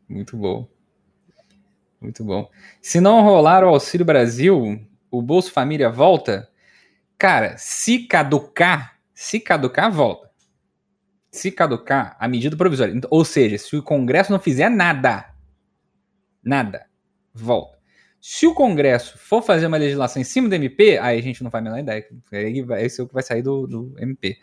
Muito 0.08 0.36
bom. 0.36 0.68
Muito 2.00 2.24
bom. 2.24 2.50
Se 2.82 3.00
não 3.00 3.22
rolar 3.22 3.64
o 3.64 3.68
Auxílio 3.68 4.04
Brasil, 4.04 4.84
o 5.10 5.22
Bolsa 5.22 5.50
Família 5.50 5.88
volta? 5.88 6.50
Cara, 7.16 7.56
se 7.56 8.00
caducar, 8.06 8.98
se 9.14 9.40
caducar, 9.40 9.90
volta. 9.90 10.28
Se 11.30 11.52
caducar, 11.52 12.16
a 12.18 12.26
medida 12.26 12.56
provisória. 12.56 12.94
Ou 13.10 13.24
seja, 13.24 13.58
se 13.58 13.76
o 13.76 13.82
Congresso 13.82 14.32
não 14.32 14.38
fizer 14.38 14.68
nada, 14.68 15.28
Nada. 16.42 16.86
Volta. 17.34 17.77
Se 18.20 18.46
o 18.46 18.54
Congresso 18.54 19.16
for 19.18 19.42
fazer 19.42 19.66
uma 19.66 19.76
legislação 19.76 20.20
em 20.20 20.24
cima 20.24 20.48
do 20.48 20.54
MP, 20.54 20.98
aí 20.98 21.18
a 21.18 21.22
gente 21.22 21.42
não 21.42 21.50
faz 21.50 21.62
a 21.62 21.64
menor 21.64 21.78
ideia. 21.78 22.06
Aí 22.32 22.62
vai 22.62 22.88
ser 22.88 23.02
o 23.02 23.08
que 23.08 23.14
vai 23.14 23.22
sair 23.22 23.42
do, 23.42 23.66
do 23.66 23.94
MP. 23.98 24.36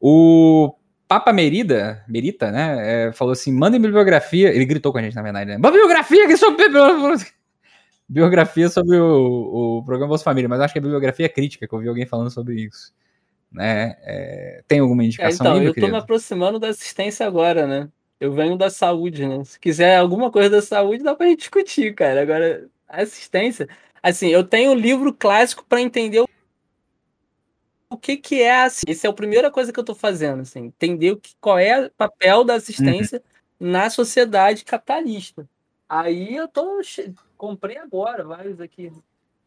O 0.00 0.74
Papa 1.08 1.32
Merida, 1.32 2.04
Merita, 2.06 2.52
né, 2.52 3.08
é, 3.08 3.12
falou 3.12 3.32
assim, 3.32 3.50
mandem 3.50 3.80
bibliografia, 3.80 4.54
ele 4.54 4.66
gritou 4.66 4.92
com 4.92 4.98
a 4.98 5.02
gente, 5.02 5.16
na 5.16 5.22
verdade, 5.22 5.50
né, 5.50 5.56
bibliografia 5.56 6.26
que 6.28 6.36
sobre 6.36 6.66
biografia 8.08 8.68
sobre 8.68 8.96
o, 8.98 9.78
o 9.78 9.84
programa 9.84 10.10
Bolsa 10.10 10.24
Família, 10.24 10.48
mas 10.48 10.60
acho 10.60 10.72
que 10.72 10.78
é 10.78 10.82
bibliografia 10.82 11.28
crítica, 11.28 11.66
que 11.66 11.74
eu 11.74 11.78
ouvi 11.78 11.88
alguém 11.88 12.06
falando 12.06 12.30
sobre 12.30 12.62
isso. 12.62 12.92
Né? 13.50 13.96
É, 14.02 14.62
tem 14.68 14.80
alguma 14.80 15.02
indicação 15.02 15.46
é, 15.46 15.50
então, 15.50 15.60
aí, 15.60 15.66
eu 15.66 15.72
estou 15.72 15.88
me 15.90 15.96
aproximando 15.96 16.58
da 16.58 16.68
assistência 16.68 17.26
agora, 17.26 17.66
né? 17.66 17.88
Eu 18.20 18.32
venho 18.32 18.58
da 18.58 18.68
saúde, 18.68 19.26
né? 19.26 19.42
Se 19.44 19.58
quiser 19.58 19.96
alguma 19.96 20.30
coisa 20.30 20.50
da 20.50 20.60
saúde, 20.60 21.02
dá 21.02 21.14
pra 21.14 21.26
gente 21.26 21.38
discutir, 21.38 21.94
cara. 21.94 22.20
Agora, 22.20 22.68
assistência. 22.88 23.68
Assim, 24.02 24.28
eu 24.28 24.44
tenho 24.44 24.72
um 24.72 24.74
livro 24.74 25.12
clássico 25.12 25.64
para 25.64 25.80
entender 25.80 26.24
o 27.90 27.96
que 27.96 28.16
que 28.16 28.42
é 28.42 28.62
assim. 28.62 28.84
Essa 28.88 29.06
é 29.06 29.10
a 29.10 29.14
primeira 29.14 29.50
coisa 29.50 29.72
que 29.72 29.80
eu 29.80 29.84
tô 29.84 29.94
fazendo, 29.94 30.42
assim, 30.42 30.66
entender 30.66 31.12
o 31.12 31.16
que, 31.16 31.34
qual 31.40 31.58
é 31.58 31.86
o 31.86 31.90
papel 31.90 32.44
da 32.44 32.54
assistência 32.54 33.22
uhum. 33.60 33.70
na 33.70 33.90
sociedade 33.90 34.64
capitalista. 34.64 35.48
Aí 35.88 36.36
eu 36.36 36.46
tô 36.46 36.80
comprei 37.36 37.78
agora 37.78 38.24
vários 38.24 38.60
aqui. 38.60 38.92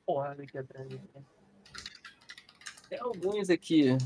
Porra, 0.06 0.32
aqui 0.32 0.58
atrás. 0.58 0.88
Tem 2.90 3.00
alguns 3.00 3.50
aqui. 3.50 3.98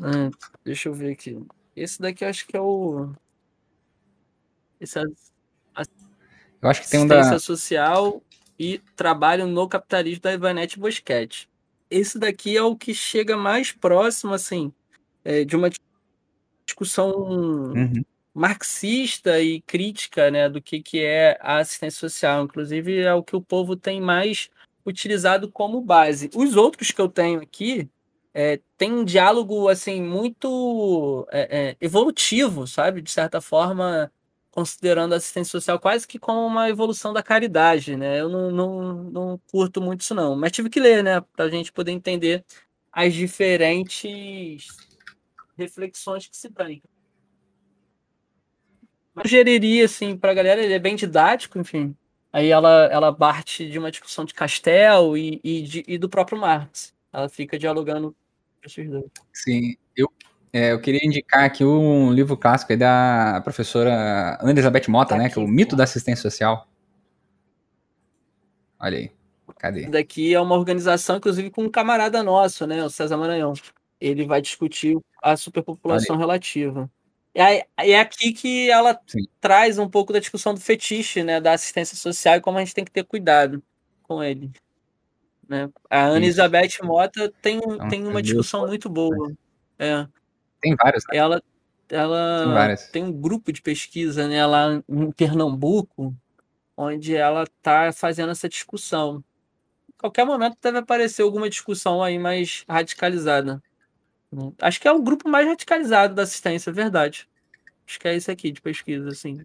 Ah, 0.00 0.30
deixa 0.64 0.88
eu 0.88 0.94
ver 0.94 1.12
aqui. 1.12 1.44
Esse 1.74 2.00
daqui 2.00 2.24
eu 2.24 2.28
acho 2.28 2.46
que 2.46 2.56
é 2.56 2.60
o. 2.60 3.12
Esse 4.80 5.00
é. 5.00 5.02
Eu 6.60 6.68
acho 6.68 6.82
que 6.82 6.90
tem 6.90 7.00
um 7.00 7.06
da. 7.06 7.38
social 7.38 8.22
e 8.58 8.78
trabalho 8.96 9.46
no 9.46 9.68
capitalismo 9.68 10.22
da 10.22 10.32
Ivanete 10.32 10.78
Bosquete. 10.78 11.48
Esse 11.90 12.18
daqui 12.18 12.56
é 12.56 12.62
o 12.62 12.76
que 12.76 12.92
chega 12.92 13.36
mais 13.36 13.72
próximo, 13.72 14.34
assim, 14.34 14.72
é, 15.24 15.44
de 15.44 15.56
uma 15.56 15.70
discussão 16.66 17.10
uhum. 17.10 18.04
marxista 18.34 19.40
e 19.40 19.60
crítica, 19.62 20.30
né, 20.30 20.48
do 20.48 20.60
que, 20.60 20.82
que 20.82 21.00
é 21.00 21.38
a 21.40 21.58
assistência 21.58 22.00
social. 22.00 22.44
Inclusive, 22.44 23.00
é 23.00 23.14
o 23.14 23.22
que 23.22 23.36
o 23.36 23.40
povo 23.40 23.76
tem 23.76 24.00
mais 24.00 24.50
utilizado 24.84 25.50
como 25.50 25.80
base. 25.80 26.30
Os 26.34 26.56
outros 26.56 26.90
que 26.90 27.00
eu 27.00 27.08
tenho 27.08 27.40
aqui 27.40 27.88
é, 28.34 28.60
tem 28.76 28.92
um 28.92 29.04
diálogo 29.04 29.68
assim 29.68 30.02
muito 30.02 31.26
é, 31.30 31.70
é, 31.70 31.76
evolutivo, 31.80 32.66
sabe? 32.66 33.00
De 33.00 33.10
certa 33.10 33.40
forma, 33.40 34.10
considerando 34.58 35.12
a 35.12 35.18
assistência 35.18 35.52
social 35.52 35.78
quase 35.78 36.04
que 36.04 36.18
como 36.18 36.44
uma 36.44 36.68
evolução 36.68 37.12
da 37.12 37.22
caridade, 37.22 37.96
né? 37.96 38.20
Eu 38.20 38.28
não, 38.28 38.50
não, 38.50 39.04
não 39.04 39.40
curto 39.52 39.80
muito 39.80 40.00
isso 40.00 40.16
não, 40.16 40.34
mas 40.34 40.50
tive 40.50 40.68
que 40.68 40.80
ler, 40.80 41.04
né? 41.04 41.20
Para 41.20 41.44
a 41.44 41.48
gente 41.48 41.72
poder 41.72 41.92
entender 41.92 42.44
as 42.90 43.14
diferentes 43.14 44.66
reflexões 45.56 46.26
que 46.26 46.36
se 46.36 46.50
têm. 46.50 46.82
Eu 49.14 49.22
sugeriria, 49.22 49.84
assim, 49.84 50.16
para 50.16 50.32
a 50.32 50.34
galera, 50.34 50.60
ele 50.60 50.74
é 50.74 50.78
bem 50.80 50.96
didático, 50.96 51.56
enfim, 51.56 51.96
Aí 52.32 52.48
ela, 52.48 52.86
ela 52.86 53.14
parte 53.14 53.70
de 53.70 53.78
uma 53.78 53.90
discussão 53.92 54.24
de 54.24 54.34
Castel 54.34 55.16
e, 55.16 55.40
e, 55.42 55.62
de, 55.62 55.84
e 55.86 55.96
do 55.96 56.08
próprio 56.08 56.38
Marx. 56.38 56.92
Ela 57.12 57.28
fica 57.28 57.58
dialogando 57.58 58.14
esses 58.62 58.90
dois. 58.90 59.06
Sim, 59.32 59.76
eu, 59.96 60.12
é, 60.52 60.72
eu 60.72 60.80
queria 60.80 61.04
indicar 61.04 61.44
aqui 61.44 61.64
um 61.64 62.12
livro 62.12 62.36
clássico 62.36 62.76
da 62.76 63.40
professora 63.44 64.38
Ana 64.40 64.50
Elizabeth 64.50 64.88
Mota, 64.88 65.10
tá 65.10 65.16
né? 65.18 65.26
Aqui, 65.26 65.34
que 65.34 65.40
é 65.40 65.42
o 65.42 65.48
Mito 65.48 65.76
da 65.76 65.84
Assistência 65.84 66.22
Social. 66.22 66.66
Olha 68.80 68.98
aí. 68.98 69.10
Cadê? 69.58 69.86
Daqui 69.86 70.32
é 70.32 70.40
uma 70.40 70.54
organização, 70.54 71.16
inclusive, 71.16 71.50
com 71.50 71.64
um 71.64 71.70
camarada 71.70 72.22
nosso, 72.22 72.66
né? 72.66 72.84
O 72.84 72.90
César 72.90 73.16
Maranhão. 73.16 73.52
Ele 74.00 74.24
vai 74.24 74.40
discutir 74.40 74.96
a 75.22 75.36
superpopulação 75.36 76.16
relativa. 76.16 76.88
É, 77.34 77.66
é 77.76 78.00
aqui 78.00 78.32
que 78.32 78.70
ela 78.70 78.98
Sim. 79.06 79.26
traz 79.40 79.78
um 79.78 79.88
pouco 79.88 80.12
da 80.12 80.18
discussão 80.18 80.54
do 80.54 80.60
fetiche, 80.60 81.22
né, 81.22 81.40
da 81.40 81.52
assistência 81.52 81.96
social 81.96 82.36
e 82.36 82.40
como 82.40 82.58
a 82.58 82.60
gente 82.60 82.74
tem 82.74 82.84
que 82.84 82.90
ter 82.90 83.04
cuidado 83.04 83.62
com 84.02 84.22
ele. 84.22 84.50
Né? 85.48 85.70
A 85.88 86.06
Ana 86.06 86.18
Isso. 86.18 86.40
Elizabeth 86.40 86.82
Mota 86.82 87.32
tem, 87.40 87.58
então, 87.58 87.88
tem 87.88 88.06
uma 88.06 88.22
discussão 88.22 88.66
muito 88.66 88.88
boa. 88.88 89.32
É. 89.78 90.06
Tem 90.60 90.74
vários. 90.76 91.04
Né? 91.10 91.18
Ela, 91.18 91.42
ela 91.88 92.76
tem, 92.76 92.86
tem, 92.92 93.04
um 93.04 93.12
grupo 93.12 93.52
de 93.52 93.62
pesquisa 93.62 94.28
né, 94.28 94.44
lá 94.44 94.82
em 94.88 95.10
Pernambuco, 95.12 96.14
onde 96.76 97.16
ela 97.16 97.44
está 97.44 97.92
fazendo 97.92 98.30
essa 98.30 98.48
discussão. 98.48 99.22
Em 99.88 99.98
qualquer 99.98 100.24
momento 100.24 100.56
deve 100.62 100.78
aparecer 100.78 101.22
alguma 101.22 101.48
discussão 101.48 102.02
aí 102.02 102.18
mais 102.18 102.64
radicalizada. 102.68 103.62
Acho 104.60 104.80
que 104.80 104.86
é 104.86 104.92
o 104.92 105.02
grupo 105.02 105.28
mais 105.28 105.46
radicalizado 105.46 106.14
da 106.14 106.22
assistência, 106.22 106.72
verdade. 106.72 107.28
Acho 107.86 107.98
que 107.98 108.06
é 108.06 108.14
esse 108.14 108.30
aqui 108.30 108.52
de 108.52 108.60
pesquisa, 108.60 109.08
assim. 109.08 109.40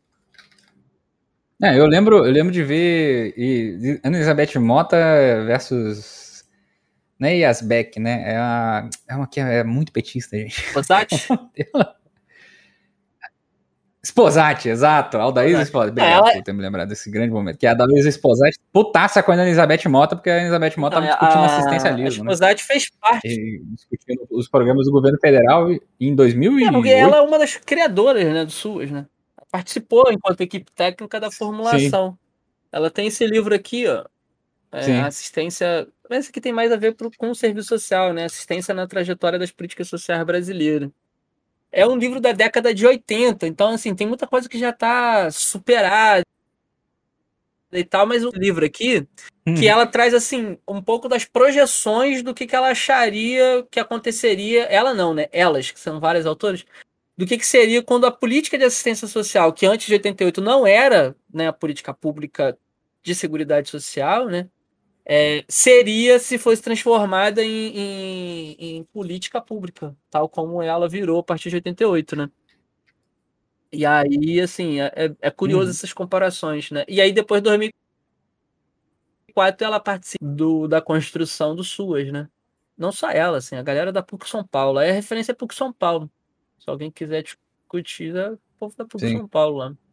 É, 1.62 1.80
eu 1.80 1.86
lembro, 1.86 2.26
eu 2.26 2.32
lembro 2.32 2.52
de 2.52 2.62
ver 2.62 3.34
e, 3.38 4.00
Ana 4.04 4.18
Elizabeth 4.18 4.60
Mota 4.60 4.98
versus 5.46 6.23
né, 7.24 7.38
Yasbeck, 7.38 8.00
né? 8.00 8.34
É 8.34 8.38
uma, 8.38 8.90
é 9.08 9.16
uma 9.16 9.28
que 9.28 9.40
é 9.40 9.64
muito 9.64 9.94
petista, 9.94 10.38
gente. 10.38 10.74
Posati? 10.74 11.16
Sposati, 14.06 14.68
exato. 14.68 15.18
Aldaísa 15.18 15.64
Sposati. 15.64 15.92
Obrigado 15.92 16.26
ela... 16.26 16.34
por 16.34 16.44
ter 16.44 16.52
me 16.52 16.62
lembrado 16.62 16.90
desse 16.90 17.10
grande 17.10 17.32
momento. 17.32 17.58
Que 17.58 17.66
é 17.66 17.70
a 17.70 17.72
Aldaísa 17.72 18.12
Sposati 18.12 18.60
putaça 18.74 19.24
com 19.24 19.32
a 19.32 19.38
Elizabeth 19.38 19.88
Mota, 19.88 20.18
porque 20.18 20.30
a 20.30 20.40
Elizabeth 20.40 20.74
Mota 20.76 21.00
estava 21.00 21.08
discutindo 21.08 21.42
a, 21.42 21.46
assistencialismo. 21.46 22.24
A 22.24 22.36
Sposati 22.36 22.64
né? 22.64 22.68
fez 22.68 22.90
parte. 23.00 23.28
E, 23.28 23.62
discutindo 23.74 24.28
os 24.30 24.50
programas 24.50 24.86
do 24.86 24.92
governo 24.92 25.18
federal 25.22 25.70
em 25.98 26.14
2008. 26.14 26.68
É, 26.68 26.72
porque 26.74 26.90
ela 26.90 27.18
é 27.18 27.22
uma 27.22 27.40
das 27.40 27.56
criadoras 27.56 28.26
né, 28.26 28.44
do 28.44 28.52
SUAS, 28.52 28.92
né? 28.92 29.06
Participou 29.50 30.12
enquanto 30.12 30.42
equipe 30.42 30.70
técnica 30.74 31.22
da 31.22 31.32
formulação. 31.32 32.12
Sim. 32.12 32.18
Ela 32.74 32.92
tem 32.92 33.08
esse 33.08 33.26
livro 33.26 33.56
aqui, 33.56 33.88
ó. 33.88 34.04
É, 34.74 35.02
assistência. 35.02 35.88
Esse 36.18 36.30
aqui 36.30 36.42
tem 36.42 36.54
mais 36.54 36.72
a 36.72 36.78
ver 36.78 36.96
pro, 36.96 37.12
com 37.18 37.30
o 37.30 37.36
serviço 37.36 37.70
social, 37.70 38.14
né? 38.14 38.26
Assistência 38.26 38.74
na 38.74 38.88
trajetória 38.88 39.40
das 39.40 39.52
políticas 39.52 39.88
sociais 39.88 40.24
brasileiras 40.26 40.90
é 41.74 41.88
um 41.88 41.98
livro 41.98 42.22
da 42.22 42.32
década 42.32 42.74
de 42.74 42.86
80, 42.86 43.48
então 43.48 43.72
assim, 43.72 43.96
tem 43.96 44.08
muita 44.08 44.28
coisa 44.28 44.48
que 44.48 44.60
já 44.60 44.70
está 44.70 45.32
superada 45.32 46.24
e 47.72 47.84
tal, 47.84 48.06
mas 48.06 48.24
o 48.24 48.30
livro 48.30 48.64
aqui, 48.64 49.08
hum. 49.48 49.56
que 49.56 49.68
ela 49.68 49.88
traz 49.88 50.14
assim, 50.14 50.60
um 50.68 50.80
pouco 50.80 51.10
das 51.10 51.26
projeções 51.26 52.22
do 52.22 52.34
que, 52.34 52.46
que 52.46 52.56
ela 52.56 52.70
acharia 52.70 53.66
que 53.72 53.80
aconteceria, 53.80 54.66
ela 54.66 54.94
não, 54.94 55.16
né? 55.16 55.28
Elas, 55.32 55.72
que 55.72 55.80
são 55.80 56.00
várias 56.00 56.28
autores, 56.28 56.64
do 57.18 57.26
que, 57.26 57.38
que 57.38 57.46
seria 57.46 57.82
quando 57.82 58.06
a 58.06 58.12
política 58.12 58.58
de 58.58 58.66
assistência 58.66 59.08
social, 59.08 59.52
que 59.52 59.66
antes 59.66 59.88
de 59.88 59.94
88 59.94 60.42
não 60.42 60.68
era 60.68 61.16
né, 61.34 61.48
a 61.48 61.54
política 61.54 61.92
pública 61.94 62.56
de 63.02 63.16
seguridade 63.16 63.70
social, 63.70 64.28
né? 64.28 64.48
É, 65.06 65.44
seria 65.50 66.18
se 66.18 66.38
fosse 66.38 66.62
transformada 66.62 67.44
em, 67.44 67.78
em, 67.78 68.56
em, 68.60 68.84
política 68.86 69.42
pública, 69.42 69.96
tal 70.10 70.30
como 70.30 70.62
ela 70.62 70.88
virou 70.88 71.20
a 71.20 71.24
partir 71.24 71.50
de 71.50 71.58
88, 71.58 72.16
né? 72.16 72.32
E 73.72 73.86
aí, 73.86 74.40
assim, 74.40 74.80
é, 74.80 74.92
é, 74.96 75.16
é 75.20 75.32
curioso 75.32 75.66
uhum. 75.66 75.72
essas 75.72 75.92
comparações, 75.92 76.72
né? 76.72 76.86
E 76.88 77.02
aí, 77.02 77.12
depois 77.12 77.42
de 77.42 77.50
2004, 77.50 79.66
ela 79.66 79.80
participa 79.80 80.24
do, 80.24 80.68
da 80.68 80.80
construção 80.80 81.56
do 81.56 81.64
SUAS, 81.64 82.12
né? 82.12 82.30
Não 82.78 82.92
só 82.92 83.10
ela, 83.10 83.40
assim, 83.40 83.56
a 83.56 83.64
galera 83.64 83.92
da 83.92 84.04
PUC 84.04 84.30
São 84.30 84.46
Paulo. 84.46 84.78
Aí 84.78 84.90
a 84.90 84.94
referência 84.94 85.32
é 85.32 85.36
PUC 85.36 85.56
São 85.56 85.74
Paulo. 85.74 86.10
Se 86.60 86.70
alguém 86.70 86.92
quiser 86.92 87.24
discutir, 87.24 88.16
é 88.16 88.32
o 88.32 88.40
povo 88.60 88.76
da 88.78 88.86
PUC 88.86 89.08
Sim. 89.08 89.18
São 89.18 89.28
Paulo 89.28 89.58
lá. 89.58 89.76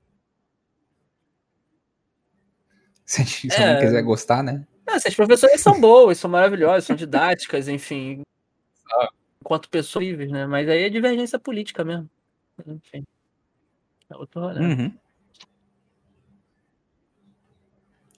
Se, 3.04 3.24
se 3.24 3.52
é... 3.52 3.70
alguém 3.70 3.86
quiser 3.86 4.02
gostar, 4.02 4.42
né? 4.42 4.66
Não, 4.86 4.94
essas 4.94 5.14
professoras 5.14 5.60
são 5.60 5.80
boas, 5.80 6.18
são 6.18 6.30
maravilhosas, 6.30 6.84
são 6.84 6.96
didáticas, 6.96 7.68
enfim. 7.68 8.22
Ah. 8.92 9.08
Enquanto 9.40 9.70
pessoas 9.70 10.04
livres, 10.04 10.30
né? 10.30 10.46
Mas 10.46 10.68
aí 10.68 10.82
é 10.82 10.88
divergência 10.88 11.38
política 11.38 11.84
mesmo. 11.84 12.08
Enfim. 12.66 13.04
É 14.10 14.16
outro 14.16 14.40
rolê. 14.40 14.60
Uhum. 14.60 14.92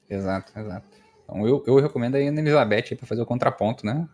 Exato, 0.09 0.53
exato. 0.59 0.87
Então 1.25 1.47
eu, 1.47 1.63
eu 1.67 1.77
recomendo 1.77 2.17
aí 2.17 2.29
a 2.29 2.33
Elizabeth 2.33 2.97
para 2.97 3.07
fazer 3.07 3.23
o 3.23 3.27
contraponto, 3.27 3.87
né? 3.87 4.07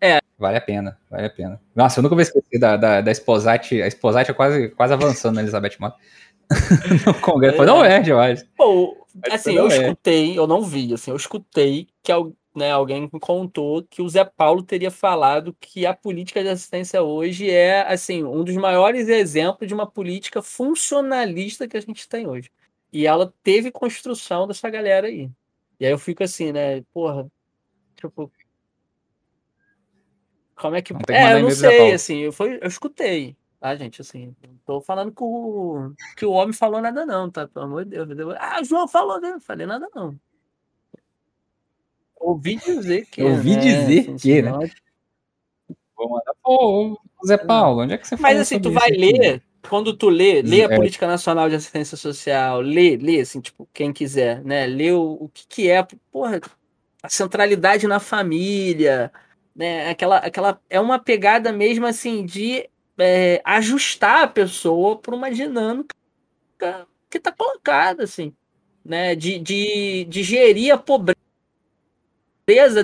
É. 0.00 0.18
Vale 0.38 0.56
a 0.56 0.60
pena, 0.60 0.98
vale 1.10 1.26
a 1.26 1.30
pena. 1.30 1.60
Nossa, 1.74 2.00
eu 2.00 2.02
nunca 2.02 2.14
vou 2.14 2.22
esquecer 2.22 2.58
da, 2.58 2.76
da, 2.76 3.00
da 3.00 3.10
Esposate. 3.10 3.82
A 3.82 3.86
Esposate 3.86 4.30
é 4.30 4.34
quase, 4.34 4.68
quase 4.70 4.92
avançando 4.92 5.36
na 5.36 5.42
Elizabeth 5.42 5.76
Mota. 5.78 5.96
no 7.06 7.14
Congresso. 7.20 7.62
É. 7.62 7.66
Não 7.66 7.84
é, 7.84 7.98
acho. 8.32 8.44
Pô, 8.56 9.01
assim, 9.30 9.54
eu 9.54 9.68
é. 9.68 9.76
escutei, 9.76 10.38
eu 10.38 10.46
não 10.46 10.62
vi, 10.62 10.92
assim, 10.92 11.10
eu 11.10 11.16
escutei 11.16 11.88
que 12.02 12.12
né, 12.54 12.70
alguém 12.70 13.02
me 13.02 13.20
contou 13.20 13.82
que 13.82 14.02
o 14.02 14.08
Zé 14.08 14.24
Paulo 14.24 14.62
teria 14.62 14.90
falado 14.90 15.56
que 15.58 15.86
a 15.86 15.94
política 15.94 16.42
de 16.42 16.48
assistência 16.50 17.02
hoje 17.02 17.50
é, 17.50 17.80
assim, 17.80 18.24
um 18.24 18.44
dos 18.44 18.56
maiores 18.56 19.08
exemplos 19.08 19.66
de 19.66 19.74
uma 19.74 19.86
política 19.86 20.42
funcionalista 20.42 21.66
que 21.66 21.76
a 21.76 21.80
gente 21.80 22.08
tem 22.08 22.26
hoje. 22.26 22.50
E 22.92 23.06
ela 23.06 23.32
teve 23.42 23.70
construção 23.70 24.46
dessa 24.46 24.68
galera 24.68 25.06
aí. 25.06 25.30
E 25.80 25.86
aí 25.86 25.92
eu 25.92 25.98
fico 25.98 26.22
assim, 26.22 26.52
né? 26.52 26.82
Porra, 26.92 27.26
tipo. 27.96 28.30
Como 30.54 30.76
é 30.76 30.82
que. 30.82 30.92
É, 31.08 31.32
eu 31.34 31.42
não 31.42 31.50
sei, 31.50 31.92
assim, 31.92 32.18
eu, 32.18 32.32
foi, 32.32 32.58
eu 32.60 32.68
escutei, 32.68 33.34
tá, 33.62 33.76
gente? 33.76 34.00
Assim, 34.00 34.34
não 34.42 34.56
tô 34.66 34.80
falando 34.80 35.12
que 35.12 35.22
o, 35.22 35.92
que 36.16 36.26
o 36.26 36.32
homem 36.32 36.52
falou 36.52 36.80
nada, 36.80 37.06
não, 37.06 37.30
tá? 37.30 37.46
Pelo 37.46 37.66
amor 37.66 37.84
de 37.84 37.90
Deus. 37.90 38.34
Ah, 38.36 38.58
o 38.60 38.64
João 38.64 38.88
falou, 38.88 39.20
né? 39.20 39.30
Não 39.30 39.40
falei 39.40 39.68
nada, 39.68 39.88
não. 39.94 40.18
Ouvi 42.18 42.56
dizer 42.56 43.06
que. 43.06 43.22
Ouvi 43.22 43.54
né? 43.54 43.60
dizer 43.60 44.00
assim, 44.00 44.16
que, 44.16 44.42
né? 44.42 44.50
Vou 45.96 46.10
mandar. 46.10 46.34
Pô, 46.42 47.00
Zé 47.24 47.38
Paulo, 47.38 47.82
onde 47.82 47.94
é 47.94 47.98
que 47.98 48.08
você 48.08 48.16
Mas 48.16 48.40
assim, 48.40 48.58
tu 48.58 48.72
vai 48.72 48.90
ler, 48.90 49.36
aqui? 49.36 49.42
quando 49.68 49.96
tu 49.96 50.08
lê, 50.08 50.42
lê 50.42 50.62
a 50.62 50.72
é. 50.72 50.76
Política 50.76 51.06
Nacional 51.06 51.48
de 51.48 51.54
Assistência 51.54 51.96
Social, 51.96 52.60
lê, 52.60 52.96
lê, 52.96 53.20
assim, 53.20 53.40
tipo, 53.40 53.68
quem 53.72 53.92
quiser, 53.92 54.42
né? 54.44 54.66
Lê 54.66 54.90
o, 54.90 55.18
o 55.20 55.28
que, 55.28 55.46
que 55.46 55.70
é, 55.70 55.86
porra, 56.10 56.40
a 57.00 57.08
centralidade 57.08 57.86
na 57.86 58.00
família, 58.00 59.12
né? 59.54 59.90
Aquela, 59.90 60.16
aquela, 60.16 60.60
é 60.68 60.80
uma 60.80 60.98
pegada 60.98 61.52
mesmo, 61.52 61.86
assim, 61.86 62.26
de 62.26 62.68
é, 62.98 63.40
ajustar 63.44 64.24
a 64.24 64.28
pessoa 64.28 64.98
para 64.98 65.14
uma 65.14 65.30
dinâmica 65.30 65.94
que 67.10 67.18
tá 67.20 67.32
colocada, 67.32 68.04
assim, 68.04 68.34
né? 68.84 69.14
De, 69.14 69.38
de, 69.38 70.04
de 70.04 70.22
gerir 70.22 70.74
a 70.74 70.78
pobreza 70.78 71.14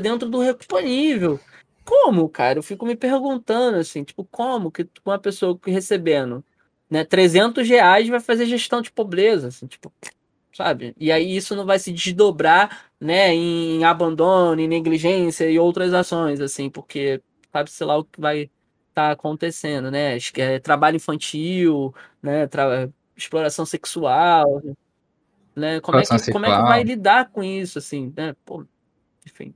dentro 0.01 0.29
do 0.29 0.53
disponível 0.55 1.41
como, 1.89 2.29
cara? 2.29 2.59
Eu 2.59 2.63
fico 2.63 2.85
me 2.85 2.95
perguntando, 2.95 3.79
assim, 3.79 4.05
tipo, 4.05 4.23
como 4.25 4.71
que 4.71 4.87
uma 5.07 5.19
pessoa 5.19 5.59
que 5.59 5.71
recebendo 5.71 6.45
né, 6.91 7.03
300 7.03 7.67
reais 7.67 8.09
vai 8.09 8.21
fazer 8.21 8.45
gestão 8.45 8.83
de 8.83 8.93
pobreza, 8.93 9.49
assim, 9.49 9.67
tipo, 9.67 9.91
sabe? 10.53 10.95
E 10.99 11.11
aí 11.11 11.35
isso 11.35 11.57
não 11.57 11.65
vai 11.65 11.79
se 11.79 11.91
desdobrar, 11.91 12.91
né, 13.01 13.35
em 13.35 13.85
abandono, 13.85 14.61
em 14.61 14.69
negligência 14.69 15.51
e 15.51 15.59
outras 15.59 15.95
ações, 15.95 16.41
assim, 16.41 16.69
porque 16.69 17.23
sabe, 17.51 17.71
sei 17.71 17.87
lá, 17.87 17.97
o 17.99 18.05
que 18.05 18.21
vai 18.21 18.51
tá 18.99 19.13
acontecendo, 19.13 19.91
né? 19.91 20.19
É, 20.37 20.59
trabalho 20.59 20.97
infantil, 20.97 21.95
né, 22.23 22.47
tra... 22.47 22.89
exploração 23.17 23.65
sexual, 23.65 24.63
né? 25.55 25.81
Como 25.81 25.99
é, 25.99 26.03
que, 26.03 26.33
como 26.33 26.47
é 26.47 26.57
que 26.57 26.63
vai 26.63 26.83
lidar 26.83 27.31
com 27.31 27.43
isso, 27.43 27.79
assim, 27.79 28.13
né? 28.17 28.35
Pô, 28.45 28.65
enfim. 29.27 29.55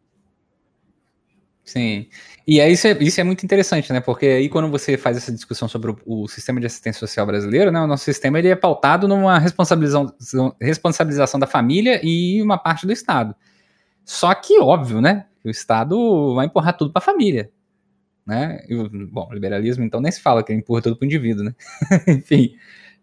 Sim. 1.65 2.09
E 2.47 2.61
aí 2.61 2.73
isso 2.73 2.87
é, 2.89 2.93
isso 3.03 3.21
é 3.21 3.25
muito 3.25 3.45
interessante, 3.45 3.93
né? 3.93 4.01
Porque 4.01 4.27
aí 4.27 4.49
quando 4.49 4.69
você 4.69 4.97
faz 4.97 5.17
essa 5.17 5.33
discussão 5.33 5.69
sobre 5.69 5.93
o, 5.93 5.99
o, 6.07 6.29
sistema 6.29 6.61
de 6.61 6.67
assistência 6.67 6.99
social 6.99 7.25
brasileiro, 7.25 7.71
né? 7.71 7.81
O 7.81 7.87
nosso 7.87 8.05
sistema 8.05 8.39
ele 8.39 8.49
é 8.49 8.57
pautado 8.57 9.07
numa 9.09 9.39
responsabilização, 9.39 10.55
responsabilização 10.61 11.39
da 11.39 11.47
família 11.47 12.01
e 12.03 12.43
uma 12.43 12.59
parte 12.59 12.87
do 12.87 12.93
Estado. 12.93 13.35
Só 14.05 14.35
que, 14.35 14.59
óbvio, 14.61 15.01
né? 15.01 15.27
O 15.45 15.51
Estado 15.51 16.35
vai 16.35 16.47
empurrar 16.47 16.77
tudo 16.77 16.93
para 16.93 17.01
a 17.01 17.05
família. 17.05 17.51
Né? 18.27 18.61
Bom, 19.11 19.29
liberalismo 19.33 19.85
então 19.85 20.01
nem 20.01 20.13
se 20.13 20.21
fala 20.21 20.45
que 20.45 20.53
ele 20.53 20.61
empurra 20.61 20.83
tudo 20.83 20.97
para 20.97 21.05
o 21.05 21.07
indivíduo, 21.07 21.45
né? 21.45 21.55
Enfim, 22.07 22.55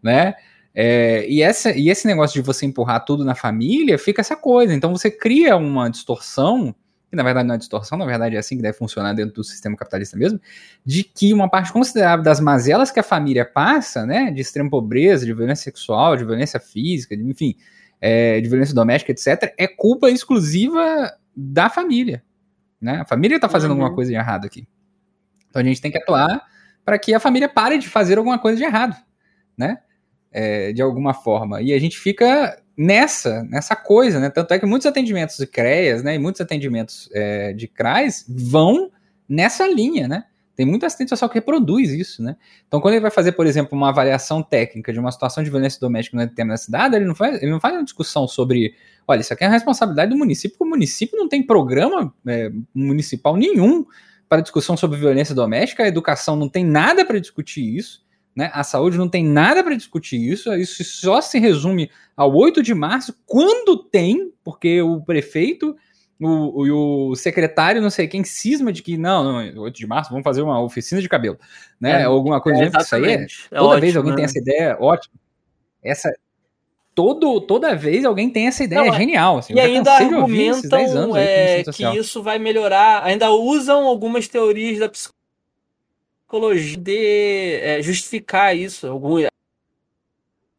né? 0.02 0.34
É, 0.74 1.28
e, 1.28 1.42
essa, 1.42 1.72
e 1.72 1.90
esse 1.90 2.08
negócio 2.08 2.40
de 2.40 2.46
você 2.46 2.66
empurrar 2.66 3.04
tudo 3.04 3.26
na 3.26 3.36
família 3.36 3.98
fica 3.98 4.22
essa 4.22 4.36
coisa. 4.36 4.74
Então 4.74 4.92
você 4.92 5.12
cria 5.12 5.58
uma 5.58 5.90
distorção 5.90 6.74
que 7.10 7.16
na 7.16 7.24
verdade 7.24 7.48
não 7.48 7.56
é 7.56 7.58
distorção, 7.58 7.98
na 7.98 8.06
verdade 8.06 8.36
é 8.36 8.40
assim 8.40 8.56
que 8.56 8.62
deve 8.62 8.78
funcionar 8.78 9.14
dentro 9.14 9.34
do 9.34 9.44
sistema 9.44 9.76
capitalista 9.76 10.16
mesmo, 10.16 10.40
de 10.86 11.04
que 11.04 11.34
uma 11.34 11.50
parte 11.50 11.74
considerável 11.74 12.24
das 12.24 12.40
mazelas 12.40 12.92
que 12.92 13.00
a 13.00 13.04
família 13.04 13.44
passa, 13.44 14.06
né, 14.06 14.30
de 14.30 14.42
extrema 14.42 14.70
pobreza, 14.70 15.26
de 15.26 15.34
violência 15.34 15.64
sexual, 15.64 16.16
de 16.16 16.24
violência 16.24 16.60
física, 16.60 17.18
de, 17.18 17.24
enfim, 17.24 17.56
é, 18.00 18.40
de 18.40 18.48
violência 18.48 18.76
doméstica, 18.76 19.12
etc., 19.12 19.54
é 19.58 19.68
culpa 19.68 20.10
exclusiva 20.10 21.12
da 21.36 21.68
família. 21.70 22.24
Né? 22.80 22.98
A 23.02 23.06
família 23.06 23.36
está 23.36 23.50
fazendo 23.50 23.72
uhum. 23.72 23.78
alguma 23.78 23.96
coisa 23.96 24.12
de 24.12 24.16
errado 24.16 24.46
aqui. 24.46 24.68
Então 25.50 25.62
a 25.62 25.66
gente 25.66 25.82
tem 25.82 25.92
que 25.92 25.98
atuar 25.98 26.42
para 26.86 26.98
que 26.98 27.14
a 27.14 27.20
família 27.20 27.48
pare 27.48 27.78
de 27.78 27.88
fazer 27.88 28.18
alguma 28.18 28.40
coisa 28.40 28.58
de 28.58 28.64
errado, 28.64 28.96
né? 29.58 29.80
É, 30.32 30.72
de 30.74 30.82
alguma 30.82 31.14
forma. 31.14 31.62
E 31.62 31.74
a 31.74 31.80
gente 31.80 31.98
fica 31.98 32.62
nessa, 32.78 33.44
nessa 33.44 33.76
coisa, 33.76 34.20
né? 34.20 34.30
Tanto 34.30 34.54
é 34.54 34.60
que 34.60 34.66
muitos 34.66 34.86
atendimentos 34.86 35.38
de 35.38 35.46
CREAS, 35.46 36.02
né, 36.02 36.16
e 36.16 36.20
muitos 36.20 36.40
atendimentos 36.40 37.10
é, 37.14 37.52
de 37.52 37.68
CRAS 37.68 38.26
vão 38.28 38.90
nessa 39.28 39.68
linha, 39.68 40.08
né? 40.08 40.24
Tem 40.56 40.66
muita 40.66 40.88
assistente 40.88 41.10
social 41.10 41.30
que 41.30 41.36
reproduz 41.36 41.90
isso, 41.92 42.22
né? 42.24 42.36
Então, 42.68 42.82
quando 42.82 42.94
ele 42.94 43.02
vai 43.02 43.12
fazer, 43.12 43.34
por 43.34 43.46
exemplo, 43.46 43.78
uma 43.78 43.90
avaliação 43.90 44.42
técnica 44.42 44.92
de 44.92 45.00
uma 45.00 45.12
situação 45.12 45.44
de 45.44 45.50
violência 45.50 45.80
doméstica 45.80 46.18
no 46.18 46.26
determinada 46.26 46.58
cidade, 46.58 46.96
ele 46.96 47.06
não 47.06 47.16
faz, 47.16 47.42
ele 47.42 47.52
não 47.52 47.60
faz 47.60 47.76
uma 47.76 47.84
discussão 47.84 48.28
sobre, 48.28 48.74
olha, 49.08 49.22
isso 49.22 49.34
aqui 49.34 49.44
é 49.44 49.48
a 49.48 49.52
responsabilidade 49.52 50.12
do 50.12 50.18
município, 50.18 50.58
porque 50.58 50.68
o 50.68 50.70
município 50.70 51.18
não 51.18 51.30
tem 51.30 51.42
programa 51.42 52.14
é, 52.28 52.52
municipal 52.74 53.38
nenhum 53.38 53.86
para 54.30 54.42
discussão 54.42 54.78
sobre 54.78 55.00
violência 55.00 55.34
doméstica, 55.34 55.84
a 55.84 55.88
educação 55.88 56.36
não 56.36 56.48
tem 56.48 56.64
nada 56.64 57.04
para 57.04 57.20
discutir 57.20 57.76
isso. 57.76 58.08
Né? 58.36 58.52
A 58.54 58.64
saúde 58.64 58.98
não 58.98 59.10
tem 59.10 59.26
nada 59.26 59.64
para 59.64 59.76
discutir 59.76 60.18
isso, 60.18 60.54
isso 60.54 60.84
só 60.84 61.20
se 61.20 61.40
resume 61.40 61.90
ao 62.16 62.34
8 62.34 62.62
de 62.62 62.74
março, 62.74 63.14
quando 63.26 63.84
tem, 63.84 64.32
porque 64.44 64.82
o 64.82 65.02
prefeito 65.02 65.76
o, 66.22 66.28
o, 66.28 67.10
o, 67.12 67.16
secretário, 67.16 67.82
não 67.82 67.90
sei 67.90 68.08
quem, 68.08 68.24
cisma 68.24 68.74
de 68.74 68.84
que 68.84 68.98
não, 68.98 69.24
não, 69.24 69.64
8 69.64 69.76
de 69.76 69.88
março, 69.88 70.12
vamos 70.12 70.24
fazer 70.24 70.42
uma 70.42 70.62
oficina 70.62 71.02
de 71.02 71.08
cabelo, 71.08 71.40
né? 71.80 72.02
É, 72.02 72.04
Alguma 72.04 72.42
coisa 72.42 72.64
é, 72.64 72.68
Isso 72.68 72.96
aí 72.96 73.06
é, 73.06 73.14
é 73.24 73.28
toda 73.50 73.64
ótimo, 73.64 73.82
vez 73.82 73.96
alguém 73.96 74.12
né? 74.12 74.16
tem 74.18 74.26
essa 74.26 74.40
ideia, 74.40 74.78
ótimo. 74.80 75.16
Essa, 75.82 76.14
todo, 77.00 77.40
toda 77.40 77.78
vez 77.78 78.04
alguém 78.04 78.30
tem 78.30 78.48
essa 78.48 78.62
ideia, 78.62 78.84
não, 78.84 78.94
é 78.94 78.98
genial. 78.98 79.38
Assim, 79.38 79.54
e 79.54 79.60
ainda 79.60 79.94
argumentam 79.94 81.16
é, 81.16 81.64
que 81.64 81.84
isso 81.98 82.22
vai 82.22 82.38
melhorar, 82.38 83.06
ainda 83.06 83.32
usam 83.32 83.88
algumas 83.88 84.28
teorias 84.28 84.80
da 84.80 84.90
psicologia 84.90 86.76
de 86.78 87.56
é, 87.62 87.82
justificar 87.82 88.54
isso. 88.54 88.86
Alguns, 88.86 89.28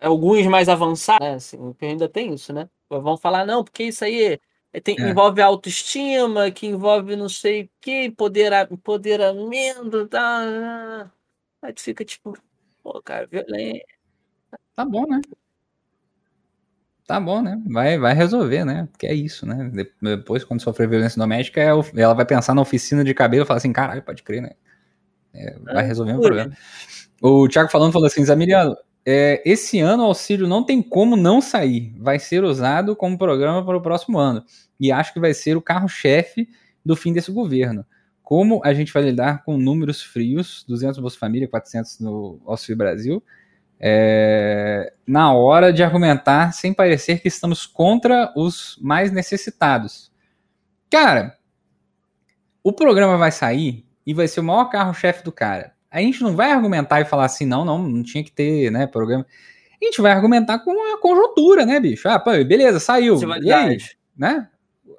alguns 0.00 0.46
mais 0.46 0.70
avançados, 0.70 1.26
né? 1.26 1.34
Assim, 1.34 1.74
que 1.74 1.84
ainda 1.84 2.08
tem 2.08 2.32
isso, 2.32 2.54
né? 2.54 2.70
Vão 2.88 3.18
falar, 3.18 3.44
não, 3.44 3.62
porque 3.62 3.82
isso 3.82 4.02
aí 4.02 4.40
é, 4.72 4.80
tem, 4.80 4.96
é. 4.98 5.10
envolve 5.10 5.42
autoestima, 5.42 6.50
que 6.50 6.66
envolve 6.66 7.16
não 7.16 7.28
sei 7.28 7.64
o 7.64 7.70
que, 7.82 8.06
empodera, 8.06 8.66
empoderamento, 8.70 10.06
tá? 10.08 11.12
Aí 11.60 11.72
tu 11.74 11.82
fica 11.82 12.02
tipo, 12.02 12.34
pô, 12.82 13.02
cara, 13.02 13.26
violência. 13.26 13.84
Tá 14.74 14.86
bom, 14.86 15.06
né? 15.06 15.20
Tá 17.10 17.18
bom, 17.18 17.42
né? 17.42 17.60
Vai, 17.66 17.98
vai 17.98 18.14
resolver, 18.14 18.64
né? 18.64 18.88
Porque 18.92 19.04
é 19.04 19.12
isso, 19.12 19.44
né? 19.44 19.68
Depois, 20.00 20.44
quando 20.44 20.62
sofrer 20.62 20.88
violência 20.88 21.18
doméstica, 21.18 21.60
é 21.60 21.70
ela 22.00 22.14
vai 22.14 22.24
pensar 22.24 22.54
na 22.54 22.62
oficina 22.62 23.02
de 23.02 23.12
cabelo 23.12 23.42
e 23.42 23.46
falar 23.48 23.56
assim, 23.56 23.72
caralho, 23.72 24.00
pode 24.00 24.22
crer, 24.22 24.40
né? 24.40 24.50
É, 25.34 25.58
vai 25.58 25.84
resolver 25.84 26.12
o 26.12 26.20
problema. 26.20 26.52
O 27.20 27.48
Thiago 27.48 27.68
falando 27.68 27.92
falou 27.92 28.06
assim, 28.06 28.24
Zamiliano, 28.24 28.76
é, 29.04 29.42
esse 29.44 29.80
ano 29.80 30.04
o 30.04 30.06
auxílio 30.06 30.46
não 30.46 30.64
tem 30.64 30.80
como 30.80 31.16
não 31.16 31.40
sair. 31.40 31.92
Vai 31.98 32.20
ser 32.20 32.44
usado 32.44 32.94
como 32.94 33.18
programa 33.18 33.66
para 33.66 33.76
o 33.76 33.82
próximo 33.82 34.16
ano. 34.16 34.44
E 34.78 34.92
acho 34.92 35.12
que 35.12 35.18
vai 35.18 35.34
ser 35.34 35.56
o 35.56 35.60
carro-chefe 35.60 36.48
do 36.86 36.94
fim 36.94 37.12
desse 37.12 37.32
governo. 37.32 37.84
Como 38.22 38.60
a 38.64 38.72
gente 38.72 38.92
vai 38.92 39.02
lidar 39.02 39.42
com 39.42 39.58
números 39.58 40.00
frios, 40.00 40.64
200 40.68 41.00
Bolsa 41.00 41.18
Família, 41.18 41.48
400 41.48 41.98
no 41.98 42.40
Auxílio 42.46 42.78
Brasil, 42.78 43.20
é, 43.80 44.92
na 45.06 45.32
hora 45.32 45.72
de 45.72 45.82
argumentar 45.82 46.52
sem 46.52 46.74
parecer 46.74 47.20
que 47.20 47.28
estamos 47.28 47.66
contra 47.66 48.32
os 48.36 48.78
mais 48.80 49.10
necessitados. 49.10 50.12
Cara, 50.90 51.36
o 52.62 52.72
programa 52.72 53.16
vai 53.16 53.32
sair 53.32 53.86
e 54.06 54.12
vai 54.12 54.28
ser 54.28 54.40
o 54.40 54.44
maior 54.44 54.66
carro-chefe 54.66 55.24
do 55.24 55.32
cara. 55.32 55.72
A 55.90 56.00
gente 56.00 56.22
não 56.22 56.36
vai 56.36 56.52
argumentar 56.52 57.00
e 57.00 57.04
falar 57.04 57.24
assim, 57.24 57.46
não, 57.46 57.64
não, 57.64 57.78
não 57.78 58.02
tinha 58.02 58.22
que 58.22 58.30
ter, 58.30 58.70
né, 58.70 58.86
programa. 58.86 59.26
A 59.80 59.84
gente 59.84 60.02
vai 60.02 60.12
argumentar 60.12 60.58
com 60.58 60.94
a 60.94 61.00
conjuntura, 61.00 61.64
né, 61.64 61.80
bicho? 61.80 62.06
Ah, 62.08 62.18
pô, 62.18 62.32
beleza, 62.44 62.78
saiu. 62.78 63.18
E 63.42 63.52
aí, 63.52 63.78
né? 64.16 64.46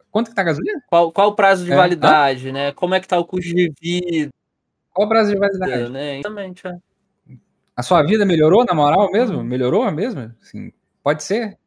Quanto 0.10 0.30
que 0.30 0.36
tá 0.36 0.42
a 0.42 0.46
gasolina? 0.46 0.82
Qual, 0.90 1.12
qual 1.12 1.30
o 1.30 1.36
prazo 1.36 1.64
de 1.64 1.72
é. 1.72 1.76
validade, 1.76 2.50
ah? 2.50 2.52
né? 2.52 2.72
Como 2.74 2.96
é 2.96 3.00
que 3.00 3.08
tá 3.08 3.18
o 3.18 3.26
custo 3.26 3.54
de 3.54 3.72
vida? 3.80 4.32
Qual 4.92 5.06
o 5.06 5.10
prazo 5.10 5.32
de 5.32 5.38
validade? 5.38 5.72
É, 5.72 5.90
né? 5.90 6.20
Exatamente, 6.20 6.68
é. 6.68 6.78
A 7.76 7.84
sua 7.84 8.04
vida 8.04 8.26
melhorou, 8.26 8.66
na 8.66 8.74
moral 8.74 9.12
mesmo? 9.12 9.44
Melhorou 9.44 9.90
mesmo? 9.92 10.34
Assim, 10.42 10.72
pode 11.04 11.24
ser, 11.24 11.58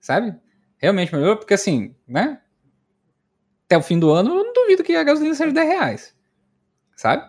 sabe? 0.00 0.34
Realmente 0.78 1.14
melhorou, 1.14 1.36
porque 1.36 1.54
assim, 1.54 1.94
né? 2.08 2.40
Até 3.66 3.76
o 3.76 3.82
fim 3.82 3.98
do 3.98 4.10
ano, 4.10 4.30
eu 4.30 4.44
não 4.44 4.52
duvido 4.52 4.82
que 4.82 4.96
a 4.96 5.04
gasolina 5.04 5.34
seja 5.34 5.52
10 5.52 5.68
reais 5.68 6.20
sabe? 7.00 7.24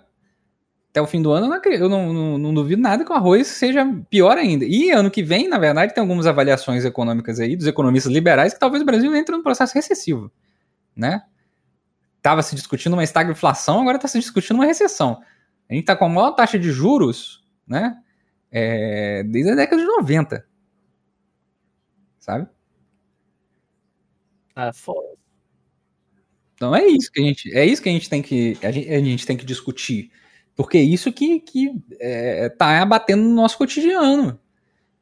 Até 0.90 1.02
o 1.02 1.08
fim 1.08 1.22
do 1.22 1.32
ano, 1.32 1.49
eu 1.66 1.88
não, 1.88 2.12
não, 2.12 2.38
não, 2.38 2.53
duvido 2.53 2.82
nada 2.82 3.06
que 3.06 3.12
o 3.12 3.16
arroz 3.16 3.48
seja 3.48 3.86
pior 4.10 4.38
ainda. 4.38 4.66
E 4.66 4.91
ano 4.91 5.10
que 5.10 5.24
vem, 5.24 5.48
na 5.48 5.58
verdade, 5.58 5.94
tem 5.94 6.02
algumas 6.02 6.28
avaliações 6.28 6.84
econômicas 6.84 7.40
aí 7.40 7.56
dos 7.56 7.66
economistas 7.66 8.12
liberais 8.12 8.53
que 8.53 8.60
talvez 8.60 8.84
o 8.84 8.86
Brasil 8.86 9.16
entre 9.16 9.34
num 9.34 9.41
processo 9.41 9.74
recessivo, 9.74 10.30
né? 10.94 11.24
Tava 12.22 12.44
se 12.44 12.53
discutindo 12.56 12.94
uma 12.94 13.06
estagflação, 13.06 13.80
agora 13.80 13.95
está 13.95 14.10
se 14.10 14.20
discutindo 14.20 14.58
uma 14.58 14.66
recessão. 14.66 15.22
A 15.70 15.74
gente 15.74 15.84
está 15.84 15.95
com 15.95 16.06
a 16.06 16.10
maior 16.10 16.32
taxa 16.32 16.60
de 16.60 16.70
juros, 16.70 17.41
né? 17.66 17.98
É, 18.52 19.23
desde 19.23 19.52
a 19.52 19.56
década 19.56 19.82
de 19.82 19.88
90. 19.88 20.45
sabe? 22.19 22.48
Ah, 24.56 24.73
foda. 24.73 25.18
Então 26.56 26.76
é 26.76 26.86
isso 26.86 27.11
que 27.11 27.19
a 27.19 27.23
gente, 27.23 27.57
é 27.57 27.65
isso 27.65 27.82
que 27.82 27.90
a 27.90 27.91
gente 27.91 28.10
tem 28.10 28.22
que, 28.22 28.57
a 28.61 28.72
gente, 28.72 28.90
a 28.90 28.99
gente 28.99 29.26
tem 29.26 29.38
que 29.38 29.45
discutir. 29.45 30.11
Porque 30.56 30.78
é 30.78 30.82
isso 30.82 31.11
que, 31.11 31.40
que 31.40 31.72
é, 31.99 32.49
tá 32.49 32.82
abatendo 32.82 33.23
no 33.23 33.34
nosso 33.34 33.57
cotidiano. 33.57 34.40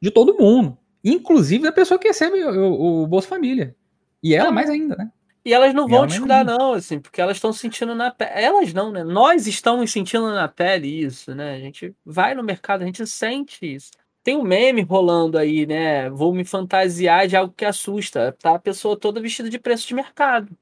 De 0.00 0.10
todo 0.10 0.38
mundo. 0.38 0.78
Inclusive 1.04 1.64
da 1.64 1.72
pessoa 1.72 1.98
que 1.98 2.08
recebe 2.08 2.42
o, 2.42 3.02
o 3.02 3.06
Bolsa 3.06 3.28
Família. 3.28 3.76
E 4.22 4.34
ela 4.34 4.50
mais 4.50 4.70
ainda, 4.70 4.96
né? 4.96 5.10
E 5.44 5.54
elas 5.54 5.72
não 5.72 5.86
e 5.86 5.90
vão 5.90 6.06
discutir, 6.06 6.44
não, 6.44 6.74
assim, 6.74 7.00
porque 7.00 7.20
elas 7.20 7.36
estão 7.36 7.52
sentindo 7.52 7.94
na 7.94 8.10
pele. 8.10 8.30
Elas 8.34 8.72
não, 8.74 8.92
né? 8.92 9.02
Nós 9.02 9.46
estamos 9.46 9.90
sentindo 9.90 10.30
na 10.30 10.48
pele 10.48 10.88
isso, 10.88 11.34
né? 11.34 11.54
A 11.54 11.58
gente 11.58 11.94
vai 12.04 12.34
no 12.34 12.42
mercado, 12.42 12.82
a 12.82 12.86
gente 12.86 13.06
sente 13.06 13.74
isso. 13.74 13.90
Tem 14.22 14.36
um 14.36 14.42
meme 14.42 14.82
rolando 14.82 15.38
aí, 15.38 15.66
né? 15.66 16.10
Vou 16.10 16.34
me 16.34 16.44
fantasiar 16.44 17.26
de 17.26 17.36
algo 17.36 17.54
que 17.56 17.64
assusta. 17.64 18.32
Tá 18.38 18.54
a 18.56 18.58
pessoa 18.58 18.98
toda 18.98 19.20
vestida 19.20 19.48
de 19.48 19.58
preço 19.58 19.88
de 19.88 19.94
mercado. 19.94 20.54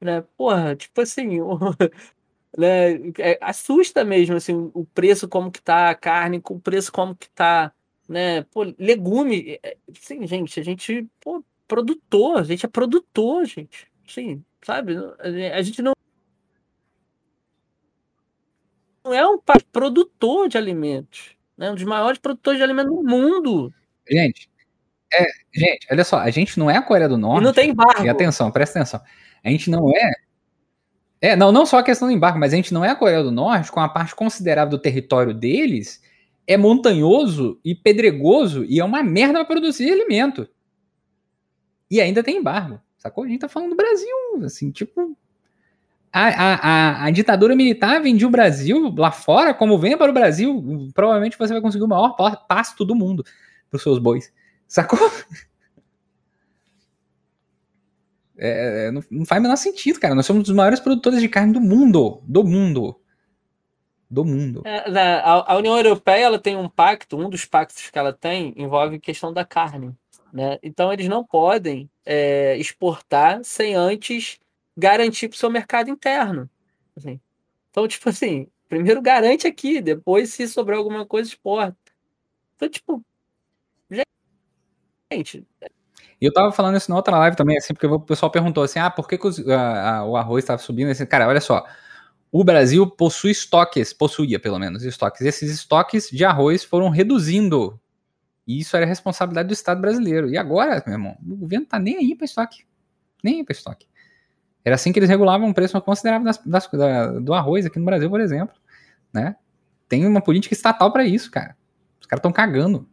Né? 0.00 0.24
Porra, 0.36 0.74
tipo 0.74 1.00
assim, 1.02 1.38
né? 2.56 2.94
É, 3.18 3.38
assusta 3.40 4.04
mesmo 4.04 4.36
assim, 4.36 4.70
o 4.74 4.84
preço 4.86 5.28
como 5.28 5.50
que 5.50 5.60
tá 5.60 5.90
a 5.90 5.94
carne, 5.94 6.40
o 6.48 6.60
preço 6.60 6.90
como 6.90 7.14
que 7.14 7.28
tá, 7.30 7.72
né? 8.08 8.42
Pô, 8.44 8.62
legume. 8.78 9.58
É, 9.62 9.76
sim, 9.94 10.26
gente, 10.26 10.58
a 10.58 10.62
gente, 10.64 11.06
pô, 11.20 11.44
produtor, 11.68 12.38
a 12.38 12.44
gente 12.44 12.64
é 12.66 12.68
produtor, 12.68 13.44
gente. 13.44 13.91
Sim, 14.12 14.44
sabe? 14.62 14.94
A 15.54 15.62
gente 15.62 15.80
não 15.80 15.92
não 19.02 19.14
é 19.14 19.26
um 19.26 19.38
produtor 19.72 20.48
de 20.48 20.58
alimentos, 20.58 21.34
né? 21.56 21.70
Um 21.70 21.74
dos 21.74 21.84
maiores 21.84 22.18
produtores 22.18 22.58
de 22.58 22.62
alimentos 22.62 22.94
do 22.94 23.02
mundo. 23.02 23.72
Gente, 24.08 24.50
é, 25.12 25.24
gente, 25.52 25.86
olha 25.90 26.04
só, 26.04 26.18
a 26.18 26.30
gente 26.30 26.58
não 26.58 26.70
é 26.70 26.76
a 26.76 26.82
Coreia 26.82 27.08
do 27.08 27.16
Norte. 27.16 27.40
E 27.40 27.44
não 27.44 27.52
tem 27.54 27.70
embargo. 27.70 28.04
E 28.04 28.08
atenção, 28.08 28.50
presta 28.50 28.78
atenção. 28.78 29.00
A 29.42 29.48
gente 29.48 29.70
não 29.70 29.88
é. 29.90 30.10
É, 31.20 31.36
não, 31.36 31.50
não 31.50 31.64
só 31.64 31.78
a 31.78 31.82
questão 31.82 32.08
do 32.08 32.14
embargo, 32.14 32.38
mas 32.38 32.52
a 32.52 32.56
gente 32.56 32.74
não 32.74 32.84
é 32.84 32.90
a 32.90 32.96
Coreia 32.96 33.22
do 33.22 33.30
Norte, 33.30 33.72
com 33.72 33.80
a 33.80 33.88
parte 33.88 34.14
considerável 34.14 34.72
do 34.72 34.78
território 34.78 35.32
deles 35.32 36.02
é 36.46 36.56
montanhoso 36.56 37.58
e 37.64 37.74
pedregoso 37.74 38.64
e 38.64 38.78
é 38.78 38.84
uma 38.84 39.02
merda 39.02 39.44
para 39.44 39.44
produzir 39.44 39.90
alimento. 39.90 40.48
E 41.90 42.00
ainda 42.00 42.22
tem 42.22 42.36
embargo, 42.36 42.80
sacou? 43.02 43.24
A 43.24 43.28
gente 43.28 43.40
tá 43.40 43.48
falando 43.48 43.70
do 43.70 43.76
Brasil, 43.76 44.16
assim, 44.44 44.70
tipo. 44.70 45.16
A, 46.14 46.28
a, 46.28 47.04
a, 47.06 47.10
ditadura 47.10 47.56
militar 47.56 48.02
vendia 48.02 48.28
o 48.28 48.30
Brasil 48.30 48.94
lá 48.94 49.10
fora, 49.10 49.54
como 49.54 49.78
vem 49.78 49.96
para 49.96 50.10
o 50.10 50.14
Brasil, 50.14 50.90
provavelmente 50.92 51.38
você 51.38 51.54
vai 51.54 51.62
conseguir 51.62 51.84
o 51.84 51.88
maior 51.88 52.14
pasto 52.46 52.84
do 52.84 52.94
mundo 52.94 53.24
para 53.70 53.78
os 53.78 53.82
seus 53.82 53.98
bois. 53.98 54.32
Sacou? 54.68 54.98
É, 58.44 58.86
é, 58.86 58.90
não, 58.90 59.00
não, 59.08 59.24
faz 59.24 59.38
o 59.38 59.42
menor 59.42 59.54
sentido, 59.54 60.00
cara. 60.00 60.16
Nós 60.16 60.26
somos 60.26 60.42
dos 60.42 60.56
maiores 60.56 60.80
produtores 60.80 61.20
de 61.20 61.28
carne 61.28 61.52
do 61.52 61.60
mundo. 61.60 62.20
Do 62.26 62.42
mundo. 62.42 63.00
Do 64.10 64.24
mundo. 64.24 64.62
É, 64.64 64.98
a, 65.20 65.52
a, 65.52 65.56
União 65.58 65.76
Europeia 65.76 66.24
ela 66.24 66.40
tem 66.40 66.56
um 66.56 66.68
pacto, 66.68 67.16
um 67.16 67.30
dos 67.30 67.44
pactos 67.44 67.88
que 67.88 67.96
ela 67.96 68.12
tem 68.12 68.52
envolve 68.56 68.96
a 68.96 69.00
questão 69.00 69.32
da 69.32 69.44
carne. 69.44 69.94
Né? 70.32 70.58
Então 70.62 70.92
eles 70.92 71.08
não 71.08 71.24
podem 71.24 71.90
é, 72.06 72.56
exportar 72.56 73.44
sem 73.44 73.74
antes 73.74 74.38
garantir 74.76 75.28
para 75.28 75.36
o 75.36 75.38
seu 75.38 75.50
mercado 75.50 75.90
interno. 75.90 76.48
Assim. 76.96 77.20
Então, 77.70 77.86
tipo 77.86 78.08
assim, 78.08 78.48
primeiro 78.68 79.02
garante 79.02 79.46
aqui, 79.46 79.80
depois, 79.80 80.32
se 80.32 80.48
sobrar 80.48 80.78
alguma 80.78 81.04
coisa, 81.04 81.28
exporta. 81.28 81.76
Então, 82.56 82.68
tipo, 82.68 83.04
gente. 85.12 85.46
E 86.20 86.24
eu 86.24 86.32
tava 86.32 86.52
falando 86.52 86.76
isso 86.76 86.90
na 86.90 86.96
outra 86.96 87.18
live 87.18 87.36
também, 87.36 87.58
assim, 87.58 87.74
porque 87.74 87.86
o 87.86 88.00
pessoal 88.00 88.30
perguntou 88.30 88.62
assim: 88.62 88.78
ah, 88.78 88.90
por 88.90 89.08
que, 89.08 89.18
que 89.18 89.26
os, 89.26 89.46
a, 89.48 89.96
a, 89.96 90.04
o 90.04 90.16
arroz 90.16 90.44
estava 90.44 90.62
subindo? 90.62 90.90
Assim, 90.90 91.06
cara, 91.06 91.28
olha 91.28 91.40
só. 91.40 91.66
O 92.30 92.42
Brasil 92.42 92.88
possui 92.88 93.30
estoques, 93.32 93.92
possuía 93.92 94.40
pelo 94.40 94.58
menos 94.58 94.84
estoques. 94.84 95.20
Esses 95.20 95.50
estoques 95.50 96.08
de 96.10 96.24
arroz 96.24 96.64
foram 96.64 96.88
reduzindo 96.88 97.78
e 98.46 98.58
isso 98.58 98.76
era 98.76 98.84
responsabilidade 98.84 99.48
do 99.48 99.54
Estado 99.54 99.80
brasileiro. 99.80 100.28
E 100.28 100.36
agora, 100.36 100.82
meu 100.86 100.94
irmão, 100.94 101.16
o 101.24 101.36
governo 101.36 101.66
tá 101.66 101.78
nem 101.78 101.96
aí 101.96 102.14
para 102.14 102.24
estoque. 102.24 102.64
Nem 103.22 103.36
aí 103.36 103.44
para 103.44 103.52
estoque. 103.52 103.86
Era 104.64 104.74
assim 104.74 104.92
que 104.92 104.98
eles 104.98 105.08
regulavam 105.08 105.48
um 105.48 105.52
preço 105.52 105.80
considerável 105.80 106.24
das, 106.24 106.38
das, 106.38 106.68
da, 106.68 107.18
do 107.18 107.34
arroz 107.34 107.66
aqui 107.66 107.78
no 107.78 107.84
Brasil, 107.84 108.08
por 108.08 108.20
exemplo. 108.20 108.54
Né? 109.12 109.36
Tem 109.88 110.06
uma 110.06 110.20
política 110.20 110.54
estatal 110.54 110.92
para 110.92 111.04
isso, 111.04 111.30
cara. 111.30 111.56
Os 112.00 112.06
caras 112.06 112.20
estão 112.20 112.32
cagando. 112.32 112.88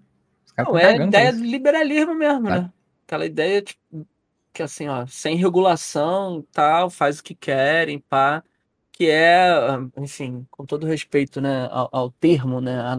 Os 0.45 0.51
caras 0.51 0.71
Não, 0.71 0.79
é 0.79 0.85
a 0.85 1.05
ideia 1.05 1.33
do 1.33 1.43
liberalismo 1.43 2.15
mesmo, 2.15 2.41
né? 2.41 2.61
Tá. 2.61 2.73
Aquela 3.05 3.25
ideia 3.25 3.61
tipo, 3.61 4.07
que 4.53 4.61
assim, 4.61 4.87
ó, 4.87 5.05
sem 5.07 5.35
regulação, 5.35 6.45
tal, 6.51 6.89
faz 6.89 7.19
o 7.19 7.23
que 7.23 7.33
querem, 7.33 7.99
pá. 7.99 8.43
Que 8.91 9.09
é, 9.09 9.49
enfim, 9.97 10.45
com 10.51 10.65
todo 10.65 10.85
respeito, 10.85 11.39
né, 11.39 11.67
ao, 11.71 11.89
ao 11.91 12.11
termo, 12.11 12.59
né, 12.59 12.97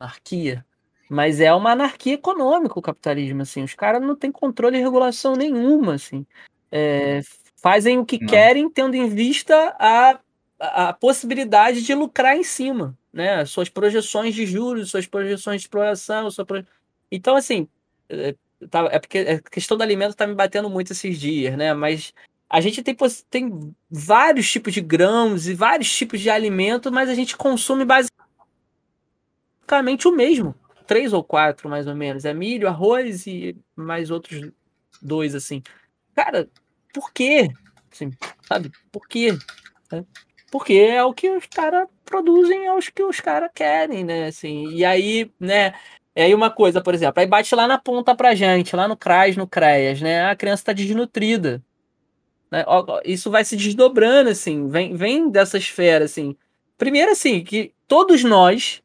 anarquia, 0.00 0.64
mas 1.08 1.40
é 1.40 1.52
uma 1.54 1.72
anarquia 1.72 2.14
econômica 2.14 2.78
o 2.78 2.82
capitalismo, 2.82 3.42
assim. 3.42 3.64
Os 3.64 3.74
caras 3.74 4.02
não 4.02 4.14
têm 4.14 4.30
controle 4.30 4.76
e 4.76 4.82
regulação 4.82 5.34
nenhuma, 5.34 5.94
assim. 5.94 6.26
É, 6.70 7.22
fazem 7.56 7.98
o 7.98 8.04
que 8.04 8.20
não. 8.20 8.26
querem, 8.26 8.68
tendo 8.68 8.94
em 8.94 9.08
vista 9.08 9.74
a, 9.78 10.20
a 10.58 10.92
possibilidade 10.92 11.82
de 11.82 11.94
lucrar 11.94 12.36
em 12.36 12.44
cima, 12.44 12.96
né? 13.12 13.44
Suas 13.46 13.70
projeções 13.70 14.34
de 14.34 14.44
juros, 14.44 14.90
suas 14.90 15.06
projeções 15.06 15.62
de 15.62 15.66
exploração, 15.66 16.30
sua 16.30 16.44
proje... 16.44 16.66
Então, 17.10 17.36
assim, 17.36 17.66
é, 18.10 18.34
tá, 18.68 18.86
é 18.90 18.98
porque 18.98 19.18
a 19.18 19.50
questão 19.50 19.78
do 19.78 19.82
alimento 19.82 20.10
está 20.10 20.26
me 20.26 20.34
batendo 20.34 20.68
muito 20.68 20.92
esses 20.92 21.18
dias, 21.18 21.56
né? 21.56 21.72
Mas 21.72 22.12
a 22.50 22.60
gente 22.60 22.82
tem, 22.82 22.94
tem 23.30 23.74
vários 23.90 24.50
tipos 24.50 24.74
de 24.74 24.82
grãos 24.82 25.46
e 25.46 25.54
vários 25.54 25.90
tipos 25.90 26.20
de 26.20 26.28
alimento, 26.28 26.92
mas 26.92 27.08
a 27.08 27.14
gente 27.14 27.34
consome 27.34 27.86
basicamente 27.86 30.06
o 30.06 30.12
mesmo 30.12 30.54
três 30.88 31.12
ou 31.12 31.22
quatro, 31.22 31.68
mais 31.68 31.86
ou 31.86 31.94
menos. 31.94 32.24
É 32.24 32.34
milho, 32.34 32.66
arroz 32.66 33.26
e 33.26 33.56
mais 33.76 34.10
outros 34.10 34.50
dois, 35.00 35.34
assim. 35.34 35.62
Cara, 36.16 36.48
por 36.92 37.12
quê? 37.12 37.48
Assim, 37.92 38.10
sabe? 38.42 38.72
Por 38.90 39.06
quê? 39.06 39.38
É. 39.92 40.02
Porque 40.50 40.72
é 40.72 41.04
o 41.04 41.12
que 41.12 41.28
os 41.30 41.46
caras 41.46 41.86
produzem, 42.04 42.66
é 42.66 42.72
o 42.72 42.78
que 42.78 43.02
os 43.02 43.20
caras 43.20 43.50
querem, 43.54 44.02
né? 44.02 44.26
Assim, 44.26 44.70
e 44.70 44.84
aí, 44.84 45.30
né? 45.38 45.74
É 46.14 46.24
aí 46.24 46.34
uma 46.34 46.50
coisa, 46.50 46.80
por 46.80 46.94
exemplo, 46.94 47.20
aí 47.20 47.26
bate 47.26 47.54
lá 47.54 47.68
na 47.68 47.78
ponta 47.78 48.14
pra 48.16 48.34
gente, 48.34 48.74
lá 48.74 48.88
no 48.88 48.96
CRAS, 48.96 49.36
no 49.36 49.46
CREAS, 49.46 50.00
né? 50.00 50.24
A 50.24 50.34
criança 50.34 50.64
tá 50.64 50.72
desnutrida. 50.72 51.62
Né? 52.50 52.64
Isso 53.04 53.30
vai 53.30 53.44
se 53.44 53.56
desdobrando, 53.56 54.30
assim, 54.30 54.68
vem, 54.68 54.96
vem 54.96 55.30
dessa 55.30 55.58
esfera, 55.58 56.06
assim. 56.06 56.34
Primeiro, 56.78 57.12
assim, 57.12 57.44
que 57.44 57.72
todos 57.86 58.24
nós 58.24 58.82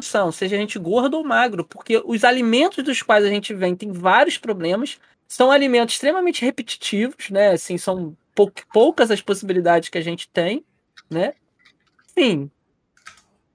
são, 0.00 0.32
seja 0.32 0.56
a 0.56 0.58
gente 0.58 0.78
gordo 0.78 1.18
ou 1.18 1.24
magro, 1.24 1.64
porque 1.64 2.00
os 2.04 2.24
alimentos 2.24 2.82
dos 2.82 3.02
quais 3.02 3.24
a 3.24 3.28
gente 3.28 3.52
vem 3.52 3.76
tem 3.76 3.92
vários 3.92 4.38
problemas, 4.38 4.98
são 5.28 5.50
alimentos 5.50 5.94
extremamente 5.94 6.44
repetitivos, 6.44 7.28
né? 7.30 7.50
Assim, 7.50 7.76
são 7.76 8.16
pou 8.34 8.50
poucas 8.72 9.10
as 9.10 9.20
possibilidades 9.20 9.88
que 9.88 9.98
a 9.98 10.02
gente 10.02 10.28
tem, 10.28 10.64
né? 11.10 11.34
Sim. 12.16 12.50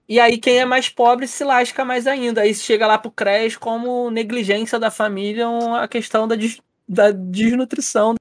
E 0.07 0.19
aí 0.19 0.37
quem 0.37 0.59
é 0.59 0.65
mais 0.65 0.89
pobre 0.89 1.27
se 1.27 1.43
lasca 1.43 1.83
mais 1.83 2.07
ainda. 2.07 2.41
Aí 2.41 2.53
chega 2.53 2.87
lá 2.87 2.97
pro 2.97 3.11
CRES 3.11 3.57
como 3.57 4.09
negligência 4.11 4.79
da 4.79 4.91
família 4.91 5.47
a 5.79 5.87
questão 5.87 6.27
da, 6.27 6.35
des 6.35 6.61
da 6.87 7.11
desnutrição 7.11 8.15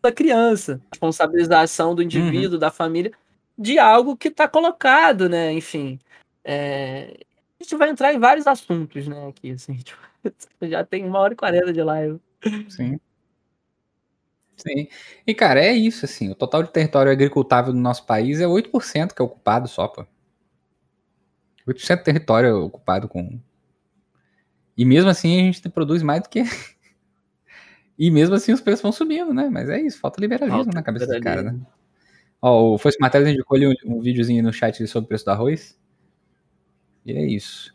da 0.00 0.12
criança, 0.12 0.80
responsabilização 0.90 1.94
do 1.94 2.02
indivíduo, 2.02 2.54
uhum. 2.54 2.58
da 2.58 2.70
família 2.70 3.12
de 3.62 3.78
algo 3.78 4.16
que 4.16 4.28
está 4.28 4.48
colocado, 4.48 5.28
né? 5.28 5.52
Enfim, 5.52 5.98
é... 6.44 7.20
a 7.60 7.62
gente 7.62 7.76
vai 7.76 7.90
entrar 7.90 8.12
em 8.12 8.18
vários 8.18 8.46
assuntos, 8.46 9.06
né? 9.06 9.28
Aqui, 9.28 9.52
assim, 9.52 9.76
tipo, 9.78 10.00
já 10.62 10.84
tem 10.84 11.04
uma 11.04 11.18
hora 11.20 11.32
e 11.34 11.36
quarenta 11.36 11.72
de 11.72 11.82
live. 11.82 12.20
Sim. 12.68 12.98
Sim. 14.56 14.88
E, 15.26 15.34
cara, 15.34 15.60
é 15.60 15.72
isso, 15.72 16.04
assim. 16.04 16.30
O 16.30 16.34
total 16.34 16.62
de 16.62 16.72
território 16.72 17.10
agricultável 17.10 17.72
do 17.72 17.78
nosso 17.78 18.06
país 18.06 18.40
é 18.40 18.46
8% 18.46 19.14
que 19.14 19.20
é 19.20 19.24
ocupado 19.24 19.66
só, 19.66 19.88
pô. 19.88 20.06
8% 21.66 21.98
do 21.98 22.04
território 22.04 22.48
é 22.48 22.54
ocupado 22.54 23.08
com. 23.08 23.40
E 24.76 24.84
mesmo 24.84 25.10
assim 25.10 25.40
a 25.40 25.44
gente 25.44 25.68
produz 25.68 26.02
mais 26.02 26.22
do 26.22 26.28
que. 26.28 26.42
e 27.98 28.10
mesmo 28.10 28.34
assim 28.34 28.52
os 28.52 28.60
preços 28.60 28.82
vão 28.82 28.92
subindo, 28.92 29.32
né? 29.32 29.48
Mas 29.50 29.68
é 29.68 29.80
isso, 29.80 29.98
falta 29.98 30.20
liberalismo 30.20 30.64
falta 30.64 30.74
na 30.74 30.82
cabeça 30.82 31.06
do 31.06 31.20
cara, 31.20 31.42
né? 31.42 31.60
Ó, 32.42 32.74
o 32.74 32.78
Fosse 32.78 32.98
Matheus 33.00 33.28
indicou 33.28 33.56
ali 33.56 33.68
um, 33.68 33.74
um 33.86 34.00
videozinho 34.00 34.42
no 34.42 34.52
chat 34.52 34.84
sobre 34.88 35.04
o 35.04 35.08
preço 35.08 35.24
do 35.24 35.30
arroz. 35.30 35.78
E 37.06 37.12
é 37.12 37.24
isso. 37.24 37.72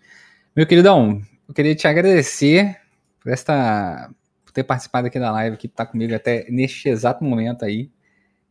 Meu 0.53 0.68
queridão, 0.68 1.22
eu 1.48 1.53
queria 1.53 1.73
te 1.73 1.88
agradecer 1.88 2.77
por 3.22 3.31
esta 3.31 4.10
por 4.44 4.52
ter 4.52 4.64
participado 4.64 5.07
aqui 5.07 5.19
da 5.19 5.31
live, 5.31 5.56
que 5.56 5.69
tá 5.69 5.85
comigo 5.85 6.14
até 6.14 6.45
neste 6.49 6.89
exato 6.89 7.23
momento 7.23 7.64
aí. 7.64 7.89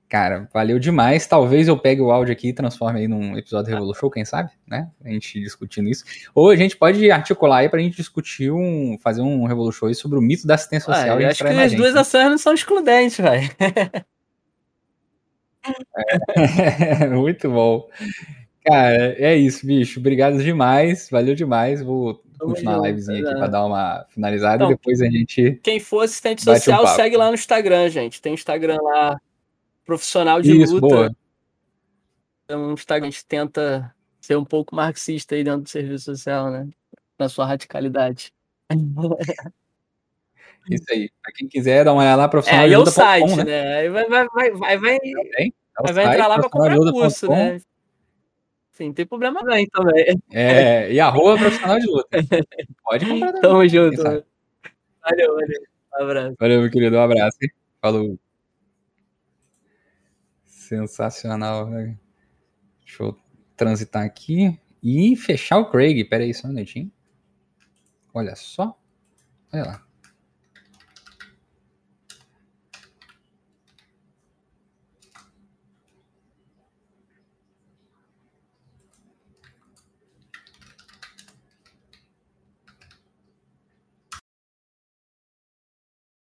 Cara, 0.09 0.49
valeu 0.55 0.79
demais. 0.79 1.27
Talvez 1.27 1.67
eu 1.67 1.77
pegue 1.77 2.01
o 2.01 2.13
áudio 2.13 2.33
aqui 2.33 2.49
e 2.49 2.53
transforme 2.53 3.01
aí 3.01 3.09
num 3.09 3.37
episódio 3.37 3.73
Revolution 3.73 4.01
Show, 4.01 4.11
quem 4.11 4.25
sabe, 4.25 4.51
né? 4.67 4.89
A 5.05 5.09
gente 5.11 5.41
discutindo 5.41 5.89
isso. 5.89 6.05
Ou 6.33 6.51
a 6.51 6.57
gente 6.57 6.77
pode 6.77 7.11
articular 7.11 7.59
aí 7.59 7.69
pra 7.69 7.81
gente 7.81 7.97
discutir 7.97 8.53
um. 8.53 8.97
fazer 9.03 9.21
um 9.21 9.45
Revolution 9.47 9.81
Show 9.81 9.95
sobre 9.95 10.17
o 10.17 10.23
mito 10.23 10.47
da 10.47 10.55
assistência 10.55 10.87
social. 10.95 11.17
Ué, 11.17 11.25
eu 11.25 11.29
acho 11.29 11.45
que 11.45 11.51
as 11.51 11.75
duas 11.75 11.97
ações 11.97 12.31
não 12.31 12.39
são 12.39 12.55
excludentes, 12.55 13.19
velho. 13.19 13.51
É, 16.37 17.07
muito 17.09 17.51
bom. 17.51 17.89
Cara, 18.65 19.15
é 19.19 19.37
isso, 19.37 19.67
bicho. 19.67 20.01
Obrigado 20.01 20.43
demais. 20.43 21.09
Valeu 21.11 21.35
demais. 21.35 21.83
Vou 21.83 22.23
continuar 22.39 22.81
a 22.81 22.89
livezinha 22.89 23.23
aqui 23.23 23.39
para 23.39 23.47
dar 23.47 23.65
uma 23.65 24.05
finalizada 24.09 24.57
então, 24.57 24.71
e 24.71 24.75
depois 24.75 25.01
a 25.01 25.07
gente. 25.07 25.61
Quem 25.63 25.79
for 25.79 26.01
assistente 26.01 26.43
social, 26.43 26.85
um 26.85 26.87
segue 26.89 27.17
lá 27.17 27.29
no 27.29 27.35
Instagram, 27.35 27.89
gente. 27.89 28.21
Tem 28.21 28.35
Instagram 28.35 28.79
lá, 28.83 29.21
profissional 29.85 30.43
de 30.43 30.61
Isso, 30.61 30.75
luta. 30.75 30.87
Boa. 30.89 31.17
É 32.49 32.57
um 32.57 32.73
Instagram, 32.73 33.09
a 33.09 33.11
gente 33.11 33.25
tenta 33.25 33.95
ser 34.21 34.37
um 34.37 34.45
pouco 34.45 34.75
marxista 34.75 35.35
aí 35.35 35.45
dentro 35.45 35.63
do 35.63 35.69
serviço 35.69 36.07
social, 36.07 36.51
né? 36.51 36.69
Na 37.19 37.29
sua 37.29 37.47
radicalidade. 37.47 38.33
Isso 40.71 40.85
aí. 40.91 41.11
Pra 41.23 41.33
quem 41.33 41.49
quiser 41.49 41.85
dar 41.85 41.93
uma 41.93 42.03
olhada 42.03 42.23
lá, 42.23 42.29
profissional 42.29 42.67
é, 42.67 42.77
luta. 42.77 42.91
É 42.91 42.93
o 42.93 42.95
site, 42.95 43.37
né? 43.37 43.45
né? 43.45 43.77
Aí 43.77 43.89
vai, 43.89 44.09
vai, 44.09 44.27
vai, 44.29 44.51
vai, 44.53 44.79
vai, 44.79 44.97
é 44.97 45.93
vai 45.93 46.07
entrar 46.07 46.27
lá 46.27 46.39
pra 46.39 46.49
comprar 46.49 46.77
curso, 46.77 47.29
né? 47.29 47.61
Sim, 48.73 48.93
tem 48.93 49.07
problema 49.07 49.41
nem 49.43 49.67
também. 49.69 50.21
É, 50.33 50.93
e 50.93 51.01
arroba 51.01 51.39
profissional 51.39 51.79
de 51.79 51.87
luta. 51.87 52.19
Pode 52.85 53.07
comprar 53.07 53.33
também. 53.33 53.41
Tamo 53.41 53.69
junto. 53.69 54.03
Valeu, 54.03 55.35
valeu. 55.35 55.63
Um 55.99 56.03
abraço. 56.03 56.37
Valeu, 56.39 56.61
meu 56.61 56.71
querido. 56.71 56.97
Um 56.97 57.01
abraço. 57.01 57.39
Hein? 57.43 57.51
Falou. 57.81 58.19
Sensacional, 60.45 61.71
velho. 61.71 61.99
Deixa 62.85 63.03
eu 63.03 63.17
transitar 63.57 64.05
aqui 64.05 64.59
e 64.83 65.17
fechar 65.17 65.59
o 65.59 65.71
Craig. 65.71 66.05
Pera 66.05 66.25
aí, 66.25 66.35
só 66.35 66.49
um 66.49 66.53
minutinho. 66.53 66.91
Olha 68.13 68.37
só. 68.37 68.77
Olha 69.55 69.65
lá. 69.65 69.86